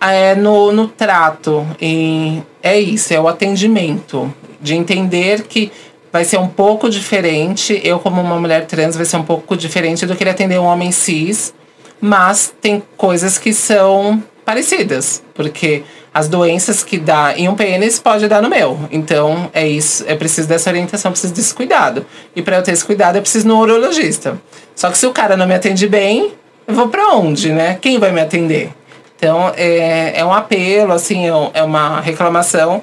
é, 0.00 0.34
no, 0.34 0.72
no 0.72 0.88
trato. 0.88 1.66
E 1.80 2.42
é 2.62 2.78
isso, 2.78 3.12
é 3.12 3.20
o 3.20 3.28
atendimento. 3.28 4.32
De 4.60 4.74
entender 4.74 5.42
que 5.42 5.70
vai 6.16 6.24
ser 6.24 6.38
um 6.38 6.48
pouco 6.48 6.88
diferente. 6.88 7.78
Eu, 7.84 7.98
como 7.98 8.22
uma 8.22 8.40
mulher 8.40 8.64
trans, 8.64 8.96
vai 8.96 9.04
ser 9.04 9.18
um 9.18 9.22
pouco 9.22 9.54
diferente 9.54 10.06
do 10.06 10.16
que 10.16 10.22
ele 10.22 10.30
atender 10.30 10.58
um 10.58 10.64
homem 10.64 10.90
cis. 10.90 11.52
Mas 12.00 12.54
tem 12.58 12.82
coisas 12.96 13.36
que 13.36 13.52
são 13.52 14.22
parecidas. 14.42 15.22
Porque 15.34 15.82
as 16.14 16.26
doenças 16.26 16.82
que 16.82 16.96
dá 16.96 17.34
em 17.36 17.50
um 17.50 17.54
pênis 17.54 17.98
pode 17.98 18.26
dar 18.28 18.40
no 18.40 18.48
meu. 18.48 18.80
Então, 18.90 19.50
é 19.52 19.68
isso. 19.68 20.04
É 20.08 20.14
preciso 20.14 20.48
dessa 20.48 20.70
orientação, 20.70 21.10
preciso 21.10 21.34
desse 21.34 21.52
cuidado. 21.52 22.06
E 22.34 22.40
para 22.40 22.56
eu 22.56 22.62
ter 22.62 22.72
esse 22.72 22.84
cuidado, 22.84 23.16
eu 23.16 23.22
preciso 23.22 23.46
no 23.46 23.58
urologista. 23.58 24.40
Só 24.74 24.90
que 24.90 24.96
se 24.96 25.06
o 25.06 25.12
cara 25.12 25.36
não 25.36 25.46
me 25.46 25.54
atende 25.54 25.86
bem, 25.86 26.32
eu 26.66 26.74
vou 26.74 26.88
para 26.88 27.08
onde, 27.10 27.52
né? 27.52 27.76
Quem 27.78 27.98
vai 27.98 28.10
me 28.10 28.22
atender? 28.22 28.70
Então, 29.18 29.52
é, 29.54 30.18
é 30.18 30.24
um 30.24 30.32
apelo, 30.32 30.94
assim, 30.94 31.26
é, 31.26 31.50
é 31.52 31.62
uma 31.62 32.00
reclamação 32.00 32.82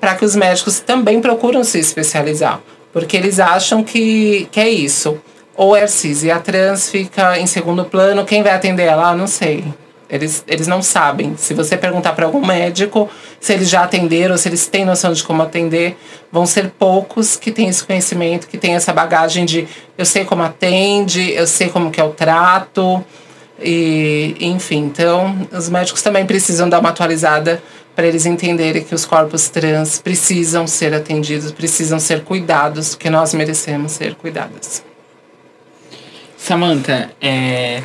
para 0.00 0.16
que 0.16 0.24
os 0.24 0.34
médicos 0.34 0.80
também 0.80 1.20
procuram 1.20 1.62
se 1.62 1.78
especializar. 1.78 2.60
Porque 2.92 3.16
eles 3.16 3.40
acham 3.40 3.82
que, 3.82 4.48
que 4.50 4.60
é 4.60 4.68
isso. 4.68 5.18
Ou 5.56 5.76
é 5.76 5.86
cis 5.86 6.22
e 6.22 6.30
a 6.30 6.38
trans 6.38 6.90
fica 6.90 7.38
em 7.38 7.46
segundo 7.46 7.84
plano, 7.84 8.24
quem 8.24 8.42
vai 8.42 8.52
atender 8.52 8.84
ela? 8.84 9.10
Ah, 9.10 9.16
não 9.16 9.26
sei. 9.26 9.64
Eles, 10.12 10.44
eles 10.46 10.66
não 10.66 10.82
sabem. 10.82 11.34
Se 11.38 11.54
você 11.54 11.74
perguntar 11.74 12.12
para 12.12 12.26
algum 12.26 12.44
médico 12.44 13.08
se 13.40 13.54
eles 13.54 13.70
já 13.70 13.82
atenderam, 13.82 14.36
se 14.36 14.46
eles 14.46 14.66
têm 14.66 14.84
noção 14.84 15.12
de 15.12 15.22
como 15.24 15.42
atender, 15.42 15.96
vão 16.30 16.44
ser 16.44 16.70
poucos 16.78 17.34
que 17.34 17.50
têm 17.50 17.68
esse 17.68 17.82
conhecimento, 17.82 18.46
que 18.46 18.58
têm 18.58 18.74
essa 18.74 18.92
bagagem 18.92 19.46
de 19.46 19.66
eu 19.96 20.04
sei 20.04 20.24
como 20.26 20.42
atende, 20.42 21.32
eu 21.32 21.46
sei 21.46 21.70
como 21.70 21.90
que 21.90 21.98
é 21.98 22.04
o 22.04 22.10
trato. 22.10 23.02
E, 23.58 24.36
enfim, 24.38 24.80
então 24.80 25.48
os 25.50 25.68
médicos 25.70 26.02
também 26.02 26.26
precisam 26.26 26.68
dar 26.68 26.80
uma 26.80 26.90
atualizada 26.90 27.62
para 27.94 28.06
eles 28.06 28.24
entenderem 28.26 28.82
que 28.82 28.94
os 28.94 29.04
corpos 29.04 29.48
trans 29.48 29.98
precisam 29.98 30.66
ser 30.66 30.94
atendidos, 30.94 31.52
precisam 31.52 31.98
ser 31.98 32.24
cuidados, 32.24 32.94
que 32.94 33.10
nós 33.10 33.34
merecemos 33.34 33.92
ser 33.92 34.14
cuidadas. 34.14 34.82
Samantha, 36.36 37.12
é, 37.20 37.82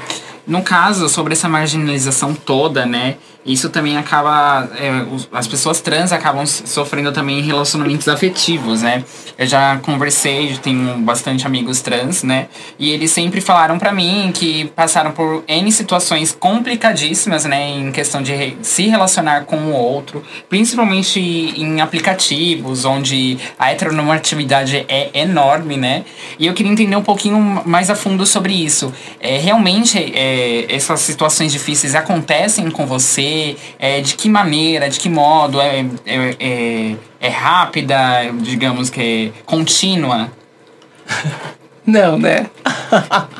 no 0.47 0.61
caso, 0.63 1.09
sobre 1.09 1.33
essa 1.33 1.49
marginalização 1.49 2.33
toda, 2.33 2.85
né? 2.85 3.17
Isso 3.47 3.69
também 3.69 3.97
acaba. 3.97 4.69
É, 4.77 5.05
as 5.31 5.47
pessoas 5.47 5.79
trans 5.79 6.11
acabam 6.11 6.45
sofrendo 6.45 7.13
também 7.13 7.41
relacionamentos 7.41 8.09
afetivos, 8.09 8.81
né? 8.81 9.05
Eu 9.37 9.47
já 9.47 9.77
conversei, 9.77 10.57
tenho 10.61 10.97
bastante 10.97 11.47
amigos 11.47 11.79
trans, 11.79 12.23
né? 12.23 12.47
E 12.77 12.89
eles 12.89 13.09
sempre 13.11 13.39
falaram 13.39 13.79
para 13.79 13.93
mim 13.93 14.31
que 14.33 14.65
passaram 14.75 15.11
por 15.11 15.45
N 15.47 15.71
situações 15.71 16.35
complicadíssimas, 16.37 17.45
né? 17.45 17.69
Em 17.69 17.91
questão 17.93 18.21
de 18.21 18.57
se 18.61 18.87
relacionar 18.87 19.45
com 19.45 19.55
o 19.57 19.71
outro, 19.71 20.21
principalmente 20.49 21.19
em 21.19 21.79
aplicativos, 21.79 22.83
onde 22.83 23.37
a 23.57 23.71
heteronormatividade 23.71 24.85
é 24.89 25.09
enorme, 25.13 25.77
né? 25.77 26.03
E 26.37 26.47
eu 26.47 26.53
queria 26.53 26.71
entender 26.71 26.97
um 26.97 27.03
pouquinho 27.03 27.63
mais 27.65 27.89
a 27.89 27.95
fundo 27.95 28.25
sobre 28.25 28.53
isso. 28.53 28.93
É, 29.21 29.37
realmente, 29.37 29.97
é, 29.97 30.65
essas 30.67 30.99
situações 30.99 31.53
difíceis 31.53 31.95
acontecem 31.95 32.69
com 32.69 32.85
você? 32.85 33.36
É, 33.79 34.01
de 34.01 34.15
que 34.15 34.29
maneira, 34.29 34.89
de 34.89 34.99
que 34.99 35.09
modo, 35.09 35.59
é, 35.61 35.85
é, 36.05 36.35
é, 36.39 36.95
é 37.19 37.29
rápida, 37.29 37.97
digamos 38.41 38.89
que 38.89 39.31
é 39.35 39.41
contínua? 39.45 40.31
Não, 41.85 42.17
né? 42.17 42.47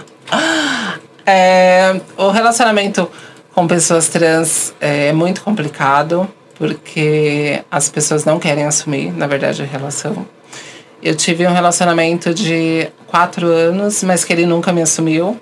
é, 1.26 2.00
o 2.18 2.30
relacionamento 2.30 3.10
com 3.54 3.68
pessoas 3.68 4.08
trans 4.08 4.74
é 4.80 5.12
muito 5.12 5.42
complicado 5.42 6.30
porque 6.58 7.62
as 7.70 7.90
pessoas 7.90 8.26
não 8.26 8.40
querem 8.40 8.66
assumir, 8.66 9.12
na 9.12 9.28
verdade, 9.28 9.62
a 9.62 9.66
relação. 9.66 10.26
Eu 11.02 11.16
tive 11.16 11.46
um 11.46 11.54
relacionamento 11.54 12.34
de 12.34 12.90
quatro 13.06 13.48
anos, 13.48 14.04
mas 14.04 14.24
que 14.24 14.34
ele 14.34 14.46
nunca 14.46 14.74
me 14.74 14.82
assumiu. 14.82 15.40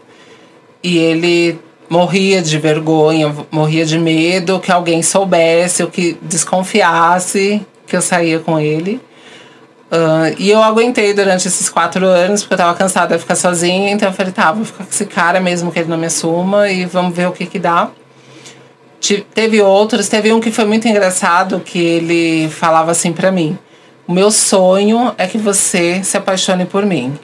E 0.83 0.97
ele 0.97 1.57
morria 1.89 2.41
de 2.41 2.57
vergonha, 2.57 3.33
morria 3.51 3.85
de 3.85 3.97
medo 3.99 4.59
que 4.59 4.71
alguém 4.71 5.01
soubesse 5.03 5.83
ou 5.83 5.89
que 5.89 6.17
desconfiasse 6.21 7.65
que 7.87 7.95
eu 7.95 8.01
saía 8.01 8.39
com 8.39 8.59
ele. 8.59 8.99
Uh, 9.85 10.35
e 10.39 10.49
eu 10.49 10.63
aguentei 10.63 11.13
durante 11.13 11.47
esses 11.47 11.69
quatro 11.69 12.05
anos, 12.05 12.41
porque 12.41 12.55
eu 12.55 12.57
tava 12.57 12.73
cansada 12.73 13.15
de 13.15 13.21
ficar 13.21 13.35
sozinha, 13.35 13.91
então 13.91 14.09
eu 14.09 14.13
falei, 14.13 14.33
tá, 14.33 14.51
vou 14.51 14.65
ficar 14.65 14.83
com 14.83 14.89
esse 14.89 15.05
cara 15.05 15.39
mesmo 15.39 15.71
que 15.71 15.79
ele 15.79 15.89
não 15.89 15.97
me 15.97 16.07
assuma 16.07 16.69
e 16.69 16.85
vamos 16.85 17.15
ver 17.15 17.27
o 17.27 17.31
que 17.31 17.45
que 17.45 17.59
dá. 17.59 17.89
teve 19.33 19.61
outros, 19.61 20.09
teve 20.09 20.33
um 20.33 20.39
que 20.39 20.51
foi 20.51 20.65
muito 20.65 20.87
engraçado 20.87 21.59
que 21.59 21.79
ele 21.79 22.49
falava 22.49 22.91
assim 22.91 23.13
para 23.13 23.31
mim: 23.31 23.57
"O 24.07 24.11
meu 24.11 24.31
sonho 24.31 25.13
é 25.17 25.27
que 25.27 25.37
você 25.37 26.03
se 26.03 26.17
apaixone 26.17 26.65
por 26.65 26.85
mim". 26.85 27.17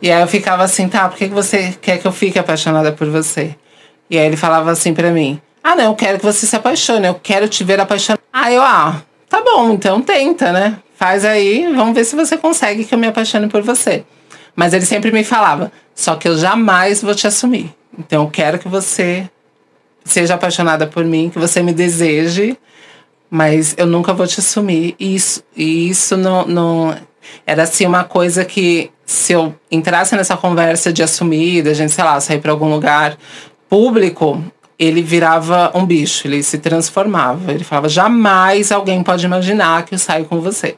E 0.00 0.10
aí 0.10 0.22
eu 0.22 0.26
ficava 0.26 0.64
assim: 0.64 0.88
"Tá, 0.88 1.08
por 1.08 1.18
que 1.18 1.26
você 1.28 1.74
quer 1.80 1.98
que 1.98 2.06
eu 2.06 2.12
fique 2.12 2.38
apaixonada 2.38 2.90
por 2.90 3.08
você?". 3.10 3.54
E 4.12 4.18
aí 4.18 4.26
ele 4.26 4.36
falava 4.36 4.70
assim 4.70 4.92
para 4.92 5.10
mim: 5.10 5.40
"Ah, 5.64 5.74
não, 5.74 5.84
eu 5.84 5.94
quero 5.94 6.18
que 6.18 6.24
você 6.24 6.46
se 6.46 6.54
apaixone, 6.54 7.06
eu 7.06 7.14
quero 7.14 7.48
te 7.48 7.64
ver 7.64 7.80
apaixonada". 7.80 8.22
Aí 8.30 8.54
eu: 8.54 8.62
"Ah, 8.62 9.02
tá 9.26 9.42
bom, 9.42 9.70
então 9.70 10.02
tenta, 10.02 10.52
né? 10.52 10.76
Faz 10.94 11.24
aí, 11.24 11.66
vamos 11.74 11.94
ver 11.94 12.04
se 12.04 12.14
você 12.14 12.36
consegue 12.36 12.84
que 12.84 12.94
eu 12.94 12.98
me 12.98 13.06
apaixone 13.06 13.48
por 13.48 13.62
você". 13.62 14.04
Mas 14.54 14.74
ele 14.74 14.84
sempre 14.84 15.10
me 15.10 15.24
falava: 15.24 15.72
"Só 15.94 16.14
que 16.16 16.28
eu 16.28 16.36
jamais 16.36 17.00
vou 17.00 17.14
te 17.14 17.26
assumir. 17.26 17.74
Então 17.98 18.24
eu 18.24 18.28
quero 18.28 18.58
que 18.58 18.68
você 18.68 19.30
seja 20.04 20.34
apaixonada 20.34 20.86
por 20.86 21.06
mim, 21.06 21.30
que 21.30 21.38
você 21.38 21.62
me 21.62 21.72
deseje, 21.72 22.54
mas 23.30 23.74
eu 23.78 23.86
nunca 23.86 24.12
vou 24.12 24.26
te 24.26 24.40
assumir. 24.40 24.94
E 25.00 25.14
isso, 25.14 25.42
e 25.56 25.88
isso 25.88 26.18
não, 26.18 26.46
não. 26.46 26.94
Era 27.46 27.62
assim 27.62 27.86
uma 27.86 28.04
coisa 28.04 28.44
que, 28.44 28.90
se 29.06 29.32
eu 29.32 29.54
entrasse 29.70 30.14
nessa 30.16 30.36
conversa 30.36 30.92
de 30.92 31.02
assumir, 31.02 31.62
da 31.62 31.72
gente, 31.72 31.92
sei 31.92 32.04
lá, 32.04 32.20
sair 32.20 32.40
para 32.40 32.52
algum 32.52 32.68
lugar 32.68 33.16
público, 33.72 34.44
ele 34.78 35.00
virava 35.00 35.72
um 35.74 35.86
bicho, 35.86 36.26
ele 36.26 36.42
se 36.42 36.58
transformava. 36.58 37.52
Ele 37.52 37.64
falava: 37.64 37.88
jamais 37.88 38.70
alguém 38.70 39.02
pode 39.02 39.24
imaginar 39.24 39.86
que 39.86 39.94
eu 39.94 39.98
saio 39.98 40.26
com 40.26 40.42
você. 40.42 40.76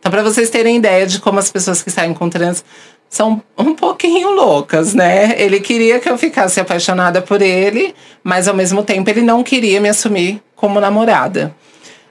Então, 0.00 0.10
para 0.10 0.24
vocês 0.24 0.50
terem 0.50 0.76
ideia 0.76 1.06
de 1.06 1.20
como 1.20 1.38
as 1.38 1.52
pessoas 1.52 1.80
que 1.84 1.88
saem 1.88 2.12
com 2.12 2.28
trans 2.28 2.64
são 3.08 3.40
um 3.56 3.76
pouquinho 3.76 4.32
loucas, 4.32 4.92
né? 4.92 5.40
Ele 5.40 5.60
queria 5.60 6.00
que 6.00 6.10
eu 6.10 6.18
ficasse 6.18 6.58
apaixonada 6.58 7.22
por 7.22 7.40
ele, 7.40 7.94
mas 8.24 8.48
ao 8.48 8.54
mesmo 8.56 8.82
tempo 8.82 9.08
ele 9.08 9.22
não 9.22 9.44
queria 9.44 9.80
me 9.80 9.88
assumir 9.88 10.42
como 10.56 10.80
namorada. 10.80 11.54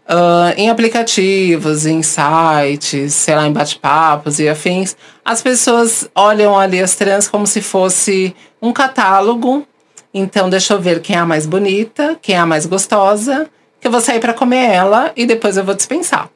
Uh, 0.06 0.56
em 0.56 0.70
aplicativos, 0.70 1.86
em 1.86 2.02
sites, 2.02 3.14
sei 3.16 3.36
lá, 3.36 3.46
em 3.48 3.52
bate-papos 3.52 4.40
e 4.40 4.48
afins, 4.48 4.96
as 5.26 5.42
pessoas 5.42 6.10
olham 6.16 6.58
ali 6.58 6.80
as 6.80 6.96
trans 6.96 7.28
como 7.28 7.46
se 7.46 7.62
fosse 7.62 8.34
um 8.62 8.72
catálogo. 8.72 9.68
Então, 10.14 10.50
deixa 10.50 10.74
eu 10.74 10.82
ver 10.82 11.02
quem 11.02 11.16
é 11.16 11.20
a 11.20 11.26
mais 11.26 11.46
bonita, 11.46 12.18
quem 12.22 12.36
é 12.36 12.40
a 12.40 12.46
mais 12.46 12.66
gostosa, 12.66 13.48
que 13.80 13.88
eu 13.88 13.92
vou 13.92 14.02
sair 14.02 14.20
para 14.20 14.34
comer 14.34 14.72
ela 14.72 15.12
e 15.16 15.26
depois 15.26 15.58
eu 15.58 15.64
vou 15.64 15.74
dispensar. 15.74 16.30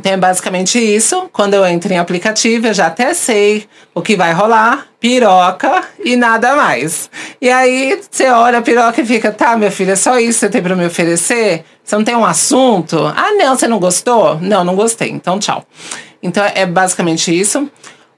Então 0.00 0.12
é 0.12 0.16
basicamente 0.16 0.78
isso. 0.78 1.28
Quando 1.30 1.52
eu 1.52 1.66
entro 1.66 1.92
em 1.92 1.98
aplicativo, 1.98 2.68
eu 2.68 2.74
já 2.74 2.86
até 2.86 3.12
sei 3.12 3.66
o 3.94 4.00
que 4.00 4.16
vai 4.16 4.32
rolar, 4.32 4.86
piroca 4.98 5.82
e 6.02 6.16
nada 6.16 6.56
mais. 6.56 7.10
E 7.38 7.50
aí 7.50 8.00
você 8.10 8.30
olha 8.30 8.58
a 8.58 8.62
piroca 8.62 9.00
e 9.02 9.04
fica, 9.04 9.30
tá, 9.30 9.56
meu 9.58 9.70
filho, 9.70 9.92
é 9.92 9.96
só 9.96 10.18
isso 10.18 10.40
que 10.40 10.46
você 10.46 10.48
tem 10.48 10.62
para 10.62 10.74
me 10.74 10.86
oferecer? 10.86 11.64
Você 11.84 11.96
não 11.96 12.04
tem 12.04 12.16
um 12.16 12.24
assunto? 12.24 12.96
Ah, 13.14 13.32
não, 13.32 13.54
você 13.54 13.68
não 13.68 13.78
gostou? 13.78 14.38
Não, 14.40 14.64
não 14.64 14.74
gostei. 14.74 15.10
Então, 15.10 15.38
tchau. 15.38 15.66
Então 16.22 16.42
é 16.54 16.64
basicamente 16.64 17.38
isso. 17.38 17.68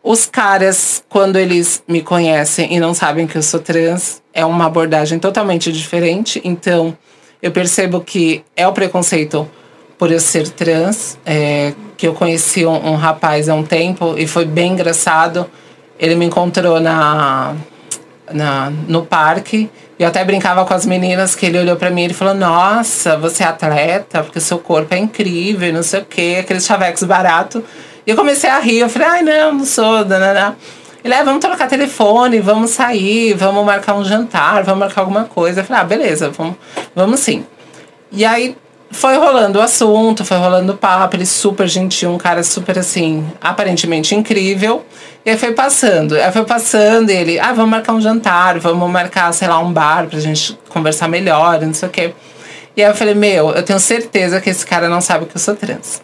Os 0.03 0.26
caras, 0.26 1.05
quando 1.09 1.36
eles 1.36 1.82
me 1.86 2.03
conhecem 2.03 2.74
e 2.74 2.80
não 2.80 2.92
sabem 2.92 3.26
que 3.26 3.36
eu 3.36 3.42
sou 3.42 3.61
trans, 3.61 4.20
é 4.34 4.44
uma 4.44 4.66
abordagem 4.66 5.18
totalmente 5.18 5.70
diferente. 5.70 6.40
Então, 6.44 6.96
eu 7.40 7.53
percebo 7.53 8.00
que 8.00 8.44
é 8.57 8.66
o 8.66 8.72
preconceito 8.72 9.48
por 9.96 10.11
eu 10.11 10.18
ser 10.18 10.48
trans, 10.48 11.16
é, 11.24 11.72
que 11.96 12.09
eu 12.09 12.14
conheci 12.14 12.66
um, 12.66 12.92
um, 12.92 12.96
rapaz 12.96 13.48
há 13.48 13.55
um 13.55 13.62
tempo 13.62 14.14
e 14.18 14.26
foi 14.26 14.44
bem 14.44 14.72
engraçado. 14.72 15.48
Ele 15.98 16.16
me 16.16 16.24
encontrou 16.24 16.80
na, 16.80 17.55
na 18.32 18.70
no 18.88 19.07
parque 19.07 19.70
eu 20.03 20.09
até 20.09 20.24
brincava 20.24 20.64
com 20.64 20.74
as 20.74 20.84
meninas 20.84 21.36
que 21.36 21.46
ele 21.46 21.59
olhou 21.61 21.76
para 21.76 21.88
mim 21.88 22.07
e 22.07 22.12
falou: 22.12 22.34
Nossa, 22.34 23.16
você 23.16 23.44
é 23.44 23.46
atleta, 23.46 24.24
porque 24.24 24.40
seu 24.40 24.59
corpo 24.59 24.92
é 24.92 24.98
incrível, 24.98 25.72
não 25.72 25.84
sei 25.84 26.00
o 26.00 26.05
quê, 26.05 26.38
aqueles 26.40 26.64
chavecos 26.66 27.05
baratos. 27.05 27.62
E 28.07 28.11
eu 28.11 28.16
comecei 28.16 28.50
a 28.50 28.59
rir, 28.59 28.78
eu 28.78 28.88
falei: 28.88 29.09
Ai, 29.09 29.22
não, 29.22 29.55
não 29.55 29.64
sou, 29.64 30.05
danana. 30.05 30.57
Ele, 31.05 31.14
é, 31.14 31.24
vamos 31.24 31.40
trocar 31.40 31.66
telefone, 31.66 32.38
vamos 32.38 32.70
sair, 32.70 33.34
vamos 33.34 33.64
marcar 33.64 33.94
um 33.94 34.05
jantar, 34.05 34.62
vamos 34.62 34.80
marcar 34.80 35.00
alguma 35.00 35.24
coisa. 35.24 35.61
Eu 35.61 35.64
falei, 35.64 35.82
ah, 35.82 35.84
beleza, 35.84 36.30
vamos, 36.30 36.55
vamos 36.94 37.18
sim. 37.18 37.44
E 38.12 38.24
aí 38.24 38.57
foi 38.88 39.16
rolando 39.16 39.59
o 39.59 39.62
assunto, 39.62 40.24
foi 40.24 40.36
rolando 40.36 40.74
o 40.74 40.76
papo, 40.76 41.16
ele 41.16 41.26
super 41.26 41.66
gentil, 41.66 42.11
um 42.11 42.18
cara 42.18 42.44
super 42.44 42.78
assim, 42.78 43.26
aparentemente 43.40 44.14
incrível. 44.14 44.84
E 45.26 45.30
aí 45.30 45.36
foi 45.36 45.53
passando, 45.53 46.14
aí 46.14 46.30
foi 46.30 46.44
passando 46.44 47.11
e 47.11 47.16
ele, 47.16 47.40
ah, 47.40 47.53
vamos 47.53 47.70
marcar 47.70 47.94
um 47.94 48.00
jantar, 48.00 48.61
vamos 48.61 48.88
marcar, 48.88 49.32
sei 49.32 49.48
lá, 49.48 49.59
um 49.59 49.72
bar 49.72 50.07
pra 50.07 50.20
gente 50.20 50.57
conversar 50.68 51.09
melhor, 51.09 51.61
não 51.61 51.74
sei 51.74 51.88
o 51.88 51.90
quê. 51.90 52.14
E 52.76 52.82
aí 52.82 52.88
eu 52.88 52.94
falei, 52.94 53.14
meu, 53.14 53.50
eu 53.50 53.62
tenho 53.64 53.80
certeza 53.80 54.40
que 54.40 54.50
esse 54.50 54.64
cara 54.64 54.88
não 54.88 55.00
sabe 55.00 55.26
que 55.26 55.36
eu 55.36 55.40
sou 55.40 55.57
trans. 55.57 56.00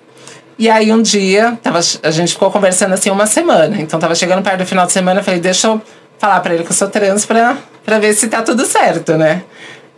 E 0.59 0.69
aí 0.69 0.91
um 0.93 1.01
dia, 1.01 1.57
tava, 1.63 1.79
a 2.03 2.11
gente 2.11 2.33
ficou 2.33 2.51
conversando 2.51 2.93
assim 2.93 3.11
uma 3.11 3.27
semana. 3.27 3.81
Então 3.81 4.01
tava 4.01 4.15
chegando 4.15 4.43
perto 4.43 4.59
do 4.59 4.67
final 4.67 4.87
de 4.87 4.93
semana, 4.93 5.21
eu 5.21 5.25
falei, 5.25 5.39
deixa 5.39 5.69
eu 5.69 5.81
falar 6.19 6.41
pra 6.41 6.53
ele 6.53 6.65
que 6.65 6.71
eu 6.71 6.75
sou 6.75 6.89
trans 6.89 7.25
pra, 7.25 7.57
pra 7.85 7.99
ver 8.01 8.13
se 8.13 8.27
tá 8.27 8.43
tudo 8.43 8.67
certo, 8.67 9.17
né? 9.17 9.45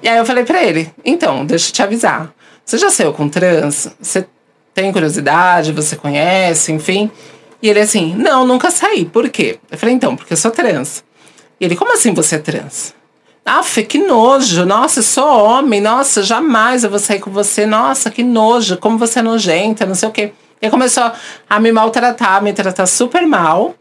E 0.02 0.08
aí 0.08 0.18
eu 0.18 0.26
falei 0.26 0.44
pra 0.44 0.62
ele, 0.62 0.92
então, 1.02 1.46
deixa 1.46 1.70
eu 1.70 1.72
te 1.72 1.82
avisar. 1.82 2.30
Você 2.64 2.76
já 2.76 2.90
saiu 2.90 3.12
com 3.12 3.28
trans? 3.28 3.90
Você 4.00 4.26
tem 4.74 4.92
curiosidade? 4.92 5.72
Você 5.72 5.96
conhece? 5.96 6.72
Enfim. 6.72 7.10
E 7.62 7.68
ele 7.68 7.80
assim, 7.80 8.14
não, 8.14 8.46
nunca 8.46 8.70
saí. 8.70 9.04
Por 9.04 9.28
quê? 9.30 9.58
Eu 9.70 9.78
falei, 9.78 9.94
então, 9.94 10.14
porque 10.14 10.34
eu 10.34 10.36
sou 10.36 10.50
trans. 10.50 11.02
E 11.58 11.64
ele, 11.64 11.74
como 11.74 11.94
assim 11.94 12.12
você 12.14 12.36
é 12.36 12.38
trans? 12.38 12.94
Ah, 13.44 13.62
que 13.88 13.98
nojo. 13.98 14.64
Nossa, 14.64 15.00
eu 15.00 15.02
sou 15.02 15.26
homem. 15.26 15.80
Nossa, 15.80 16.22
jamais 16.22 16.84
eu 16.84 16.90
vou 16.90 16.98
sair 16.98 17.18
com 17.18 17.30
você. 17.30 17.66
Nossa, 17.66 18.10
que 18.10 18.22
nojo. 18.22 18.76
Como 18.76 18.96
você 18.96 19.18
é 19.18 19.22
nojenta, 19.22 19.84
não 19.84 19.94
sei 19.94 20.08
o 20.08 20.12
quê. 20.12 20.32
E 20.60 20.66
ele 20.66 20.70
começou 20.70 21.10
a 21.48 21.60
me 21.60 21.72
maltratar, 21.72 22.36
a 22.36 22.40
me 22.40 22.52
tratar 22.52 22.86
super 22.86 23.26
mal. 23.26 23.74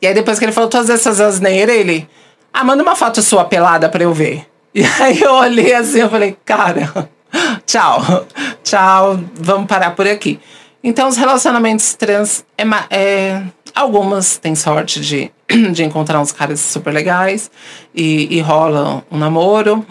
E 0.00 0.06
aí, 0.06 0.14
depois 0.14 0.38
que 0.38 0.44
ele 0.44 0.52
falou 0.52 0.68
todas 0.68 0.90
essas 0.90 1.20
asneiras, 1.20 1.76
ele... 1.76 2.08
Ah, 2.52 2.64
manda 2.64 2.82
uma 2.82 2.96
foto 2.96 3.20
sua 3.22 3.44
pelada 3.44 3.88
pra 3.88 4.02
eu 4.02 4.12
ver. 4.12 4.46
E 4.74 4.84
aí 4.84 5.20
eu 5.20 5.32
olhei 5.32 5.72
assim, 5.72 6.00
eu 6.00 6.10
falei, 6.10 6.36
cara... 6.44 7.08
Tchau. 7.66 8.26
Tchau. 8.62 9.18
Vamos 9.34 9.66
parar 9.66 9.90
por 9.92 10.06
aqui. 10.06 10.38
Então, 10.82 11.08
os 11.08 11.16
relacionamentos 11.16 11.94
trans, 11.94 12.44
é, 12.56 12.64
é, 12.90 13.42
algumas 13.74 14.38
têm 14.38 14.54
sorte 14.54 15.00
de, 15.00 15.30
de 15.72 15.84
encontrar 15.84 16.20
uns 16.20 16.32
caras 16.32 16.60
super 16.60 16.92
legais 16.92 17.50
e, 17.94 18.36
e 18.36 18.40
rola 18.40 19.04
um 19.10 19.18
namoro. 19.18 19.84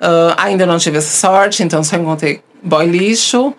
Uh, 0.00 0.34
ainda 0.36 0.66
não 0.66 0.78
tive 0.78 0.98
essa 0.98 1.16
sorte, 1.16 1.62
então 1.62 1.84
só 1.84 1.96
encontrei 1.96 2.42
boy 2.62 2.86
lixo. 2.86 3.54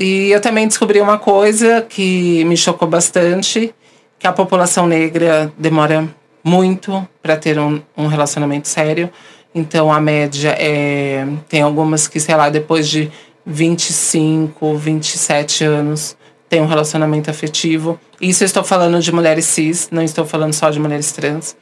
E 0.00 0.30
eu 0.30 0.40
também 0.40 0.66
descobri 0.66 0.98
uma 0.98 1.18
coisa 1.18 1.82
que 1.82 2.42
me 2.46 2.56
chocou 2.56 2.88
bastante, 2.88 3.74
que 4.18 4.26
a 4.26 4.32
população 4.32 4.86
negra 4.86 5.52
demora 5.58 6.08
muito 6.42 7.06
para 7.22 7.36
ter 7.36 7.58
um, 7.58 7.82
um 7.94 8.06
relacionamento 8.06 8.66
sério. 8.66 9.10
Então 9.54 9.92
a 9.92 10.00
média 10.00 10.56
é. 10.58 11.26
Tem 11.50 11.60
algumas 11.60 12.08
que, 12.08 12.18
sei 12.18 12.34
lá, 12.34 12.48
depois 12.48 12.88
de 12.88 13.12
25, 13.44 14.74
27 14.74 15.64
anos 15.64 16.16
tem 16.48 16.62
um 16.62 16.66
relacionamento 16.66 17.30
afetivo. 17.30 18.00
Isso 18.20 18.42
eu 18.42 18.46
estou 18.46 18.64
falando 18.64 19.00
de 19.00 19.12
mulheres 19.12 19.44
cis, 19.44 19.88
não 19.92 20.02
estou 20.02 20.24
falando 20.24 20.54
só 20.54 20.70
de 20.70 20.80
mulheres 20.80 21.12
trans. 21.12 21.54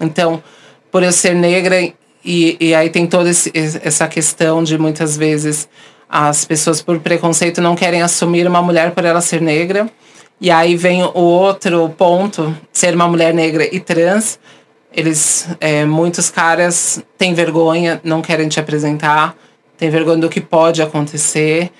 Então, 0.00 0.42
por 0.90 1.02
eu 1.02 1.12
ser 1.12 1.34
negra, 1.34 1.80
e, 2.24 2.56
e 2.58 2.74
aí 2.74 2.90
tem 2.90 3.06
toda 3.06 3.30
esse, 3.30 3.52
essa 3.54 4.08
questão 4.08 4.64
de 4.64 4.76
muitas 4.78 5.16
vezes 5.16 5.68
as 6.14 6.44
pessoas 6.44 6.82
por 6.82 7.00
preconceito 7.00 7.62
não 7.62 7.74
querem 7.74 8.02
assumir 8.02 8.46
uma 8.46 8.60
mulher 8.60 8.90
por 8.90 9.02
ela 9.02 9.22
ser 9.22 9.40
negra. 9.40 9.88
E 10.38 10.50
aí 10.50 10.76
vem 10.76 11.02
o 11.02 11.18
outro 11.18 11.88
ponto, 11.96 12.54
ser 12.70 12.94
uma 12.94 13.08
mulher 13.08 13.32
negra 13.32 13.66
e 13.74 13.80
trans, 13.80 14.38
eles, 14.92 15.48
é, 15.58 15.86
muitos 15.86 16.28
caras 16.28 17.02
têm 17.16 17.32
vergonha, 17.32 17.98
não 18.04 18.20
querem 18.20 18.46
te 18.46 18.60
apresentar, 18.60 19.34
têm 19.78 19.88
vergonha 19.88 20.18
do 20.18 20.28
que 20.28 20.40
pode 20.40 20.82
acontecer. 20.82 21.70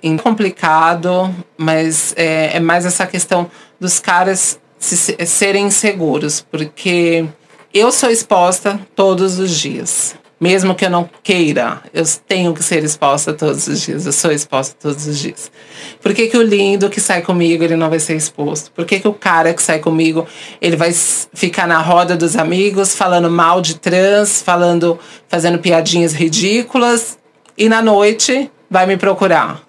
É 0.00 0.16
complicado, 0.16 1.34
mas 1.58 2.14
é, 2.16 2.56
é 2.56 2.60
mais 2.60 2.86
essa 2.86 3.06
questão 3.06 3.50
dos 3.80 3.98
caras 3.98 4.60
se, 4.78 5.16
serem 5.26 5.66
inseguros, 5.66 6.46
porque 6.48 7.26
eu 7.74 7.90
sou 7.90 8.08
exposta 8.08 8.78
todos 8.94 9.40
os 9.40 9.50
dias. 9.50 10.14
Mesmo 10.40 10.74
que 10.74 10.86
eu 10.86 10.90
não 10.90 11.08
queira, 11.22 11.82
eu 11.92 12.02
tenho 12.26 12.54
que 12.54 12.62
ser 12.62 12.82
exposta 12.82 13.34
todos 13.34 13.66
os 13.68 13.82
dias. 13.82 14.06
Eu 14.06 14.12
sou 14.12 14.32
exposta 14.32 14.74
todos 14.80 15.06
os 15.06 15.18
dias. 15.18 15.52
Por 16.00 16.14
que, 16.14 16.28
que 16.28 16.36
o 16.38 16.42
lindo 16.42 16.88
que 16.88 16.98
sai 16.98 17.20
comigo, 17.20 17.62
ele 17.62 17.76
não 17.76 17.90
vai 17.90 18.00
ser 18.00 18.16
exposto? 18.16 18.72
Por 18.72 18.86
que, 18.86 18.98
que 18.98 19.06
o 19.06 19.12
cara 19.12 19.52
que 19.52 19.62
sai 19.62 19.80
comigo, 19.80 20.26
ele 20.58 20.76
vai 20.76 20.92
ficar 20.94 21.68
na 21.68 21.78
roda 21.82 22.16
dos 22.16 22.36
amigos, 22.36 22.94
falando 22.94 23.30
mal 23.30 23.60
de 23.60 23.74
trans, 23.74 24.40
falando, 24.40 24.98
fazendo 25.28 25.58
piadinhas 25.58 26.14
ridículas, 26.14 27.18
e 27.58 27.68
na 27.68 27.82
noite 27.82 28.50
vai 28.70 28.86
me 28.86 28.96
procurar? 28.96 29.60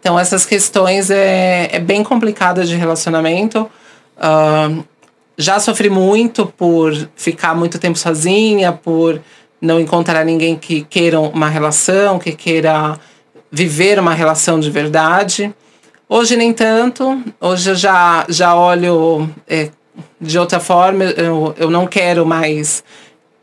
Então, 0.00 0.18
essas 0.18 0.44
questões 0.44 1.10
é, 1.10 1.70
é 1.72 1.80
bem 1.80 2.04
complicada 2.04 2.62
de 2.62 2.76
relacionamento. 2.76 3.70
Uh, 4.18 4.84
já 5.38 5.58
sofri 5.58 5.88
muito 5.88 6.44
por 6.44 6.92
ficar 7.16 7.54
muito 7.54 7.78
tempo 7.78 7.98
sozinha, 7.98 8.70
por 8.70 9.18
não 9.64 9.80
encontrar 9.80 10.24
ninguém 10.24 10.56
que 10.56 10.82
queira 10.82 11.18
uma 11.18 11.48
relação, 11.48 12.18
que 12.18 12.32
queira 12.32 12.98
viver 13.50 13.98
uma 13.98 14.12
relação 14.12 14.60
de 14.60 14.70
verdade. 14.70 15.52
Hoje 16.08 16.36
nem 16.36 16.52
tanto, 16.52 17.22
hoje 17.40 17.70
eu 17.70 17.74
já, 17.74 18.26
já 18.28 18.54
olho 18.54 19.28
é, 19.48 19.70
de 20.20 20.38
outra 20.38 20.60
forma, 20.60 21.04
eu, 21.04 21.54
eu 21.56 21.70
não 21.70 21.86
quero 21.86 22.26
mais 22.26 22.84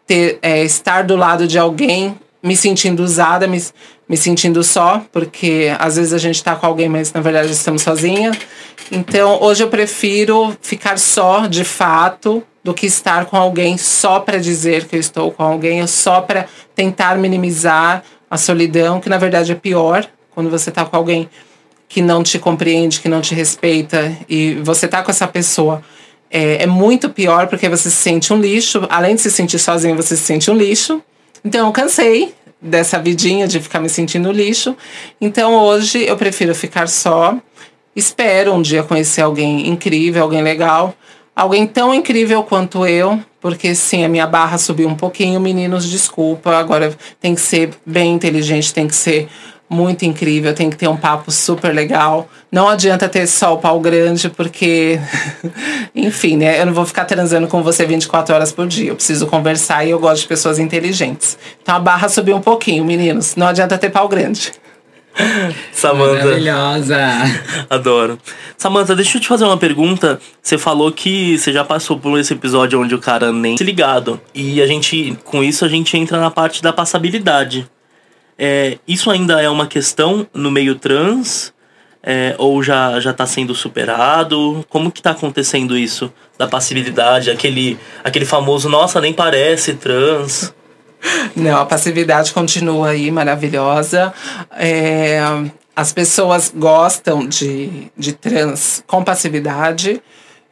ter, 0.05 0.38
é, 0.41 0.63
estar 0.63 1.03
do 1.03 1.15
lado 1.15 1.47
de 1.47 1.57
alguém 1.57 2.15
me 2.43 2.55
sentindo 2.55 3.01
usada, 3.01 3.47
me, 3.47 3.61
me 4.07 4.15
sentindo 4.15 4.63
só, 4.63 5.03
porque 5.11 5.76
às 5.80 5.95
vezes 5.95 6.13
a 6.13 6.17
gente 6.19 6.36
está 6.36 6.55
com 6.55 6.67
alguém, 6.67 6.88
mas 6.88 7.11
na 7.13 7.22
verdade 7.22 7.51
estamos 7.51 7.82
sozinha. 7.82 8.32
Então 8.91 9.41
hoje 9.41 9.63
eu 9.63 9.69
prefiro 9.69 10.55
ficar 10.61 10.99
só 10.99 11.47
de 11.47 11.63
fato 11.63 12.43
do 12.64 12.74
que 12.74 12.86
estar 12.86 13.26
com 13.26 13.38
alguém 13.38 13.78
só 13.78 14.20
para 14.20 14.38
dizer 14.38 14.86
que 14.86 14.95
eu 14.95 14.99
estou 14.99 15.32
com 15.32 15.43
alguém, 15.43 15.82
ou 15.82 15.88
só 15.88 16.22
para 16.22 16.45
tentar 16.76 17.18
minimizar 17.18 18.03
a 18.30 18.38
solidão, 18.38 18.99
que 18.99 19.09
na 19.09 19.18
verdade 19.18 19.51
é 19.51 19.55
pior 19.55 20.07
quando 20.34 20.49
você 20.49 20.70
está 20.70 20.86
com 20.86 20.95
alguém 20.95 21.30
que 21.89 22.01
não 22.01 22.24
te 22.24 22.39
compreende, 22.39 23.01
que 23.01 23.09
não 23.09 23.20
te 23.20 23.36
respeita 23.36 24.16
e 24.30 24.53
você 24.64 24.88
tá 24.88 25.03
com 25.03 25.12
essa 25.12 25.28
pessoa. 25.28 25.84
É, 26.30 26.64
é 26.64 26.66
muito 26.66 27.09
pior 27.09 27.47
porque 27.47 27.68
você 27.68 27.89
se 27.89 27.97
sente 27.97 28.32
um 28.32 28.39
lixo. 28.39 28.88
Além 28.89 29.16
de 29.16 29.22
se 29.22 29.30
sentir 29.30 29.59
sozinho, 29.59 29.97
você 29.97 30.16
se 30.16 30.24
sente 30.24 30.49
um 30.49 30.55
lixo. 30.55 31.01
Então 31.43 31.68
eu 31.68 31.72
cansei 31.74 32.34
dessa 32.62 32.97
vidinha 32.97 33.45
de 33.45 33.59
ficar 33.59 33.82
me 33.82 33.89
sentindo 33.89 34.32
lixo. 34.32 34.78
Então 35.20 35.53
hoje 35.55 36.05
eu 36.05 36.16
prefiro 36.16 36.55
ficar 36.55 36.88
só. 36.88 37.36
Espero 37.93 38.53
um 38.53 38.62
dia 38.62 38.84
conhecer 38.84 39.22
alguém 39.22 39.68
incrível, 39.68 40.24
alguém 40.24 40.41
legal, 40.41 40.95
alguém 41.36 41.65
tão 41.65 41.93
incrível 41.93 42.43
quanto 42.43 42.86
eu, 42.86 43.19
porque 43.39 43.73
sim, 43.73 44.03
a 44.05 44.09
minha 44.09 44.27
barra 44.27 44.57
subiu 44.57 44.88
um 44.88 44.95
pouquinho, 44.95 45.39
meninos, 45.39 45.89
desculpa. 45.89 46.55
Agora 46.55 46.95
tem 47.19 47.34
que 47.34 47.41
ser 47.41 47.71
bem 47.86 48.13
inteligente, 48.13 48.73
tem 48.73 48.88
que 48.88 48.95
ser 48.95 49.27
muito 49.71 50.03
incrível, 50.03 50.53
tem 50.53 50.69
que 50.69 50.75
ter 50.75 50.89
um 50.89 50.97
papo 50.97 51.32
super 51.32 51.73
legal. 51.73 52.27
Não 52.51 52.67
adianta 52.67 53.07
ter 53.07 53.25
só 53.25 53.53
o 53.53 53.57
pau 53.57 53.79
grande, 53.79 54.29
porque, 54.29 54.99
enfim, 55.95 56.36
né? 56.36 56.59
Eu 56.61 56.65
não 56.65 56.73
vou 56.73 56.86
ficar 56.86 57.05
transando 57.05 57.47
com 57.47 57.63
você 57.63 57.86
24 57.86 58.36
horas 58.36 58.51
por 58.51 58.67
dia. 58.67 58.89
Eu 58.89 58.95
preciso 58.95 59.25
conversar 59.27 59.86
e 59.86 59.91
eu 59.91 59.99
gosto 59.99 60.23
de 60.23 60.27
pessoas 60.27 60.59
inteligentes. 60.59 61.38
Então 61.63 61.73
a 61.73 61.79
barra 61.79 62.09
subiu 62.09 62.36
um 62.36 62.41
pouquinho, 62.41 62.84
meninos. 62.84 63.38
Não 63.38 63.47
adianta 63.47 63.77
ter 63.77 63.89
pau 63.89 64.09
grande. 64.09 64.51
Samantha. 65.72 66.26
Maravilhosa. 66.26 66.97
Adoro. 67.70 68.20
Samantha, 68.57 68.95
deixa 68.95 69.18
eu 69.18 69.22
te 69.22 69.28
fazer 69.28 69.45
uma 69.45 69.57
pergunta. 69.57 70.20
Você 70.41 70.57
falou 70.57 70.91
que 70.91 71.38
você 71.38 71.51
já 71.51 71.64
passou 71.64 71.97
por 71.97 72.20
esse 72.20 72.34
episódio 72.34 72.82
onde 72.82 72.95
o 72.95 72.99
cara 72.99 73.32
nem 73.32 73.57
se 73.57 73.64
ligado. 73.64 74.20
E 74.34 74.62
a 74.62 74.68
gente, 74.68 75.18
com 75.24 75.43
isso, 75.43 75.66
a 75.66 75.68
gente 75.68 75.97
entra 75.97 76.20
na 76.20 76.32
parte 76.32 76.62
da 76.62 76.72
passabilidade. 76.72 77.70
É, 78.38 78.78
isso 78.88 79.12
ainda 79.12 79.41
é 79.41 79.49
uma 79.49 79.68
questão 79.68 80.28
no 80.34 80.49
meio 80.49 80.76
trans? 80.76 81.53
É, 82.03 82.34
ou 82.39 82.64
já 82.64 82.99
já 82.99 83.12
está 83.12 83.28
sendo 83.28 83.53
superado? 83.53 84.66
Como 84.70 84.91
que 84.91 84.99
está 84.99 85.12
acontecendo 85.12 85.78
isso 85.78 86.12
da 86.36 86.47
passividade, 86.47 87.30
aquele 87.30 87.78
aquele 88.03 88.26
famoso 88.26 88.68
nossa 88.68 88.99
nem 88.99 89.14
parece 89.14 89.76
trans? 89.76 90.51
Não, 91.36 91.60
a 91.60 91.66
passividade 91.66 92.32
continua 92.32 92.89
aí 92.89 93.10
maravilhosa. 93.10 94.14
É, 94.52 95.20
as 95.76 95.91
pessoas 95.93 96.52
gostam 96.56 97.26
de, 97.28 97.91
de 97.97 98.14
trans 98.14 98.84
com 98.86 99.04
passividade, 99.04 100.02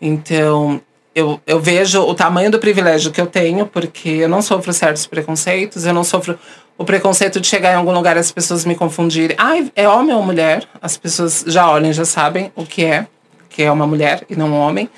então 0.01 0.81
eu, 1.13 1.39
eu 1.45 1.59
vejo 1.59 2.01
o 2.01 2.13
tamanho 2.13 2.49
do 2.49 2.59
privilégio 2.59 3.11
que 3.11 3.19
eu 3.19 3.27
tenho, 3.27 3.65
porque 3.65 4.09
eu 4.09 4.29
não 4.29 4.41
sofro 4.41 4.71
certos 4.71 5.05
preconceitos, 5.05 5.85
eu 5.85 5.93
não 5.93 6.03
sofro 6.03 6.39
o 6.77 6.85
preconceito 6.85 7.41
de 7.41 7.47
chegar 7.47 7.73
em 7.73 7.75
algum 7.75 7.91
lugar 7.91 8.15
e 8.15 8.19
as 8.19 8.31
pessoas 8.31 8.63
me 8.63 8.75
confundirem. 8.75 9.35
Ai, 9.37 9.69
é 9.75 9.87
homem 9.87 10.15
ou 10.15 10.23
mulher? 10.23 10.63
As 10.81 10.95
pessoas 10.95 11.43
já 11.45 11.69
olham, 11.69 11.91
já 11.91 12.05
sabem 12.05 12.51
o 12.55 12.65
que 12.65 12.85
é, 12.85 13.05
que 13.49 13.63
é 13.63 13.71
uma 13.71 13.85
mulher 13.85 14.23
e 14.29 14.35
não 14.35 14.49
um 14.49 14.57
homem. 14.57 14.89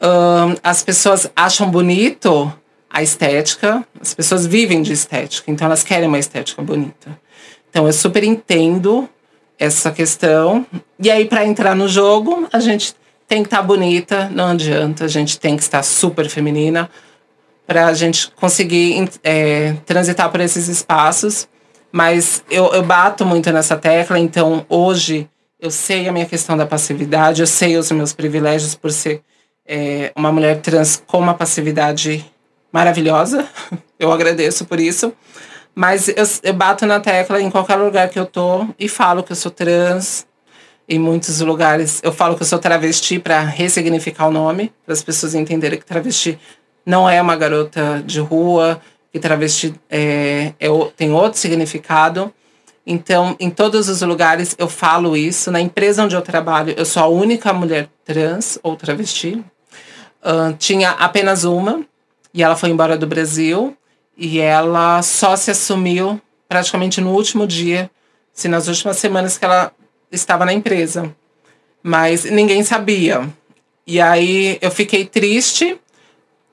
Um, 0.00 0.54
as 0.62 0.84
pessoas 0.84 1.28
acham 1.34 1.68
bonito 1.68 2.52
a 2.90 3.02
estética, 3.02 3.86
as 4.00 4.14
pessoas 4.14 4.46
vivem 4.46 4.82
de 4.82 4.92
estética, 4.92 5.50
então 5.50 5.66
elas 5.66 5.82
querem 5.82 6.08
uma 6.08 6.18
estética 6.18 6.62
bonita. 6.62 7.18
Então 7.70 7.86
eu 7.86 7.92
super 7.92 8.24
entendo 8.24 9.08
essa 9.58 9.90
questão. 9.90 10.64
E 10.98 11.10
aí, 11.10 11.26
para 11.26 11.44
entrar 11.44 11.74
no 11.74 11.88
jogo, 11.88 12.48
a 12.52 12.60
gente 12.60 12.94
tem 13.26 13.42
que 13.42 13.48
estar 13.48 13.58
tá 13.58 13.62
bonita, 13.62 14.30
não 14.30 14.48
adianta, 14.48 15.04
a 15.04 15.08
gente 15.08 15.38
tem 15.38 15.56
que 15.56 15.62
estar 15.62 15.82
super 15.82 16.28
feminina 16.28 16.88
para 17.66 17.86
a 17.86 17.92
gente 17.92 18.30
conseguir 18.30 19.10
é, 19.22 19.74
transitar 19.84 20.30
por 20.30 20.40
esses 20.40 20.68
espaços. 20.68 21.46
Mas 21.92 22.42
eu, 22.50 22.72
eu 22.72 22.82
bato 22.82 23.24
muito 23.24 23.50
nessa 23.52 23.76
tecla, 23.76 24.18
então 24.18 24.64
hoje 24.68 25.28
eu 25.60 25.70
sei 25.70 26.08
a 26.08 26.12
minha 26.12 26.26
questão 26.26 26.56
da 26.56 26.66
passividade, 26.66 27.40
eu 27.40 27.46
sei 27.46 27.76
os 27.76 27.90
meus 27.90 28.12
privilégios 28.12 28.74
por 28.74 28.92
ser 28.92 29.22
é, 29.66 30.12
uma 30.14 30.30
mulher 30.30 30.60
trans 30.60 31.02
com 31.06 31.18
uma 31.18 31.34
passividade 31.34 32.24
maravilhosa. 32.72 33.48
Eu 33.98 34.12
agradeço 34.12 34.64
por 34.64 34.78
isso. 34.78 35.12
Mas 35.74 36.08
eu, 36.08 36.24
eu 36.42 36.52
bato 36.52 36.86
na 36.86 36.98
tecla 36.98 37.40
em 37.40 37.50
qualquer 37.50 37.76
lugar 37.76 38.08
que 38.08 38.18
eu 38.18 38.26
tô 38.26 38.66
e 38.76 38.88
falo 38.88 39.22
que 39.22 39.30
eu 39.30 39.36
sou 39.36 39.50
trans. 39.50 40.26
Em 40.88 40.98
muitos 40.98 41.40
lugares 41.40 42.00
eu 42.02 42.12
falo 42.12 42.34
que 42.34 42.42
eu 42.42 42.46
sou 42.46 42.58
travesti 42.58 43.20
para 43.20 43.40
ressignificar 43.42 44.26
o 44.26 44.32
nome, 44.32 44.72
para 44.84 44.92
as 44.92 45.02
pessoas 45.04 45.36
entenderem 45.36 45.78
que 45.78 45.84
travesti 45.84 46.36
não 46.84 47.08
é 47.08 47.22
uma 47.22 47.36
garota 47.36 48.02
de 48.04 48.18
rua, 48.18 48.80
que 49.12 49.20
travesti 49.20 49.72
é, 49.88 50.52
é, 50.58 50.68
tem 50.96 51.12
outro 51.12 51.38
significado. 51.38 52.32
Então, 52.86 53.36
em 53.38 53.50
todos 53.50 53.88
os 53.88 54.00
lugares 54.02 54.56
eu 54.58 54.68
falo 54.68 55.16
isso. 55.16 55.50
Na 55.50 55.60
empresa 55.60 56.02
onde 56.02 56.16
eu 56.16 56.22
trabalho, 56.22 56.74
eu 56.76 56.86
sou 56.86 57.02
a 57.02 57.06
única 57.06 57.52
mulher 57.52 57.88
trans 58.04 58.58
ou 58.62 58.74
travesti. 58.74 59.44
Uh, 60.24 60.54
tinha 60.58 60.90
apenas 60.92 61.44
uma, 61.44 61.84
e 62.32 62.42
ela 62.42 62.56
foi 62.56 62.70
embora 62.70 62.96
do 62.96 63.06
Brasil. 63.06 63.76
E 64.16 64.40
ela 64.40 65.00
só 65.02 65.36
se 65.36 65.50
assumiu 65.50 66.20
praticamente 66.48 67.00
no 67.00 67.12
último 67.12 67.46
dia, 67.46 67.90
se 68.32 68.48
nas 68.48 68.66
últimas 68.66 68.96
semanas 68.96 69.38
que 69.38 69.44
ela 69.44 69.72
estava 70.10 70.44
na 70.44 70.52
empresa. 70.52 71.14
Mas 71.82 72.24
ninguém 72.24 72.64
sabia. 72.64 73.28
E 73.86 74.00
aí 74.00 74.58
eu 74.60 74.70
fiquei 74.70 75.04
triste 75.04 75.78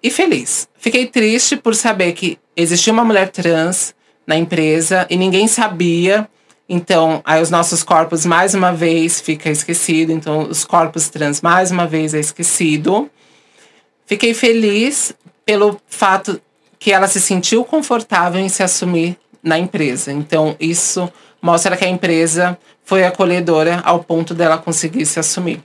e 0.02 0.12
feliz. 0.12 0.68
Fiquei 0.78 1.08
triste 1.08 1.56
por 1.56 1.74
saber 1.74 2.14
que 2.14 2.38
existia 2.56 2.94
uma 2.94 3.04
mulher 3.04 3.30
trans 3.30 3.96
na 4.28 4.36
empresa 4.36 5.08
e 5.10 5.18
ninguém 5.18 5.48
sabia. 5.48 6.30
Então, 6.68 7.22
aí 7.26 7.42
os 7.42 7.50
nossos 7.50 7.84
corpos 7.84 8.26
mais 8.26 8.54
uma 8.54 8.72
vez 8.72 9.20
fica 9.20 9.50
esquecido. 9.50 10.12
Então, 10.12 10.48
os 10.50 10.64
corpos 10.64 11.10
trans 11.10 11.42
mais 11.42 11.72
uma 11.72 11.88
vez 11.88 12.14
é 12.14 12.20
esquecido. 12.20 13.10
Fiquei 14.06 14.34
feliz 14.34 15.16
pelo 15.46 15.80
fato 15.88 16.41
que 16.80 16.91
ela 16.91 17.08
se 17.08 17.22
sentiu 17.22 17.64
confortável 17.64 18.41
em 18.41 18.50
se 18.50 18.64
assumir 18.64 19.18
na 19.41 19.58
empresa. 19.60 20.12
Então, 20.12 20.56
isso 20.60 21.12
mostra 21.41 21.78
que 21.78 21.86
a 21.86 21.89
empresa 21.89 22.58
foi 22.84 23.06
acolhedora 23.06 23.82
ao 23.86 24.04
ponto 24.04 24.34
dela 24.34 24.58
conseguir 24.58 25.06
se 25.06 25.20
assumir. 25.20 25.62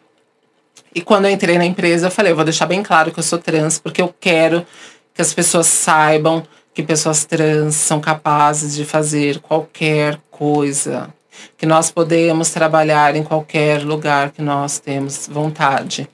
E 0.95 1.01
quando 1.01 1.27
eu 1.27 1.31
entrei 1.31 1.57
na 1.57 1.65
empresa, 1.65 2.07
eu 2.07 2.11
falei, 2.11 2.33
eu 2.33 2.37
vou 2.37 2.45
deixar 2.45 2.67
bem 2.67 2.83
claro 2.83 3.13
que 3.13 3.19
eu 3.19 3.23
sou 3.23 3.39
trans, 3.39 3.79
porque 3.79 4.03
eu 4.03 4.15
quero 4.21 4.67
que 5.15 5.23
as 5.23 5.33
pessoas 5.33 5.67
saibam 5.67 6.43
que 6.75 6.83
pessoas 6.83 7.25
trans 7.25 7.75
são 7.75 8.01
capazes 8.01 8.75
de 8.75 8.85
fazer 8.85 9.39
qualquer 9.41 10.19
coisa, 10.31 11.13
que 11.57 11.67
nós 11.67 11.91
podemos 11.91 12.51
trabalhar 12.51 13.15
em 13.17 13.23
qualquer 13.23 13.83
lugar 13.83 14.31
que 14.31 14.43
nós 14.43 14.79
temos 14.79 15.29
vontade. 15.31 16.09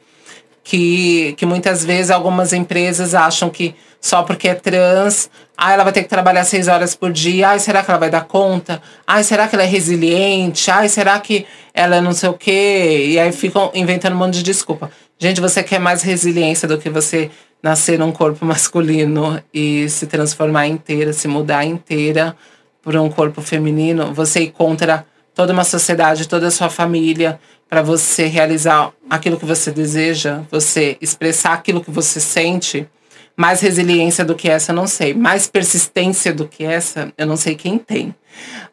Que, 0.68 1.32
que 1.36 1.46
muitas 1.46 1.84
vezes 1.84 2.10
algumas 2.10 2.52
empresas 2.52 3.14
acham 3.14 3.48
que 3.48 3.76
só 4.00 4.24
porque 4.24 4.48
é 4.48 4.54
trans, 4.54 5.30
ah, 5.56 5.72
ela 5.72 5.84
vai 5.84 5.92
ter 5.92 6.02
que 6.02 6.08
trabalhar 6.08 6.44
seis 6.44 6.66
horas 6.66 6.94
por 6.94 7.12
dia, 7.12 7.50
ai, 7.50 7.60
será 7.60 7.84
que 7.84 7.90
ela 7.90 8.00
vai 8.00 8.10
dar 8.10 8.24
conta? 8.24 8.82
Ai, 9.06 9.22
será 9.22 9.46
que 9.46 9.54
ela 9.54 9.62
é 9.62 9.66
resiliente? 9.66 10.68
Ai, 10.68 10.88
será 10.88 11.20
que 11.20 11.46
ela 11.72 11.96
é 11.96 12.00
não 12.00 12.12
sei 12.12 12.28
o 12.28 12.34
quê? 12.34 13.06
E 13.10 13.18
aí 13.18 13.30
ficam 13.30 13.70
inventando 13.74 14.14
um 14.14 14.18
monte 14.18 14.34
de 14.34 14.42
desculpa. 14.42 14.90
Gente, 15.18 15.40
você 15.40 15.62
quer 15.62 15.78
mais 15.78 16.02
resiliência 16.02 16.66
do 16.66 16.78
que 16.78 16.90
você 16.90 17.30
nascer 17.62 17.98
num 17.98 18.10
corpo 18.10 18.44
masculino 18.46 19.40
e 19.54 19.88
se 19.88 20.06
transformar 20.06 20.66
inteira, 20.66 21.12
se 21.12 21.28
mudar 21.28 21.64
inteira 21.64 22.36
por 22.82 22.96
um 22.96 23.08
corpo 23.08 23.40
feminino? 23.40 24.12
Você 24.12 24.40
ir 24.40 24.50
contra 24.50 25.06
toda 25.34 25.52
uma 25.52 25.64
sociedade, 25.64 26.26
toda 26.26 26.48
a 26.48 26.50
sua 26.50 26.70
família, 26.70 27.38
para 27.68 27.82
você 27.82 28.26
realizar 28.26 28.92
aquilo 29.10 29.38
que 29.38 29.44
você 29.44 29.70
deseja, 29.70 30.42
você 30.50 30.96
expressar 31.00 31.52
aquilo 31.52 31.82
que 31.82 31.90
você 31.90 32.20
sente 32.20 32.88
mais 33.36 33.60
resiliência 33.60 34.24
do 34.24 34.34
que 34.34 34.48
essa, 34.48 34.72
eu 34.72 34.76
não 34.76 34.86
sei. 34.86 35.12
Mais 35.12 35.46
persistência 35.46 36.32
do 36.32 36.48
que 36.48 36.64
essa, 36.64 37.12
eu 37.18 37.26
não 37.26 37.36
sei 37.36 37.54
quem 37.54 37.78
tem. 37.78 38.14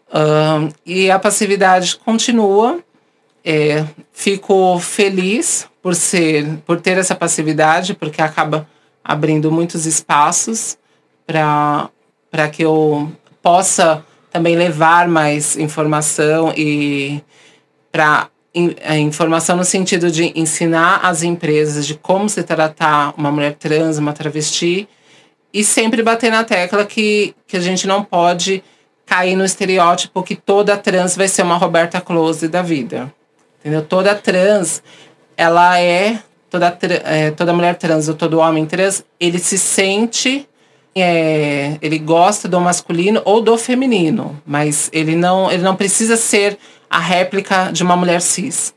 Uh, 0.07 0.73
e 0.85 1.11
a 1.11 1.19
passividade 1.19 1.97
continua. 1.97 2.79
É, 3.45 3.83
fico 4.13 4.79
feliz 4.79 5.67
por 5.81 5.95
ser, 5.95 6.47
por 6.65 6.79
ter 6.79 6.97
essa 6.97 7.13
passividade, 7.13 7.93
porque 7.93 8.21
acaba 8.21 8.65
abrindo 9.03 9.51
muitos 9.51 9.85
espaços 9.85 10.77
para 11.27 11.89
para 12.31 12.49
que 12.49 12.63
eu 12.63 13.11
possa 13.43 14.03
também 14.31 14.55
levar 14.55 15.07
mais 15.07 15.55
informação 15.55 16.51
e 16.57 17.21
para 17.91 18.27
informação 18.53 19.57
no 19.57 19.63
sentido 19.63 20.11
de 20.11 20.31
ensinar 20.35 20.99
as 21.03 21.23
empresas 21.23 21.87
de 21.87 21.95
como 21.95 22.29
se 22.29 22.43
tratar 22.43 23.13
uma 23.17 23.31
mulher 23.31 23.55
trans, 23.55 23.97
uma 23.97 24.13
travesti, 24.13 24.87
e 25.51 25.63
sempre 25.63 26.03
bater 26.03 26.31
na 26.31 26.43
tecla 26.43 26.85
que, 26.85 27.35
que 27.47 27.57
a 27.57 27.59
gente 27.59 27.87
não 27.87 28.03
pode 28.03 28.63
cair 29.05 29.35
no 29.35 29.43
estereótipo 29.43 30.23
que 30.23 30.35
toda 30.35 30.77
trans 30.77 31.15
vai 31.15 31.27
ser 31.27 31.43
uma 31.43 31.57
Roberta 31.57 31.99
Close 31.99 32.47
da 32.47 32.61
vida. 32.61 33.13
Entendeu? 33.59 33.83
Toda 33.83 34.15
trans, 34.15 34.81
ela 35.37 35.79
é 35.79 36.19
toda, 36.49 36.77
é, 37.05 37.31
toda 37.31 37.53
mulher 37.53 37.75
trans 37.75 38.07
ou 38.07 38.13
todo 38.13 38.39
homem 38.39 38.65
trans, 38.65 39.03
ele 39.19 39.39
se 39.39 39.57
sente 39.57 40.47
é, 40.95 41.77
ele 41.81 41.97
gosta 41.97 42.47
do 42.47 42.59
masculino 42.61 43.21
ou 43.25 43.41
do 43.41 43.57
feminino, 43.57 44.39
mas 44.45 44.89
ele 44.93 45.15
não, 45.15 45.51
ele 45.51 45.63
não 45.63 45.75
precisa 45.75 46.15
ser 46.15 46.57
a 46.93 46.99
réplica 46.99 47.71
de 47.71 47.81
uma 47.81 47.97
mulher 47.97 48.21
cis. 48.21 48.71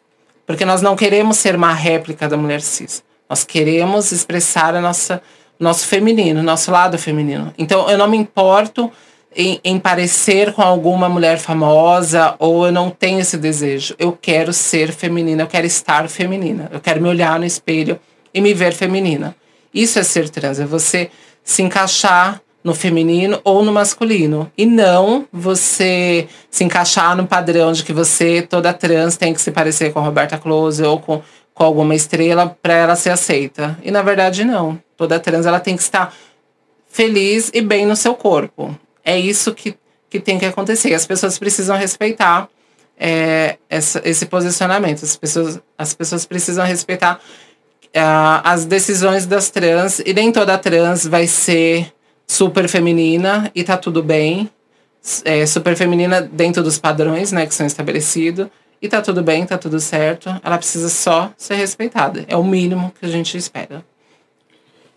Porque 0.46 0.64
nós 0.64 0.80
não 0.80 0.96
queremos 0.96 1.36
ser 1.36 1.54
uma 1.54 1.74
réplica 1.74 2.26
da 2.26 2.36
mulher 2.36 2.62
cis. 2.62 3.04
Nós 3.28 3.44
queremos 3.44 4.10
expressar 4.10 4.74
a 4.74 4.80
nossa 4.80 5.22
nosso 5.58 5.86
feminino, 5.86 6.42
nosso 6.42 6.70
lado 6.70 6.98
feminino. 6.98 7.52
Então 7.58 7.88
eu 7.90 7.98
não 7.98 8.08
me 8.08 8.16
importo 8.16 8.90
em, 9.34 9.60
em, 9.64 9.78
parecer 9.78 10.52
com 10.52 10.62
alguma 10.62 11.08
mulher 11.08 11.38
famosa 11.38 12.34
ou 12.38 12.66
eu 12.66 12.72
não 12.72 12.88
tenho 12.88 13.20
esse 13.20 13.36
desejo. 13.36 13.94
Eu 13.98 14.12
quero 14.12 14.52
ser 14.52 14.92
feminina, 14.92 15.42
eu 15.42 15.46
quero 15.46 15.66
estar 15.66 16.08
feminina. 16.08 16.70
Eu 16.72 16.80
quero 16.80 17.02
me 17.02 17.08
olhar 17.08 17.38
no 17.38 17.44
espelho 17.44 17.98
e 18.32 18.40
me 18.40 18.54
ver 18.54 18.72
feminina. 18.72 19.36
Isso 19.74 19.98
é 19.98 20.02
ser 20.02 20.28
trans, 20.30 20.58
é 20.58 20.64
você 20.64 21.10
se 21.42 21.62
encaixar 21.62 22.40
no 22.66 22.74
feminino 22.74 23.40
ou 23.44 23.64
no 23.64 23.72
masculino. 23.72 24.50
E 24.58 24.66
não 24.66 25.24
você 25.32 26.26
se 26.50 26.64
encaixar 26.64 27.16
no 27.16 27.24
padrão 27.24 27.70
de 27.70 27.84
que 27.84 27.92
você, 27.92 28.42
toda 28.42 28.72
trans, 28.72 29.16
tem 29.16 29.32
que 29.32 29.40
se 29.40 29.52
parecer 29.52 29.92
com 29.92 30.00
Roberta 30.00 30.36
Close 30.36 30.82
ou 30.82 30.98
com, 30.98 31.22
com 31.54 31.62
alguma 31.62 31.94
estrela 31.94 32.58
para 32.60 32.74
ela 32.74 32.96
ser 32.96 33.10
aceita. 33.10 33.78
E 33.84 33.92
na 33.92 34.02
verdade, 34.02 34.44
não. 34.44 34.82
Toda 34.96 35.20
trans 35.20 35.46
ela 35.46 35.60
tem 35.60 35.76
que 35.76 35.82
estar 35.82 36.12
feliz 36.88 37.52
e 37.54 37.60
bem 37.60 37.86
no 37.86 37.94
seu 37.94 38.16
corpo. 38.16 38.76
É 39.04 39.16
isso 39.16 39.54
que, 39.54 39.76
que 40.10 40.18
tem 40.18 40.36
que 40.36 40.44
acontecer. 40.44 40.92
As 40.92 41.06
pessoas 41.06 41.38
precisam 41.38 41.76
respeitar 41.76 42.48
é, 42.98 43.58
essa, 43.70 44.02
esse 44.04 44.26
posicionamento. 44.26 45.04
As 45.04 45.16
pessoas, 45.16 45.60
as 45.78 45.94
pessoas 45.94 46.26
precisam 46.26 46.66
respeitar 46.66 47.20
uh, 47.94 48.42
as 48.42 48.64
decisões 48.64 49.24
das 49.24 49.50
trans, 49.50 50.00
e 50.00 50.12
nem 50.12 50.32
toda 50.32 50.58
trans 50.58 51.06
vai 51.06 51.28
ser 51.28 51.92
super 52.26 52.68
feminina 52.68 53.50
e 53.54 53.62
tá 53.62 53.76
tudo 53.76 54.02
bem. 54.02 54.50
É, 55.24 55.46
super 55.46 55.76
feminina 55.76 56.20
dentro 56.20 56.62
dos 56.62 56.78
padrões, 56.78 57.30
né, 57.30 57.46
que 57.46 57.54
são 57.54 57.66
estabelecidos. 57.66 58.48
E 58.82 58.88
tá 58.88 59.00
tudo 59.00 59.22
bem, 59.22 59.46
tá 59.46 59.56
tudo 59.56 59.80
certo. 59.80 60.28
Ela 60.42 60.58
precisa 60.58 60.88
só 60.88 61.32
ser 61.36 61.54
respeitada. 61.54 62.24
É 62.28 62.36
o 62.36 62.44
mínimo 62.44 62.92
que 62.98 63.06
a 63.06 63.08
gente 63.08 63.36
espera. 63.36 63.84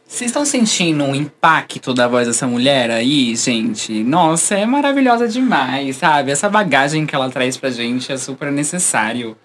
Vocês 0.07 0.31
estão 0.31 0.43
sentindo 0.43 1.03
o 1.05 1.15
impacto 1.15 1.93
da 1.93 2.07
voz 2.07 2.27
dessa 2.27 2.47
mulher 2.47 2.89
aí, 2.89 3.35
gente? 3.35 4.03
Nossa, 4.03 4.55
é 4.55 4.65
maravilhosa 4.65 5.27
demais, 5.27 5.97
sabe? 5.97 6.31
Essa 6.31 6.49
bagagem 6.49 7.05
que 7.05 7.13
ela 7.13 7.29
traz 7.29 7.57
pra 7.57 7.69
gente 7.69 8.11
é 8.11 8.17
super 8.17 8.51
necessário. 8.51 9.37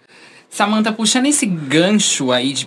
Samantha, 0.48 0.90
puxando 0.90 1.26
esse 1.26 1.44
gancho 1.44 2.32
aí 2.32 2.54
de 2.54 2.66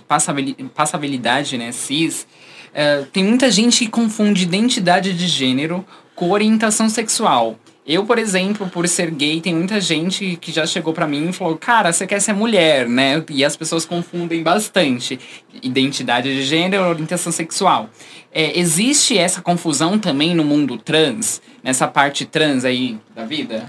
passabilidade, 0.74 1.58
né, 1.58 1.72
cis, 1.72 2.24
uh, 2.70 3.06
tem 3.06 3.24
muita 3.24 3.50
gente 3.50 3.84
que 3.84 3.90
confunde 3.90 4.42
identidade 4.42 5.12
de 5.12 5.26
gênero 5.26 5.84
com 6.14 6.30
orientação 6.30 6.88
sexual. 6.88 7.58
Eu, 7.86 8.04
por 8.04 8.18
exemplo, 8.18 8.68
por 8.68 8.86
ser 8.86 9.10
gay, 9.10 9.40
tem 9.40 9.54
muita 9.54 9.80
gente 9.80 10.36
que 10.36 10.52
já 10.52 10.66
chegou 10.66 10.92
para 10.92 11.06
mim 11.06 11.30
e 11.30 11.32
falou: 11.32 11.56
"Cara, 11.56 11.90
você 11.90 12.06
quer 12.06 12.20
ser 12.20 12.34
mulher, 12.34 12.86
né?" 12.86 13.24
E 13.30 13.42
as 13.42 13.56
pessoas 13.56 13.86
confundem 13.86 14.42
bastante 14.42 15.18
identidade 15.62 16.34
de 16.34 16.42
gênero 16.42 16.84
orientação 16.84 17.32
sexual. 17.32 17.88
É, 18.30 18.58
existe 18.58 19.16
essa 19.16 19.40
confusão 19.40 19.98
também 19.98 20.34
no 20.34 20.44
mundo 20.44 20.76
trans, 20.76 21.40
nessa 21.62 21.88
parte 21.88 22.26
trans 22.26 22.64
aí 22.64 22.98
da 23.16 23.24
vida? 23.24 23.66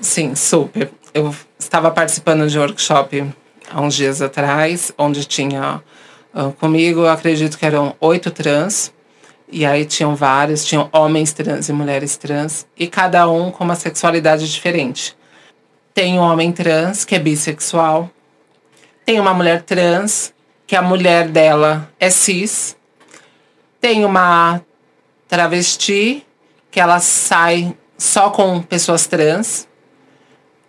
Sim, 0.00 0.34
super. 0.34 0.90
Eu 1.14 1.34
estava 1.58 1.90
participando 1.90 2.46
de 2.48 2.58
um 2.58 2.60
workshop 2.60 3.24
há 3.70 3.80
uns 3.80 3.94
dias 3.94 4.20
atrás, 4.20 4.92
onde 4.98 5.24
tinha 5.24 5.82
uh, 6.34 6.52
comigo, 6.52 7.06
acredito 7.06 7.58
que 7.58 7.66
eram 7.66 7.94
oito 8.00 8.30
trans, 8.30 8.92
e 9.50 9.66
aí 9.66 9.84
tinham 9.84 10.16
vários, 10.16 10.64
tinham 10.64 10.88
homens 10.92 11.32
trans 11.32 11.68
e 11.68 11.72
mulheres 11.72 12.16
trans, 12.16 12.66
e 12.76 12.86
cada 12.86 13.28
um 13.28 13.50
com 13.50 13.64
uma 13.64 13.74
sexualidade 13.74 14.50
diferente. 14.50 15.16
Tem 15.94 16.18
um 16.18 16.22
homem 16.22 16.50
trans 16.52 17.04
que 17.04 17.14
é 17.14 17.18
bissexual, 17.18 18.10
tem 19.04 19.20
uma 19.20 19.34
mulher 19.34 19.62
trans 19.62 20.32
que 20.66 20.74
a 20.74 20.82
mulher 20.82 21.28
dela 21.28 21.90
é 22.00 22.08
cis, 22.08 22.76
tem 23.80 24.04
uma 24.04 24.62
travesti 25.28 26.26
que 26.70 26.80
ela 26.80 26.98
sai 27.00 27.76
só 27.98 28.30
com 28.30 28.62
pessoas 28.62 29.06
trans, 29.06 29.68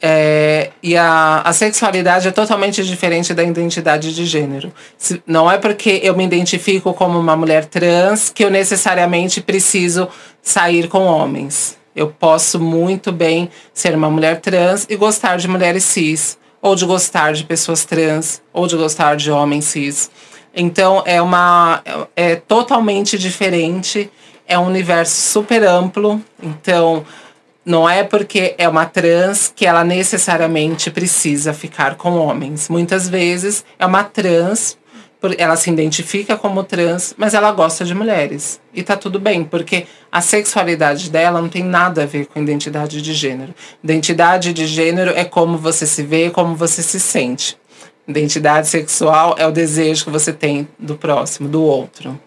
é, 0.05 0.71
e 0.83 0.97
a, 0.97 1.41
a 1.45 1.53
sexualidade 1.53 2.27
é 2.27 2.31
totalmente 2.31 2.83
diferente 2.83 3.33
da 3.33 3.41
identidade 3.41 4.13
de 4.13 4.25
gênero. 4.25 4.69
Se, 4.97 5.23
não 5.25 5.49
é 5.49 5.57
porque 5.57 6.01
eu 6.03 6.13
me 6.13 6.25
identifico 6.25 6.93
como 6.93 7.17
uma 7.17 7.37
mulher 7.37 7.63
trans 7.63 8.29
que 8.29 8.43
eu 8.43 8.51
necessariamente 8.51 9.39
preciso 9.39 10.09
sair 10.41 10.89
com 10.89 11.05
homens. 11.05 11.77
Eu 11.95 12.09
posso 12.09 12.59
muito 12.59 13.13
bem 13.13 13.49
ser 13.73 13.95
uma 13.95 14.09
mulher 14.09 14.41
trans 14.41 14.85
e 14.89 14.97
gostar 14.97 15.37
de 15.37 15.47
mulheres 15.47 15.85
cis, 15.85 16.37
ou 16.61 16.75
de 16.75 16.85
gostar 16.85 17.31
de 17.31 17.45
pessoas 17.45 17.85
trans, 17.85 18.41
ou 18.51 18.67
de 18.67 18.75
gostar 18.75 19.15
de 19.15 19.31
homens 19.31 19.63
cis. 19.63 20.11
Então 20.53 21.01
é 21.05 21.21
uma 21.21 21.81
é, 22.13 22.31
é 22.31 22.35
totalmente 22.35 23.17
diferente, 23.17 24.11
é 24.45 24.59
um 24.59 24.65
universo 24.65 25.15
super 25.31 25.63
amplo. 25.63 26.21
Então 26.41 27.05
não 27.65 27.87
é 27.87 28.03
porque 28.03 28.55
é 28.57 28.67
uma 28.67 28.85
trans 28.85 29.51
que 29.55 29.65
ela 29.65 29.83
necessariamente 29.83 30.91
precisa 30.91 31.53
ficar 31.53 31.95
com 31.95 32.17
homens. 32.17 32.67
Muitas 32.67 33.07
vezes 33.07 33.63
é 33.79 33.85
uma 33.85 34.03
trans, 34.03 34.77
ela 35.37 35.55
se 35.55 35.69
identifica 35.69 36.35
como 36.35 36.63
trans, 36.63 37.13
mas 37.17 37.33
ela 37.33 37.51
gosta 37.51 37.85
de 37.85 37.95
mulheres. 37.95 38.59
E 38.73 38.83
tá 38.83 38.97
tudo 38.97 39.19
bem, 39.19 39.45
porque 39.45 39.85
a 40.11 40.19
sexualidade 40.19 41.09
dela 41.09 41.41
não 41.41 41.47
tem 41.47 41.63
nada 41.63 42.03
a 42.03 42.05
ver 42.05 42.25
com 42.25 42.41
identidade 42.41 43.01
de 43.01 43.13
gênero. 43.13 43.53
Identidade 43.81 44.51
de 44.51 44.67
gênero 44.67 45.11
é 45.15 45.23
como 45.23 45.57
você 45.57 45.87
se 45.87 46.03
vê, 46.03 46.29
como 46.29 46.55
você 46.55 46.83
se 46.83 46.99
sente. 46.99 47.57
Identidade 48.05 48.67
sexual 48.67 49.35
é 49.37 49.47
o 49.47 49.51
desejo 49.51 50.03
que 50.03 50.11
você 50.11 50.33
tem 50.33 50.67
do 50.77 50.97
próximo, 50.97 51.47
do 51.47 51.63
outro. 51.63 52.19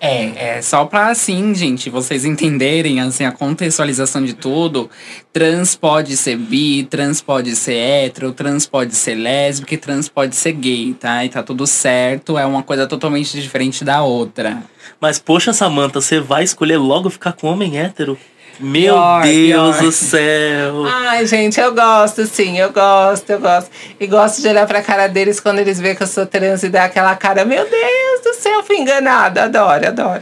É, 0.00 0.56
é 0.58 0.62
só 0.62 0.84
pra 0.84 1.08
assim, 1.08 1.52
gente, 1.54 1.90
vocês 1.90 2.24
entenderem 2.24 3.00
assim 3.00 3.24
a 3.24 3.32
contextualização 3.32 4.24
de 4.24 4.32
tudo. 4.32 4.88
Trans 5.32 5.74
pode 5.74 6.16
ser 6.16 6.36
bi, 6.36 6.84
trans 6.84 7.20
pode 7.20 7.56
ser 7.56 7.74
hétero, 7.74 8.32
trans 8.32 8.66
pode 8.66 8.94
ser 8.94 9.16
lésbica 9.16 9.76
trans 9.76 10.08
pode 10.08 10.36
ser 10.36 10.52
gay, 10.52 10.94
tá? 10.94 11.24
E 11.24 11.28
tá 11.28 11.42
tudo 11.42 11.66
certo, 11.66 12.38
é 12.38 12.46
uma 12.46 12.62
coisa 12.62 12.86
totalmente 12.86 13.40
diferente 13.40 13.84
da 13.84 14.02
outra. 14.02 14.62
Mas 15.00 15.18
poxa, 15.18 15.52
Samantha, 15.52 16.00
você 16.00 16.20
vai 16.20 16.44
escolher 16.44 16.76
logo 16.76 17.10
ficar 17.10 17.32
com 17.32 17.48
homem 17.48 17.78
hétero? 17.78 18.16
Meu 18.60 18.94
pior, 18.94 19.22
Deus 19.22 19.76
pior. 19.76 19.82
do 19.82 19.92
céu. 19.92 20.84
Ai, 20.86 21.26
gente, 21.26 21.60
eu 21.60 21.72
gosto, 21.74 22.26
sim, 22.26 22.58
eu 22.58 22.72
gosto, 22.72 23.30
eu 23.30 23.40
gosto. 23.40 23.70
E 24.00 24.06
gosto 24.06 24.42
de 24.42 24.48
olhar 24.48 24.66
pra 24.66 24.82
cara 24.82 25.06
deles 25.06 25.38
quando 25.38 25.60
eles 25.60 25.78
veem 25.80 25.94
que 25.94 26.02
eu 26.02 26.06
sou 26.06 26.26
trans 26.26 26.62
e 26.62 26.68
dar 26.68 26.84
aquela 26.84 27.14
cara, 27.14 27.44
meu 27.44 27.64
Deus 27.68 28.20
do 28.24 28.34
céu, 28.34 28.62
fui 28.64 28.76
enganada. 28.76 29.44
Adoro, 29.44 29.86
adoro. 29.86 30.20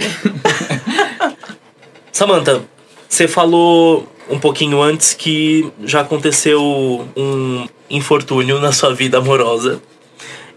Samantha, 2.13 2.63
você 3.09 3.27
falou 3.27 4.07
um 4.29 4.39
pouquinho 4.39 4.83
antes 4.83 5.15
que 5.15 5.71
já 5.85 6.01
aconteceu 6.01 7.09
um 7.17 7.67
infortúnio 7.89 8.61
na 8.61 8.73
sua 8.73 8.95
vida 8.95 9.19
amorosa. 9.19 9.81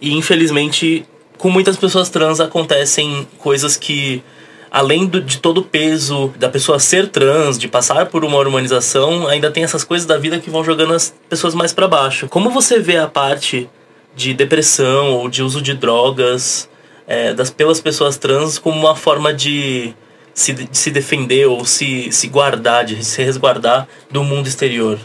E 0.02 0.14
infelizmente, 0.14 1.06
com 1.38 1.50
muitas 1.50 1.78
pessoas 1.78 2.10
trans 2.10 2.40
acontecem 2.40 3.28
coisas 3.38 3.78
que 3.78 4.24
além 4.72 5.06
do, 5.06 5.22
de 5.22 5.38
todo 5.40 5.60
o 5.60 5.64
peso 5.64 6.34
da 6.38 6.50
pessoa 6.50 6.80
ser 6.80 7.08
trans, 7.10 7.58
de 7.58 7.68
passar 7.68 8.08
por 8.08 8.24
uma 8.24 8.38
hormonização, 8.38 9.28
ainda 9.28 9.52
tem 9.52 9.64
essas 9.64 9.84
coisas 9.84 10.06
da 10.06 10.18
vida 10.18 10.40
que 10.40 10.50
vão 10.50 10.64
jogando 10.64 10.94
as 10.94 11.14
pessoas 11.28 11.54
mais 11.56 11.74
para 11.74 11.88
baixo. 11.88 12.28
Como 12.28 12.50
você 12.50 12.80
vê 12.80 12.98
a 12.98 13.08
parte 13.08 13.70
de 14.16 14.34
depressão 14.34 15.14
ou 15.14 15.30
de 15.30 15.42
uso 15.42 15.62
de 15.62 15.74
drogas 15.74 16.70
é, 17.08 17.34
das, 17.34 17.50
pelas 17.50 17.82
pessoas 17.82 18.18
trans 18.18 18.60
como 18.60 18.80
uma 18.80 18.96
forma 18.96 19.34
de 19.34 19.94
se, 20.34 20.54
de 20.54 20.78
se 20.78 20.92
defender 20.92 21.48
ou 21.48 21.66
se, 21.66 22.12
se 22.12 22.28
guardar, 22.28 22.86
de 22.86 23.04
se 23.04 23.24
resguardar 23.24 23.88
do 24.12 24.24
mundo 24.24 24.48
exterior? 24.48 25.00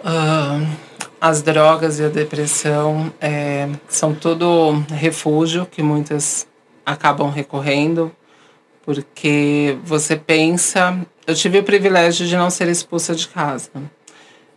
Uh, 0.00 0.66
as 1.20 1.42
drogas 1.42 1.98
e 1.98 2.04
a 2.04 2.08
depressão 2.08 3.12
é, 3.20 3.68
são 3.88 4.14
todo 4.14 4.84
refúgio 4.90 5.66
que 5.66 5.82
muitas 5.82 6.46
acabam 6.84 7.30
recorrendo 7.30 8.12
Porque 8.84 9.78
você 9.84 10.16
pensa. 10.16 10.98
Eu 11.26 11.34
tive 11.34 11.58
o 11.58 11.64
privilégio 11.64 12.26
de 12.26 12.36
não 12.36 12.50
ser 12.50 12.68
expulsa 12.68 13.14
de 13.14 13.28
casa. 13.28 13.70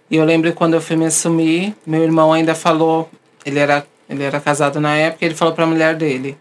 E 0.09 0.15
eu 0.15 0.23
lembro 0.23 0.51
quando 0.53 0.73
eu 0.73 0.81
fui 0.81 0.95
me 0.95 1.05
assumir, 1.05 1.75
meu 1.85 2.03
irmão 2.03 2.31
ainda 2.31 2.55
falou, 2.55 3.09
ele 3.45 3.59
era, 3.59 3.85
ele 4.09 4.23
era 4.23 4.39
casado 4.39 4.79
na 4.79 4.95
época, 4.95 5.25
ele 5.25 5.35
falou 5.35 5.53
para 5.53 5.65
a 5.65 5.67
mulher 5.67 5.95
dele: 5.95 6.37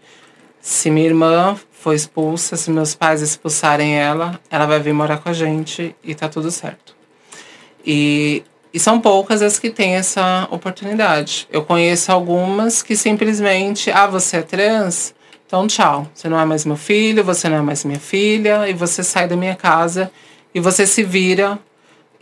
se 0.61 0.89
minha 0.89 1.05
irmã 1.05 1.57
foi 1.71 1.95
expulsa, 1.95 2.57
se 2.57 2.69
meus 2.71 2.95
pais 2.95 3.21
expulsarem 3.21 3.97
ela, 3.97 4.39
ela 4.49 4.65
vai 4.65 4.79
vir 4.79 4.93
morar 4.93 5.17
com 5.17 5.29
a 5.29 5.33
gente 5.33 5.95
e 6.03 6.15
tá 6.15 6.27
tudo 6.27 6.51
certo. 6.51 6.95
E, 7.85 8.43
e 8.73 8.79
são 8.79 8.99
poucas 8.99 9.41
as 9.41 9.57
que 9.57 9.69
têm 9.69 9.95
essa 9.95 10.47
oportunidade. 10.51 11.47
Eu 11.49 11.63
conheço 11.63 12.11
algumas 12.11 12.83
que 12.83 12.95
simplesmente, 12.97 13.89
ah, 13.91 14.07
você 14.07 14.37
é 14.37 14.41
trans? 14.41 15.13
Então 15.47 15.65
tchau. 15.65 16.05
Você 16.13 16.27
não 16.27 16.37
é 16.37 16.45
mais 16.45 16.65
meu 16.65 16.75
filho, 16.75 17.23
você 17.23 17.47
não 17.47 17.57
é 17.57 17.61
mais 17.61 17.85
minha 17.85 17.99
filha, 17.99 18.69
e 18.69 18.73
você 18.73 19.01
sai 19.01 19.27
da 19.27 19.35
minha 19.35 19.55
casa 19.55 20.11
e 20.53 20.59
você 20.59 20.85
se 20.85 21.03
vira 21.03 21.57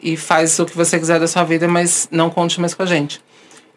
e 0.02 0.16
faz 0.16 0.60
o 0.60 0.66
que 0.66 0.78
você 0.78 1.00
quiser 1.00 1.20
da 1.20 1.28
sua 1.28 1.44
vida, 1.44 1.68
mas 1.68 2.08
não 2.12 2.30
conte 2.30 2.62
mais 2.62 2.76
com 2.76 2.84
a 2.84 2.86
gente. 2.86 3.20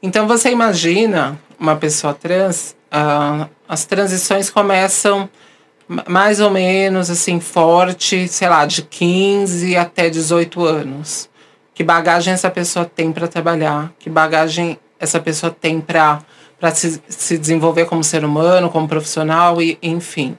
Então 0.03 0.29
você 0.29 0.51
imagina 0.51 1.41
uma 1.59 1.77
pessoa 1.77 2.13
trans, 2.13 2.77
uh, 2.93 3.49
as 3.67 3.87
transições 3.87 4.51
começam 4.51 5.29
mais 6.07 6.41
ou 6.41 6.51
menos 6.51 7.09
assim 7.09 7.41
forte, 7.41 8.29
sei 8.29 8.49
lá, 8.49 8.67
de 8.67 8.83
15 8.83 9.77
até 9.77 10.11
18 10.11 10.63
anos. 10.63 11.31
Que 11.75 11.83
bagagem 11.83 12.35
essa 12.35 12.51
pessoa 12.51 12.85
tem 12.85 13.13
para 13.13 13.27
trabalhar? 13.27 13.93
Que 13.99 14.11
bagagem 14.11 14.79
essa 15.01 15.19
pessoa 15.19 15.51
tem 15.51 15.81
para 15.81 16.21
para 16.59 16.75
se, 16.75 17.01
se 17.09 17.39
desenvolver 17.39 17.87
como 17.87 18.03
ser 18.03 18.25
humano, 18.25 18.71
como 18.71 18.89
profissional 18.89 19.61
e 19.63 19.79
enfim. 19.83 20.37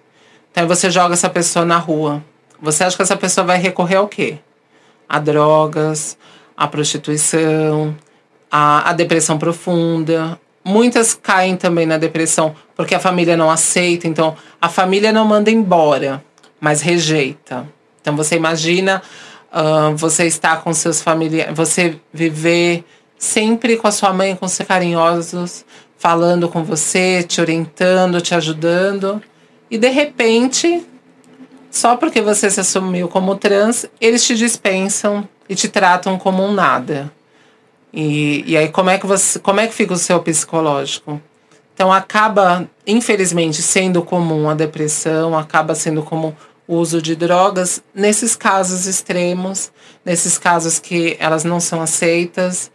Então 0.51 0.67
você 0.67 0.89
joga 0.89 1.13
essa 1.13 1.29
pessoa 1.29 1.65
na 1.65 1.77
rua. 1.77 2.23
Você 2.61 2.83
acha 2.83 2.95
que 2.95 3.01
essa 3.01 3.15
pessoa 3.15 3.45
vai 3.45 3.57
recorrer 3.57 3.95
ao 3.95 4.07
quê? 4.07 4.39
A 5.07 5.19
drogas, 5.19 6.17
a 6.55 6.67
prostituição, 6.67 7.95
a, 8.51 8.89
a 8.89 8.93
depressão 8.93 9.37
profunda, 9.37 10.39
Muitas 10.63 11.13
caem 11.15 11.55
também 11.55 11.85
na 11.85 11.97
depressão 11.97 12.53
porque 12.75 12.93
a 12.93 12.99
família 12.99 13.35
não 13.35 13.49
aceita. 13.49 14.07
Então, 14.07 14.35
a 14.61 14.69
família 14.69 15.11
não 15.11 15.25
manda 15.25 15.49
embora, 15.49 16.23
mas 16.59 16.81
rejeita. 16.81 17.67
Então, 18.01 18.15
você 18.15 18.35
imagina 18.35 19.01
uh, 19.51 19.95
você 19.95 20.25
estar 20.27 20.61
com 20.61 20.73
seus 20.73 21.01
familiares, 21.01 21.55
você 21.55 21.99
viver 22.13 22.83
sempre 23.17 23.77
com 23.77 23.87
a 23.87 23.91
sua 23.91 24.13
mãe, 24.13 24.35
com 24.35 24.47
seus 24.47 24.67
carinhosos, 24.67 25.65
falando 25.99 26.47
com 26.47 26.63
você, 26.63 27.21
te 27.21 27.41
orientando, 27.41 28.21
te 28.21 28.33
ajudando. 28.33 29.21
E 29.69 29.77
de 29.77 29.89
repente, 29.89 30.83
só 31.69 31.97
porque 31.97 32.21
você 32.21 32.49
se 32.49 32.61
assumiu 32.61 33.09
como 33.09 33.35
trans, 33.35 33.85
eles 33.99 34.25
te 34.25 34.35
dispensam 34.35 35.27
e 35.47 35.53
te 35.53 35.67
tratam 35.67 36.17
como 36.17 36.43
um 36.43 36.53
nada. 36.53 37.11
E, 37.93 38.43
e 38.47 38.57
aí 38.57 38.69
como 38.69 38.89
é 38.89 38.97
que 38.97 39.05
você, 39.05 39.39
como 39.39 39.59
é 39.59 39.67
que 39.67 39.73
fica 39.73 39.93
o 39.93 39.97
seu 39.97 40.21
psicológico? 40.21 41.21
Então 41.73 41.91
acaba, 41.91 42.69
infelizmente, 42.87 43.61
sendo 43.61 44.01
comum 44.01 44.49
a 44.49 44.53
depressão, 44.53 45.37
acaba 45.37 45.75
sendo 45.75 46.01
comum 46.01 46.33
o 46.67 46.75
uso 46.75 47.01
de 47.01 47.15
drogas 47.15 47.81
nesses 47.93 48.35
casos 48.35 48.85
extremos, 48.85 49.71
nesses 50.05 50.37
casos 50.37 50.79
que 50.79 51.17
elas 51.19 51.43
não 51.43 51.59
são 51.59 51.81
aceitas. 51.81 52.71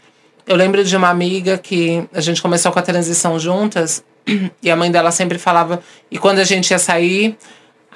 Eu 0.46 0.56
lembro 0.56 0.84
de 0.84 0.96
uma 0.96 1.08
amiga 1.08 1.56
que 1.56 2.06
a 2.12 2.20
gente 2.20 2.42
começou 2.42 2.70
com 2.70 2.78
a 2.78 2.82
transição 2.82 3.38
juntas 3.38 4.04
e 4.62 4.70
a 4.70 4.76
mãe 4.76 4.90
dela 4.90 5.10
sempre 5.10 5.38
falava, 5.38 5.80
e 6.10 6.18
quando 6.18 6.38
a 6.38 6.44
gente 6.44 6.70
ia 6.70 6.78
sair, 6.78 7.36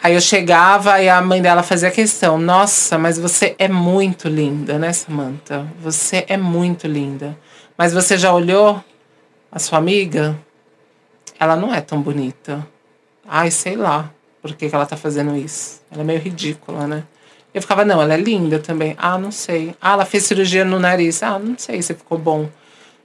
Aí 0.01 0.15
eu 0.15 0.21
chegava 0.21 1.03
e 1.03 1.09
a 1.09 1.21
mãe 1.21 1.43
dela 1.43 1.61
fazia 1.61 1.91
questão: 1.91 2.39
Nossa, 2.39 2.97
mas 2.97 3.19
você 3.19 3.57
é 3.59 3.67
muito 3.67 4.29
linda, 4.29 4.79
né, 4.79 4.93
Samantha? 4.93 5.67
Você 5.81 6.25
é 6.29 6.37
muito 6.37 6.87
linda. 6.87 7.37
Mas 7.77 7.93
você 7.93 8.17
já 8.17 8.33
olhou 8.33 8.83
a 9.51 9.59
sua 9.59 9.79
amiga? 9.79 10.39
Ela 11.39 11.57
não 11.57 11.75
é 11.75 11.81
tão 11.81 12.01
bonita. 12.01 12.65
Ai, 13.27 13.51
sei 13.51 13.75
lá 13.75 14.13
por 14.41 14.55
que, 14.55 14.69
que 14.69 14.75
ela 14.75 14.87
tá 14.87 14.97
fazendo 14.97 15.37
isso. 15.37 15.83
Ela 15.91 16.03
é 16.03 16.05
meio 16.05 16.21
ridícula, 16.21 16.87
né? 16.87 17.05
Eu 17.53 17.63
ficava: 17.63 17.85
Não, 17.85 18.01
ela 18.01 18.15
é 18.15 18.17
linda 18.17 18.59
também. 18.59 18.95
Ah, 18.99 19.19
não 19.19 19.31
sei. 19.31 19.75
Ah, 19.81 19.93
ela 19.93 20.05
fez 20.05 20.25
cirurgia 20.25 20.65
no 20.65 20.79
nariz. 20.79 21.23
Ah, 21.23 21.39
não 21.39 21.57
sei 21.59 21.81
se 21.83 21.95
ficou 21.95 22.19
bom. 22.19 22.49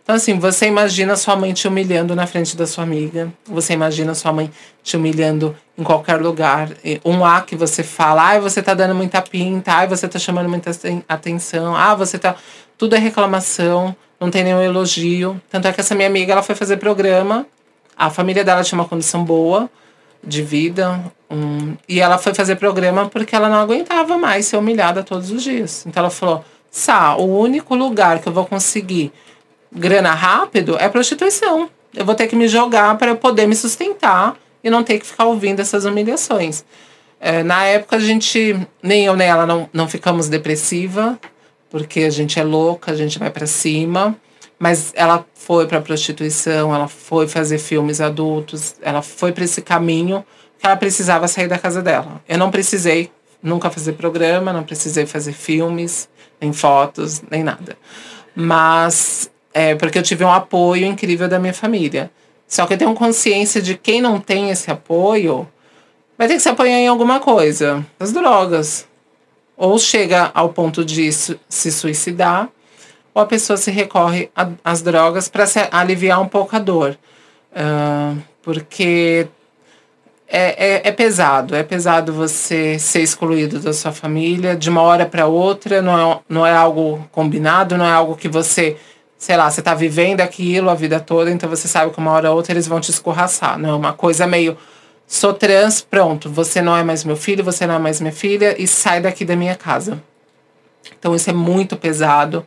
Então, 0.03 0.15
assim, 0.15 0.37
você 0.37 0.67
imagina 0.67 1.15
sua 1.15 1.33
mãe 1.33 1.53
te 1.53 1.65
humilhando 1.65 2.13
na 2.13 2.27
frente 2.27 2.57
da 2.57 2.67
sua 2.67 2.83
amiga. 2.83 3.31
Você 3.45 3.71
imagina 3.71 4.13
sua 4.13 4.33
mãe 4.33 4.51
te 4.83 4.97
humilhando 4.97 5.55
em 5.77 5.83
qualquer 5.83 6.19
lugar. 6.19 6.69
Um 7.05 7.23
A 7.23 7.41
que 7.41 7.55
você 7.55 7.83
fala, 7.83 8.21
ai, 8.21 8.39
você 8.41 8.61
tá 8.61 8.73
dando 8.73 8.93
muita 8.93 9.21
pinta, 9.21 9.71
ai, 9.71 9.87
você 9.87 10.05
tá 10.05 10.19
chamando 10.19 10.49
muita 10.49 10.71
atenção, 11.07 11.73
ah, 11.73 11.95
você 11.95 12.19
tá. 12.19 12.35
Tudo 12.77 12.97
é 12.97 12.99
reclamação, 12.99 13.95
não 14.19 14.29
tem 14.29 14.43
nenhum 14.43 14.61
elogio. 14.61 15.41
Tanto 15.49 15.69
é 15.69 15.71
que 15.71 15.79
essa 15.79 15.95
minha 15.95 16.09
amiga, 16.09 16.33
ela 16.33 16.43
foi 16.43 16.53
fazer 16.53 16.75
programa. 16.75 17.45
A 17.95 18.09
família 18.09 18.43
dela 18.43 18.61
tinha 18.61 18.77
uma 18.77 18.87
condição 18.87 19.23
boa 19.23 19.69
de 20.23 20.41
vida. 20.41 21.03
Um, 21.29 21.75
e 21.87 21.99
ela 21.99 22.17
foi 22.17 22.33
fazer 22.33 22.55
programa 22.55 23.09
porque 23.09 23.35
ela 23.35 23.49
não 23.49 23.57
aguentava 23.57 24.17
mais 24.17 24.45
ser 24.45 24.57
humilhada 24.57 25.03
todos 25.03 25.31
os 25.31 25.43
dias. 25.43 25.85
Então 25.85 26.01
ela 26.01 26.09
falou: 26.09 26.43
Sá, 26.71 27.15
o 27.15 27.25
único 27.39 27.75
lugar 27.75 28.19
que 28.19 28.27
eu 28.27 28.33
vou 28.33 28.45
conseguir 28.45 29.11
grana 29.71 30.13
rápido 30.13 30.77
é 30.79 30.87
prostituição. 30.87 31.69
Eu 31.93 32.05
vou 32.05 32.15
ter 32.15 32.27
que 32.27 32.35
me 32.35 32.47
jogar 32.47 32.97
para 32.97 33.11
eu 33.11 33.15
poder 33.15 33.47
me 33.47 33.55
sustentar 33.55 34.35
e 34.63 34.69
não 34.69 34.83
ter 34.83 34.99
que 34.99 35.05
ficar 35.05 35.25
ouvindo 35.25 35.59
essas 35.59 35.85
humilhações. 35.85 36.63
É, 37.19 37.43
na 37.43 37.63
época, 37.63 37.95
a 37.95 37.99
gente, 37.99 38.57
nem 38.81 39.05
eu 39.05 39.15
nem 39.15 39.27
ela, 39.27 39.45
não, 39.45 39.69
não 39.71 39.87
ficamos 39.87 40.27
depressiva, 40.27 41.17
porque 41.69 42.01
a 42.01 42.09
gente 42.09 42.39
é 42.39 42.43
louca, 42.43 42.91
a 42.91 42.95
gente 42.95 43.17
vai 43.17 43.29
para 43.29 43.45
cima. 43.45 44.15
Mas 44.63 44.93
ela 44.95 45.25
foi 45.35 45.67
para 45.67 45.81
prostituição, 45.81 46.73
ela 46.73 46.87
foi 46.87 47.27
fazer 47.27 47.57
filmes 47.57 47.99
adultos, 47.99 48.75
ela 48.81 49.01
foi 49.01 49.33
para 49.33 49.43
esse 49.43 49.61
caminho 49.61 50.23
que 50.57 50.65
ela 50.65 50.77
precisava 50.77 51.27
sair 51.27 51.49
da 51.49 51.59
casa 51.59 51.81
dela. 51.81 52.21
Eu 52.29 52.37
não 52.37 52.49
precisei 52.49 53.11
nunca 53.41 53.69
fazer 53.69 53.91
programa, 53.91 54.53
não 54.53 54.63
precisei 54.63 55.05
fazer 55.05 55.33
filmes, 55.33 56.07
nem 56.39 56.53
fotos, 56.53 57.21
nem 57.29 57.43
nada. 57.43 57.75
Mas 58.33 59.29
é, 59.53 59.75
porque 59.75 59.99
eu 59.99 60.01
tive 60.01 60.23
um 60.23 60.31
apoio 60.31 60.85
incrível 60.85 61.27
da 61.27 61.39
minha 61.39 61.53
família. 61.53 62.09
Só 62.47 62.65
que 62.65 62.73
eu 62.73 62.77
tenho 62.77 62.93
consciência 62.93 63.61
de 63.61 63.75
quem 63.75 63.99
não 63.99 64.17
tem 64.17 64.49
esse 64.49 64.71
apoio 64.71 65.45
vai 66.17 66.25
ter 66.25 66.35
que 66.35 66.39
se 66.39 66.47
apoiar 66.47 66.77
em 66.77 66.87
alguma 66.87 67.19
coisa. 67.19 67.85
As 67.99 68.13
drogas. 68.13 68.87
Ou 69.57 69.77
chega 69.77 70.31
ao 70.33 70.53
ponto 70.53 70.85
de 70.85 71.11
se 71.11 71.69
suicidar, 71.69 72.47
ou 73.13 73.21
a 73.21 73.25
pessoa 73.25 73.57
se 73.57 73.71
recorre 73.71 74.29
às 74.63 74.81
drogas 74.81 75.27
para 75.27 75.45
aliviar 75.71 76.21
um 76.21 76.27
pouco 76.27 76.55
a 76.55 76.59
dor. 76.59 76.97
Uh, 77.51 78.19
porque 78.41 79.27
é, 80.27 80.77
é, 80.77 80.87
é, 80.87 80.91
pesado, 80.91 81.55
é 81.55 81.61
pesado 81.61 82.11
você 82.11 82.79
ser 82.79 83.01
excluído 83.01 83.59
da 83.59 83.71
sua 83.71 83.91
família 83.91 84.55
de 84.55 84.69
uma 84.69 84.81
hora 84.81 85.05
para 85.05 85.27
outra, 85.27 85.81
não 85.81 86.13
é, 86.13 86.19
não 86.27 86.45
é 86.45 86.53
algo 86.53 87.07
combinado, 87.11 87.77
não 87.77 87.85
é 87.85 87.91
algo 87.91 88.15
que 88.15 88.27
você 88.27 88.77
sei 89.23 89.37
lá, 89.37 89.49
você 89.49 89.61
tá 89.61 89.73
vivendo 89.73 90.19
aquilo 90.19 90.69
a 90.69 90.75
vida 90.75 90.99
toda, 90.99 91.31
então 91.31 91.49
você 91.49 91.65
sabe 91.65 91.91
que 91.93 91.97
uma 91.97 92.11
hora 92.11 92.29
ou 92.29 92.35
outra 92.35 92.51
eles 92.51 92.67
vão 92.67 92.81
te 92.81 92.91
escorraçar. 92.91 93.57
Não 93.57 93.69
é 93.69 93.73
uma 93.73 93.93
coisa 93.93 94.27
meio. 94.27 94.57
Sou 95.07 95.33
trans, 95.33 95.79
pronto, 95.79 96.29
você 96.29 96.61
não 96.61 96.75
é 96.75 96.83
mais 96.83 97.05
meu 97.05 97.15
filho, 97.15 97.41
você 97.41 97.65
não 97.65 97.75
é 97.75 97.79
mais 97.79 98.01
minha 98.01 98.11
filha 98.11 98.61
e 98.61 98.67
sai 98.67 98.99
daqui 98.99 99.23
da 99.23 99.33
minha 99.33 99.55
casa. 99.55 100.03
Então 100.99 101.15
isso 101.15 101.29
é 101.29 101.33
muito 101.33 101.77
pesado. 101.77 102.45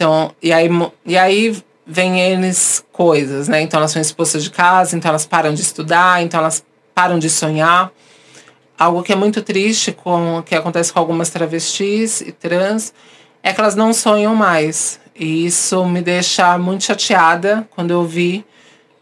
Então, 0.00 0.34
e 0.40 0.50
aí, 0.50 0.66
e 1.04 1.18
aí 1.18 1.62
vem 1.86 2.18
eles 2.22 2.82
coisas, 2.90 3.48
né? 3.48 3.60
Então 3.60 3.78
elas 3.78 3.90
são 3.90 4.00
expulsas 4.00 4.42
de 4.42 4.48
casa, 4.48 4.96
então 4.96 5.10
elas 5.10 5.26
param 5.26 5.52
de 5.52 5.60
estudar, 5.60 6.22
então 6.22 6.40
elas 6.40 6.64
param 6.94 7.18
de 7.18 7.28
sonhar. 7.28 7.92
Algo 8.78 9.02
que 9.02 9.12
é 9.12 9.14
muito 9.14 9.42
triste, 9.42 9.92
com, 9.92 10.42
que 10.42 10.54
acontece 10.54 10.90
com 10.90 10.98
algumas 10.98 11.28
travestis 11.28 12.22
e 12.22 12.32
trans, 12.32 12.94
é 13.42 13.52
que 13.52 13.60
elas 13.60 13.76
não 13.76 13.92
sonham 13.92 14.34
mais. 14.34 14.98
E 15.14 15.44
isso 15.44 15.84
me 15.84 16.00
deixa 16.00 16.56
muito 16.56 16.84
chateada 16.84 17.68
quando 17.72 17.90
eu 17.90 18.02
vi 18.02 18.42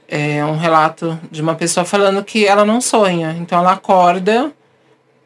é, 0.09 0.45
um 0.45 0.57
relato 0.57 1.17
de 1.31 1.41
uma 1.41 1.55
pessoa 1.55 1.87
falando 1.87 2.25
que 2.25 2.45
ela 2.45 2.65
não 2.65 2.81
sonha. 2.81 3.37
Então 3.39 3.61
ela 3.61 3.75
acorda 3.75 4.51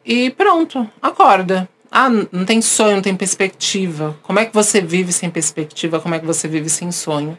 e 0.05 0.29
pronto, 0.33 0.87
acorda. 1.01 1.66
Ah, 1.93 2.09
não 2.09 2.47
tem 2.47 2.62
sonho, 2.62 2.97
não 2.97 3.03
tem 3.03 3.14
perspectiva. 3.14 4.16
Como 4.22 4.38
é 4.38 4.47
que 4.47 4.55
você 4.55 4.80
vive 4.80 5.12
sem 5.12 5.28
perspectiva? 5.28 6.01
Como 6.01 6.14
é 6.14 6.18
que 6.18 6.24
você 6.24 6.49
vive 6.49 6.70
sem 6.70 6.90
sonho? 6.90 7.38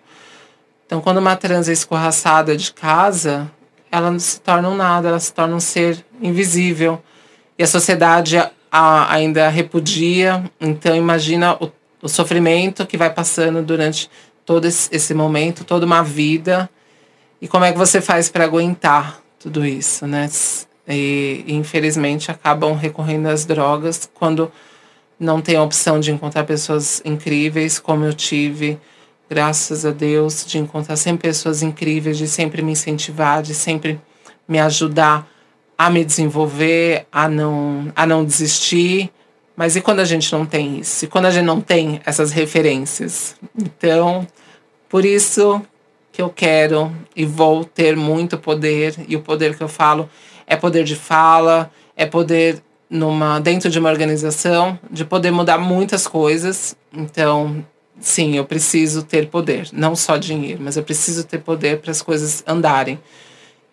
Então, 0.85 1.01
quando 1.01 1.17
uma 1.17 1.35
trans 1.35 1.67
é 1.67 1.73
escorraçada 1.73 2.55
de 2.55 2.71
casa, 2.71 3.51
ela 3.91 4.11
não 4.11 4.19
se 4.19 4.39
torna 4.39 4.69
um 4.69 4.75
nada, 4.75 5.07
ela 5.07 5.19
se 5.19 5.33
torna 5.33 5.55
um 5.55 5.59
ser 5.59 6.05
invisível. 6.21 7.01
E 7.57 7.63
a 7.63 7.67
sociedade 7.67 8.37
a, 8.71 9.11
ainda 9.11 9.49
repudia. 9.49 10.43
Então, 10.61 10.95
imagina 10.95 11.55
o 11.55 11.71
o 12.03 12.09
sofrimento 12.09 12.85
que 12.85 12.97
vai 12.97 13.09
passando 13.09 13.63
durante 13.63 14.11
todo 14.45 14.65
esse 14.65 15.13
momento, 15.13 15.63
toda 15.63 15.85
uma 15.85 16.03
vida. 16.03 16.69
E 17.41 17.47
como 17.47 17.63
é 17.63 17.71
que 17.71 17.77
você 17.77 18.01
faz 18.01 18.27
para 18.27 18.43
aguentar 18.43 19.21
tudo 19.39 19.65
isso, 19.65 20.05
né? 20.05 20.29
E, 20.87 21.43
infelizmente 21.47 22.29
acabam 22.29 22.73
recorrendo 22.75 23.27
às 23.27 23.45
drogas 23.45 24.09
quando 24.13 24.51
não 25.19 25.41
tem 25.41 25.55
a 25.55 25.63
opção 25.63 25.99
de 25.99 26.11
encontrar 26.11 26.43
pessoas 26.43 27.01
incríveis 27.05 27.79
como 27.79 28.03
eu 28.03 28.13
tive, 28.13 28.79
graças 29.29 29.85
a 29.85 29.91
Deus, 29.91 30.45
de 30.45 30.57
encontrar 30.57 30.95
sempre 30.95 31.29
pessoas 31.29 31.63
incríveis, 31.63 32.17
de 32.17 32.27
sempre 32.27 32.61
me 32.61 32.73
incentivar, 32.73 33.41
de 33.41 33.53
sempre 33.53 33.99
me 34.47 34.59
ajudar 34.59 35.27
a 35.77 35.89
me 35.89 36.03
desenvolver, 36.03 37.07
a 37.11 37.27
não, 37.27 37.91
a 37.95 38.05
não 38.05 38.23
desistir. 38.23 39.11
Mas 39.55 39.75
e 39.75 39.81
quando 39.81 39.99
a 39.99 40.05
gente 40.05 40.31
não 40.31 40.45
tem 40.45 40.79
isso? 40.79 41.05
E 41.05 41.07
quando 41.07 41.25
a 41.25 41.31
gente 41.31 41.45
não 41.45 41.61
tem 41.61 42.01
essas 42.05 42.31
referências? 42.31 43.35
Então, 43.57 44.27
por 44.89 45.05
isso 45.05 45.61
que 46.11 46.21
eu 46.21 46.29
quero 46.29 46.91
e 47.15 47.25
vou 47.25 47.65
ter 47.65 47.95
muito 47.95 48.37
poder, 48.37 48.95
e 49.07 49.15
o 49.15 49.21
poder 49.21 49.57
que 49.57 49.63
eu 49.63 49.67
falo 49.67 50.09
é 50.47 50.55
poder 50.55 50.83
de 50.83 50.95
fala, 50.95 51.71
é 51.95 52.05
poder 52.05 52.61
numa 52.89 53.39
dentro 53.39 53.69
de 53.69 53.79
uma 53.79 53.89
organização, 53.89 54.77
de 54.89 55.03
poder 55.03 55.31
mudar 55.31 55.57
muitas 55.57 56.05
coisas. 56.05 56.75
Então, 56.93 57.65
sim, 57.99 58.35
eu 58.35 58.45
preciso 58.45 59.03
ter 59.03 59.27
poder, 59.27 59.67
não 59.73 59.95
só 59.95 60.17
dinheiro, 60.17 60.59
mas 60.61 60.77
eu 60.77 60.83
preciso 60.83 61.23
ter 61.23 61.39
poder 61.39 61.79
para 61.79 61.91
as 61.91 62.01
coisas 62.01 62.43
andarem. 62.45 62.99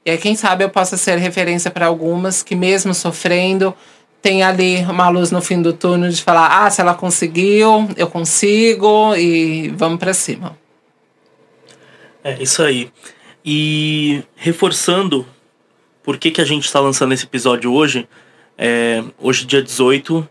E 0.05 0.11
aí, 0.11 0.19
quem 0.19 0.35
sabe 0.35 0.65
eu 0.65 0.71
possa 0.71 0.97
ser 0.97 1.19
referência 1.19 1.71
para 1.71 1.87
algumas 1.87 2.43
que, 2.43 2.57
mesmo 2.57 2.95
sofrendo, 2.95 3.75
tem 4.23 4.43
ali 4.43 4.79
uma 4.85 5.09
luz 5.09 5.31
no 5.31 5.43
fim 5.43 5.61
do 5.61 5.73
túnel 5.73 6.11
de 6.11 6.23
falar: 6.23 6.65
ah, 6.65 6.71
se 6.71 6.81
ela 6.81 6.95
conseguiu, 6.95 7.89
eu 7.97 8.07
consigo 8.07 9.15
e 9.15 9.69
vamos 9.77 9.99
para 9.99 10.15
cima. 10.15 10.59
É 12.25 12.43
isso 12.43 12.63
aí. 12.63 12.91
E 13.45 14.23
reforçando 14.37 15.27
por 16.03 16.19
que, 16.19 16.31
que 16.31 16.41
a 16.41 16.45
gente 16.45 16.65
está 16.65 16.81
lançando 16.81 17.13
esse 17.13 17.25
episódio 17.25 17.73
hoje, 17.73 18.09
é, 18.57 19.03
hoje, 19.19 19.45
dia 19.45 19.63
18, 19.63 20.29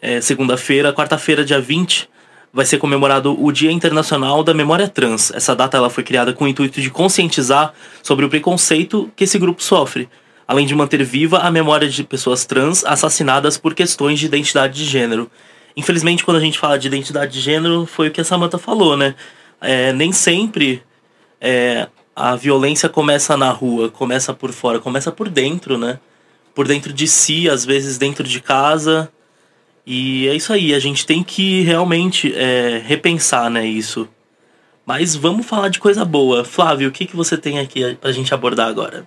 é, 0.00 0.20
segunda-feira, 0.20 0.92
quarta-feira, 0.92 1.44
dia 1.44 1.60
20, 1.60 2.08
vai 2.52 2.64
ser 2.64 2.78
comemorado 2.78 3.36
o 3.42 3.52
Dia 3.52 3.70
Internacional 3.70 4.42
da 4.42 4.52
Memória 4.52 4.88
Trans. 4.88 5.30
Essa 5.32 5.54
data 5.54 5.76
ela 5.76 5.90
foi 5.90 6.02
criada 6.02 6.32
com 6.32 6.44
o 6.44 6.48
intuito 6.48 6.80
de 6.80 6.90
conscientizar 6.90 7.72
sobre 8.02 8.24
o 8.24 8.28
preconceito 8.28 9.10
que 9.14 9.24
esse 9.24 9.38
grupo 9.38 9.62
sofre, 9.62 10.08
além 10.48 10.66
de 10.66 10.74
manter 10.74 11.02
viva 11.04 11.38
a 11.38 11.50
memória 11.50 11.88
de 11.88 12.02
pessoas 12.02 12.44
trans 12.44 12.84
assassinadas 12.84 13.56
por 13.56 13.74
questões 13.74 14.18
de 14.18 14.26
identidade 14.26 14.74
de 14.74 14.84
gênero. 14.84 15.30
Infelizmente, 15.76 16.24
quando 16.24 16.38
a 16.38 16.40
gente 16.40 16.58
fala 16.58 16.78
de 16.78 16.88
identidade 16.88 17.32
de 17.32 17.40
gênero, 17.40 17.86
foi 17.86 18.08
o 18.08 18.10
que 18.10 18.20
a 18.20 18.24
Samantha 18.24 18.58
falou, 18.58 18.96
né? 18.96 19.14
É, 19.60 19.92
nem 19.92 20.10
sempre 20.10 20.82
é, 21.40 21.86
a 22.20 22.36
violência 22.36 22.88
começa 22.88 23.36
na 23.36 23.50
rua, 23.50 23.88
começa 23.88 24.34
por 24.34 24.52
fora, 24.52 24.78
começa 24.78 25.10
por 25.10 25.28
dentro, 25.28 25.78
né? 25.78 25.98
Por 26.54 26.68
dentro 26.68 26.92
de 26.92 27.08
si, 27.08 27.48
às 27.48 27.64
vezes 27.64 27.96
dentro 27.96 28.24
de 28.24 28.40
casa. 28.40 29.10
E 29.86 30.28
é 30.28 30.34
isso 30.34 30.52
aí, 30.52 30.74
a 30.74 30.78
gente 30.78 31.06
tem 31.06 31.22
que 31.22 31.62
realmente 31.62 32.32
é, 32.36 32.82
repensar 32.84 33.50
né, 33.50 33.64
isso. 33.64 34.06
Mas 34.84 35.16
vamos 35.16 35.46
falar 35.46 35.68
de 35.68 35.80
coisa 35.80 36.04
boa. 36.04 36.44
Flávio, 36.44 36.88
o 36.88 36.92
que, 36.92 37.06
que 37.06 37.16
você 37.16 37.38
tem 37.38 37.58
aqui 37.58 37.94
pra 37.94 38.12
gente 38.12 38.34
abordar 38.34 38.68
agora? 38.68 39.06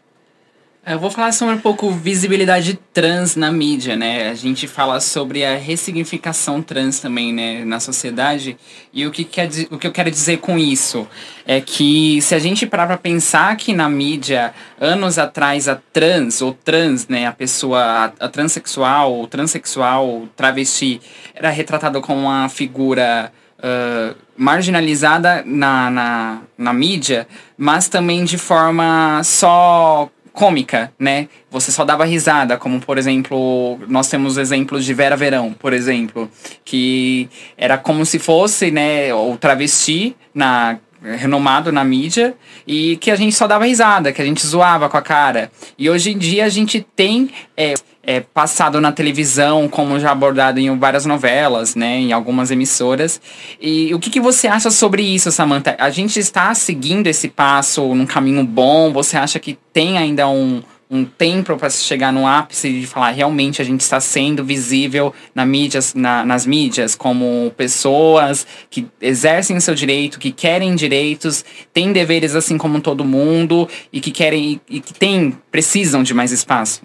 Eu 0.86 1.00
vou 1.00 1.10
falar 1.10 1.32
sobre 1.32 1.56
um 1.56 1.60
pouco 1.60 1.90
visibilidade 1.92 2.78
trans 2.92 3.38
na 3.38 3.50
mídia, 3.50 3.96
né? 3.96 4.30
A 4.30 4.34
gente 4.34 4.68
fala 4.68 5.00
sobre 5.00 5.46
a 5.46 5.56
ressignificação 5.56 6.62
trans 6.62 7.00
também, 7.00 7.32
né, 7.32 7.64
na 7.64 7.80
sociedade. 7.80 8.58
E 8.92 9.08
o 9.08 9.12
que, 9.12 9.24
quer, 9.24 9.50
o 9.72 9.78
que 9.78 9.88
eu 9.88 9.94
quero 9.94 10.12
dizer 10.12 10.40
com 10.40 10.60
isso 10.60 11.08
é 11.48 11.62
que 11.62 12.22
se 12.22 12.36
a 12.36 12.40
gente 12.40 12.68
parar 12.68 12.86
pra 12.86 12.98
pensar 12.98 13.56
que 13.56 13.72
na 13.74 13.88
mídia, 13.88 14.54
anos 14.78 15.18
atrás, 15.18 15.70
a 15.70 15.76
trans, 15.94 16.42
ou 16.42 16.54
trans, 16.54 17.08
né, 17.08 17.28
a 17.28 17.32
pessoa, 17.32 17.80
a, 17.80 18.26
a 18.26 18.28
transexual, 18.28 19.22
o 19.22 19.26
transexual, 19.26 20.06
o 20.06 20.28
travesti, 20.36 21.00
era 21.34 21.50
retratado 21.50 22.02
como 22.02 22.24
uma 22.24 22.50
figura 22.50 23.32
uh, 23.58 24.14
marginalizada 24.36 25.44
na, 25.46 25.90
na, 25.90 26.42
na 26.58 26.74
mídia, 26.74 27.26
mas 27.58 27.88
também 27.88 28.26
de 28.26 28.38
forma 28.38 29.22
só 29.24 30.12
cômica, 30.34 30.92
né? 31.00 31.30
Você 31.52 31.72
só 31.72 31.86
dava 31.86 32.04
risada, 32.04 32.58
como 32.58 32.82
por 32.82 32.98
exemplo, 32.98 33.80
nós 33.88 34.10
temos 34.10 34.38
exemplos 34.38 34.84
de 34.84 34.94
Vera 34.94 35.16
Verão, 35.16 35.54
por 35.54 35.72
exemplo, 35.72 36.30
que 36.66 37.30
era 37.56 37.78
como 37.78 38.06
se 38.06 38.18
fosse, 38.20 38.72
né, 38.72 39.14
o 39.14 39.38
travesti 39.38 40.16
na 40.34 40.80
renomado 41.04 41.70
na 41.70 41.84
mídia 41.84 42.34
e 42.66 42.96
que 42.98 43.12
a 43.12 43.16
gente 43.18 43.36
só 43.36 43.46
dava 43.46 43.66
risada, 43.66 44.14
que 44.14 44.22
a 44.22 44.26
gente 44.26 44.46
zoava 44.46 44.88
com 44.90 44.96
a 44.96 45.02
cara. 45.02 45.52
E 45.78 45.90
hoje 45.90 46.12
em 46.12 46.18
dia 46.18 46.46
a 46.46 46.50
gente 46.50 46.86
tem 46.96 47.30
é, 47.58 47.74
é, 48.06 48.20
passado 48.20 48.82
na 48.82 48.92
televisão, 48.92 49.70
como 49.70 50.00
já 50.00 50.12
abordado 50.12 50.60
em 50.60 50.78
várias 50.78 51.06
novelas, 51.06 51.74
né, 51.74 51.98
em 52.00 52.12
algumas 52.12 52.52
emissoras. 52.52 53.22
E 53.62 53.94
o 53.94 54.00
que, 54.00 54.10
que 54.10 54.20
você 54.20 54.48
acha 54.48 54.70
sobre 54.70 55.02
isso, 55.02 55.32
Samantha? 55.32 55.76
A 55.80 55.90
gente 55.90 56.20
está 56.20 56.54
seguindo 56.54 57.08
esse 57.08 57.30
passo 57.30 57.96
num 57.96 58.06
caminho 58.06 58.44
bom? 58.44 58.92
Você 58.92 59.16
acha 59.16 59.40
que 59.40 59.58
tem 59.72 59.98
ainda 59.98 60.28
um, 60.28 60.62
um 60.92 61.06
tempo 61.06 61.56
para 61.58 61.70
chegar 61.70 62.12
no 62.12 62.28
ápice 62.28 62.82
de 62.82 62.86
falar 62.86 63.12
realmente 63.12 63.62
a 63.62 63.66
gente 63.66 63.82
está 63.82 64.02
sendo 64.02 64.44
visível 64.44 65.14
na 65.34 65.46
mídias, 65.46 65.94
na, 65.94 66.26
nas 66.26 66.46
mídias 66.46 66.96
como 66.96 67.52
pessoas 67.56 68.46
que 68.70 68.86
exercem 69.02 69.60
seu 69.62 69.74
direito, 69.74 70.20
que 70.20 70.32
querem 70.32 70.76
direitos, 70.76 71.46
têm 71.74 71.94
deveres 71.94 72.36
assim 72.36 72.58
como 72.58 72.82
todo 72.82 73.06
mundo 73.06 73.68
e 73.94 74.02
que 74.02 74.12
querem 74.12 74.60
e 74.70 74.82
que 74.82 74.94
tem, 74.94 75.38
precisam 75.50 76.04
de 76.04 76.14
mais 76.14 76.32
espaço? 76.34 76.82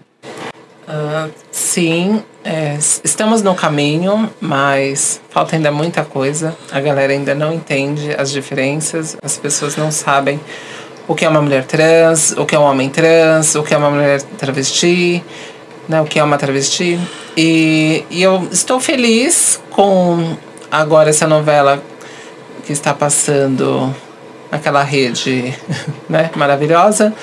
Uh, 0.88 1.30
sim, 1.50 2.24
é, 2.42 2.78
estamos 3.04 3.42
no 3.42 3.54
caminho, 3.54 4.30
mas 4.40 5.20
falta 5.28 5.54
ainda 5.54 5.70
muita 5.70 6.02
coisa. 6.02 6.56
A 6.72 6.80
galera 6.80 7.12
ainda 7.12 7.34
não 7.34 7.52
entende 7.52 8.14
as 8.16 8.30
diferenças, 8.30 9.14
as 9.22 9.36
pessoas 9.36 9.76
não 9.76 9.90
sabem 9.90 10.40
o 11.06 11.14
que 11.14 11.26
é 11.26 11.28
uma 11.28 11.42
mulher 11.42 11.66
trans, 11.66 12.32
o 12.32 12.46
que 12.46 12.54
é 12.54 12.58
um 12.58 12.62
homem 12.62 12.88
trans, 12.88 13.54
o 13.54 13.62
que 13.62 13.74
é 13.74 13.76
uma 13.76 13.90
mulher 13.90 14.22
travesti, 14.38 15.22
né, 15.86 16.00
o 16.00 16.06
que 16.06 16.18
é 16.18 16.24
uma 16.24 16.38
travesti. 16.38 16.98
E, 17.36 18.04
e 18.08 18.22
eu 18.22 18.48
estou 18.50 18.80
feliz 18.80 19.60
com 19.70 20.38
agora 20.70 21.10
essa 21.10 21.26
novela 21.26 21.82
que 22.64 22.72
está 22.72 22.94
passando 22.94 23.94
naquela 24.50 24.82
rede 24.82 25.54
né, 26.08 26.30
maravilhosa, 26.34 27.14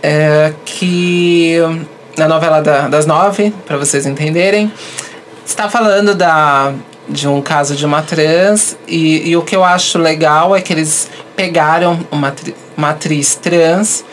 é, 0.00 0.52
que 0.64 1.58
na 2.16 2.28
novela 2.28 2.60
da, 2.60 2.88
das 2.88 3.06
nove, 3.06 3.52
para 3.66 3.76
vocês 3.76 4.06
entenderem. 4.06 4.72
Está 5.44 5.68
falando 5.68 6.14
da, 6.14 6.72
de 7.08 7.28
um 7.28 7.42
caso 7.42 7.74
de 7.74 7.84
uma 7.84 8.02
trans, 8.02 8.76
e, 8.88 9.28
e 9.28 9.36
o 9.36 9.42
que 9.42 9.54
eu 9.54 9.64
acho 9.64 9.98
legal 9.98 10.54
é 10.54 10.60
que 10.60 10.72
eles 10.72 11.10
pegaram 11.36 12.00
uma, 12.10 12.34
uma 12.76 12.90
atriz 12.90 13.34
trans 13.34 14.04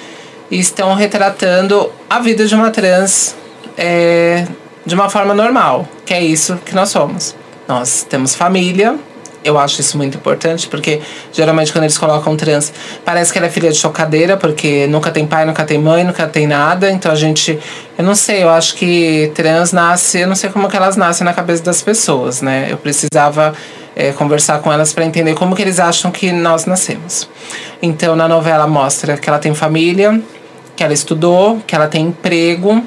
e 0.49 0.59
estão 0.59 0.93
retratando 0.93 1.91
a 2.09 2.19
vida 2.19 2.45
de 2.45 2.53
uma 2.53 2.69
trans 2.71 3.35
é, 3.77 4.45
de 4.85 4.95
uma 4.95 5.09
forma 5.09 5.33
normal, 5.33 5.87
que 6.05 6.13
é 6.13 6.21
isso 6.21 6.57
que 6.65 6.75
nós 6.75 6.89
somos. 6.89 7.35
Nós 7.67 8.05
temos 8.09 8.35
família, 8.35 8.97
eu 9.43 9.57
acho 9.57 9.81
isso 9.81 9.97
muito 9.97 10.17
importante, 10.17 10.67
porque 10.67 11.01
geralmente 11.31 11.71
quando 11.71 11.85
eles 11.85 11.97
colocam 11.97 12.35
trans, 12.35 12.71
parece 13.03 13.31
que 13.31 13.37
ela 13.37 13.47
é 13.47 13.49
filha 13.49 13.71
de 13.71 13.77
chocadeira, 13.77 14.37
porque 14.37 14.87
nunca 14.87 15.11
tem 15.11 15.25
pai, 15.25 15.45
nunca 15.45 15.63
tem 15.63 15.79
mãe, 15.79 16.03
nunca 16.03 16.27
tem 16.27 16.45
nada. 16.47 16.91
Então 16.91 17.11
a 17.11 17.15
gente. 17.15 17.59
Eu 17.97 18.03
não 18.03 18.15
sei, 18.15 18.43
eu 18.43 18.49
acho 18.49 18.75
que 18.75 19.31
trans 19.33 19.71
nasce. 19.71 20.19
Eu 20.19 20.27
não 20.27 20.35
sei 20.35 20.49
como 20.49 20.69
que 20.69 20.77
elas 20.77 20.95
nascem 20.95 21.25
na 21.25 21.33
cabeça 21.33 21.63
das 21.63 21.81
pessoas, 21.81 22.41
né? 22.41 22.67
Eu 22.69 22.77
precisava 22.77 23.53
é, 23.95 24.11
conversar 24.11 24.59
com 24.59 24.71
elas 24.71 24.93
para 24.93 25.05
entender 25.05 25.33
como 25.33 25.55
que 25.55 25.61
eles 25.61 25.79
acham 25.79 26.11
que 26.11 26.31
nós 26.31 26.65
nascemos. 26.65 27.27
Então 27.81 28.15
na 28.15 28.27
novela 28.27 28.67
mostra 28.67 29.17
que 29.17 29.27
ela 29.29 29.39
tem 29.39 29.53
família, 29.53 30.21
que 30.75 30.83
ela 30.83 30.93
estudou, 30.93 31.59
que 31.65 31.75
ela 31.75 31.87
tem 31.87 32.07
emprego 32.07 32.83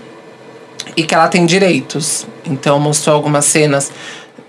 e 0.96 1.02
que 1.02 1.14
ela 1.14 1.28
tem 1.28 1.44
direitos. 1.46 2.26
Então 2.44 2.78
mostrou 2.78 3.14
algumas 3.16 3.44
cenas 3.44 3.90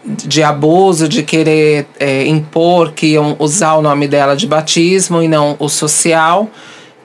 de 0.06 0.44
abuso, 0.44 1.08
de 1.08 1.24
querer 1.24 1.88
é, 2.00 2.26
impor 2.28 2.92
que 2.92 3.08
iam 3.08 3.36
usar 3.40 3.74
o 3.76 3.82
nome 3.82 4.08
dela 4.08 4.36
de 4.36 4.46
batismo 4.46 5.22
e 5.22 5.28
não 5.28 5.56
o 5.60 5.68
social. 5.68 6.50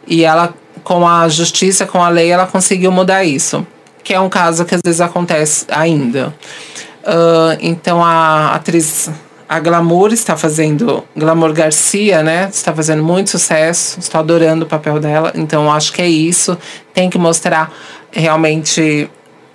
E 0.07 0.25
ela, 0.25 0.53
com 0.85 1.07
a 1.07 1.29
justiça, 1.29 1.87
com 1.87 2.03
a 2.03 2.09
lei, 2.09 2.31
ela 2.31 2.47
conseguiu 2.47 2.93
mudar 2.93 3.25
isso. 3.25 3.67
Que 4.05 4.13
é 4.13 4.21
um 4.21 4.29
caso 4.29 4.65
que 4.65 4.75
às 4.75 4.83
vezes 4.85 5.01
acontece 5.01 5.65
ainda. 5.71 6.35
Uh, 7.03 7.57
então 7.61 8.05
a 8.05 8.55
atriz, 8.55 9.11
a 9.49 9.59
Glamour 9.59 10.13
está 10.13 10.37
fazendo, 10.37 11.03
Glamour 11.17 11.53
Garcia, 11.53 12.23
né? 12.23 12.49
Está 12.53 12.75
fazendo 12.75 13.03
muito 13.03 13.31
sucesso. 13.31 13.99
Estou 13.99 14.19
adorando 14.21 14.65
o 14.65 14.69
papel 14.69 15.01
dela. 15.01 15.33
Então 15.35 15.73
acho 15.73 15.93
que 15.93 16.03
é 16.03 16.09
isso. 16.09 16.57
Tem 16.93 17.09
que 17.09 17.19
mostrar 17.19 17.73
realmente 18.11 19.09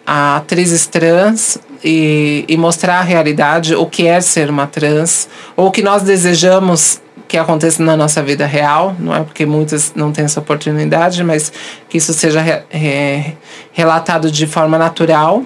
a 0.06 0.38
atrizes 0.38 0.88
trans 0.88 1.60
e, 1.86 2.44
e 2.48 2.58
mostrar 2.58 2.98
a 2.98 3.02
realidade, 3.04 3.76
o 3.76 3.86
que 3.86 4.08
é 4.08 4.20
ser 4.20 4.50
uma 4.50 4.66
trans, 4.66 5.30
ou 5.56 5.68
o 5.68 5.72
que 5.72 5.84
nós 5.84 6.02
desejamos 6.02 7.00
que 7.28 7.38
aconteça 7.38 7.84
na 7.84 7.96
nossa 7.96 8.24
vida 8.24 8.46
real, 8.46 8.96
não 9.00 9.16
é 9.16 9.24
porque 9.24 9.46
muitas 9.46 9.94
não 9.96 10.12
têm 10.12 10.26
essa 10.26 10.40
oportunidade, 10.40 11.24
mas 11.24 11.54
que 11.88 11.98
isso 11.98 12.12
seja 12.14 12.42
re, 12.42 12.64
re, 12.70 13.38
relatado 13.72 14.32
de 14.32 14.48
forma 14.48 14.78
natural. 14.78 15.44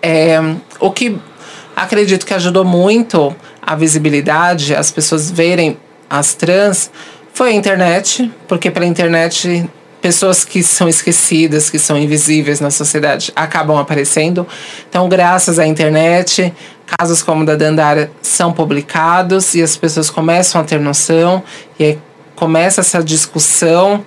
É, 0.00 0.38
o 0.80 0.90
que 0.90 1.18
acredito 1.76 2.24
que 2.24 2.32
ajudou 2.32 2.64
muito 2.64 3.34
a 3.60 3.74
visibilidade, 3.74 4.74
as 4.74 4.90
pessoas 4.90 5.30
verem 5.30 5.76
as 6.08 6.34
trans, 6.34 6.90
foi 7.34 7.50
a 7.50 7.52
internet, 7.52 8.32
porque 8.46 8.70
pela 8.70 8.86
internet 8.86 9.68
pessoas 10.08 10.42
que 10.42 10.62
são 10.62 10.88
esquecidas, 10.88 11.68
que 11.68 11.78
são 11.78 11.98
invisíveis 11.98 12.60
na 12.60 12.70
sociedade, 12.70 13.30
acabam 13.36 13.76
aparecendo. 13.76 14.46
Então, 14.88 15.06
graças 15.06 15.58
à 15.58 15.66
internet, 15.66 16.50
casos 16.86 17.22
como 17.22 17.42
o 17.42 17.46
da 17.46 17.54
Dandara 17.54 18.10
são 18.22 18.50
publicados 18.50 19.54
e 19.54 19.62
as 19.62 19.76
pessoas 19.76 20.08
começam 20.08 20.62
a 20.62 20.64
ter 20.64 20.80
noção 20.80 21.42
e 21.78 21.84
aí 21.84 21.98
começa 22.34 22.80
essa 22.80 23.04
discussão 23.04 24.02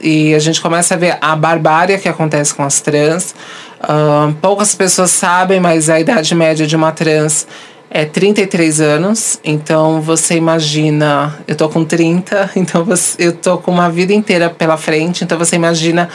e 0.00 0.34
a 0.34 0.38
gente 0.38 0.58
começa 0.58 0.94
a 0.94 0.96
ver 0.96 1.18
a 1.20 1.36
barbárie 1.36 1.98
que 1.98 2.08
acontece 2.08 2.54
com 2.54 2.62
as 2.62 2.80
trans. 2.80 3.34
Uh, 3.82 4.32
poucas 4.40 4.74
pessoas 4.74 5.10
sabem, 5.10 5.60
mas 5.60 5.90
a 5.90 6.00
idade 6.00 6.34
média 6.34 6.66
de 6.66 6.74
uma 6.74 6.92
trans 6.92 7.46
é 7.94 8.06
33 8.06 8.80
anos, 8.80 9.38
então 9.44 10.00
você 10.00 10.34
imagina, 10.34 11.38
eu 11.46 11.54
tô 11.54 11.68
com 11.68 11.84
30, 11.84 12.52
então 12.56 12.82
você, 12.82 13.26
eu 13.26 13.34
tô 13.34 13.58
com 13.58 13.70
uma 13.70 13.90
vida 13.90 14.14
inteira 14.14 14.48
pela 14.48 14.78
frente, 14.78 15.22
então 15.22 15.36
você 15.36 15.56
imagina 15.56 16.08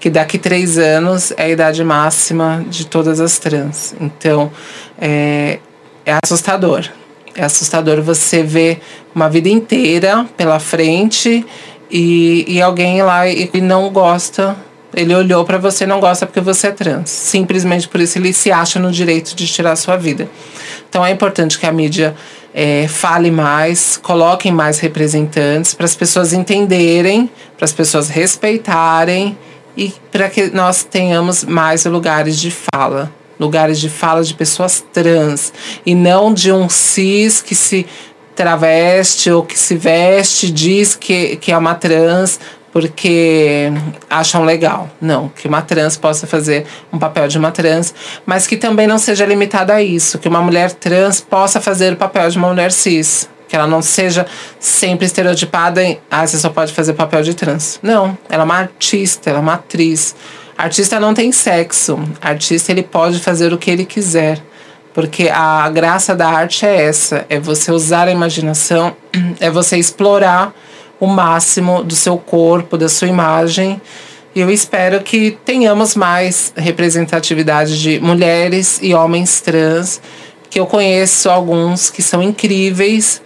que 0.00 0.10
daqui 0.10 0.38
três 0.38 0.76
anos 0.76 1.32
é 1.36 1.44
a 1.44 1.48
idade 1.48 1.84
máxima 1.84 2.64
de 2.68 2.84
todas 2.84 3.20
as 3.20 3.38
trans. 3.38 3.94
Então 4.00 4.50
é, 5.00 5.60
é 6.04 6.18
assustador. 6.24 6.88
É 7.36 7.44
assustador 7.44 8.02
você 8.02 8.42
ver 8.42 8.80
uma 9.14 9.28
vida 9.28 9.48
inteira 9.48 10.26
pela 10.36 10.58
frente 10.58 11.46
e, 11.88 12.44
e 12.48 12.60
alguém 12.60 13.02
lá 13.02 13.28
e 13.28 13.48
não 13.60 13.90
gosta 13.90 14.56
ele 14.94 15.14
olhou 15.14 15.44
para 15.44 15.58
você 15.58 15.84
e 15.84 15.86
não 15.86 16.00
gosta 16.00 16.26
porque 16.26 16.40
você 16.40 16.68
é 16.68 16.72
trans. 16.72 17.10
Simplesmente 17.10 17.88
por 17.88 18.00
isso 18.00 18.18
ele 18.18 18.32
se 18.32 18.50
acha 18.50 18.78
no 18.78 18.90
direito 18.90 19.34
de 19.34 19.46
tirar 19.46 19.76
sua 19.76 19.96
vida. 19.96 20.28
Então 20.88 21.04
é 21.04 21.10
importante 21.10 21.58
que 21.58 21.66
a 21.66 21.72
mídia 21.72 22.14
é, 22.52 22.88
fale 22.88 23.30
mais, 23.30 23.96
coloquem 23.96 24.52
mais 24.52 24.78
representantes 24.78 25.74
para 25.74 25.86
as 25.86 25.94
pessoas 25.94 26.32
entenderem, 26.32 27.30
para 27.56 27.64
as 27.64 27.72
pessoas 27.72 28.08
respeitarem 28.08 29.38
e 29.76 29.92
para 30.10 30.28
que 30.28 30.48
nós 30.48 30.82
tenhamos 30.82 31.44
mais 31.44 31.84
lugares 31.84 32.38
de 32.38 32.52
fala. 32.74 33.12
Lugares 33.38 33.80
de 33.80 33.88
fala 33.88 34.22
de 34.22 34.34
pessoas 34.34 34.84
trans 34.92 35.52
e 35.86 35.94
não 35.94 36.34
de 36.34 36.52
um 36.52 36.68
cis 36.68 37.40
que 37.40 37.54
se 37.54 37.86
traveste 38.34 39.30
ou 39.30 39.42
que 39.42 39.58
se 39.58 39.76
veste, 39.76 40.50
diz 40.50 40.94
que, 40.94 41.36
que 41.36 41.52
é 41.52 41.56
uma 41.56 41.74
trans, 41.74 42.40
porque 42.72 43.72
acham 44.08 44.44
legal. 44.44 44.88
Não, 45.00 45.28
que 45.28 45.48
uma 45.48 45.62
trans 45.62 45.96
possa 45.96 46.26
fazer 46.26 46.66
um 46.92 46.98
papel 46.98 47.28
de 47.28 47.38
uma 47.38 47.50
trans, 47.50 47.94
mas 48.24 48.46
que 48.46 48.56
também 48.56 48.86
não 48.86 48.98
seja 48.98 49.26
limitada 49.26 49.74
a 49.74 49.82
isso, 49.82 50.18
que 50.18 50.28
uma 50.28 50.40
mulher 50.40 50.72
trans 50.72 51.20
possa 51.20 51.60
fazer 51.60 51.92
o 51.92 51.96
papel 51.96 52.28
de 52.30 52.38
uma 52.38 52.48
mulher 52.48 52.72
cis. 52.72 53.28
Que 53.48 53.56
ela 53.56 53.66
não 53.66 53.82
seja 53.82 54.26
sempre 54.60 55.06
estereotipada 55.06 55.82
em, 55.82 55.98
ah, 56.08 56.24
você 56.24 56.38
só 56.38 56.50
pode 56.50 56.72
fazer 56.72 56.92
papel 56.92 57.20
de 57.22 57.34
trans. 57.34 57.80
Não, 57.82 58.16
ela 58.28 58.42
é 58.42 58.44
uma 58.44 58.56
artista, 58.56 59.28
ela 59.28 59.40
é 59.40 59.42
uma 59.42 59.54
atriz. 59.54 60.14
Artista 60.56 61.00
não 61.00 61.12
tem 61.12 61.32
sexo. 61.32 61.98
Artista 62.22 62.70
ele 62.70 62.84
pode 62.84 63.18
fazer 63.18 63.52
o 63.52 63.58
que 63.58 63.68
ele 63.68 63.84
quiser. 63.84 64.40
Porque 64.94 65.28
a 65.28 65.68
graça 65.68 66.14
da 66.14 66.28
arte 66.28 66.64
é 66.64 66.82
essa, 66.82 67.26
é 67.28 67.40
você 67.40 67.72
usar 67.72 68.06
a 68.06 68.12
imaginação, 68.12 68.94
é 69.40 69.50
você 69.50 69.76
explorar 69.78 70.54
o 71.00 71.06
máximo 71.06 71.82
do 71.82 71.96
seu 71.96 72.18
corpo, 72.18 72.76
da 72.76 72.88
sua 72.88 73.08
imagem. 73.08 73.80
E 74.34 74.40
eu 74.40 74.50
espero 74.50 75.00
que 75.00 75.32
tenhamos 75.44 75.96
mais 75.96 76.52
representatividade 76.56 77.80
de 77.80 77.98
mulheres 77.98 78.78
e 78.80 78.94
homens 78.94 79.40
trans, 79.40 80.00
que 80.48 80.60
eu 80.60 80.66
conheço 80.66 81.28
alguns 81.30 81.90
que 81.90 82.02
são 82.02 82.22
incríveis 82.22 83.22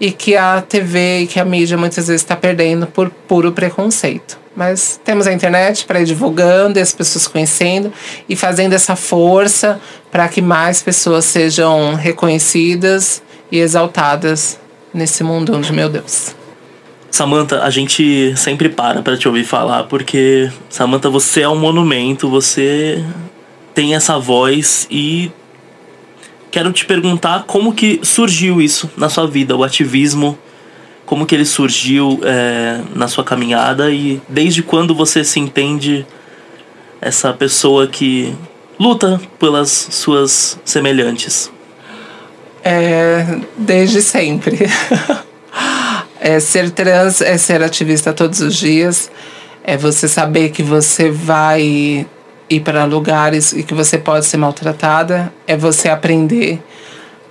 e 0.00 0.10
que 0.10 0.36
a 0.36 0.60
TV 0.60 1.20
e 1.20 1.26
que 1.26 1.38
a 1.38 1.44
mídia 1.44 1.76
muitas 1.76 2.06
vezes 2.08 2.22
está 2.22 2.34
perdendo 2.34 2.86
por 2.86 3.10
puro 3.10 3.52
preconceito. 3.52 4.38
Mas 4.56 5.00
temos 5.04 5.26
a 5.28 5.32
internet 5.32 5.84
para 5.84 6.00
ir 6.00 6.04
divulgando 6.04 6.78
e 6.78 6.82
as 6.82 6.92
pessoas 6.92 7.28
conhecendo 7.28 7.92
e 8.28 8.34
fazendo 8.34 8.72
essa 8.72 8.96
força 8.96 9.80
para 10.10 10.26
que 10.28 10.42
mais 10.42 10.82
pessoas 10.82 11.24
sejam 11.24 11.94
reconhecidas 11.94 13.22
e 13.52 13.58
exaltadas 13.58 14.58
nesse 14.92 15.22
mundo 15.22 15.54
onde, 15.56 15.72
meu 15.72 15.88
Deus. 15.88 16.34
Samantha, 17.10 17.62
a 17.62 17.70
gente 17.70 18.34
sempre 18.36 18.68
para 18.68 19.02
para 19.02 19.16
te 19.16 19.26
ouvir 19.26 19.44
falar, 19.44 19.84
porque, 19.84 20.50
Samantha, 20.68 21.08
você 21.08 21.42
é 21.42 21.48
um 21.48 21.58
monumento, 21.58 22.28
você 22.28 23.02
tem 23.74 23.94
essa 23.94 24.18
voz 24.18 24.86
e 24.90 25.30
quero 26.50 26.72
te 26.72 26.84
perguntar 26.84 27.44
como 27.44 27.72
que 27.72 28.00
surgiu 28.02 28.60
isso 28.60 28.90
na 28.96 29.08
sua 29.08 29.26
vida, 29.26 29.56
o 29.56 29.64
ativismo, 29.64 30.38
como 31.06 31.24
que 31.24 31.34
ele 31.34 31.44
surgiu 31.44 32.20
é, 32.22 32.80
na 32.94 33.08
sua 33.08 33.24
caminhada 33.24 33.90
e 33.90 34.20
desde 34.28 34.62
quando 34.62 34.94
você 34.94 35.24
se 35.24 35.40
entende 35.40 36.06
essa 37.00 37.32
pessoa 37.32 37.86
que 37.86 38.34
luta 38.78 39.20
pelas 39.38 39.70
suas 39.70 40.60
semelhantes? 40.64 41.50
É, 42.62 43.40
desde 43.56 44.02
sempre. 44.02 44.58
É, 46.20 46.40
ser 46.40 46.70
trans 46.70 47.20
é 47.20 47.38
ser 47.38 47.62
ativista 47.62 48.12
todos 48.12 48.40
os 48.40 48.56
dias, 48.56 49.10
é 49.62 49.76
você 49.76 50.08
saber 50.08 50.50
que 50.50 50.62
você 50.62 51.10
vai 51.10 52.06
ir 52.50 52.60
para 52.60 52.84
lugares 52.84 53.52
e 53.52 53.62
que 53.62 53.74
você 53.74 53.98
pode 53.98 54.26
ser 54.26 54.36
maltratada, 54.36 55.32
é 55.46 55.56
você 55.56 55.88
aprender 55.88 56.60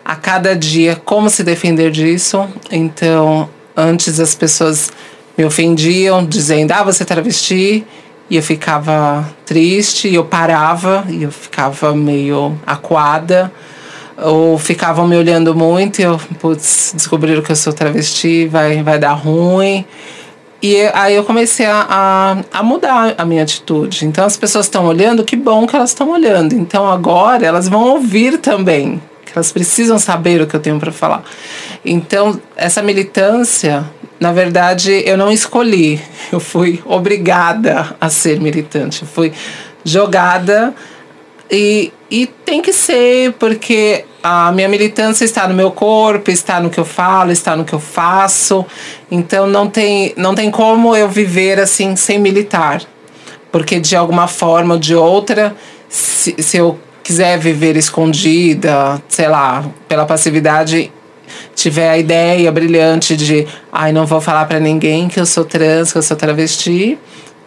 a 0.06 0.16
cada 0.16 0.56
dia 0.56 0.96
como 1.04 1.30
se 1.30 1.44
defender 1.44 1.92
disso. 1.92 2.48
Então, 2.72 3.50
antes 3.76 4.20
as 4.20 4.34
pessoas 4.34 4.90
me 5.38 5.44
ofendiam 5.44 6.26
dizendo: 6.26 6.72
"Ah, 6.72 6.84
você 6.84 7.04
é 7.04 7.06
travesti", 7.06 7.86
e 8.30 8.36
eu 8.38 8.44
ficava 8.44 9.30
triste, 9.46 10.08
e 10.08 10.16
eu 10.16 10.24
parava, 10.24 11.06
e 11.10 11.24
eu 11.24 11.32
ficava 11.32 11.94
meio 11.94 12.58
acuada 12.66 13.52
ou 14.18 14.58
ficavam 14.58 15.08
me 15.08 15.16
olhando 15.16 15.56
muito 15.56 16.00
e 16.00 16.04
eu, 16.04 16.20
putz, 16.40 16.94
descobriram 16.96 17.42
que 17.42 17.52
eu 17.52 17.56
sou 17.56 17.72
travesti, 17.72 18.48
vai, 18.48 18.82
vai 18.82 18.98
dar 18.98 19.14
ruim. 19.14 19.86
E 20.62 20.82
aí 20.94 21.14
eu 21.14 21.24
comecei 21.24 21.68
a, 21.68 21.86
a, 21.88 22.60
a 22.60 22.64
mudar 22.64 23.14
a 23.18 23.26
minha 23.26 23.44
atitude. 23.44 24.06
Então 24.06 24.26
as 24.26 24.36
pessoas 24.36 24.66
estão 24.66 24.86
olhando, 24.86 25.24
que 25.24 25.36
bom 25.36 25.68
que 25.68 25.76
elas 25.76 25.92
estão 25.92 26.10
olhando. 26.10 26.54
Então 26.54 26.90
agora 26.90 27.46
elas 27.46 27.68
vão 27.68 27.84
ouvir 27.84 28.40
também, 28.40 29.02
que 29.24 29.34
elas 29.36 29.52
precisam 29.52 30.00
saber 30.00 30.42
o 30.42 30.48
que 30.48 30.56
eu 30.56 30.60
tenho 30.60 30.80
para 30.80 30.92
falar. 30.92 31.24
Então 31.86 32.42
essa 32.56 32.82
militância, 32.82 33.86
na 34.20 34.32
verdade, 34.32 35.04
eu 35.06 35.16
não 35.16 35.32
escolhi. 35.32 36.02
Eu 36.30 36.42
fui 36.42 36.82
obrigada 36.84 37.96
a 38.02 38.10
ser 38.10 38.42
militante. 38.42 39.04
Eu 39.04 39.08
fui 39.08 39.32
jogada 39.86 40.76
e, 41.50 41.94
e 42.10 42.26
tem 42.26 42.62
que 42.62 42.72
ser, 42.72 43.34
porque 43.34 44.06
a 44.24 44.52
minha 44.52 44.68
militância 44.68 45.26
está 45.26 45.48
no 45.48 45.54
meu 45.54 45.72
corpo, 45.72 46.32
está 46.32 46.60
no 46.60 46.70
que 46.70 46.80
eu 46.80 46.86
falo, 46.86 47.32
está 47.32 47.56
no 47.56 47.66
que 47.66 47.74
eu 47.74 47.80
faço. 47.80 48.66
Então 49.12 49.48
não 49.48 49.70
tem, 49.70 50.14
não 50.16 50.34
tem 50.34 50.50
como 50.50 50.96
eu 50.96 51.10
viver 51.10 51.60
assim 51.60 51.96
sem 51.96 52.20
militar. 52.20 52.82
Porque 53.52 53.80
de 53.80 53.96
alguma 53.96 54.28
forma 54.28 54.76
ou 54.76 54.80
de 54.80 54.96
outra, 54.96 55.56
se, 55.90 56.36
se 56.40 56.58
eu 56.58 56.80
quiser 57.04 57.38
viver 57.40 57.78
escondida, 57.78 59.02
sei 59.08 59.28
lá, 59.28 59.66
pela 59.88 60.06
passividade, 60.06 60.92
tiver 61.56 61.90
a 61.90 61.98
ideia 61.98 62.52
brilhante 62.52 63.16
de, 63.16 63.48
ai, 63.72 63.92
não 63.92 64.06
vou 64.06 64.20
falar 64.20 64.46
para 64.46 64.60
ninguém 64.60 65.08
que 65.08 65.20
eu 65.20 65.26
sou 65.26 65.46
trans, 65.46 65.92
que 65.92 65.98
eu 65.98 66.04
sou 66.04 66.18
travesti, 66.18 66.98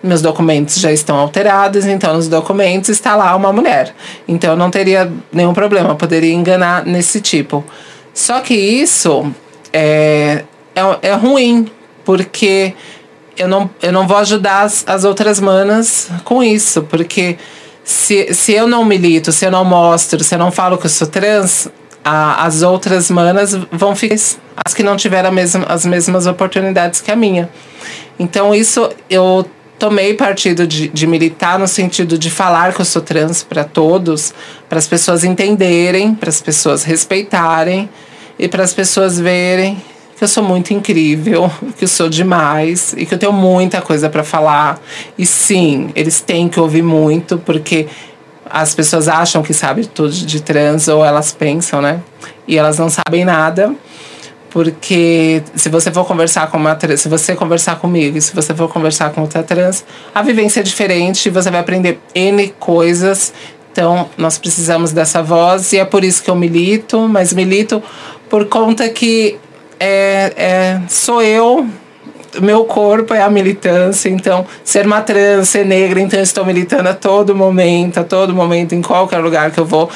meus 0.02 0.22
documentos 0.22 0.76
já 0.76 0.92
estão 0.92 1.16
alterados, 1.16 1.86
então 1.86 2.14
nos 2.14 2.28
documentos 2.28 2.88
está 2.88 3.16
lá 3.16 3.34
uma 3.36 3.52
mulher. 3.52 3.94
Então 4.26 4.56
não 4.56 4.70
teria 4.70 5.10
nenhum 5.32 5.52
problema, 5.52 5.94
poderia 5.94 6.32
enganar 6.32 6.84
nesse 6.84 7.20
tipo. 7.20 7.64
Só 8.14 8.40
que 8.40 8.54
isso 8.54 9.30
é, 9.72 10.44
é, 10.74 11.08
é 11.08 11.12
ruim, 11.14 11.66
porque 12.04 12.74
eu 13.36 13.48
não, 13.48 13.70
eu 13.82 13.92
não 13.92 14.06
vou 14.06 14.16
ajudar 14.18 14.62
as, 14.62 14.84
as 14.86 15.04
outras 15.04 15.40
manas 15.40 16.10
com 16.24 16.42
isso, 16.42 16.82
porque 16.82 17.38
se, 17.84 18.32
se 18.34 18.52
eu 18.52 18.66
não 18.66 18.84
milito, 18.84 19.32
se 19.32 19.44
eu 19.44 19.50
não 19.50 19.64
mostro, 19.64 20.22
se 20.22 20.34
eu 20.34 20.38
não 20.38 20.50
falo 20.50 20.78
que 20.78 20.86
eu 20.86 20.90
sou 20.90 21.06
trans, 21.06 21.68
a, 22.04 22.44
as 22.44 22.62
outras 22.62 23.10
manas 23.10 23.54
vão 23.70 23.94
ficar 23.94 24.16
as 24.64 24.74
que 24.74 24.82
não 24.82 24.96
tiveram 24.96 25.32
mesma, 25.32 25.64
as 25.68 25.86
mesmas 25.86 26.26
oportunidades 26.26 27.00
que 27.00 27.10
a 27.10 27.16
minha. 27.16 27.48
Então 28.18 28.54
isso 28.54 28.90
eu 29.08 29.46
tomei 29.80 30.12
partido 30.12 30.66
de, 30.66 30.88
de 30.88 31.06
militar 31.06 31.58
no 31.58 31.66
sentido 31.66 32.18
de 32.18 32.30
falar 32.30 32.74
que 32.74 32.82
eu 32.82 32.84
sou 32.84 33.00
trans 33.00 33.42
para 33.42 33.64
todos, 33.64 34.34
para 34.68 34.78
as 34.78 34.86
pessoas 34.86 35.24
entenderem, 35.24 36.14
para 36.14 36.28
as 36.28 36.40
pessoas 36.40 36.84
respeitarem 36.84 37.88
e 38.38 38.46
para 38.46 38.62
as 38.62 38.74
pessoas 38.74 39.18
verem 39.18 39.82
que 40.18 40.22
eu 40.22 40.28
sou 40.28 40.44
muito 40.44 40.74
incrível, 40.74 41.50
que 41.78 41.84
eu 41.84 41.88
sou 41.88 42.10
demais 42.10 42.94
e 42.94 43.06
que 43.06 43.14
eu 43.14 43.18
tenho 43.18 43.32
muita 43.32 43.80
coisa 43.80 44.10
para 44.10 44.22
falar. 44.22 44.78
E 45.16 45.24
sim, 45.24 45.90
eles 45.96 46.20
têm 46.20 46.46
que 46.46 46.60
ouvir 46.60 46.82
muito, 46.82 47.38
porque 47.38 47.88
as 48.44 48.74
pessoas 48.74 49.08
acham 49.08 49.42
que 49.42 49.54
sabem 49.54 49.84
tudo 49.84 50.12
de 50.12 50.42
trans, 50.42 50.88
ou 50.88 51.02
elas 51.02 51.32
pensam, 51.32 51.80
né? 51.80 52.02
E 52.46 52.58
elas 52.58 52.78
não 52.78 52.90
sabem 52.90 53.24
nada. 53.24 53.74
Porque 54.50 55.42
se 55.54 55.68
você 55.68 55.92
for 55.92 56.04
conversar 56.04 56.48
com 56.48 56.58
uma 56.58 56.74
trans, 56.74 57.00
se 57.00 57.08
você 57.08 57.36
conversar 57.36 57.76
comigo 57.76 58.20
se 58.20 58.34
você 58.34 58.52
for 58.52 58.68
conversar 58.68 59.10
com 59.10 59.20
outra 59.20 59.42
trans, 59.42 59.84
a 60.14 60.22
vivência 60.22 60.60
é 60.60 60.62
diferente 60.62 61.30
você 61.30 61.50
vai 61.50 61.60
aprender 61.60 62.00
N 62.14 62.48
coisas. 62.58 63.32
Então, 63.72 64.10
nós 64.18 64.36
precisamos 64.36 64.92
dessa 64.92 65.22
voz 65.22 65.72
e 65.72 65.78
é 65.78 65.84
por 65.84 66.02
isso 66.02 66.22
que 66.22 66.28
eu 66.28 66.34
milito, 66.34 67.08
mas 67.08 67.32
milito 67.32 67.80
por 68.28 68.46
conta 68.46 68.88
que 68.88 69.38
é, 69.78 70.32
é, 70.36 70.80
sou 70.88 71.22
eu, 71.22 71.66
meu 72.40 72.64
corpo 72.64 73.14
é 73.14 73.22
a 73.22 73.30
militância, 73.30 74.08
então 74.08 74.46
ser 74.62 74.86
uma 74.86 75.00
trans, 75.00 75.48
ser 75.48 75.64
negra, 75.64 76.00
então 76.00 76.20
estou 76.20 76.44
militando 76.44 76.88
a 76.88 76.94
todo 76.94 77.34
momento, 77.34 77.98
a 77.98 78.04
todo 78.04 78.34
momento, 78.34 78.74
em 78.74 78.82
qualquer 78.82 79.18
lugar 79.18 79.50
que 79.50 79.58
eu 79.58 79.64
vou. 79.64 79.88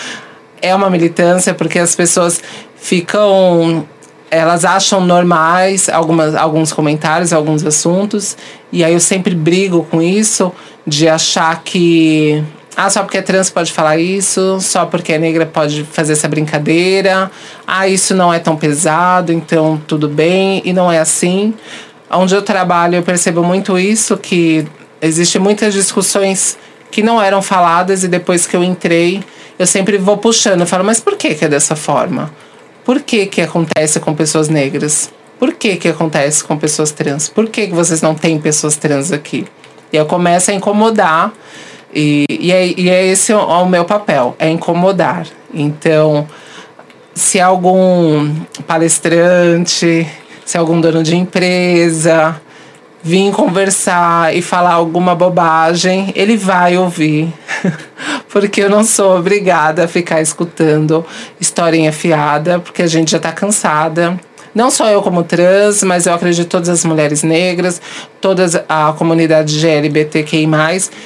É 0.62 0.74
uma 0.74 0.88
militância 0.88 1.52
porque 1.52 1.78
as 1.78 1.94
pessoas 1.94 2.40
ficam 2.76 3.86
elas 4.34 4.64
acham 4.64 5.00
normais 5.00 5.88
algumas, 5.88 6.34
alguns 6.34 6.72
comentários, 6.72 7.32
alguns 7.32 7.64
assuntos, 7.64 8.36
e 8.72 8.82
aí 8.82 8.92
eu 8.92 9.00
sempre 9.00 9.34
brigo 9.34 9.86
com 9.90 10.02
isso, 10.02 10.52
de 10.86 11.08
achar 11.08 11.62
que. 11.62 12.42
Ah, 12.76 12.90
só 12.90 13.02
porque 13.02 13.18
é 13.18 13.22
trans 13.22 13.50
pode 13.50 13.72
falar 13.72 13.98
isso, 13.98 14.58
só 14.60 14.84
porque 14.84 15.12
é 15.12 15.18
negra 15.18 15.46
pode 15.46 15.84
fazer 15.84 16.14
essa 16.14 16.26
brincadeira. 16.26 17.30
Ah, 17.64 17.86
isso 17.86 18.14
não 18.14 18.34
é 18.34 18.40
tão 18.40 18.56
pesado, 18.56 19.32
então 19.32 19.80
tudo 19.86 20.08
bem, 20.08 20.60
e 20.64 20.72
não 20.72 20.90
é 20.90 20.98
assim. 20.98 21.54
Onde 22.10 22.34
eu 22.34 22.42
trabalho, 22.42 22.96
eu 22.96 23.02
percebo 23.02 23.44
muito 23.44 23.78
isso, 23.78 24.16
que 24.16 24.66
existem 25.00 25.40
muitas 25.40 25.72
discussões 25.72 26.58
que 26.90 27.02
não 27.02 27.22
eram 27.22 27.40
faladas, 27.40 28.02
e 28.02 28.08
depois 28.08 28.46
que 28.46 28.56
eu 28.56 28.64
entrei, 28.64 29.22
eu 29.58 29.66
sempre 29.66 29.96
vou 29.96 30.16
puxando, 30.16 30.60
eu 30.60 30.66
falo, 30.66 30.84
mas 30.84 30.98
por 30.98 31.16
que, 31.16 31.34
que 31.34 31.44
é 31.44 31.48
dessa 31.48 31.76
forma? 31.76 32.32
Por 32.84 33.00
que 33.00 33.26
que 33.26 33.40
acontece 33.40 33.98
com 33.98 34.14
pessoas 34.14 34.48
negras? 34.48 35.10
Por 35.38 35.54
que 35.54 35.76
que 35.76 35.88
acontece 35.88 36.44
com 36.44 36.56
pessoas 36.56 36.90
trans? 36.90 37.28
Por 37.28 37.48
que 37.48 37.66
que 37.66 37.72
vocês 37.72 38.02
não 38.02 38.14
têm 38.14 38.38
pessoas 38.38 38.76
trans 38.76 39.10
aqui? 39.10 39.46
E 39.92 39.96
eu 39.96 40.06
começo 40.06 40.50
a 40.50 40.54
incomodar. 40.54 41.32
E, 41.94 42.26
e, 42.28 42.52
é, 42.52 42.66
e 42.66 42.90
é 42.90 43.06
esse 43.06 43.32
o, 43.32 43.38
o 43.38 43.68
meu 43.68 43.84
papel, 43.84 44.34
é 44.38 44.50
incomodar. 44.50 45.26
Então, 45.52 46.26
se 47.14 47.40
algum 47.40 48.34
palestrante, 48.66 50.06
se 50.44 50.58
algum 50.58 50.80
dono 50.80 51.02
de 51.02 51.16
empresa 51.16 52.40
vir 53.04 53.30
conversar 53.32 54.34
e 54.34 54.40
falar 54.40 54.72
alguma 54.72 55.14
bobagem, 55.14 56.10
ele 56.16 56.38
vai 56.38 56.78
ouvir. 56.78 57.30
porque 58.30 58.62
eu 58.62 58.70
não 58.70 58.82
sou 58.82 59.18
obrigada 59.18 59.84
a 59.84 59.88
ficar 59.88 60.22
escutando 60.22 61.04
historinha 61.38 61.92
fiada, 61.92 62.58
porque 62.58 62.80
a 62.80 62.86
gente 62.86 63.12
já 63.12 63.20
tá 63.20 63.30
cansada. 63.30 64.18
Não 64.54 64.70
só 64.70 64.88
eu 64.88 65.02
como 65.02 65.22
trans, 65.22 65.82
mas 65.82 66.06
eu 66.06 66.14
acredito 66.14 66.48
todas 66.48 66.70
as 66.70 66.84
mulheres 66.84 67.22
negras, 67.22 67.82
toda 68.20 68.64
a 68.68 68.94
comunidade 68.96 69.60
GLBTQI+, 69.60 70.48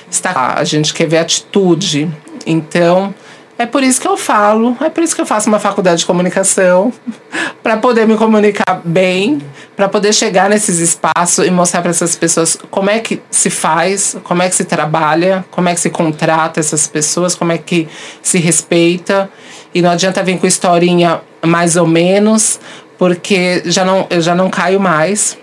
está. 0.08 0.54
A 0.56 0.64
gente 0.64 0.94
quer 0.94 1.08
ver 1.08 1.18
atitude. 1.18 2.08
Então, 2.46 3.12
é 3.58 3.66
por 3.66 3.82
isso 3.82 4.00
que 4.00 4.06
eu 4.06 4.16
falo, 4.16 4.76
é 4.80 4.88
por 4.88 5.02
isso 5.02 5.16
que 5.16 5.20
eu 5.20 5.26
faço 5.26 5.48
uma 5.48 5.58
faculdade 5.58 6.00
de 6.00 6.06
comunicação, 6.06 6.92
para 7.60 7.76
poder 7.76 8.06
me 8.06 8.16
comunicar 8.16 8.80
bem, 8.84 9.42
para 9.78 9.88
poder 9.88 10.12
chegar 10.12 10.50
nesses 10.50 10.80
espaços 10.80 11.46
e 11.46 11.52
mostrar 11.52 11.82
para 11.82 11.92
essas 11.92 12.16
pessoas 12.16 12.58
como 12.68 12.90
é 12.90 12.98
que 12.98 13.22
se 13.30 13.48
faz, 13.48 14.16
como 14.24 14.42
é 14.42 14.48
que 14.48 14.56
se 14.56 14.64
trabalha, 14.64 15.44
como 15.52 15.68
é 15.68 15.74
que 15.74 15.78
se 15.80 15.88
contrata 15.88 16.58
essas 16.58 16.88
pessoas, 16.88 17.36
como 17.36 17.52
é 17.52 17.58
que 17.58 17.86
se 18.20 18.38
respeita. 18.38 19.30
E 19.72 19.80
não 19.80 19.90
adianta 19.90 20.20
vir 20.24 20.36
com 20.40 20.48
historinha 20.48 21.20
mais 21.46 21.76
ou 21.76 21.86
menos, 21.86 22.58
porque 22.98 23.62
já 23.66 23.84
não, 23.84 24.04
eu 24.10 24.20
já 24.20 24.34
não 24.34 24.50
caio 24.50 24.80
mais. 24.80 25.38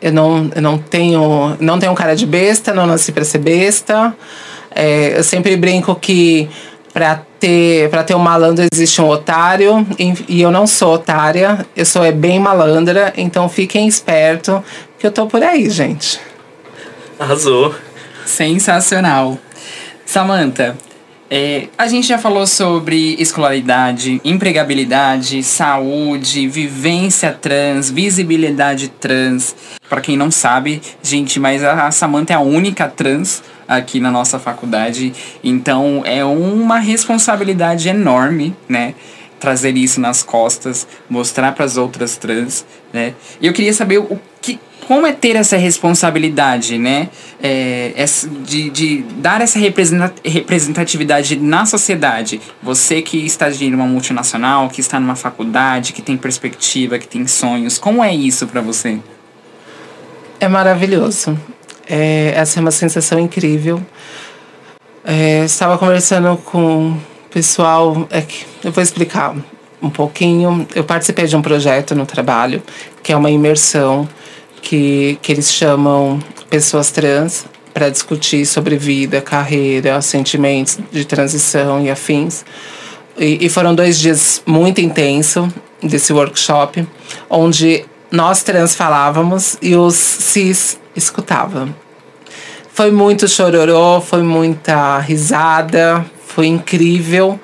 Eu 0.00 0.12
não, 0.12 0.48
eu 0.54 0.62
não 0.62 0.78
tenho 0.78 1.56
não 1.58 1.80
tenho 1.80 1.92
cara 1.96 2.14
de 2.14 2.26
besta, 2.26 2.72
não 2.72 2.86
nasci 2.86 3.10
para 3.10 3.24
ser 3.24 3.38
besta. 3.38 4.16
É, 4.72 5.18
eu 5.18 5.24
sempre 5.24 5.56
brinco 5.56 5.96
que 5.96 6.48
para 6.96 7.20
ter 7.38 7.90
para 7.90 8.02
ter 8.02 8.14
um 8.14 8.18
malandro 8.18 8.66
existe 8.72 9.02
um 9.02 9.08
otário 9.10 9.86
e, 9.98 10.14
e, 10.28 10.40
eu 10.40 10.50
não 10.50 10.66
sou 10.66 10.94
otária, 10.94 11.66
eu 11.76 11.84
sou 11.84 12.02
é 12.02 12.10
bem 12.10 12.40
malandra, 12.40 13.12
então 13.18 13.50
fiquem 13.50 13.86
esperto 13.86 14.64
que 14.98 15.06
eu 15.06 15.10
tô 15.10 15.26
por 15.26 15.42
aí, 15.42 15.68
gente. 15.68 16.18
Arrasou. 17.18 17.74
Sensacional. 18.24 19.36
Samantha, 20.06 20.74
é, 21.30 21.68
a 21.76 21.88
gente 21.88 22.06
já 22.06 22.18
falou 22.18 22.46
sobre 22.46 23.16
escolaridade, 23.18 24.20
empregabilidade, 24.24 25.42
saúde, 25.42 26.46
vivência 26.48 27.32
trans, 27.32 27.90
visibilidade 27.90 28.88
trans. 28.88 29.56
Para 29.88 30.00
quem 30.00 30.16
não 30.16 30.30
sabe, 30.30 30.80
gente, 31.02 31.40
mas 31.40 31.64
a 31.64 31.90
Samantha 31.90 32.32
é 32.32 32.36
a 32.36 32.40
única 32.40 32.88
trans 32.88 33.42
aqui 33.66 33.98
na 33.98 34.10
nossa 34.10 34.38
faculdade. 34.38 35.12
Então 35.42 36.02
é 36.04 36.24
uma 36.24 36.78
responsabilidade 36.78 37.88
enorme, 37.88 38.56
né? 38.68 38.94
Trazer 39.40 39.76
isso 39.76 40.00
nas 40.00 40.22
costas, 40.22 40.86
mostrar 41.10 41.52
para 41.52 41.64
as 41.64 41.76
outras 41.76 42.16
trans, 42.16 42.64
né? 42.92 43.14
E 43.40 43.46
eu 43.46 43.52
queria 43.52 43.72
saber 43.72 43.98
o 43.98 44.18
como 44.86 45.04
é 45.04 45.12
ter 45.12 45.34
essa 45.34 45.56
responsabilidade, 45.56 46.78
né? 46.78 47.08
É, 47.42 47.92
de, 48.44 48.70
de 48.70 49.02
dar 49.16 49.40
essa 49.40 49.58
representatividade 49.58 51.36
na 51.36 51.66
sociedade. 51.66 52.40
Você 52.62 53.02
que 53.02 53.26
está 53.26 53.50
em 53.50 53.74
uma 53.74 53.86
multinacional, 53.86 54.68
que 54.68 54.80
está 54.80 55.00
numa 55.00 55.16
faculdade, 55.16 55.92
que 55.92 56.00
tem 56.00 56.16
perspectiva, 56.16 56.98
que 56.98 57.08
tem 57.08 57.26
sonhos, 57.26 57.78
como 57.78 58.02
é 58.02 58.14
isso 58.14 58.46
para 58.46 58.60
você? 58.60 58.98
É 60.38 60.46
maravilhoso. 60.46 61.36
É, 61.88 62.32
essa 62.36 62.58
é 62.58 62.60
uma 62.60 62.70
sensação 62.70 63.18
incrível. 63.18 63.84
É, 65.04 65.44
estava 65.44 65.76
conversando 65.78 66.36
com 66.36 66.90
o 66.92 67.00
pessoal. 67.30 68.06
É 68.10 68.24
eu 68.62 68.70
vou 68.70 68.82
explicar 68.82 69.34
um 69.82 69.90
pouquinho. 69.90 70.66
Eu 70.74 70.84
participei 70.84 71.26
de 71.26 71.36
um 71.36 71.42
projeto 71.42 71.92
no 71.94 72.06
trabalho, 72.06 72.62
que 73.02 73.12
é 73.12 73.16
uma 73.16 73.30
imersão 73.30 74.08
que, 74.66 75.16
que 75.22 75.30
eles 75.30 75.52
chamam 75.52 76.18
pessoas 76.50 76.90
trans 76.90 77.46
para 77.72 77.88
discutir 77.88 78.44
sobre 78.44 78.76
vida, 78.76 79.20
carreira, 79.20 80.02
sentimentos 80.02 80.78
de 80.90 81.04
transição 81.04 81.80
e 81.80 81.88
afins. 81.88 82.44
E, 83.16 83.46
e 83.46 83.48
foram 83.48 83.76
dois 83.76 83.96
dias 83.96 84.42
muito 84.44 84.80
intensos 84.80 85.48
desse 85.80 86.12
workshop, 86.12 86.84
onde 87.30 87.84
nós 88.10 88.42
trans 88.42 88.74
falávamos 88.74 89.56
e 89.62 89.76
os 89.76 89.94
cis 89.94 90.80
escutavam. 90.96 91.72
Foi 92.72 92.90
muito 92.90 93.28
chororô, 93.28 94.00
foi 94.00 94.22
muita 94.22 94.98
risada, 94.98 96.04
foi 96.26 96.46
incrível. 96.48 97.38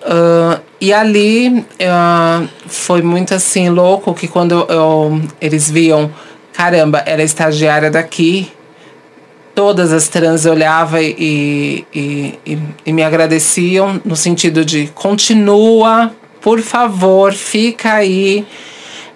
Uh, 0.00 0.60
e 0.80 0.94
ali 0.94 1.58
uh, 1.58 2.48
foi 2.66 3.02
muito 3.02 3.34
assim 3.34 3.68
louco 3.68 4.14
que 4.14 4.26
quando 4.26 4.66
eu, 4.68 5.20
eles 5.40 5.70
viam, 5.70 6.10
caramba, 6.54 7.02
era 7.04 7.22
estagiária 7.22 7.90
daqui, 7.90 8.50
todas 9.54 9.92
as 9.92 10.08
trans 10.08 10.46
olhavam 10.46 11.00
e, 11.00 11.84
e, 11.92 12.38
e, 12.46 12.58
e 12.86 12.92
me 12.92 13.02
agradeciam 13.02 14.00
no 14.04 14.16
sentido 14.16 14.64
de 14.64 14.86
continua, 14.94 16.14
por 16.40 16.60
favor, 16.60 17.32
fica 17.32 17.94
aí 17.94 18.46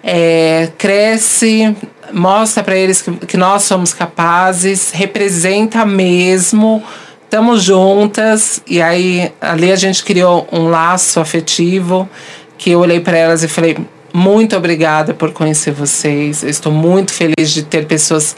é, 0.03 0.69
cresce, 0.77 1.75
mostra 2.11 2.63
para 2.63 2.75
eles 2.75 3.01
que, 3.01 3.11
que 3.25 3.37
nós 3.37 3.63
somos 3.63 3.93
capazes, 3.93 4.91
representa 4.91 5.85
mesmo, 5.85 6.83
estamos 7.23 7.63
juntas. 7.63 8.61
E 8.67 8.81
aí 8.81 9.31
ali 9.39 9.71
a 9.71 9.75
gente 9.75 10.03
criou 10.03 10.47
um 10.51 10.69
laço 10.69 11.19
afetivo 11.19 12.09
que 12.57 12.71
eu 12.71 12.79
olhei 12.79 12.99
para 12.99 13.17
elas 13.17 13.43
e 13.43 13.47
falei: 13.47 13.77
muito 14.13 14.55
obrigada 14.55 15.13
por 15.13 15.31
conhecer 15.31 15.71
vocês. 15.71 16.43
Eu 16.43 16.49
estou 16.49 16.71
muito 16.71 17.13
feliz 17.13 17.51
de 17.51 17.63
ter 17.63 17.85
pessoas 17.85 18.35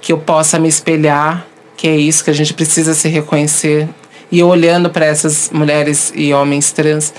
que 0.00 0.12
eu 0.12 0.18
possa 0.18 0.58
me 0.58 0.68
espelhar, 0.68 1.46
que 1.76 1.88
é 1.88 1.96
isso 1.96 2.22
que 2.22 2.30
a 2.30 2.34
gente 2.34 2.52
precisa 2.54 2.94
se 2.94 3.08
reconhecer. 3.08 3.88
E 4.30 4.42
olhando 4.42 4.90
para 4.90 5.06
essas 5.06 5.50
mulheres 5.50 6.12
e 6.14 6.32
homens 6.32 6.72
trans, 6.72 7.14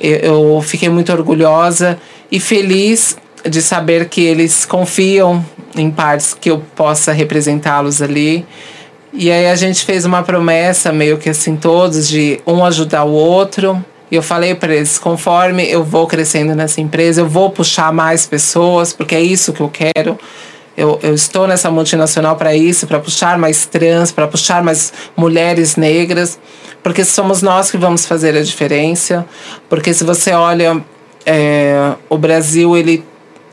eu, 0.00 0.16
eu 0.18 0.62
fiquei 0.62 0.88
muito 0.88 1.12
orgulhosa 1.12 1.98
e 2.30 2.38
feliz 2.38 3.16
de 3.48 3.62
saber 3.62 4.08
que 4.08 4.20
eles 4.20 4.64
confiam 4.64 5.44
em 5.76 5.90
partes 5.90 6.34
que 6.34 6.50
eu 6.50 6.62
possa 6.76 7.12
representá-los 7.12 8.02
ali. 8.02 8.44
E 9.12 9.30
aí 9.30 9.46
a 9.46 9.56
gente 9.56 9.84
fez 9.84 10.04
uma 10.04 10.22
promessa, 10.22 10.92
meio 10.92 11.18
que 11.18 11.30
assim, 11.30 11.56
todos, 11.56 12.08
de 12.08 12.40
um 12.46 12.64
ajudar 12.64 13.04
o 13.04 13.12
outro. 13.12 13.82
E 14.10 14.16
eu 14.16 14.22
falei 14.22 14.54
para 14.54 14.74
eles, 14.74 14.98
conforme 14.98 15.70
eu 15.70 15.84
vou 15.84 16.06
crescendo 16.06 16.54
nessa 16.54 16.80
empresa, 16.80 17.20
eu 17.20 17.28
vou 17.28 17.50
puxar 17.50 17.92
mais 17.92 18.26
pessoas, 18.26 18.92
porque 18.92 19.14
é 19.14 19.20
isso 19.20 19.52
que 19.52 19.60
eu 19.60 19.68
quero. 19.70 20.18
Eu, 20.76 20.98
eu 21.02 21.12
estou 21.12 21.46
nessa 21.46 21.70
multinacional 21.70 22.36
para 22.36 22.54
isso, 22.54 22.86
para 22.86 23.00
puxar 23.00 23.36
mais 23.36 23.66
trans, 23.66 24.12
para 24.12 24.28
puxar 24.28 24.62
mais 24.62 24.92
mulheres 25.16 25.76
negras, 25.76 26.38
porque 26.82 27.04
somos 27.04 27.42
nós 27.42 27.70
que 27.70 27.76
vamos 27.76 28.06
fazer 28.06 28.36
a 28.36 28.42
diferença. 28.42 29.26
Porque 29.68 29.92
se 29.92 30.04
você 30.04 30.32
olha, 30.32 30.80
é, 31.26 31.94
o 32.08 32.16
Brasil, 32.16 32.76
ele 32.76 33.04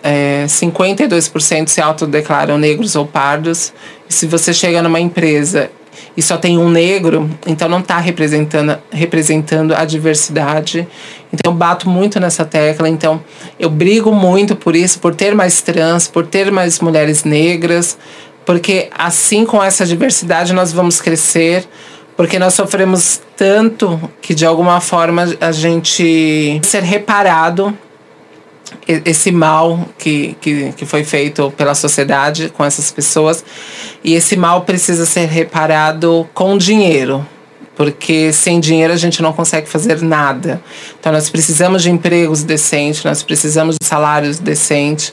é, 0.03 0.45
52% 0.47 1.67
se 1.67 1.81
autodeclaram 1.81 2.59
negros 2.59 2.95
ou 2.95 3.07
pardos. 3.07 3.73
E 4.07 4.13
se 4.13 4.27
você 4.27 4.53
chega 4.53 4.81
numa 4.83 4.99
empresa 4.99 5.71
e 6.15 6.21
só 6.21 6.37
tem 6.37 6.57
um 6.57 6.69
negro, 6.69 7.29
então 7.45 7.67
não 7.67 7.79
está 7.79 7.97
representando, 7.97 8.77
representando 8.91 9.73
a 9.73 9.85
diversidade. 9.85 10.87
Então 11.31 11.51
eu 11.51 11.57
bato 11.57 11.89
muito 11.89 12.19
nessa 12.19 12.45
tecla. 12.45 12.87
Então 12.87 13.23
eu 13.59 13.69
brigo 13.69 14.11
muito 14.11 14.55
por 14.55 14.75
isso, 14.75 14.99
por 14.99 15.13
ter 15.13 15.35
mais 15.35 15.61
trans, 15.61 16.07
por 16.07 16.25
ter 16.25 16.51
mais 16.51 16.79
mulheres 16.79 17.23
negras, 17.23 17.97
porque 18.45 18.89
assim 18.97 19.45
com 19.45 19.61
essa 19.63 19.85
diversidade 19.85 20.53
nós 20.53 20.71
vamos 20.71 21.01
crescer. 21.01 21.67
Porque 22.15 22.39
nós 22.39 22.53
sofremos 22.53 23.21
tanto 23.35 23.99
que 24.21 24.33
de 24.33 24.45
alguma 24.45 24.79
forma 24.79 25.35
a 25.41 25.51
gente 25.51 26.61
ser 26.63 26.81
reparado 26.81 27.77
esse 28.87 29.31
mal 29.31 29.79
que, 29.97 30.35
que, 30.39 30.71
que 30.73 30.85
foi 30.85 31.03
feito 31.03 31.51
pela 31.51 31.75
sociedade 31.75 32.49
com 32.49 32.63
essas 32.63 32.91
pessoas. 32.91 33.43
E 34.05 34.13
esse 34.13 34.37
mal 34.37 34.61
precisa 34.61 35.03
ser 35.03 35.25
reparado 35.25 36.29
com 36.31 36.59
dinheiro, 36.59 37.25
porque 37.75 38.31
sem 38.31 38.59
dinheiro 38.59 38.93
a 38.93 38.97
gente 38.97 39.19
não 39.19 39.33
consegue 39.33 39.67
fazer 39.67 39.99
nada. 40.03 40.61
Então 40.99 41.11
nós 41.11 41.27
precisamos 41.27 41.81
de 41.81 41.89
empregos 41.89 42.43
decentes, 42.43 43.03
nós 43.03 43.23
precisamos 43.23 43.77
de 43.81 43.87
salários 43.87 44.37
decentes, 44.37 45.11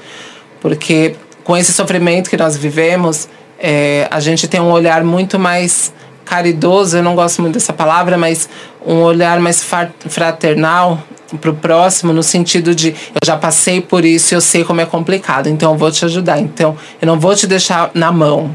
porque 0.61 1.17
com 1.43 1.57
esse 1.57 1.73
sofrimento 1.73 2.29
que 2.29 2.37
nós 2.37 2.55
vivemos, 2.55 3.31
é, 3.59 4.07
a 4.11 4.21
gente 4.21 4.47
tem 4.47 4.61
um 4.61 4.71
olhar 4.71 5.03
muito 5.03 5.39
mais 5.39 5.91
caridoso, 6.23 6.99
eu 6.99 7.03
não 7.03 7.15
gosto 7.15 7.41
muito 7.41 7.55
dessa 7.55 7.73
palavra, 7.73 8.19
mas 8.19 8.47
um 8.85 8.97
olhar 9.01 9.41
mais 9.41 9.65
fraternal 10.07 11.03
para 11.41 11.51
o 11.51 11.55
próximo 11.55 12.13
no 12.13 12.23
sentido 12.23 12.75
de 12.75 12.89
eu 12.89 13.21
já 13.25 13.39
passei 13.39 13.81
por 13.81 14.05
isso 14.05 14.35
eu 14.35 14.41
sei 14.43 14.65
como 14.65 14.83
é 14.83 14.85
complicado, 14.85 15.49
então 15.49 15.73
eu 15.73 15.79
vou 15.79 15.91
te 15.91 16.05
ajudar. 16.05 16.39
Então 16.41 16.77
eu 17.01 17.07
não 17.07 17.19
vou 17.19 17.35
te 17.35 17.47
deixar 17.47 17.91
na 17.95 18.13
mão. 18.13 18.55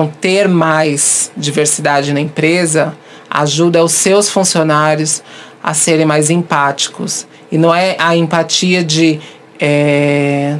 Então 0.00 0.10
ter 0.18 0.48
mais 0.48 1.30
diversidade 1.36 2.14
na 2.14 2.20
empresa 2.20 2.94
ajuda 3.28 3.84
os 3.84 3.92
seus 3.92 4.30
funcionários 4.30 5.22
a 5.62 5.74
serem 5.74 6.06
mais 6.06 6.30
empáticos. 6.30 7.26
E 7.52 7.58
não 7.58 7.74
é 7.74 7.96
a 7.98 8.16
empatia 8.16 8.82
de 8.82 9.20
é, 9.60 10.56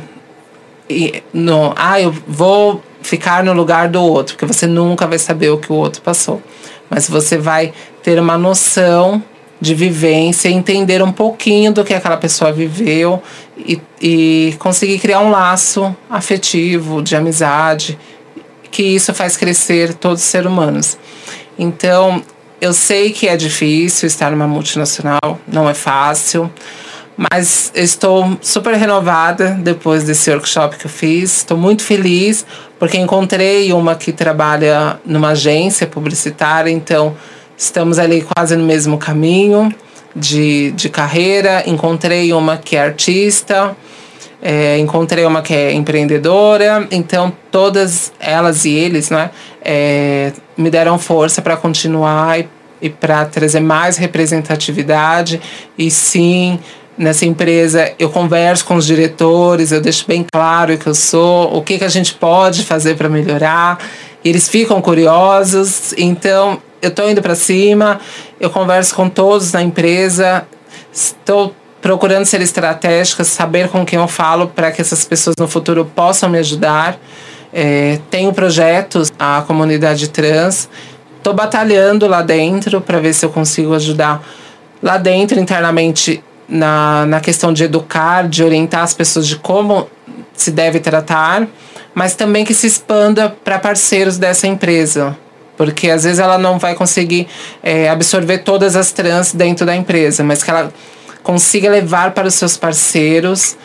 no, 1.32 1.72
ah, 1.74 1.98
eu 1.98 2.14
vou 2.28 2.82
ficar 3.00 3.42
no 3.42 3.54
lugar 3.54 3.88
do 3.88 4.02
outro, 4.02 4.34
porque 4.34 4.44
você 4.44 4.66
nunca 4.66 5.06
vai 5.06 5.18
saber 5.18 5.48
o 5.48 5.56
que 5.56 5.72
o 5.72 5.74
outro 5.74 6.02
passou. 6.02 6.42
Mas 6.90 7.08
você 7.08 7.38
vai 7.38 7.72
ter 8.02 8.20
uma 8.20 8.36
noção 8.36 9.22
de 9.58 9.74
vivência, 9.74 10.50
entender 10.50 11.02
um 11.02 11.12
pouquinho 11.12 11.72
do 11.72 11.82
que 11.82 11.94
aquela 11.94 12.18
pessoa 12.18 12.52
viveu 12.52 13.22
e, 13.56 13.80
e 14.02 14.54
conseguir 14.58 14.98
criar 14.98 15.20
um 15.20 15.30
laço 15.30 15.96
afetivo, 16.10 17.02
de 17.02 17.16
amizade, 17.16 17.98
que 18.70 18.82
isso 18.82 19.12
faz 19.12 19.36
crescer 19.36 19.94
todos 19.94 20.22
os 20.22 20.28
seres 20.28 20.46
humanos. 20.46 20.98
Então, 21.58 22.22
eu 22.60 22.72
sei 22.72 23.10
que 23.10 23.26
é 23.26 23.36
difícil 23.36 24.06
estar 24.06 24.30
numa 24.30 24.46
multinacional, 24.46 25.38
não 25.48 25.68
é 25.68 25.74
fácil, 25.74 26.50
mas 27.16 27.70
estou 27.74 28.38
super 28.40 28.74
renovada 28.74 29.58
depois 29.60 30.04
desse 30.04 30.30
workshop 30.30 30.76
que 30.76 30.86
eu 30.86 30.90
fiz. 30.90 31.38
Estou 31.38 31.56
muito 31.56 31.82
feliz 31.82 32.46
porque 32.78 32.96
encontrei 32.96 33.72
uma 33.72 33.94
que 33.94 34.10
trabalha 34.10 34.98
numa 35.04 35.30
agência 35.30 35.86
publicitária, 35.86 36.70
então 36.70 37.14
estamos 37.56 37.98
ali 37.98 38.26
quase 38.34 38.56
no 38.56 38.64
mesmo 38.64 38.96
caminho 38.96 39.70
de, 40.16 40.70
de 40.72 40.88
carreira. 40.88 41.62
Encontrei 41.66 42.32
uma 42.32 42.56
que 42.56 42.74
é 42.74 42.80
artista, 42.80 43.76
é, 44.42 44.78
encontrei 44.78 45.24
uma 45.24 45.42
que 45.42 45.54
é 45.54 45.72
empreendedora, 45.72 46.86
então 46.90 47.32
todas 47.50 48.12
elas 48.18 48.64
e 48.64 48.72
eles 48.72 49.10
né, 49.10 49.30
é, 49.62 50.32
me 50.56 50.70
deram 50.70 50.98
força 50.98 51.42
para 51.42 51.56
continuar 51.56 52.40
e, 52.40 52.48
e 52.80 52.88
para 52.88 53.24
trazer 53.26 53.60
mais 53.60 53.96
representatividade 53.96 55.40
e 55.76 55.90
sim 55.90 56.58
nessa 56.96 57.24
empresa 57.24 57.92
eu 57.98 58.10
converso 58.10 58.64
com 58.64 58.76
os 58.76 58.86
diretores, 58.86 59.72
eu 59.72 59.80
deixo 59.80 60.06
bem 60.06 60.24
claro 60.30 60.74
o 60.74 60.78
que 60.78 60.86
eu 60.86 60.94
sou, 60.94 61.56
o 61.56 61.62
que, 61.62 61.78
que 61.78 61.84
a 61.84 61.88
gente 61.88 62.14
pode 62.14 62.62
fazer 62.64 62.96
para 62.96 63.08
melhorar. 63.08 63.78
Eles 64.22 64.48
ficam 64.48 64.82
curiosos, 64.82 65.94
então 65.96 66.60
eu 66.82 66.90
estou 66.90 67.08
indo 67.10 67.22
para 67.22 67.34
cima, 67.34 68.00
eu 68.38 68.50
converso 68.50 68.94
com 68.94 69.08
todos 69.08 69.52
na 69.52 69.62
empresa, 69.62 70.46
estou 70.92 71.54
procurando 71.80 72.24
ser 72.24 72.40
estratégica, 72.40 73.24
saber 73.24 73.68
com 73.68 73.84
quem 73.84 73.98
eu 73.98 74.08
falo 74.08 74.48
para 74.48 74.70
que 74.70 74.80
essas 74.80 75.04
pessoas 75.04 75.34
no 75.38 75.48
futuro 75.48 75.84
possam 75.84 76.28
me 76.28 76.38
ajudar. 76.38 76.98
É, 77.52 77.98
tenho 78.10 78.32
projetos, 78.32 79.12
a 79.18 79.42
comunidade 79.46 80.08
trans, 80.08 80.68
estou 81.16 81.34
batalhando 81.34 82.06
lá 82.06 82.22
dentro 82.22 82.80
para 82.80 82.98
ver 83.00 83.12
se 83.12 83.24
eu 83.24 83.30
consigo 83.30 83.74
ajudar 83.74 84.22
lá 84.82 84.96
dentro 84.96 85.38
internamente 85.38 86.22
na, 86.48 87.06
na 87.06 87.20
questão 87.20 87.52
de 87.52 87.64
educar, 87.64 88.28
de 88.28 88.42
orientar 88.42 88.82
as 88.82 88.94
pessoas 88.94 89.26
de 89.26 89.36
como 89.36 89.88
se 90.34 90.50
deve 90.50 90.80
tratar, 90.80 91.46
mas 91.94 92.14
também 92.14 92.44
que 92.44 92.54
se 92.54 92.66
expanda 92.66 93.34
para 93.44 93.58
parceiros 93.58 94.16
dessa 94.16 94.46
empresa. 94.46 95.16
Porque 95.56 95.90
às 95.90 96.04
vezes 96.04 96.18
ela 96.18 96.38
não 96.38 96.58
vai 96.58 96.74
conseguir 96.74 97.28
é, 97.62 97.90
absorver 97.90 98.38
todas 98.38 98.76
as 98.76 98.92
trans 98.92 99.34
dentro 99.34 99.66
da 99.66 99.76
empresa, 99.76 100.24
mas 100.24 100.42
que 100.42 100.50
ela 100.50 100.72
consiga 101.22 101.70
levar 101.70 102.12
para 102.12 102.28
os 102.28 102.34
seus 102.34 102.56
parceiros 102.56 103.56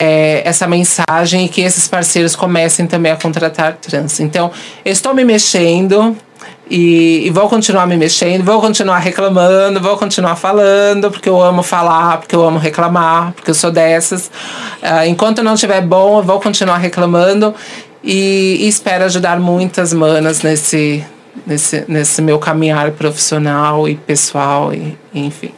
é, 0.00 0.42
essa 0.44 0.66
mensagem 0.66 1.46
e 1.46 1.48
que 1.48 1.60
esses 1.60 1.88
parceiros 1.88 2.36
comecem 2.36 2.86
também 2.86 3.10
a 3.10 3.16
contratar 3.16 3.76
trans. 3.76 4.20
Então, 4.20 4.50
estou 4.84 5.14
me 5.14 5.24
mexendo, 5.24 6.16
e, 6.70 7.26
e, 7.26 7.30
vou 7.30 7.48
continuar 7.48 7.84
me 7.84 7.96
mexendo, 7.96 8.44
vou 8.44 8.60
continuar 8.60 8.98
reclamando, 8.98 9.80
vou 9.80 9.96
continuar 9.96 10.36
falando, 10.36 11.10
porque 11.10 11.28
eu 11.28 11.42
amo 11.42 11.64
falar, 11.64 12.18
porque 12.18 12.36
eu 12.36 12.46
amo 12.46 12.60
reclamar, 12.60 13.32
porque 13.32 13.50
eu 13.50 13.54
sou 13.54 13.72
dessas. 13.72 14.30
Uh, 14.80 15.04
enquanto 15.08 15.42
não 15.42 15.54
estiver 15.54 15.80
bom, 15.82 16.18
eu 16.18 16.22
vou 16.22 16.40
continuar 16.40 16.76
reclamando 16.76 17.52
e, 18.04 18.58
e 18.60 18.68
espero 18.68 19.04
ajudar 19.04 19.40
muitas 19.40 19.92
manas 19.92 20.42
nesse, 20.42 21.04
nesse, 21.44 21.84
nesse 21.88 22.22
meu 22.22 22.38
caminhar 22.38 22.92
profissional 22.92 23.88
e 23.88 23.96
pessoal, 23.96 24.72
e, 24.72 24.96
enfim. 25.12 25.50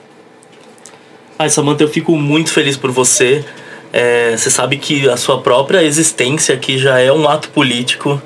Ai, 1.39 1.49
Samanta, 1.49 1.83
eu 1.83 1.89
fico 1.89 2.17
muito 2.17 2.51
feliz 2.53 2.77
por 2.77 2.91
você. 2.91 3.45
É, 3.93 4.37
você 4.37 4.51
sabe 4.51 4.79
que 4.79 5.09
a 5.09 5.17
sua 5.17 5.41
própria 5.41 5.83
existência 5.83 6.55
aqui 6.55 6.79
já 6.79 6.99
é 6.99 7.13
um 7.13 7.29
ato 7.29 7.49
político 7.51 8.21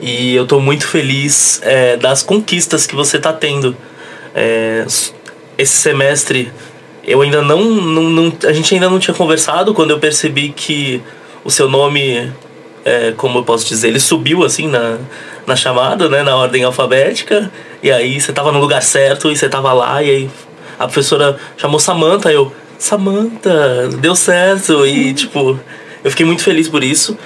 e 0.00 0.34
eu 0.34 0.42
estou 0.42 0.60
muito 0.60 0.86
feliz 0.86 1.60
é, 1.62 1.96
das 1.96 2.22
conquistas 2.22 2.86
que 2.86 2.94
você 2.94 3.16
está 3.16 3.32
tendo. 3.32 3.76
É, 4.34 4.84
esse 5.56 5.76
semestre 5.76 6.52
eu 7.06 7.20
ainda 7.20 7.42
não, 7.42 7.62
não, 7.62 8.02
não, 8.02 8.32
A 8.44 8.52
gente 8.52 8.74
ainda 8.74 8.88
não 8.88 8.98
tinha 8.98 9.14
conversado 9.14 9.74
quando 9.74 9.90
eu 9.90 9.98
percebi 9.98 10.50
que 10.50 11.02
o 11.44 11.50
seu 11.50 11.68
nome, 11.68 12.32
é, 12.84 13.12
como 13.16 13.38
eu 13.38 13.44
posso 13.44 13.66
dizer, 13.66 13.88
ele 13.88 14.00
subiu 14.00 14.42
assim 14.42 14.68
na, 14.68 14.98
na 15.46 15.54
chamada, 15.54 16.08
né, 16.08 16.22
na 16.22 16.34
ordem 16.34 16.64
alfabética. 16.64 17.52
E 17.82 17.92
aí 17.92 18.20
você 18.20 18.30
estava 18.30 18.50
no 18.50 18.58
lugar 18.58 18.82
certo 18.82 19.30
e 19.30 19.36
você 19.36 19.46
estava 19.46 19.72
lá 19.72 20.02
e 20.02 20.10
aí 20.10 20.30
a 20.78 20.84
professora 20.84 21.36
chamou 21.56 21.78
Samantha, 21.78 22.32
eu, 22.32 22.52
Samantha, 22.78 23.88
deu 24.00 24.14
certo. 24.14 24.86
E 24.86 25.14
tipo, 25.14 25.58
eu 26.02 26.10
fiquei 26.10 26.26
muito 26.26 26.42
feliz 26.42 26.68
por 26.68 26.82
isso. 26.82 27.16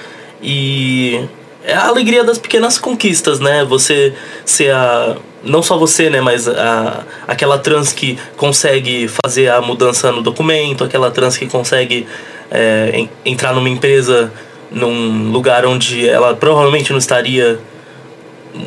E 0.41 1.19
é 1.63 1.73
a 1.73 1.87
alegria 1.87 2.23
das 2.23 2.37
pequenas 2.37 2.77
conquistas, 2.77 3.39
né? 3.39 3.65
Você 3.65 4.13
ser 4.45 4.71
a. 4.71 5.17
Não 5.43 5.63
só 5.63 5.77
você, 5.77 6.09
né? 6.09 6.19
Mas 6.19 6.47
a, 6.47 7.03
aquela 7.27 7.57
trans 7.57 7.93
que 7.93 8.17
consegue 8.35 9.09
fazer 9.23 9.49
a 9.49 9.61
mudança 9.61 10.11
no 10.11 10.21
documento, 10.21 10.83
aquela 10.83 11.11
trans 11.11 11.37
que 11.37 11.47
consegue 11.47 12.05
é, 12.51 13.07
entrar 13.25 13.53
numa 13.53 13.69
empresa 13.69 14.31
num 14.71 15.31
lugar 15.31 15.65
onde 15.65 16.07
ela 16.07 16.35
provavelmente 16.35 16.91
não 16.91 16.99
estaria 16.99 17.59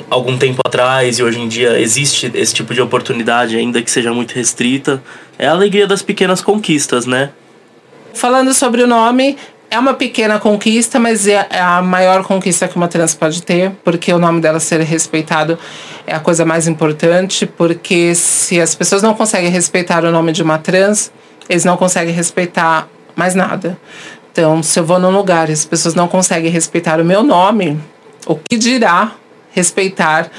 algum 0.09 0.37
tempo 0.37 0.61
atrás 0.65 1.19
e 1.19 1.23
hoje 1.23 1.41
em 1.41 1.49
dia 1.49 1.81
existe 1.81 2.31
esse 2.35 2.55
tipo 2.55 2.75
de 2.75 2.81
oportunidade, 2.81 3.57
ainda 3.57 3.83
que 3.83 3.91
seja 3.91 4.13
muito 4.13 4.33
restrita. 4.33 5.03
É 5.39 5.47
a 5.47 5.53
alegria 5.53 5.87
das 5.87 6.03
pequenas 6.03 6.41
conquistas, 6.41 7.07
né? 7.07 7.31
Falando 8.15 8.53
sobre 8.53 8.83
o 8.83 8.87
nome, 8.87 9.37
é 9.71 9.79
uma 9.79 9.95
pequena 9.95 10.39
conquista, 10.39 11.01
mas 11.01 11.27
é, 11.27 11.47
é 11.49 11.61
a 11.61 11.81
maior 11.81 12.23
conquista 12.25 12.69
que 12.69 12.77
uma 12.77 12.89
trans 12.89 13.15
pode 13.15 13.43
ter, 13.43 13.73
porque 13.83 14.13
o 14.13 14.19
nome 14.19 14.41
dela 14.41 14.61
ser 14.61 14.81
respeitado 14.83 15.59
é 16.07 16.15
a 16.15 16.21
coisa 16.21 16.45
mais 16.45 16.69
importante, 16.69 17.47
porque 17.47 18.15
se 18.15 18.61
as 18.61 18.75
pessoas 18.75 19.03
não 19.03 19.15
conseguem 19.15 19.51
respeitar 19.51 20.05
o 20.05 20.11
nome 20.11 20.33
de 20.33 20.43
uma 20.43 20.59
trans, 20.59 21.11
eles 21.49 21.65
não 21.65 21.77
conseguem 21.77 22.13
respeitar 22.15 22.87
mais 23.17 23.35
nada. 23.35 23.79
Então, 24.31 24.63
se 24.63 24.79
eu 24.79 24.85
vou 24.85 24.99
num 24.99 25.11
lugar 25.11 25.49
e 25.49 25.53
as 25.53 25.65
pessoas 25.65 25.95
não 25.95 26.07
conseguem 26.07 26.51
respeitar 26.51 27.01
o 27.01 27.05
meu 27.05 27.23
nome, 27.23 27.81
o 28.27 28.37
que 28.37 28.59
dirá 28.59 29.13
respeitar 29.53 30.31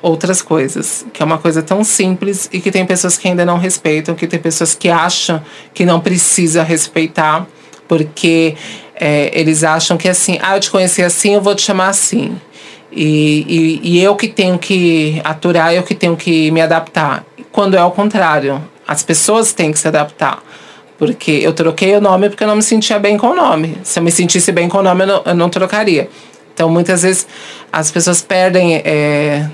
outras 0.00 0.42
coisas? 0.42 1.06
Que 1.12 1.22
é 1.22 1.26
uma 1.26 1.38
coisa 1.38 1.62
tão 1.62 1.84
simples 1.84 2.48
e 2.52 2.60
que 2.60 2.70
tem 2.70 2.84
pessoas 2.84 3.16
que 3.16 3.28
ainda 3.28 3.44
não 3.44 3.58
respeitam, 3.58 4.14
que 4.14 4.26
tem 4.26 4.40
pessoas 4.40 4.74
que 4.74 4.88
acham 4.88 5.42
que 5.72 5.84
não 5.84 6.00
precisa 6.00 6.62
respeitar, 6.62 7.46
porque 7.86 8.56
é, 8.94 9.30
eles 9.38 9.64
acham 9.64 9.96
que 9.96 10.08
assim, 10.08 10.38
ah, 10.42 10.56
eu 10.56 10.60
te 10.60 10.70
conheci 10.70 11.02
assim, 11.02 11.34
eu 11.34 11.40
vou 11.40 11.54
te 11.54 11.62
chamar 11.62 11.88
assim. 11.88 12.36
E, 12.90 13.80
e, 13.82 13.94
e 13.94 14.02
eu 14.02 14.14
que 14.14 14.28
tenho 14.28 14.58
que 14.58 15.20
aturar, 15.24 15.74
eu 15.74 15.82
que 15.82 15.94
tenho 15.94 16.16
que 16.16 16.50
me 16.50 16.60
adaptar. 16.60 17.24
Quando 17.50 17.74
é 17.74 17.82
o 17.82 17.90
contrário, 17.90 18.62
as 18.86 19.02
pessoas 19.02 19.52
têm 19.52 19.72
que 19.72 19.78
se 19.78 19.88
adaptar. 19.88 20.42
Porque 20.98 21.32
eu 21.32 21.52
troquei 21.52 21.96
o 21.96 22.00
nome 22.00 22.28
porque 22.28 22.44
eu 22.44 22.48
não 22.48 22.54
me 22.54 22.62
sentia 22.62 22.98
bem 22.98 23.16
com 23.16 23.28
o 23.28 23.34
nome. 23.34 23.78
Se 23.82 23.98
eu 23.98 24.04
me 24.04 24.12
sentisse 24.12 24.52
bem 24.52 24.68
com 24.68 24.78
o 24.78 24.82
nome, 24.82 25.02
eu 25.02 25.06
não, 25.06 25.22
eu 25.26 25.34
não 25.34 25.48
trocaria. 25.48 26.08
Então, 26.54 26.68
muitas 26.68 27.02
vezes, 27.02 27.26
as 27.72 27.90
pessoas 27.90 28.20
perdem, 28.20 28.76
é, 28.76 29.48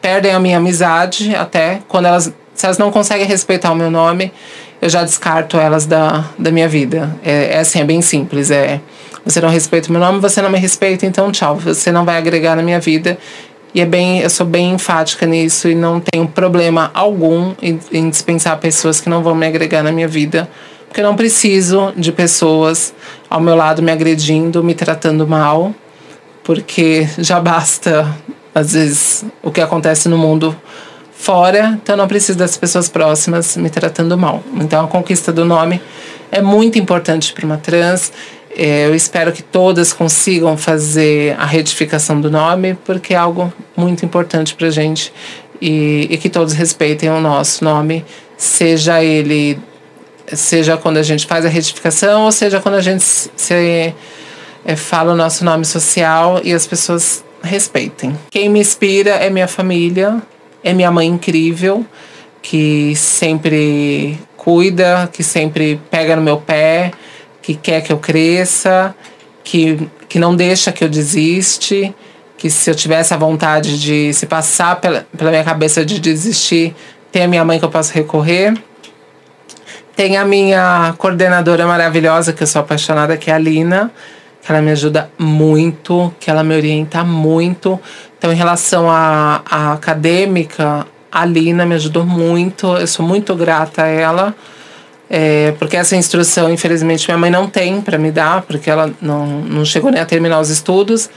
perdem 0.00 0.32
a 0.32 0.40
minha 0.40 0.58
amizade 0.58 1.34
até 1.34 1.80
quando 1.88 2.06
elas. 2.06 2.32
Se 2.54 2.66
elas 2.66 2.76
não 2.76 2.90
conseguem 2.92 3.26
respeitar 3.26 3.72
o 3.72 3.74
meu 3.74 3.90
nome, 3.90 4.30
eu 4.80 4.88
já 4.88 5.02
descarto 5.02 5.56
elas 5.56 5.86
da, 5.86 6.26
da 6.38 6.50
minha 6.50 6.68
vida. 6.68 7.16
É, 7.24 7.54
é 7.54 7.58
assim, 7.60 7.80
é 7.80 7.84
bem 7.84 8.02
simples. 8.02 8.50
É, 8.50 8.80
você 9.24 9.40
não 9.40 9.48
respeita 9.48 9.88
o 9.88 9.92
meu 9.92 10.00
nome, 10.00 10.20
você 10.20 10.42
não 10.42 10.50
me 10.50 10.58
respeita, 10.58 11.06
então 11.06 11.32
tchau. 11.32 11.56
Você 11.56 11.90
não 11.90 12.04
vai 12.04 12.18
agregar 12.18 12.54
na 12.54 12.62
minha 12.62 12.78
vida. 12.78 13.16
E 13.74 13.80
é 13.80 13.86
bem, 13.86 14.20
eu 14.20 14.28
sou 14.28 14.44
bem 14.44 14.72
enfática 14.72 15.24
nisso 15.24 15.66
e 15.66 15.74
não 15.74 15.98
tenho 15.98 16.28
problema 16.28 16.90
algum 16.92 17.54
em, 17.62 17.80
em 17.90 18.10
dispensar 18.10 18.58
pessoas 18.58 19.00
que 19.00 19.08
não 19.08 19.22
vão 19.22 19.34
me 19.34 19.46
agregar 19.46 19.82
na 19.82 19.90
minha 19.90 20.06
vida 20.06 20.46
porque 20.92 21.00
eu 21.00 21.06
não 21.06 21.16
preciso 21.16 21.90
de 21.96 22.12
pessoas 22.12 22.92
ao 23.30 23.40
meu 23.40 23.56
lado 23.56 23.80
me 23.80 23.90
agredindo, 23.90 24.62
me 24.62 24.74
tratando 24.74 25.26
mal, 25.26 25.74
porque 26.44 27.08
já 27.18 27.40
basta, 27.40 28.06
às 28.54 28.72
vezes, 28.72 29.24
o 29.42 29.50
que 29.50 29.60
acontece 29.60 30.08
no 30.08 30.18
mundo 30.18 30.56
fora, 31.12 31.78
então 31.80 31.96
não 31.96 32.08
preciso 32.08 32.36
das 32.36 32.56
pessoas 32.56 32.88
próximas 32.88 33.56
me 33.56 33.70
tratando 33.70 34.18
mal. 34.18 34.42
Então 34.56 34.84
a 34.84 34.88
conquista 34.88 35.32
do 35.32 35.44
nome 35.44 35.80
é 36.32 36.42
muito 36.42 36.78
importante 36.78 37.32
para 37.32 37.46
uma 37.46 37.58
trans. 37.58 38.12
É, 38.56 38.86
eu 38.86 38.94
espero 38.94 39.32
que 39.32 39.42
todas 39.42 39.92
consigam 39.92 40.56
fazer 40.56 41.36
a 41.38 41.46
retificação 41.46 42.20
do 42.20 42.30
nome, 42.30 42.76
porque 42.84 43.14
é 43.14 43.16
algo 43.16 43.52
muito 43.76 44.04
importante 44.04 44.54
para 44.54 44.68
gente 44.68 45.12
e, 45.60 46.08
e 46.10 46.18
que 46.18 46.28
todos 46.28 46.54
respeitem 46.54 47.08
o 47.08 47.20
nosso 47.20 47.62
nome, 47.62 48.04
seja 48.36 49.02
ele 49.02 49.58
seja 50.34 50.76
quando 50.76 50.96
a 50.96 51.02
gente 51.02 51.26
faz 51.26 51.44
a 51.44 51.48
retificação, 51.48 52.24
ou 52.24 52.32
seja 52.32 52.60
quando 52.60 52.74
a 52.76 52.80
gente 52.80 53.04
se, 53.04 53.94
é, 54.64 54.76
fala 54.76 55.12
o 55.12 55.16
nosso 55.16 55.44
nome 55.44 55.64
social 55.64 56.40
e 56.42 56.52
as 56.52 56.66
pessoas 56.66 57.24
respeitem. 57.42 58.16
Quem 58.30 58.48
me 58.48 58.60
inspira 58.60 59.10
é 59.10 59.28
minha 59.28 59.48
família, 59.48 60.22
é 60.62 60.72
minha 60.72 60.90
mãe 60.90 61.06
incrível, 61.06 61.84
que 62.40 62.94
sempre 62.96 64.18
cuida, 64.36 65.08
que 65.12 65.22
sempre 65.22 65.80
pega 65.90 66.16
no 66.16 66.22
meu 66.22 66.38
pé, 66.38 66.92
que 67.40 67.54
quer 67.54 67.80
que 67.80 67.92
eu 67.92 67.98
cresça, 67.98 68.94
que, 69.42 69.88
que 70.08 70.18
não 70.18 70.34
deixa 70.34 70.72
que 70.72 70.84
eu 70.84 70.88
desiste, 70.88 71.94
que 72.36 72.50
se 72.50 72.70
eu 72.70 72.74
tivesse 72.74 73.14
a 73.14 73.16
vontade 73.16 73.80
de 73.80 74.12
se 74.12 74.26
passar 74.26 74.80
pela, 74.80 75.06
pela 75.16 75.30
minha 75.30 75.44
cabeça 75.44 75.84
de 75.84 76.00
desistir, 76.00 76.74
tem 77.10 77.24
a 77.24 77.28
minha 77.28 77.44
mãe 77.44 77.58
que 77.58 77.64
eu 77.64 77.70
posso 77.70 77.92
recorrer. 77.92 78.54
Tem 79.94 80.16
a 80.16 80.24
minha 80.24 80.94
coordenadora 80.98 81.66
maravilhosa, 81.66 82.32
que 82.32 82.42
eu 82.42 82.46
sou 82.46 82.62
apaixonada, 82.62 83.16
que 83.16 83.30
é 83.30 83.34
a 83.34 83.38
Lina, 83.38 83.92
ela 84.50 84.60
me 84.60 84.70
ajuda 84.70 85.10
muito, 85.18 86.12
que 86.18 86.30
ela 86.30 86.42
me 86.42 86.54
orienta 86.54 87.04
muito. 87.04 87.78
Então, 88.18 88.32
em 88.32 88.36
relação 88.36 88.90
à, 88.90 89.42
à 89.48 89.72
acadêmica, 89.72 90.86
a 91.10 91.24
Lina 91.24 91.66
me 91.66 91.74
ajudou 91.74 92.04
muito, 92.04 92.66
eu 92.76 92.86
sou 92.86 93.06
muito 93.06 93.34
grata 93.36 93.82
a 93.82 93.86
ela. 93.86 94.34
É, 95.08 95.52
porque 95.58 95.76
essa 95.76 95.94
instrução, 95.94 96.50
infelizmente, 96.50 97.06
minha 97.06 97.18
mãe 97.18 97.30
não 97.30 97.46
tem 97.46 97.82
para 97.82 97.98
me 97.98 98.10
dar, 98.10 98.42
porque 98.42 98.70
ela 98.70 98.90
não, 99.00 99.26
não 99.26 99.64
chegou 99.64 99.90
nem 99.90 100.00
a 100.00 100.06
terminar 100.06 100.40
os 100.40 100.48
estudos. 100.48 101.10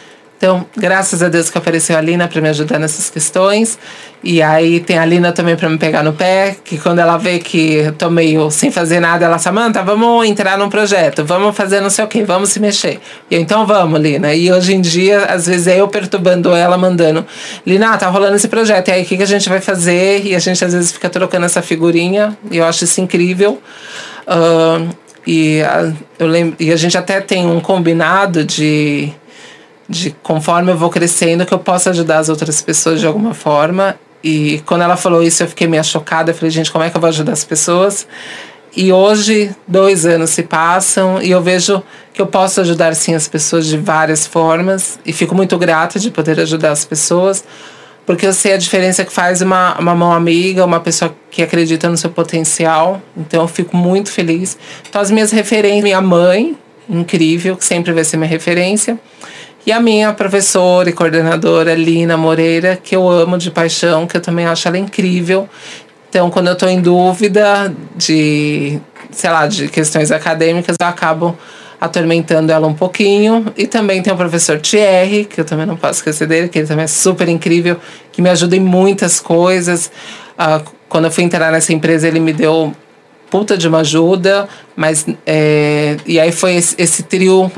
Então, 0.46 0.64
graças 0.78 1.24
a 1.24 1.28
Deus 1.28 1.50
que 1.50 1.58
apareceu 1.58 1.98
a 1.98 2.02
Lina 2.02 2.28
para 2.28 2.40
me 2.40 2.48
ajudar 2.50 2.78
nessas 2.78 3.10
questões. 3.10 3.80
E 4.24 4.44
aí 4.44 4.80
tem 4.80 5.00
a 5.00 5.04
Lina 5.04 5.32
também 5.32 5.56
para 5.56 5.68
me 5.68 5.80
pegar 5.80 6.04
no 6.04 6.14
pé, 6.14 6.56
que 6.64 6.78
quando 6.78 7.00
ela 7.00 7.18
vê 7.18 7.40
que 7.40 7.78
eu 7.78 7.94
tô 7.94 8.12
meio 8.12 8.52
sem 8.52 8.70
fazer 8.70 9.00
nada, 9.00 9.26
ela 9.26 9.40
Samanta, 9.40 9.82
vamos 9.82 10.24
entrar 10.28 10.56
num 10.56 10.70
projeto, 10.70 11.26
vamos 11.26 11.58
fazer 11.58 11.82
não 11.82 11.90
sei 11.90 12.06
o 12.06 12.08
quê, 12.08 12.24
vamos 12.24 12.50
se 12.50 12.60
mexer. 12.60 13.00
E 13.32 13.34
eu, 13.34 13.42
então 13.42 13.66
vamos, 13.66 14.00
Lina. 14.00 14.36
E 14.36 14.52
hoje 14.52 14.76
em 14.76 14.82
dia, 14.82 15.26
às 15.26 15.48
vezes 15.48 15.66
é 15.66 15.82
eu 15.82 15.88
perturbando 15.88 16.54
ela, 16.56 16.78
mandando, 16.78 17.26
Lina, 17.66 17.98
tá 17.98 18.08
rolando 18.08 18.36
esse 18.36 18.48
projeto, 18.48 18.90
e 18.90 18.92
aí 18.92 19.02
o 19.02 19.06
que, 19.08 19.18
que 19.18 19.24
a 19.24 19.28
gente 19.28 19.50
vai 19.50 19.62
fazer? 19.62 20.24
E 20.28 20.36
a 20.36 20.40
gente 20.40 20.64
às 20.64 20.74
vezes 20.74 20.92
fica 20.92 21.10
trocando 21.10 21.48
essa 21.48 21.64
figurinha, 21.64 22.38
e 22.52 22.58
eu 22.58 22.66
acho 22.66 22.84
isso 22.84 23.02
incrível. 23.02 23.60
Uh, 24.28 24.96
e, 25.26 25.64
a, 25.64 25.92
eu 26.20 26.28
lembro, 26.28 26.56
e 26.60 26.72
a 26.72 26.76
gente 26.76 26.96
até 26.96 27.20
tem 27.20 27.48
um 27.48 27.60
combinado 27.60 28.44
de 28.44 29.12
de 29.88 30.12
conforme 30.24 30.72
eu 30.72 30.78
vou 30.78 30.90
crescendo 30.90 31.45
que 31.45 31.53
eu 31.53 31.60
possa 31.60 31.91
ajudar 31.91 32.20
as 32.20 32.30
outras 32.30 32.62
pessoas 32.62 32.99
de 32.99 33.07
alguma 33.07 33.34
forma. 33.34 33.95
E 34.24 34.62
quando 34.66 34.82
ela 34.82 34.98
falou 34.98 35.22
isso, 35.22 35.44
eu 35.44 35.48
fiquei 35.48 35.68
meio 35.68 35.84
chocada. 35.84 36.32
Eu 36.32 36.36
falei, 36.36 36.49
gente, 36.49 36.72
como 36.72 36.84
é 36.84 36.90
que 36.90 36.98
eu 36.98 37.02
vou 37.02 37.07
ajudar 37.07 37.34
as 37.34 37.44
pessoas? 37.44 38.07
E 38.76 38.91
hoje, 38.91 39.56
dois 39.66 40.06
anos 40.06 40.32
se 40.32 40.44
passam 40.44 41.22
e 41.22 41.32
eu 41.32 41.41
vejo 41.41 41.82
que 42.14 42.22
eu 42.22 42.28
posso 42.28 42.60
ajudar 42.60 42.94
sim 42.94 43.14
as 43.14 43.28
pessoas 43.28 43.66
de 43.68 43.78
várias 43.78 44.26
formas. 44.26 44.99
E 45.06 45.14
fico 45.14 45.34
muito 45.34 45.57
grata 45.57 45.98
de 45.98 46.12
poder 46.12 46.40
ajudar 46.41 46.72
as 46.72 46.84
pessoas, 46.84 47.44
porque 48.06 48.26
eu 48.26 48.34
sei 48.34 48.53
a 48.53 48.57
diferença 48.57 49.06
que 49.06 49.14
faz 49.14 49.41
uma, 49.41 49.80
uma 49.80 49.95
mão 49.95 50.12
amiga, 50.12 50.66
uma 50.66 50.82
pessoa 50.82 51.16
que 51.32 51.41
acredita 51.41 51.88
no 51.88 51.95
seu 51.95 52.10
potencial. 52.10 53.02
Então 53.16 53.44
eu 53.44 53.48
fico 53.48 53.78
muito 53.78 54.12
feliz. 54.12 54.57
Então, 54.90 55.02
as 55.02 55.10
minhas 55.10 55.32
referências, 55.32 55.84
minha 55.84 56.02
mãe, 56.02 56.57
incrível, 56.90 57.56
que 57.56 57.64
sempre 57.64 57.94
vai 57.94 58.03
ser 58.03 58.18
minha 58.18 58.30
referência. 58.30 58.99
E 59.66 59.72
a 59.72 59.80
minha 59.80 60.14
professora 60.14 60.90
e 60.90 60.94
coordenadora, 60.94 61.74
Lina 61.74 62.16
Moreira, 62.16 62.78
que 62.82 62.96
eu 62.96 63.10
amo 63.10 63.36
de 63.36 63.50
paixão, 63.50 64.06
que 64.06 64.16
eu 64.16 64.22
também 64.22 64.46
acho 64.46 64.68
ela 64.68 64.78
incrível. 64.78 65.50
Então, 66.08 66.30
quando 66.30 66.48
eu 66.48 66.54
estou 66.54 66.70
em 66.70 66.80
dúvida 66.80 67.74
de, 67.96 68.80
sei 69.10 69.30
lá, 69.30 69.48
de 69.48 69.68
questões 69.68 70.12
acadêmicas, 70.12 70.76
eu 70.80 70.88
acabo 70.88 71.36
atormentando 71.82 72.52
ela 72.52 72.68
um 72.68 72.76
pouquinho. 72.76 73.52
E 73.58 73.66
também 73.66 74.04
tem 74.04 74.14
o 74.14 74.16
professor 74.16 74.60
Thierry, 74.60 75.26
que 75.26 75.42
eu 75.42 75.46
também 75.46 75.66
não 75.66 75.76
posso 75.76 76.00
esquecer 76.00 76.28
dele, 76.28 76.48
que 76.48 76.60
ele 76.60 76.68
também 76.68 76.84
é 76.84 76.88
super 76.88 77.28
incrível, 77.28 77.78
que 78.12 78.22
me 78.22 78.30
ajuda 78.30 78.56
em 78.56 78.60
muitas 78.60 79.20
coisas. 79.20 79.92
Uh, 80.38 80.64
quando 80.88 81.06
eu 81.06 81.12
fui 81.12 81.24
entrar 81.24 81.52
nessa 81.52 81.74
empresa, 81.74 82.08
ele 82.08 82.20
me 82.20 82.34
deu 82.34 82.72
puta 83.32 83.58
de 83.58 83.68
uma 83.68 83.80
ajuda, 83.80 84.48
mas 84.76 85.08
é, 85.26 85.98
e 86.06 86.20
aí 86.20 86.32
foi 86.32 86.56
esse, 86.56 86.76
esse 86.78 87.04
trio 87.04 87.52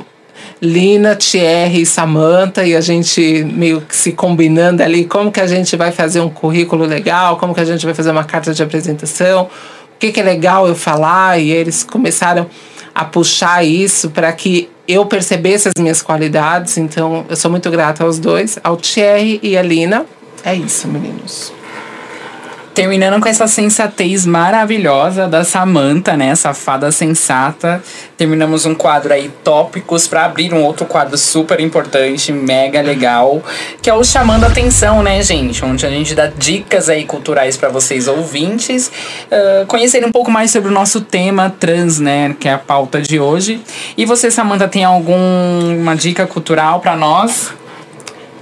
Lina, 0.61 1.15
Thierry 1.15 1.81
e 1.81 1.85
Samantha, 1.85 2.65
e 2.65 2.75
a 2.75 2.81
gente 2.81 3.43
meio 3.43 3.81
que 3.81 3.95
se 3.95 4.11
combinando 4.11 4.81
ali 4.81 5.05
como 5.05 5.31
que 5.31 5.39
a 5.39 5.47
gente 5.47 5.75
vai 5.75 5.91
fazer 5.91 6.19
um 6.19 6.29
currículo 6.29 6.85
legal, 6.85 7.37
como 7.37 7.53
que 7.53 7.59
a 7.59 7.65
gente 7.65 7.85
vai 7.85 7.93
fazer 7.93 8.11
uma 8.11 8.23
carta 8.23 8.53
de 8.53 8.63
apresentação, 8.63 9.43
o 9.43 9.99
que, 9.99 10.11
que 10.11 10.19
é 10.19 10.23
legal 10.23 10.67
eu 10.67 10.75
falar, 10.75 11.39
e 11.39 11.51
eles 11.51 11.83
começaram 11.83 12.47
a 12.93 13.05
puxar 13.05 13.63
isso 13.63 14.09
para 14.09 14.31
que 14.31 14.69
eu 14.87 15.05
percebesse 15.05 15.67
as 15.67 15.73
minhas 15.79 16.01
qualidades. 16.01 16.77
Então, 16.77 17.25
eu 17.29 17.35
sou 17.35 17.51
muito 17.51 17.69
grata 17.69 18.03
aos 18.03 18.17
dois, 18.17 18.57
ao 18.63 18.77
Thierry 18.77 19.39
e 19.43 19.55
a 19.55 19.61
Lina. 19.61 20.05
É 20.43 20.55
isso, 20.55 20.87
meninos. 20.87 21.53
Terminando 22.77 23.19
com 23.19 23.27
essa 23.27 23.47
sensatez 23.47 24.23
maravilhosa 24.23 25.27
da 25.27 25.43
Samantha, 25.43 26.15
né? 26.15 26.27
Essa 26.27 26.53
fada 26.53 26.91
sensata. 26.91 27.81
Terminamos 28.15 28.67
um 28.67 28.75
quadro 28.75 29.11
aí, 29.11 29.31
tópicos, 29.43 30.07
para 30.07 30.25
abrir 30.25 30.53
um 30.53 30.61
outro 30.61 30.85
quadro 30.85 31.17
super 31.17 31.59
importante, 31.59 32.31
mega 32.31 32.79
legal, 32.79 33.41
que 33.81 33.89
é 33.89 33.93
o 33.95 34.03
Chamando 34.03 34.43
Atenção, 34.43 35.01
né, 35.01 35.23
gente? 35.23 35.65
Onde 35.65 35.87
a 35.87 35.89
gente 35.89 36.13
dá 36.13 36.27
dicas 36.27 36.87
aí 36.87 37.03
culturais 37.03 37.57
para 37.57 37.69
vocês 37.69 38.07
ouvintes 38.07 38.91
uh, 39.31 39.65
conhecerem 39.65 40.07
um 40.07 40.11
pouco 40.11 40.29
mais 40.29 40.51
sobre 40.51 40.69
o 40.69 40.71
nosso 40.71 41.01
tema 41.01 41.49
trans, 41.49 41.99
né? 41.99 42.35
Que 42.39 42.47
é 42.47 42.53
a 42.53 42.59
pauta 42.59 43.01
de 43.01 43.19
hoje. 43.19 43.59
E 43.97 44.05
você, 44.05 44.29
Samantha, 44.29 44.67
tem 44.67 44.83
alguma 44.83 45.95
dica 45.95 46.27
cultural 46.27 46.79
para 46.79 46.95
nós? 46.95 47.55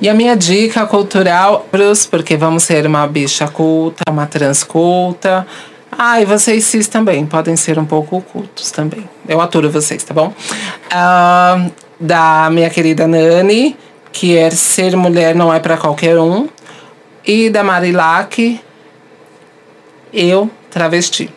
E 0.02 0.10
a 0.10 0.14
minha 0.14 0.36
dica 0.36 0.86
cultural, 0.86 1.68
porque 2.12 2.36
vamos 2.36 2.64
ser 2.64 2.86
uma 2.86 3.08
bicha 3.08 3.48
culta, 3.48 4.04
uma 4.10 4.26
trans 4.26 4.64
culta. 4.64 5.48
Ah, 5.98 6.22
e 6.22 6.26
vocês 6.26 6.66
cis 6.66 6.88
também, 6.88 7.26
podem 7.26 7.56
ser 7.56 7.80
um 7.80 7.86
pouco 7.86 8.22
cultos 8.22 8.72
também. 8.72 9.08
Eu 9.28 9.40
aturo 9.40 9.72
vocês, 9.72 10.04
tá 10.04 10.14
bom? 10.14 10.34
Uh, 10.92 11.72
da 12.00 12.50
minha 12.52 12.70
querida 12.70 13.08
Nani, 13.08 13.78
que 14.12 14.38
é 14.38 14.50
Ser 14.52 14.96
Mulher 14.98 15.34
Não 15.34 15.54
É 15.54 15.60
para 15.60 15.78
Qualquer 15.78 16.20
Um. 16.20 16.50
E 17.26 17.50
da 17.50 17.64
Marilac, 17.64 18.60
Eu 20.14 20.50
Travesti. 20.70 21.30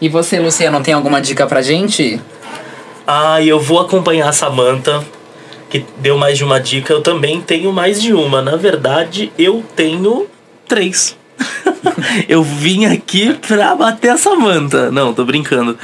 E 0.00 0.08
você, 0.08 0.38
Luciano, 0.38 0.80
tem 0.82 0.92
alguma 0.92 1.20
dica 1.20 1.46
pra 1.46 1.62
gente? 1.62 2.20
Ah, 3.06 3.42
eu 3.42 3.58
vou 3.58 3.80
acompanhar 3.80 4.28
a 4.28 4.32
Samantha, 4.32 5.02
que 5.68 5.84
deu 5.98 6.16
mais 6.16 6.38
de 6.38 6.44
uma 6.44 6.60
dica. 6.60 6.92
Eu 6.92 7.02
também 7.02 7.40
tenho 7.40 7.72
mais 7.72 8.00
de 8.00 8.12
uma. 8.12 8.42
Na 8.42 8.56
verdade, 8.56 9.32
eu 9.38 9.64
tenho 9.74 10.26
três. 10.66 11.16
eu 12.28 12.42
vim 12.42 12.86
aqui 12.86 13.34
pra 13.34 13.74
bater 13.74 14.10
a 14.10 14.16
Samantha. 14.16 14.90
Não, 14.90 15.12
tô 15.12 15.24
brincando. 15.24 15.78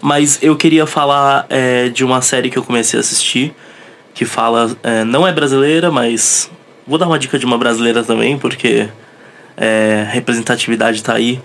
Mas 0.00 0.38
eu 0.42 0.56
queria 0.56 0.86
falar 0.86 1.46
é, 1.48 1.88
de 1.88 2.04
uma 2.04 2.20
série 2.22 2.50
que 2.50 2.58
eu 2.58 2.62
comecei 2.62 2.98
a 2.98 3.00
assistir, 3.00 3.54
que 4.14 4.24
fala. 4.24 4.76
É, 4.82 5.04
não 5.04 5.26
é 5.26 5.32
brasileira, 5.32 5.90
mas. 5.90 6.50
Vou 6.86 6.98
dar 6.98 7.06
uma 7.06 7.18
dica 7.18 7.38
de 7.38 7.44
uma 7.44 7.58
brasileira 7.58 8.02
também, 8.02 8.38
porque 8.38 8.88
é, 9.56 10.06
representatividade 10.10 11.02
tá 11.02 11.14
aí. 11.14 11.40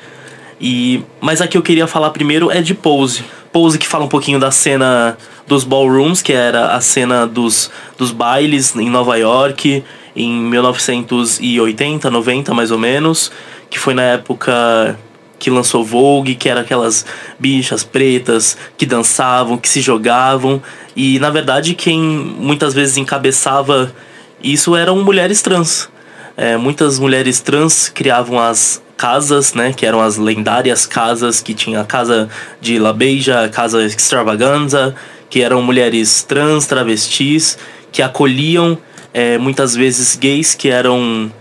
E, 0.65 1.03
mas 1.19 1.41
a 1.41 1.47
que 1.47 1.57
eu 1.57 1.61
queria 1.61 1.85
falar 1.87 2.11
primeiro 2.11 2.49
é 2.49 2.61
de 2.61 2.73
Pose. 2.73 3.25
Pose 3.51 3.77
que 3.77 3.85
fala 3.85 4.05
um 4.05 4.07
pouquinho 4.07 4.39
da 4.39 4.49
cena 4.49 5.17
dos 5.45 5.65
ballrooms, 5.65 6.21
que 6.21 6.31
era 6.31 6.67
a 6.67 6.79
cena 6.79 7.27
dos, 7.27 7.69
dos 7.97 8.11
bailes 8.11 8.73
em 8.73 8.89
Nova 8.89 9.17
York 9.17 9.83
em 10.15 10.31
1980, 10.31 12.09
90 12.09 12.53
mais 12.53 12.71
ou 12.71 12.79
menos, 12.79 13.29
que 13.69 13.77
foi 13.77 13.93
na 13.93 14.03
época 14.03 14.97
que 15.37 15.49
lançou 15.49 15.83
Vogue, 15.83 16.35
que 16.35 16.47
era 16.47 16.61
aquelas 16.61 17.05
bichas 17.37 17.83
pretas 17.83 18.57
que 18.77 18.85
dançavam, 18.85 19.57
que 19.57 19.67
se 19.67 19.81
jogavam, 19.81 20.63
e 20.95 21.19
na 21.19 21.29
verdade 21.29 21.73
quem 21.73 21.99
muitas 21.99 22.73
vezes 22.73 22.95
encabeçava 22.95 23.93
isso 24.41 24.77
eram 24.77 25.03
mulheres 25.03 25.41
trans. 25.41 25.89
É, 26.35 26.57
muitas 26.57 26.97
mulheres 26.97 27.39
trans 27.39 27.89
criavam 27.89 28.39
as 28.39 28.81
casas, 28.97 29.53
né, 29.53 29.73
que 29.73 29.85
eram 29.85 30.01
as 30.01 30.17
lendárias 30.17 30.85
casas 30.85 31.41
que 31.41 31.53
tinha 31.53 31.81
a 31.81 31.85
casa 31.85 32.29
de 32.61 32.79
La 32.79 32.93
Beija, 32.93 33.43
a 33.43 33.49
casa 33.49 33.83
extravaganza, 33.85 34.95
que 35.29 35.41
eram 35.41 35.61
mulheres 35.61 36.23
trans, 36.23 36.65
travestis, 36.65 37.57
que 37.91 38.01
acolhiam 38.01 38.77
é, 39.13 39.37
muitas 39.37 39.75
vezes 39.75 40.15
gays 40.15 40.55
que 40.55 40.69
eram 40.69 41.31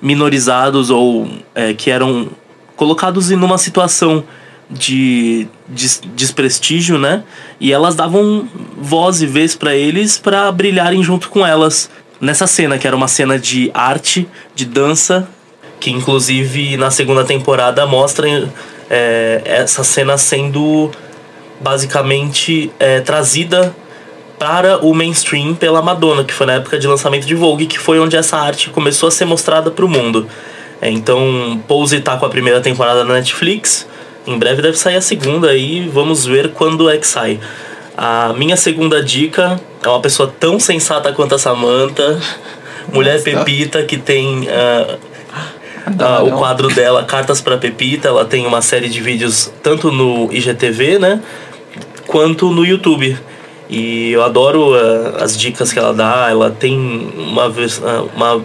minorizados 0.00 0.90
ou 0.90 1.28
é, 1.54 1.72
que 1.74 1.90
eram 1.90 2.28
colocados 2.74 3.30
em 3.30 3.36
uma 3.36 3.58
situação 3.58 4.24
de, 4.68 5.46
de 5.68 6.00
desprestígio, 6.14 6.98
né? 6.98 7.22
E 7.60 7.72
elas 7.72 7.94
davam 7.94 8.48
voz 8.76 9.22
e 9.22 9.26
vez 9.26 9.54
para 9.54 9.76
eles 9.76 10.18
para 10.18 10.50
brilharem 10.50 11.02
junto 11.02 11.28
com 11.28 11.46
elas 11.46 11.90
nessa 12.22 12.46
cena, 12.46 12.78
que 12.78 12.86
era 12.86 12.94
uma 12.94 13.08
cena 13.08 13.36
de 13.36 13.68
arte, 13.74 14.28
de 14.54 14.64
dança, 14.64 15.28
que 15.80 15.90
inclusive 15.90 16.76
na 16.76 16.92
segunda 16.92 17.24
temporada 17.24 17.84
mostra 17.84 18.28
é, 18.88 19.42
essa 19.44 19.82
cena 19.82 20.16
sendo 20.16 20.88
basicamente 21.60 22.72
é, 22.78 23.00
trazida 23.00 23.74
para 24.38 24.78
o 24.78 24.94
mainstream 24.94 25.54
pela 25.54 25.82
Madonna, 25.82 26.24
que 26.24 26.32
foi 26.32 26.46
na 26.46 26.54
época 26.54 26.78
de 26.78 26.86
lançamento 26.86 27.26
de 27.26 27.34
Vogue, 27.34 27.66
que 27.66 27.78
foi 27.78 27.98
onde 27.98 28.16
essa 28.16 28.36
arte 28.36 28.70
começou 28.70 29.08
a 29.08 29.12
ser 29.12 29.24
mostrada 29.24 29.70
para 29.70 29.84
o 29.84 29.88
mundo. 29.88 30.28
É, 30.80 30.88
então, 30.90 31.60
Pose 31.66 32.00
tá 32.00 32.16
com 32.16 32.26
a 32.26 32.28
primeira 32.28 32.60
temporada 32.60 33.04
na 33.04 33.14
Netflix. 33.14 33.86
Em 34.24 34.38
breve 34.38 34.62
deve 34.62 34.78
sair 34.78 34.96
a 34.96 35.00
segunda 35.00 35.54
e 35.56 35.88
vamos 35.88 36.24
ver 36.24 36.52
quando 36.52 36.88
é 36.88 36.96
que 36.96 37.06
sai. 37.06 37.40
A 37.96 38.32
minha 38.32 38.56
segunda 38.56 39.02
dica 39.02 39.60
é 39.82 39.88
uma 39.88 40.00
pessoa 40.00 40.32
tão 40.40 40.58
sensata 40.58 41.12
quanto 41.12 41.34
a 41.34 41.38
Samantha, 41.38 42.18
mulher 42.92 43.14
Nossa. 43.14 43.24
Pepita, 43.24 43.82
que 43.82 43.98
tem 43.98 44.48
uh, 44.48 44.98
uh, 45.88 46.26
o 46.26 46.38
quadro 46.38 46.68
dela 46.68 47.04
Cartas 47.04 47.40
para 47.40 47.58
Pepita. 47.58 48.08
Ela 48.08 48.24
tem 48.24 48.46
uma 48.46 48.62
série 48.62 48.88
de 48.88 49.00
vídeos 49.00 49.52
tanto 49.62 49.92
no 49.92 50.32
IGTV, 50.32 50.98
né, 50.98 51.20
quanto 52.06 52.50
no 52.50 52.64
YouTube. 52.64 53.16
E 53.68 54.12
eu 54.12 54.22
adoro 54.22 54.72
uh, 54.72 55.22
as 55.22 55.36
dicas 55.36 55.70
que 55.70 55.78
ela 55.78 55.92
dá. 55.92 56.28
Ela 56.30 56.50
tem 56.50 56.74
uma, 57.14 57.52
uma 58.14 58.44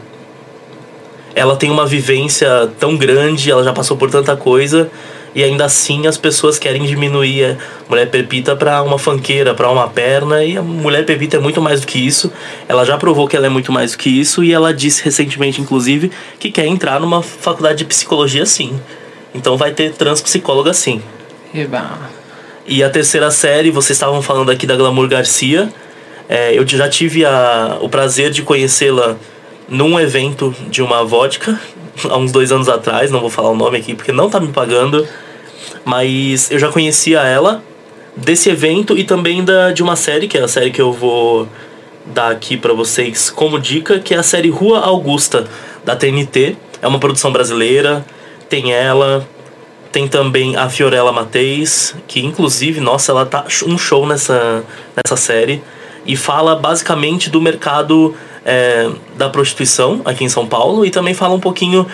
ela 1.34 1.56
tem 1.56 1.70
uma 1.70 1.86
vivência 1.86 2.70
tão 2.80 2.98
grande, 2.98 3.50
ela 3.50 3.64
já 3.64 3.72
passou 3.72 3.96
por 3.96 4.10
tanta 4.10 4.36
coisa 4.36 4.90
e 5.38 5.44
ainda 5.44 5.66
assim 5.66 6.08
as 6.08 6.18
pessoas 6.18 6.58
querem 6.58 6.84
diminuir 6.84 7.46
a 7.46 7.58
mulher 7.88 8.10
pepita 8.10 8.56
para 8.56 8.82
uma 8.82 8.98
fanqueira, 8.98 9.54
para 9.54 9.70
uma 9.70 9.88
perna 9.88 10.44
e 10.44 10.58
a 10.58 10.64
mulher 10.64 11.06
pepita 11.06 11.38
é 11.38 11.40
muito 11.40 11.62
mais 11.62 11.80
do 11.80 11.86
que 11.86 12.00
isso. 12.00 12.34
Ela 12.68 12.84
já 12.84 12.98
provou 12.98 13.28
que 13.28 13.38
ela 13.38 13.46
é 13.46 13.50
muito 13.50 13.72
mais 13.72 13.92
do 13.92 14.00
que 14.00 14.10
isso 14.10 14.44
e 14.44 14.52
ela 14.52 14.74
disse 14.74 15.06
recentemente 15.06 15.62
inclusive 15.62 16.12
que 16.40 16.50
quer 16.50 16.66
entrar 16.66 17.00
numa 17.00 17.22
faculdade 17.22 17.78
de 17.78 17.86
psicologia 17.86 18.48
sim. 18.48 18.82
Então 19.32 19.56
vai 19.56 19.70
ter 19.74 19.94
transpsicóloga 19.94 20.74
sim. 20.74 21.04
Eba. 21.54 22.10
E 22.66 22.84
a 22.84 22.90
terceira 22.90 23.30
série, 23.30 23.70
vocês 23.70 23.96
estavam 23.96 24.24
falando 24.24 24.50
aqui 24.50 24.66
da 24.66 24.76
Glamour 24.76 25.08
Garcia. 25.08 25.72
É, 26.28 26.58
eu 26.58 26.68
já 26.68 26.90
tive 26.90 27.24
a, 27.24 27.78
o 27.80 27.88
prazer 27.88 28.32
de 28.32 28.42
conhecê-la 28.42 29.16
num 29.70 30.00
evento 30.00 30.56
de 30.68 30.82
uma 30.82 31.04
vodka, 31.04 31.60
há 32.10 32.18
uns 32.18 32.32
dois 32.32 32.52
anos 32.52 32.68
atrás, 32.68 33.12
não 33.12 33.20
vou 33.20 33.30
falar 33.30 33.52
o 33.52 33.56
nome 33.56 33.78
aqui 33.78 33.94
porque 33.94 34.12
não 34.12 34.32
tá 34.32 34.40
me 34.40 34.48
pagando, 34.48 35.08
mas 35.86 36.52
eu 36.52 36.60
já 36.60 36.70
conhecia 36.70 37.22
ela 37.22 37.64
desse 38.16 38.50
evento 38.50 38.98
e 38.98 39.04
também 39.04 39.44
da, 39.44 39.72
de 39.72 39.84
uma 39.84 39.96
série, 39.96 40.28
que 40.28 40.38
é 40.38 40.44
a 40.44 40.48
série 40.48 40.72
que 40.72 40.82
eu 40.82 40.92
vou 40.92 41.48
dar 42.06 42.32
aqui 42.32 42.58
para 42.58 42.74
vocês 42.74 43.30
como 43.30 43.60
dica, 43.60 44.00
que 44.00 44.14
é 44.14 44.18
a 44.18 44.24
série 44.24 44.50
Rua 44.50 44.80
Augusta, 44.80 45.48
da 45.86 45.96
TNT. 45.96 46.58
É 46.82 46.88
uma 46.88 47.00
produção 47.00 47.32
brasileira, 47.32 48.06
tem 48.50 48.74
ela, 48.74 49.28
tem 49.92 50.08
também 50.08 50.56
a 50.56 50.70
Fiorella 50.70 51.12
Mateis, 51.12 51.96
que 52.08 52.20
inclusive, 52.20 52.80
nossa, 52.80 53.12
ela 53.12 53.26
tá 53.26 53.46
um 53.66 53.78
show 53.78 54.06
nessa, 54.06 54.64
nessa 54.96 55.16
série. 55.16 55.62
E 56.06 56.16
fala 56.16 56.56
basicamente 56.56 57.30
do 57.30 57.42
mercado 57.42 58.16
é, 58.46 58.90
da 59.18 59.30
prostituição 59.30 60.02
aqui 60.06 60.24
em 60.24 60.30
São 60.30 60.48
Paulo 60.48 60.86
e 60.86 60.90
também 60.90 61.14
fala 61.14 61.36
um 61.36 61.40
pouquinho 61.40 61.86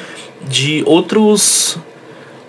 de 0.47 0.83
outros 0.85 1.79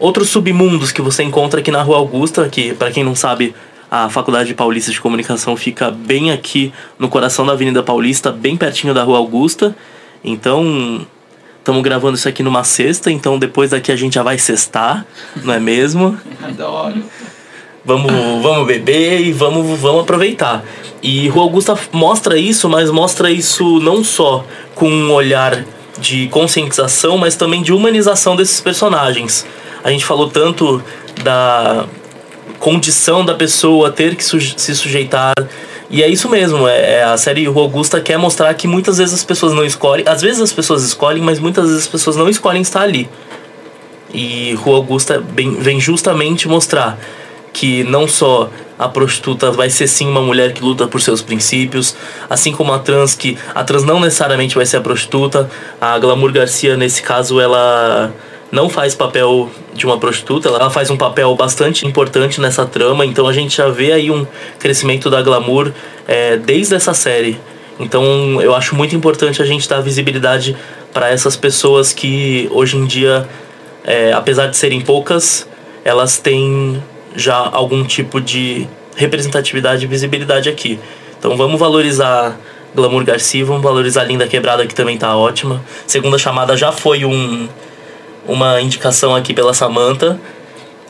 outros 0.05 0.29
submundos 0.29 0.93
que 0.93 1.01
você 1.01 1.23
encontra 1.23 1.61
aqui 1.61 1.71
na 1.71 1.81
Rua 1.81 1.97
Augusta, 1.97 2.47
que 2.51 2.75
para 2.75 2.91
quem 2.91 3.03
não 3.03 3.15
sabe, 3.15 3.55
a 3.91 4.11
Faculdade 4.11 4.53
Paulista 4.53 4.93
de 4.93 5.01
Comunicação 5.01 5.57
fica 5.57 5.91
bem 5.91 6.31
aqui 6.31 6.75
no 6.99 7.09
coração 7.09 7.47
da 7.47 7.53
Avenida 7.53 7.83
Paulista, 7.83 8.31
bem 8.31 8.55
pertinho 8.55 8.93
da 8.93 9.03
Rua 9.03 9.17
Augusta. 9.17 9.75
Então, 10.23 11.07
estamos 11.59 11.83
gravando 11.83 12.19
isso 12.19 12.29
aqui 12.29 12.43
numa 12.43 12.65
sexta, 12.65 13.11
então 13.11 13.39
depois 13.39 13.71
daqui 13.71 13.91
a 13.91 13.97
gente 13.97 14.17
já 14.17 14.23
vai 14.23 14.37
sextar, 14.37 15.07
não 15.43 15.55
é 15.55 15.59
mesmo? 15.59 16.19
Adoro. 16.45 17.03
Vamos, 17.83 18.13
vamos 18.43 18.67
beber 18.67 19.23
e 19.23 19.33
vamos, 19.33 19.81
vamos 19.81 20.03
aproveitar. 20.03 20.65
E 21.03 21.29
Rua 21.29 21.45
Augusta 21.45 21.79
mostra 21.93 22.39
isso, 22.39 22.69
mas 22.69 22.91
mostra 22.91 23.31
isso 23.31 23.81
não 23.81 24.05
só 24.05 24.45
com 24.75 24.87
um 24.87 25.13
olhar 25.13 25.65
de 25.99 26.29
conscientização, 26.29 27.17
mas 27.17 27.37
também 27.37 27.63
de 27.63 27.73
humanização 27.73 28.37
desses 28.37 28.61
personagens. 28.61 29.47
A 29.85 29.91
gente 29.91 30.05
falou 30.05 30.31
tanto 30.31 30.83
da 31.23 31.85
condição 32.59 33.23
da 33.25 33.35
pessoa 33.35 33.93
ter 33.93 34.17
que 34.17 34.25
se 34.25 34.75
sujeitar. 34.75 35.35
E 35.91 36.03
é 36.03 36.09
isso 36.09 36.29
mesmo, 36.31 36.67
é, 36.67 36.95
é, 36.95 37.05
a 37.05 37.17
série 37.19 37.45
Rua 37.47 37.65
Augusta 37.65 38.01
quer 38.01 38.17
mostrar 38.17 38.53
que 38.55 38.67
muitas 38.67 38.97
vezes 38.97 39.15
as 39.15 39.23
pessoas 39.23 39.53
não 39.53 39.65
escolhem, 39.65 40.05
às 40.09 40.23
vezes 40.23 40.41
as 40.41 40.53
pessoas 40.53 40.83
escolhem, 40.83 41.23
mas 41.23 41.39
muitas 41.39 41.67
vezes 41.67 41.83
as 41.83 41.87
pessoas 41.87 42.17
não 42.17 42.29
escolhem 42.29 42.63
estar 42.63 42.81
ali. 42.81 43.09
E 44.13 44.55
Rua 44.55 44.77
Augusta 44.77 45.23
vem 45.37 45.79
justamente 45.79 46.49
mostrar 46.49 46.99
que 47.53 47.85
não 47.85 48.09
só 48.09 48.51
a 48.79 48.89
prostituta 48.89 49.51
vai 49.53 49.71
ser 49.71 49.87
sim 49.87 50.09
uma 50.09 50.21
mulher 50.21 50.53
que 50.53 50.63
luta 50.63 50.87
por 50.87 51.01
seus 51.01 51.23
princípios, 51.23 51.95
assim 52.29 52.53
como 52.53 52.73
a 52.73 52.79
trans 52.79 53.15
que 53.15 53.39
a 53.55 53.63
trans 53.63 53.85
não 53.85 54.01
necessariamente 54.01 54.57
vai 54.57 54.67
ser 54.67 54.79
a 54.79 54.81
prostituta, 54.81 55.49
a 55.81 55.99
Glamour 55.99 56.33
Garcia 56.33 56.77
nesse 56.77 57.03
caso 57.03 57.41
ela 57.41 58.13
não 58.55 58.69
faz 58.69 58.95
papel 58.95 59.51
de 59.75 59.85
uma 59.85 59.99
prostituta, 59.99 60.49
ela 60.49 60.71
faz 60.71 60.89
um 60.89 60.97
papel 60.97 61.35
bastante 61.35 61.85
importante 61.85 62.41
nessa 62.41 62.65
trama, 62.65 63.05
então 63.05 63.27
a 63.27 63.33
gente 63.33 63.57
já 63.57 63.69
vê 63.69 63.91
aí 63.91 64.13
um 64.13 64.25
crescimento 64.61 65.11
da 65.11 65.21
Glamour 65.21 65.73
é, 66.07 66.37
desde 66.37 66.77
essa 66.77 66.95
série. 66.95 67.37
Então 67.81 68.41
eu 68.41 68.55
acho 68.55 68.77
muito 68.77 68.95
importante 68.95 69.43
a 69.43 69.45
gente 69.45 69.69
dar 69.69 69.81
visibilidade 69.81 70.57
para 70.93 71.11
essas 71.11 71.35
pessoas 71.37 71.93
que 71.93 72.49
hoje 72.53 72.77
em 72.77 72.87
dia, 72.87 73.29
é, 73.83 74.13
apesar 74.13 74.47
de 74.47 74.57
serem 74.57 74.81
poucas, 74.81 75.49
elas 75.85 76.19
têm 76.19 76.81
já 77.17 77.37
algum 77.37 77.83
tipo 77.83 78.21
de 78.21 78.69
representatividade 78.95 79.85
e 79.85 79.89
visibilidade 79.89 80.49
aqui. 80.49 80.79
Então 81.19 81.37
vamos 81.37 81.59
valorizar 81.59 82.39
Glamour 82.73 83.03
Garcia, 83.03 83.45
vamos 83.45 83.65
valorizar 83.65 84.05
Linda 84.05 84.29
Quebrada, 84.29 84.65
que 84.65 84.75
também 84.77 84.97
tá 84.97 85.17
ótima. 85.17 85.61
Segunda 85.89 86.19
chamada 86.19 86.57
já 86.57 86.71
foi 86.71 87.05
um, 87.05 87.49
uma 88.27 88.61
indicação 88.61 89.15
aqui 89.15 89.33
pela 89.33 89.55
Samantha. 89.55 90.19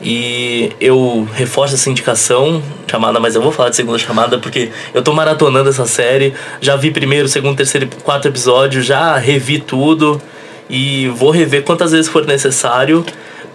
E 0.01 0.71
eu 0.79 1.27
reforço 1.33 1.75
essa 1.75 1.89
indicação, 1.89 2.61
chamada, 2.85 3.19
mas 3.19 3.33
eu 3.33 3.41
vou 3.41 3.51
falar 3.51 3.69
de 3.69 3.77
segunda 3.77 3.97
chamada 3.97 4.37
porque 4.37 4.69
eu 4.93 5.01
tô 5.01 5.13
maratonando 5.13 5.69
essa 5.69 5.85
série. 5.85 6.33
Já 6.59 6.75
vi 6.75 6.91
primeiro, 6.91 7.27
segundo, 7.27 7.55
terceiro 7.55 7.85
e 7.85 8.03
quarto 8.03 8.27
episódio, 8.27 8.81
já 8.81 9.15
revi 9.17 9.57
tudo 9.59 10.21
e 10.69 11.07
vou 11.09 11.31
rever 11.31 11.63
quantas 11.63 11.91
vezes 11.91 12.09
for 12.09 12.25
necessário 12.25 13.05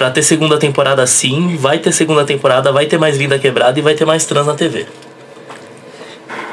Pra 0.01 0.11
ter 0.11 0.23
segunda 0.23 0.57
temporada 0.57 1.07
sim, 1.07 1.59
vai 1.59 1.79
ter 1.79 1.93
segunda 1.93 2.25
temporada, 2.25 2.73
vai 2.73 2.87
ter 2.87 2.97
mais 2.97 3.19
Vida 3.19 3.39
Quebrada 3.39 3.79
e 3.79 3.83
vai 3.83 3.95
ter 3.95 4.07
mais 4.07 4.25
trans 4.25 4.47
na 4.47 4.55
TV. 4.55 4.87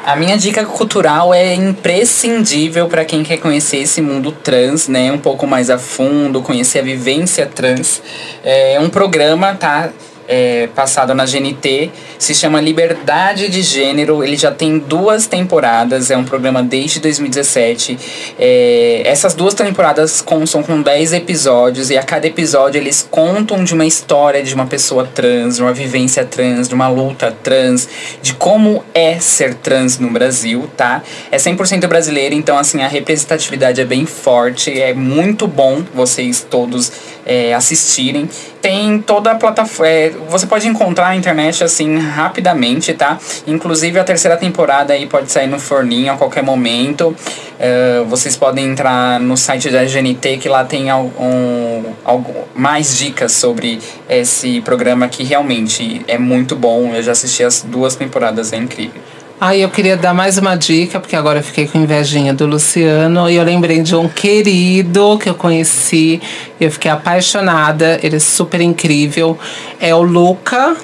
A 0.07 0.15
minha 0.15 0.37
dica 0.37 0.63
cultural 0.65 1.33
é 1.33 1.53
imprescindível 1.53 2.87
para 2.87 3.03
quem 3.03 3.23
quer 3.23 3.39
conhecer 3.39 3.79
esse 3.79 4.01
mundo 4.01 4.31
trans, 4.31 4.87
né? 4.87 5.11
Um 5.11 5.17
pouco 5.17 5.45
mais 5.45 5.69
a 5.69 5.77
fundo, 5.77 6.41
conhecer 6.41 6.79
a 6.79 6.81
vivência 6.81 7.45
trans. 7.45 8.01
É 8.41 8.79
um 8.79 8.89
programa, 8.89 9.53
tá? 9.55 9.89
É, 10.27 10.67
passado 10.75 11.13
na 11.13 11.25
GNT, 11.25 11.89
se 12.19 12.35
chama 12.35 12.59
Liberdade 12.59 13.49
de 13.49 13.61
Gênero. 13.61 14.23
Ele 14.23 14.35
já 14.35 14.51
tem 14.51 14.77
duas 14.77 15.25
temporadas, 15.27 16.11
é 16.11 16.17
um 16.17 16.23
programa 16.23 16.61
desde 16.61 16.99
2017. 16.99 17.97
É, 18.37 19.01
essas 19.05 19.33
duas 19.33 19.53
temporadas 19.53 20.21
constam 20.21 20.61
com 20.61 20.81
10 20.81 21.13
episódios, 21.13 21.89
e 21.89 21.97
a 21.97 22.03
cada 22.03 22.27
episódio 22.27 22.79
eles 22.79 23.07
contam 23.09 23.63
de 23.63 23.73
uma 23.73 23.85
história 23.85 24.43
de 24.43 24.53
uma 24.53 24.65
pessoa 24.65 25.05
trans, 25.05 25.55
de 25.55 25.61
uma 25.61 25.73
vivência 25.73 26.25
trans, 26.25 26.67
de 26.67 26.75
uma 26.75 26.87
luta 26.87 27.35
trans, 27.43 27.87
de 28.21 28.33
como 28.33 28.83
é 28.93 29.19
ser 29.19 29.53
trans 29.55 29.97
no 29.99 30.09
Brasil, 30.09 30.69
tá? 30.75 31.01
É 31.31 31.37
100% 31.37 31.87
brasileiro, 31.87 32.35
então 32.35 32.57
assim, 32.57 32.81
a 32.81 32.87
representatividade 32.87 33.79
é 33.79 33.85
bem 33.85 34.05
forte, 34.05 34.79
é 34.79 34.93
muito 34.93 35.47
bom 35.47 35.83
vocês 35.93 36.45
todos 36.49 36.91
é, 37.25 37.53
assistirem. 37.53 38.29
Tem 38.67 38.99
toda 38.99 39.31
a 39.31 39.35
plataforma. 39.35 39.87
É, 39.87 40.09
você 40.27 40.45
pode 40.45 40.67
encontrar 40.67 41.05
na 41.05 41.15
internet 41.15 41.63
assim 41.63 41.97
rapidamente, 41.99 42.93
tá? 42.93 43.17
Inclusive 43.47 43.97
a 43.97 44.03
terceira 44.03 44.35
temporada 44.35 44.91
aí 44.91 45.07
pode 45.07 45.31
sair 45.31 45.47
no 45.47 45.57
forninho 45.57 46.11
a 46.11 46.17
qualquer 46.17 46.43
momento. 46.43 47.15
Uh, 47.15 48.03
vocês 48.09 48.35
podem 48.35 48.65
entrar 48.65 49.21
no 49.21 49.37
site 49.37 49.69
da 49.69 49.85
GNT 49.85 50.37
que 50.39 50.49
lá 50.49 50.65
tem 50.65 50.91
um, 50.91 51.93
algo, 52.03 52.45
mais 52.53 52.97
dicas 52.97 53.31
sobre 53.31 53.79
esse 54.09 54.59
programa 54.59 55.07
que 55.07 55.23
realmente 55.23 56.01
é 56.05 56.17
muito 56.17 56.53
bom. 56.53 56.93
Eu 56.93 57.01
já 57.01 57.13
assisti 57.13 57.45
as 57.45 57.61
duas 57.61 57.95
temporadas, 57.95 58.51
é 58.51 58.57
incrível. 58.57 59.01
Aí 59.39 59.61
eu 59.61 59.69
queria 59.69 59.95
dar 59.95 60.15
mais 60.15 60.39
uma 60.39 60.55
dica, 60.55 60.99
porque 60.99 61.15
agora 61.15 61.37
eu 61.37 61.43
fiquei 61.43 61.67
com 61.67 61.77
invejinha 61.77 62.33
do 62.33 62.47
Luciano 62.47 63.29
e 63.29 63.35
eu 63.35 63.43
lembrei 63.43 63.83
de 63.83 63.95
um 63.95 64.09
querido 64.09 65.15
que 65.19 65.29
eu 65.29 65.35
conheci, 65.35 66.19
eu 66.59 66.71
fiquei 66.71 66.89
apaixonada, 66.89 67.99
ele 68.01 68.15
é 68.15 68.19
super 68.19 68.59
incrível. 68.61 69.37
É 69.79 69.93
o 69.93 70.01
Luca 70.01 70.75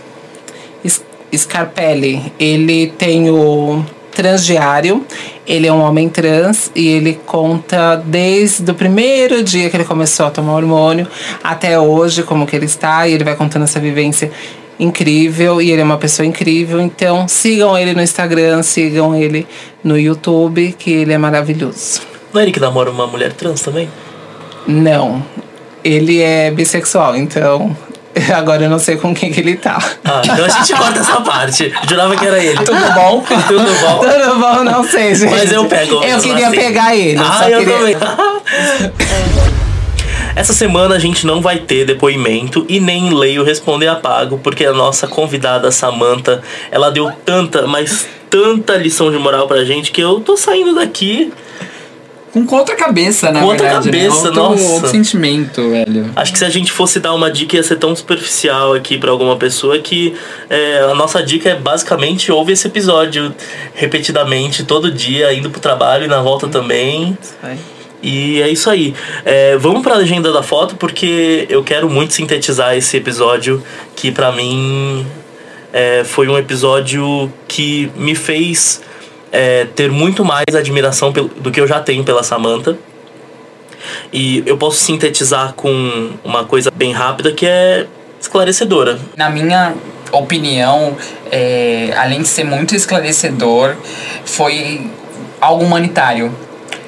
Scarpelli. 1.35 2.31
Ele 2.39 2.93
tem 2.95 3.31
o 3.31 3.83
Transdiário, 4.11 5.03
ele 5.47 5.65
é 5.65 5.73
um 5.73 5.81
homem 5.81 6.07
trans 6.07 6.71
e 6.75 6.87
ele 6.87 7.19
conta 7.25 7.95
desde 7.95 8.69
o 8.69 8.75
primeiro 8.75 9.41
dia 9.41 9.67
que 9.71 9.75
ele 9.75 9.83
começou 9.83 10.27
a 10.27 10.29
tomar 10.29 10.53
hormônio 10.53 11.07
até 11.43 11.79
hoje 11.79 12.21
como 12.21 12.45
que 12.45 12.55
ele 12.55 12.67
está 12.67 13.07
e 13.07 13.13
ele 13.13 13.23
vai 13.23 13.35
contando 13.35 13.63
essa 13.63 13.79
vivência 13.79 14.31
incrível 14.79 15.61
e 15.61 15.71
ele 15.71 15.81
é 15.81 15.83
uma 15.83 15.97
pessoa 15.97 16.25
incrível. 16.25 16.79
Então 16.79 17.27
sigam 17.27 17.77
ele 17.77 17.93
no 17.93 18.01
Instagram, 18.01 18.61
sigam 18.63 19.15
ele 19.15 19.47
no 19.83 19.97
YouTube, 19.97 20.75
que 20.77 20.91
ele 20.91 21.13
é 21.13 21.17
maravilhoso. 21.17 22.01
Não 22.33 22.41
é 22.41 22.43
ele 22.43 22.51
que 22.51 22.59
namora 22.59 22.89
uma 22.89 23.07
mulher 23.07 23.33
trans 23.33 23.61
também? 23.61 23.89
Não. 24.67 25.23
Ele 25.83 26.21
é 26.21 26.49
bissexual, 26.49 27.15
então 27.15 27.75
Agora 28.35 28.63
eu 28.63 28.69
não 28.69 28.79
sei 28.79 28.97
com 28.97 29.13
quem 29.13 29.31
que 29.31 29.39
ele 29.39 29.55
tá. 29.55 29.77
Ah, 30.03 30.21
então 30.23 30.45
a 30.45 30.49
gente 30.49 30.73
corta 30.75 30.99
essa 30.99 31.21
parte. 31.21 31.73
Jurava 31.87 32.15
que 32.15 32.25
era 32.25 32.43
ele. 32.43 32.57
Tudo 32.57 32.93
bom? 32.93 33.23
Tudo 33.47 33.79
bom? 33.81 33.99
Tudo 33.99 34.39
bom, 34.39 34.63
não 34.63 34.83
sei, 34.83 35.15
gente. 35.15 35.31
Mas 35.31 35.51
eu 35.51 35.65
pego. 35.65 36.03
Eu 36.03 36.19
queria 36.19 36.47
assim. 36.47 36.57
pegar 36.57 36.95
ele. 36.95 37.19
Ah, 37.19 37.49
eu 37.49 37.59
queria... 37.59 37.97
também. 37.97 39.42
Essa 40.35 40.51
semana 40.51 40.95
a 40.95 40.99
gente 40.99 41.27
não 41.27 41.41
vai 41.41 41.59
ter 41.59 41.85
depoimento 41.85 42.65
e 42.67 42.79
nem 42.79 43.13
leio 43.13 43.43
Responder 43.43 43.87
Apago, 43.87 44.39
porque 44.39 44.65
a 44.65 44.73
nossa 44.73 45.07
convidada 45.07 45.71
Samantha, 45.71 46.41
ela 46.71 46.89
deu 46.89 47.11
tanta, 47.23 47.67
mas 47.67 48.07
tanta 48.29 48.75
lição 48.75 49.11
de 49.11 49.17
moral 49.17 49.47
pra 49.47 49.63
gente 49.63 49.91
que 49.91 50.01
eu 50.01 50.19
tô 50.19 50.35
saindo 50.35 50.73
daqui 50.73 51.31
com 52.33 52.55
outra 52.55 52.75
cabeça, 52.75 53.31
né? 53.31 53.41
Com 53.41 53.45
outra 53.45 53.69
cabeça, 53.69 54.31
né? 54.31 54.41
outro, 54.41 54.57
nossa. 54.57 54.73
Outro 54.73 54.89
sentimento, 54.89 55.69
velho. 55.69 56.09
Acho 56.15 56.31
que 56.33 56.39
se 56.39 56.45
a 56.45 56.49
gente 56.49 56.71
fosse 56.71 56.99
dar 56.99 57.13
uma 57.13 57.29
dica 57.29 57.55
ia 57.55 57.61
ser 57.61 57.75
tão 57.75 57.95
superficial 57.95 58.73
aqui 58.73 58.97
para 58.97 59.11
alguma 59.11 59.35
pessoa 59.35 59.77
que 59.77 60.15
é, 60.49 60.79
a 60.79 60.95
nossa 60.95 61.21
dica 61.21 61.49
é 61.49 61.55
basicamente 61.55 62.31
ouve 62.31 62.53
esse 62.53 62.65
episódio 62.65 63.33
repetidamente, 63.75 64.63
todo 64.63 64.91
dia, 64.91 65.31
indo 65.31 65.51
pro 65.51 65.61
trabalho 65.61 66.05
e 66.05 66.07
na 66.07 66.23
volta 66.23 66.47
também. 66.47 67.15
E 68.03 68.41
é 68.41 68.49
isso 68.49 68.69
aí. 68.69 68.93
É, 69.23 69.55
vamos 69.55 69.81
para 69.81 69.93
a 69.95 69.97
legenda 69.97 70.31
da 70.33 70.43
foto 70.43 70.75
porque 70.75 71.47
eu 71.49 71.63
quero 71.63 71.89
muito 71.89 72.13
sintetizar 72.13 72.75
esse 72.75 72.97
episódio 72.97 73.63
que 73.95 74.11
para 74.11 74.29
mim 74.33 75.07
é, 75.71 76.03
foi 76.03 76.27
um 76.27 76.37
episódio 76.37 77.31
que 77.47 77.89
me 77.95 78.13
fez 78.13 78.81
é, 79.31 79.65
ter 79.73 79.89
muito 79.89 80.25
mais 80.25 80.53
admiração 80.53 81.11
do 81.11 81.49
que 81.49 81.61
eu 81.61 81.67
já 81.67 81.79
tenho 81.79 82.03
pela 82.03 82.23
Samantha. 82.23 82.77
E 84.11 84.43
eu 84.45 84.57
posso 84.57 84.77
sintetizar 84.77 85.53
com 85.53 86.11
uma 86.23 86.43
coisa 86.43 86.69
bem 86.71 86.91
rápida 86.91 87.31
que 87.31 87.45
é 87.45 87.87
esclarecedora. 88.19 88.99
Na 89.15 89.29
minha 89.29 89.73
opinião, 90.11 90.95
é, 91.31 91.93
além 91.97 92.21
de 92.21 92.27
ser 92.27 92.43
muito 92.43 92.75
esclarecedor, 92.75 93.75
foi 94.25 94.89
algo 95.41 95.63
humanitário. 95.63 96.33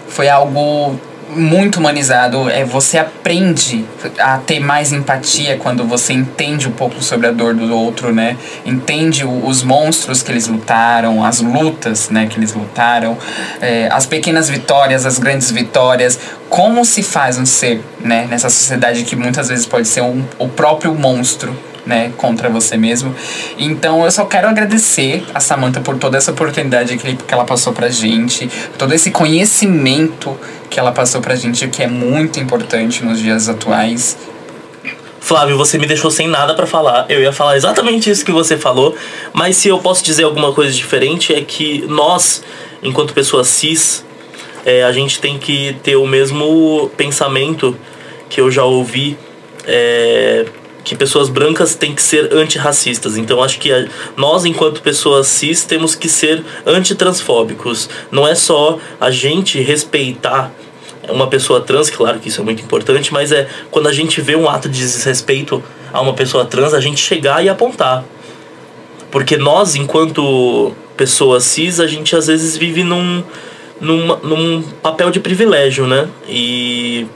Foi 0.07 0.29
algo 0.29 0.99
muito 1.29 1.79
humanizado. 1.79 2.49
É, 2.49 2.63
você 2.63 2.97
aprende 2.97 3.85
a 4.19 4.37
ter 4.37 4.59
mais 4.59 4.91
empatia 4.91 5.57
quando 5.57 5.83
você 5.85 6.13
entende 6.13 6.67
um 6.67 6.71
pouco 6.71 7.01
sobre 7.01 7.27
a 7.27 7.31
dor 7.31 7.53
do 7.53 7.75
outro, 7.75 8.13
né? 8.13 8.37
Entende 8.65 9.25
o, 9.25 9.45
os 9.45 9.63
monstros 9.63 10.21
que 10.21 10.31
eles 10.31 10.47
lutaram, 10.47 11.23
as 11.23 11.39
lutas, 11.39 12.09
né, 12.09 12.27
que 12.27 12.37
eles 12.37 12.53
lutaram, 12.53 13.17
é, 13.61 13.89
as 13.91 14.05
pequenas 14.05 14.49
vitórias, 14.49 15.05
as 15.05 15.17
grandes 15.19 15.51
vitórias. 15.51 16.19
Como 16.49 16.85
se 16.85 17.03
faz 17.03 17.37
um 17.37 17.45
ser, 17.45 17.83
né, 17.99 18.27
nessa 18.29 18.49
sociedade 18.49 19.03
que 19.03 19.15
muitas 19.15 19.49
vezes 19.49 19.65
pode 19.65 19.87
ser 19.87 20.01
um, 20.01 20.23
o 20.37 20.47
próprio 20.47 20.93
monstro 20.93 21.55
né, 21.85 22.11
contra 22.17 22.49
você 22.49 22.77
mesmo. 22.77 23.13
Então 23.57 24.03
eu 24.03 24.11
só 24.11 24.25
quero 24.25 24.47
agradecer 24.47 25.23
a 25.33 25.39
Samantha 25.39 25.81
por 25.81 25.97
toda 25.97 26.17
essa 26.17 26.31
oportunidade 26.31 26.97
que, 26.97 27.33
ela 27.33 27.45
passou 27.45 27.73
pra 27.73 27.89
gente, 27.89 28.49
todo 28.77 28.93
esse 28.93 29.11
conhecimento 29.11 30.37
que 30.69 30.79
ela 30.79 30.91
passou 30.91 31.21
pra 31.21 31.35
gente, 31.35 31.67
que 31.67 31.83
é 31.83 31.87
muito 31.87 32.39
importante 32.39 33.03
nos 33.03 33.19
dias 33.19 33.47
atuais. 33.47 34.17
Flávio, 35.19 35.57
você 35.57 35.77
me 35.77 35.87
deixou 35.87 36.11
sem 36.11 36.27
nada 36.27 36.53
para 36.53 36.67
falar. 36.67 37.05
Eu 37.09 37.19
ia 37.21 37.31
falar 37.31 37.57
exatamente 37.57 38.09
isso 38.09 38.23
que 38.23 38.31
você 38.31 38.57
falou, 38.57 38.95
mas 39.33 39.57
se 39.57 39.67
eu 39.67 39.79
posso 39.79 40.03
dizer 40.03 40.23
alguma 40.23 40.53
coisa 40.53 40.71
diferente 40.71 41.33
é 41.33 41.41
que 41.41 41.83
nós, 41.87 42.43
enquanto 42.83 43.13
pessoas 43.13 43.47
cis, 43.47 44.05
é, 44.65 44.83
a 44.83 44.91
gente 44.91 45.19
tem 45.19 45.37
que 45.37 45.77
ter 45.83 45.95
o 45.95 46.05
mesmo 46.05 46.91
pensamento 46.95 47.75
que 48.29 48.41
eu 48.41 48.51
já 48.51 48.63
ouvi 48.63 49.17
é, 49.65 50.45
que 50.85 50.95
pessoas 50.95 51.29
brancas 51.29 51.73
têm 51.73 51.95
que 51.95 52.01
ser 52.01 52.31
antirracistas. 52.31 53.17
Então 53.17 53.43
acho 53.43 53.59
que 53.59 53.73
a, 53.73 53.87
nós, 54.15 54.45
enquanto 54.45 54.81
pessoas 54.81 55.27
cis, 55.27 55.65
temos 55.65 55.95
que 55.95 56.07
ser 56.07 56.45
antitransfóbicos. 56.65 57.89
Não 58.11 58.25
é 58.25 58.35
só 58.35 58.77
a 59.01 59.09
gente 59.09 59.59
respeitar 59.59 60.51
uma 61.09 61.27
pessoa 61.27 61.59
trans, 61.59 61.89
claro 61.89 62.19
que 62.19 62.29
isso 62.29 62.39
é 62.39 62.43
muito 62.43 62.63
importante, 62.63 63.11
mas 63.11 63.31
é 63.31 63.47
quando 63.71 63.87
a 63.87 63.91
gente 63.91 64.21
vê 64.21 64.35
um 64.35 64.47
ato 64.47 64.69
de 64.69 64.79
desrespeito 64.79 65.61
a 65.91 65.99
uma 66.01 66.13
pessoa 66.13 66.45
trans, 66.45 66.73
a 66.73 66.79
gente 66.79 67.01
chegar 67.01 67.43
e 67.43 67.49
apontar. 67.49 68.05
Porque 69.09 69.37
nós, 69.37 69.75
enquanto 69.75 70.71
pessoas 70.95 71.43
cis, 71.45 71.79
a 71.79 71.87
gente 71.87 72.15
às 72.15 72.27
vezes 72.27 72.55
vive 72.57 72.83
num, 72.83 73.23
num, 73.81 74.15
num 74.17 74.61
papel 74.83 75.09
de 75.09 75.19
privilégio, 75.19 75.87
né? 75.87 76.07
E 76.27 77.07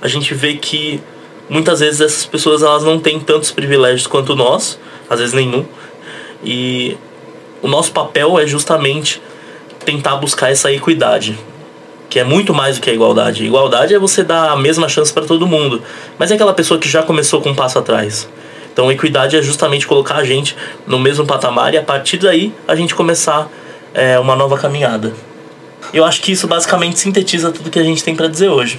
a 0.00 0.08
gente 0.08 0.34
vê 0.34 0.54
que 0.54 1.00
muitas 1.48 1.80
vezes 1.80 2.00
essas 2.00 2.26
pessoas 2.26 2.62
elas 2.62 2.82
não 2.82 2.98
têm 2.98 3.18
tantos 3.18 3.50
privilégios 3.50 4.06
quanto 4.06 4.36
nós, 4.36 4.78
às 5.08 5.18
vezes 5.18 5.34
nenhum. 5.34 5.64
E 6.44 6.96
o 7.62 7.68
nosso 7.68 7.92
papel 7.92 8.38
é 8.38 8.46
justamente 8.46 9.20
tentar 9.84 10.16
buscar 10.16 10.50
essa 10.50 10.70
equidade, 10.72 11.38
que 12.08 12.18
é 12.18 12.24
muito 12.24 12.52
mais 12.52 12.76
do 12.76 12.82
que 12.82 12.90
a 12.90 12.92
igualdade. 12.92 13.44
Igualdade 13.44 13.94
é 13.94 13.98
você 13.98 14.22
dar 14.22 14.50
a 14.50 14.56
mesma 14.56 14.88
chance 14.88 15.12
para 15.12 15.24
todo 15.24 15.46
mundo, 15.46 15.82
mas 16.18 16.30
é 16.30 16.34
aquela 16.34 16.52
pessoa 16.52 16.78
que 16.78 16.88
já 16.88 17.02
começou 17.02 17.40
com 17.40 17.50
um 17.50 17.54
passo 17.54 17.78
atrás. 17.78 18.28
Então, 18.72 18.92
equidade 18.92 19.36
é 19.36 19.42
justamente 19.42 19.86
colocar 19.86 20.16
a 20.16 20.24
gente 20.24 20.56
no 20.86 21.00
mesmo 21.00 21.26
patamar 21.26 21.74
e 21.74 21.78
a 21.78 21.82
partir 21.82 22.18
daí 22.18 22.52
a 22.66 22.76
gente 22.76 22.94
começar 22.94 23.50
é, 23.92 24.18
uma 24.20 24.36
nova 24.36 24.56
caminhada. 24.56 25.12
Eu 25.92 26.04
acho 26.04 26.20
que 26.20 26.30
isso 26.30 26.46
basicamente 26.46 26.98
sintetiza 26.98 27.50
tudo 27.50 27.70
que 27.70 27.78
a 27.78 27.82
gente 27.82 28.04
tem 28.04 28.14
para 28.14 28.28
dizer 28.28 28.48
hoje. 28.48 28.78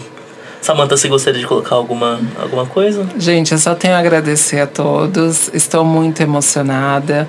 Samantha, 0.61 0.98
você 0.98 1.07
gostaria 1.07 1.40
de 1.40 1.48
colocar 1.48 1.76
alguma, 1.76 2.19
alguma 2.41 2.65
coisa? 2.65 3.07
Gente, 3.18 3.53
eu 3.53 3.57
só 3.57 3.73
tenho 3.76 3.95
a 3.95 3.99
agradecer 3.99 4.60
a 4.60 4.68
todos. 4.68 5.49
Estou 5.53 5.84
muito 5.86 6.22
emocionada. 6.22 7.27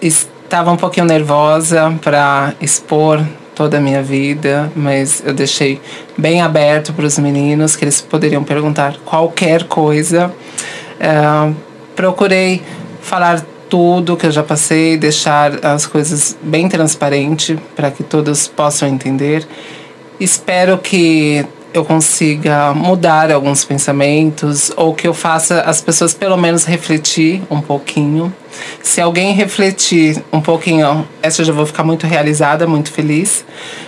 Estava 0.00 0.72
um 0.72 0.76
pouquinho 0.76 1.06
nervosa 1.06 1.92
para 2.02 2.54
expor 2.60 3.22
toda 3.54 3.76
a 3.76 3.80
minha 3.80 4.02
vida, 4.02 4.72
mas 4.74 5.22
eu 5.24 5.34
deixei 5.34 5.80
bem 6.16 6.40
aberto 6.40 6.92
para 6.92 7.04
os 7.04 7.18
meninos 7.18 7.76
que 7.76 7.84
eles 7.84 8.00
poderiam 8.00 8.42
perguntar 8.42 8.96
qualquer 9.04 9.64
coisa. 9.64 10.32
É, 10.98 11.52
procurei 11.94 12.62
falar 13.00 13.44
tudo 13.68 14.16
que 14.16 14.26
eu 14.26 14.30
já 14.30 14.42
passei, 14.42 14.96
deixar 14.96 15.64
as 15.64 15.86
coisas 15.86 16.36
bem 16.42 16.68
transparente 16.68 17.58
para 17.76 17.90
que 17.90 18.02
todos 18.02 18.48
possam 18.48 18.88
entender. 18.88 19.46
Espero 20.18 20.78
que 20.78 21.46
eu 21.74 21.84
consiga 21.84 22.72
mudar 22.74 23.30
alguns 23.30 23.64
pensamentos 23.64 24.70
ou 24.76 24.94
que 24.94 25.06
eu 25.06 25.14
faça 25.14 25.62
as 25.62 25.80
pessoas 25.80 26.14
pelo 26.14 26.36
menos 26.36 26.64
refletir 26.64 27.42
um 27.50 27.60
pouquinho. 27.60 28.32
Se 28.82 29.00
alguém 29.00 29.32
refletir 29.32 30.22
um 30.32 30.40
pouquinho, 30.40 31.06
essa 31.22 31.42
eu 31.42 31.46
já 31.46 31.52
vou 31.52 31.66
ficar 31.66 31.84
muito 31.84 32.06
realizada, 32.06 32.66
muito 32.66 32.90
feliz. 32.90 33.44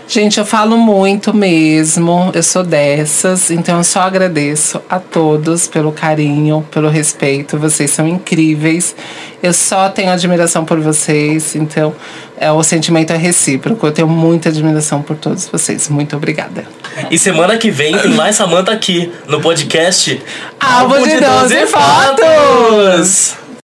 Gente, 0.06 0.38
eu 0.38 0.46
falo 0.46 0.76
muito 0.76 1.34
mesmo, 1.34 2.30
eu 2.34 2.42
sou 2.42 2.62
dessas, 2.62 3.50
então 3.50 3.78
eu 3.78 3.84
só 3.84 4.00
agradeço 4.00 4.80
a 4.88 4.98
todos 4.98 5.66
pelo 5.66 5.92
carinho, 5.92 6.66
pelo 6.70 6.88
respeito, 6.88 7.58
vocês 7.58 7.90
são 7.90 8.06
incríveis. 8.06 8.94
Eu 9.42 9.52
só 9.52 9.88
tenho 9.88 10.10
admiração 10.10 10.64
por 10.64 10.80
vocês, 10.80 11.54
então 11.54 11.94
é, 12.36 12.50
o 12.50 12.62
sentimento 12.62 13.12
é 13.12 13.16
recíproco. 13.16 13.86
Eu 13.86 13.92
tenho 13.92 14.08
muita 14.08 14.48
admiração 14.48 15.02
por 15.02 15.16
todos 15.16 15.46
vocês. 15.46 15.88
Muito 15.88 16.16
obrigada. 16.16 16.64
E 17.10 17.18
semana 17.18 17.56
que 17.56 17.70
vem 17.70 17.96
tem 17.98 18.12
mais 18.12 18.36
Samanta 18.36 18.72
aqui 18.72 19.12
no 19.26 19.40
podcast 19.40 20.20
Álbum 20.60 21.02
de 21.02 21.20
12 21.20 21.66
fotos! 21.66 23.43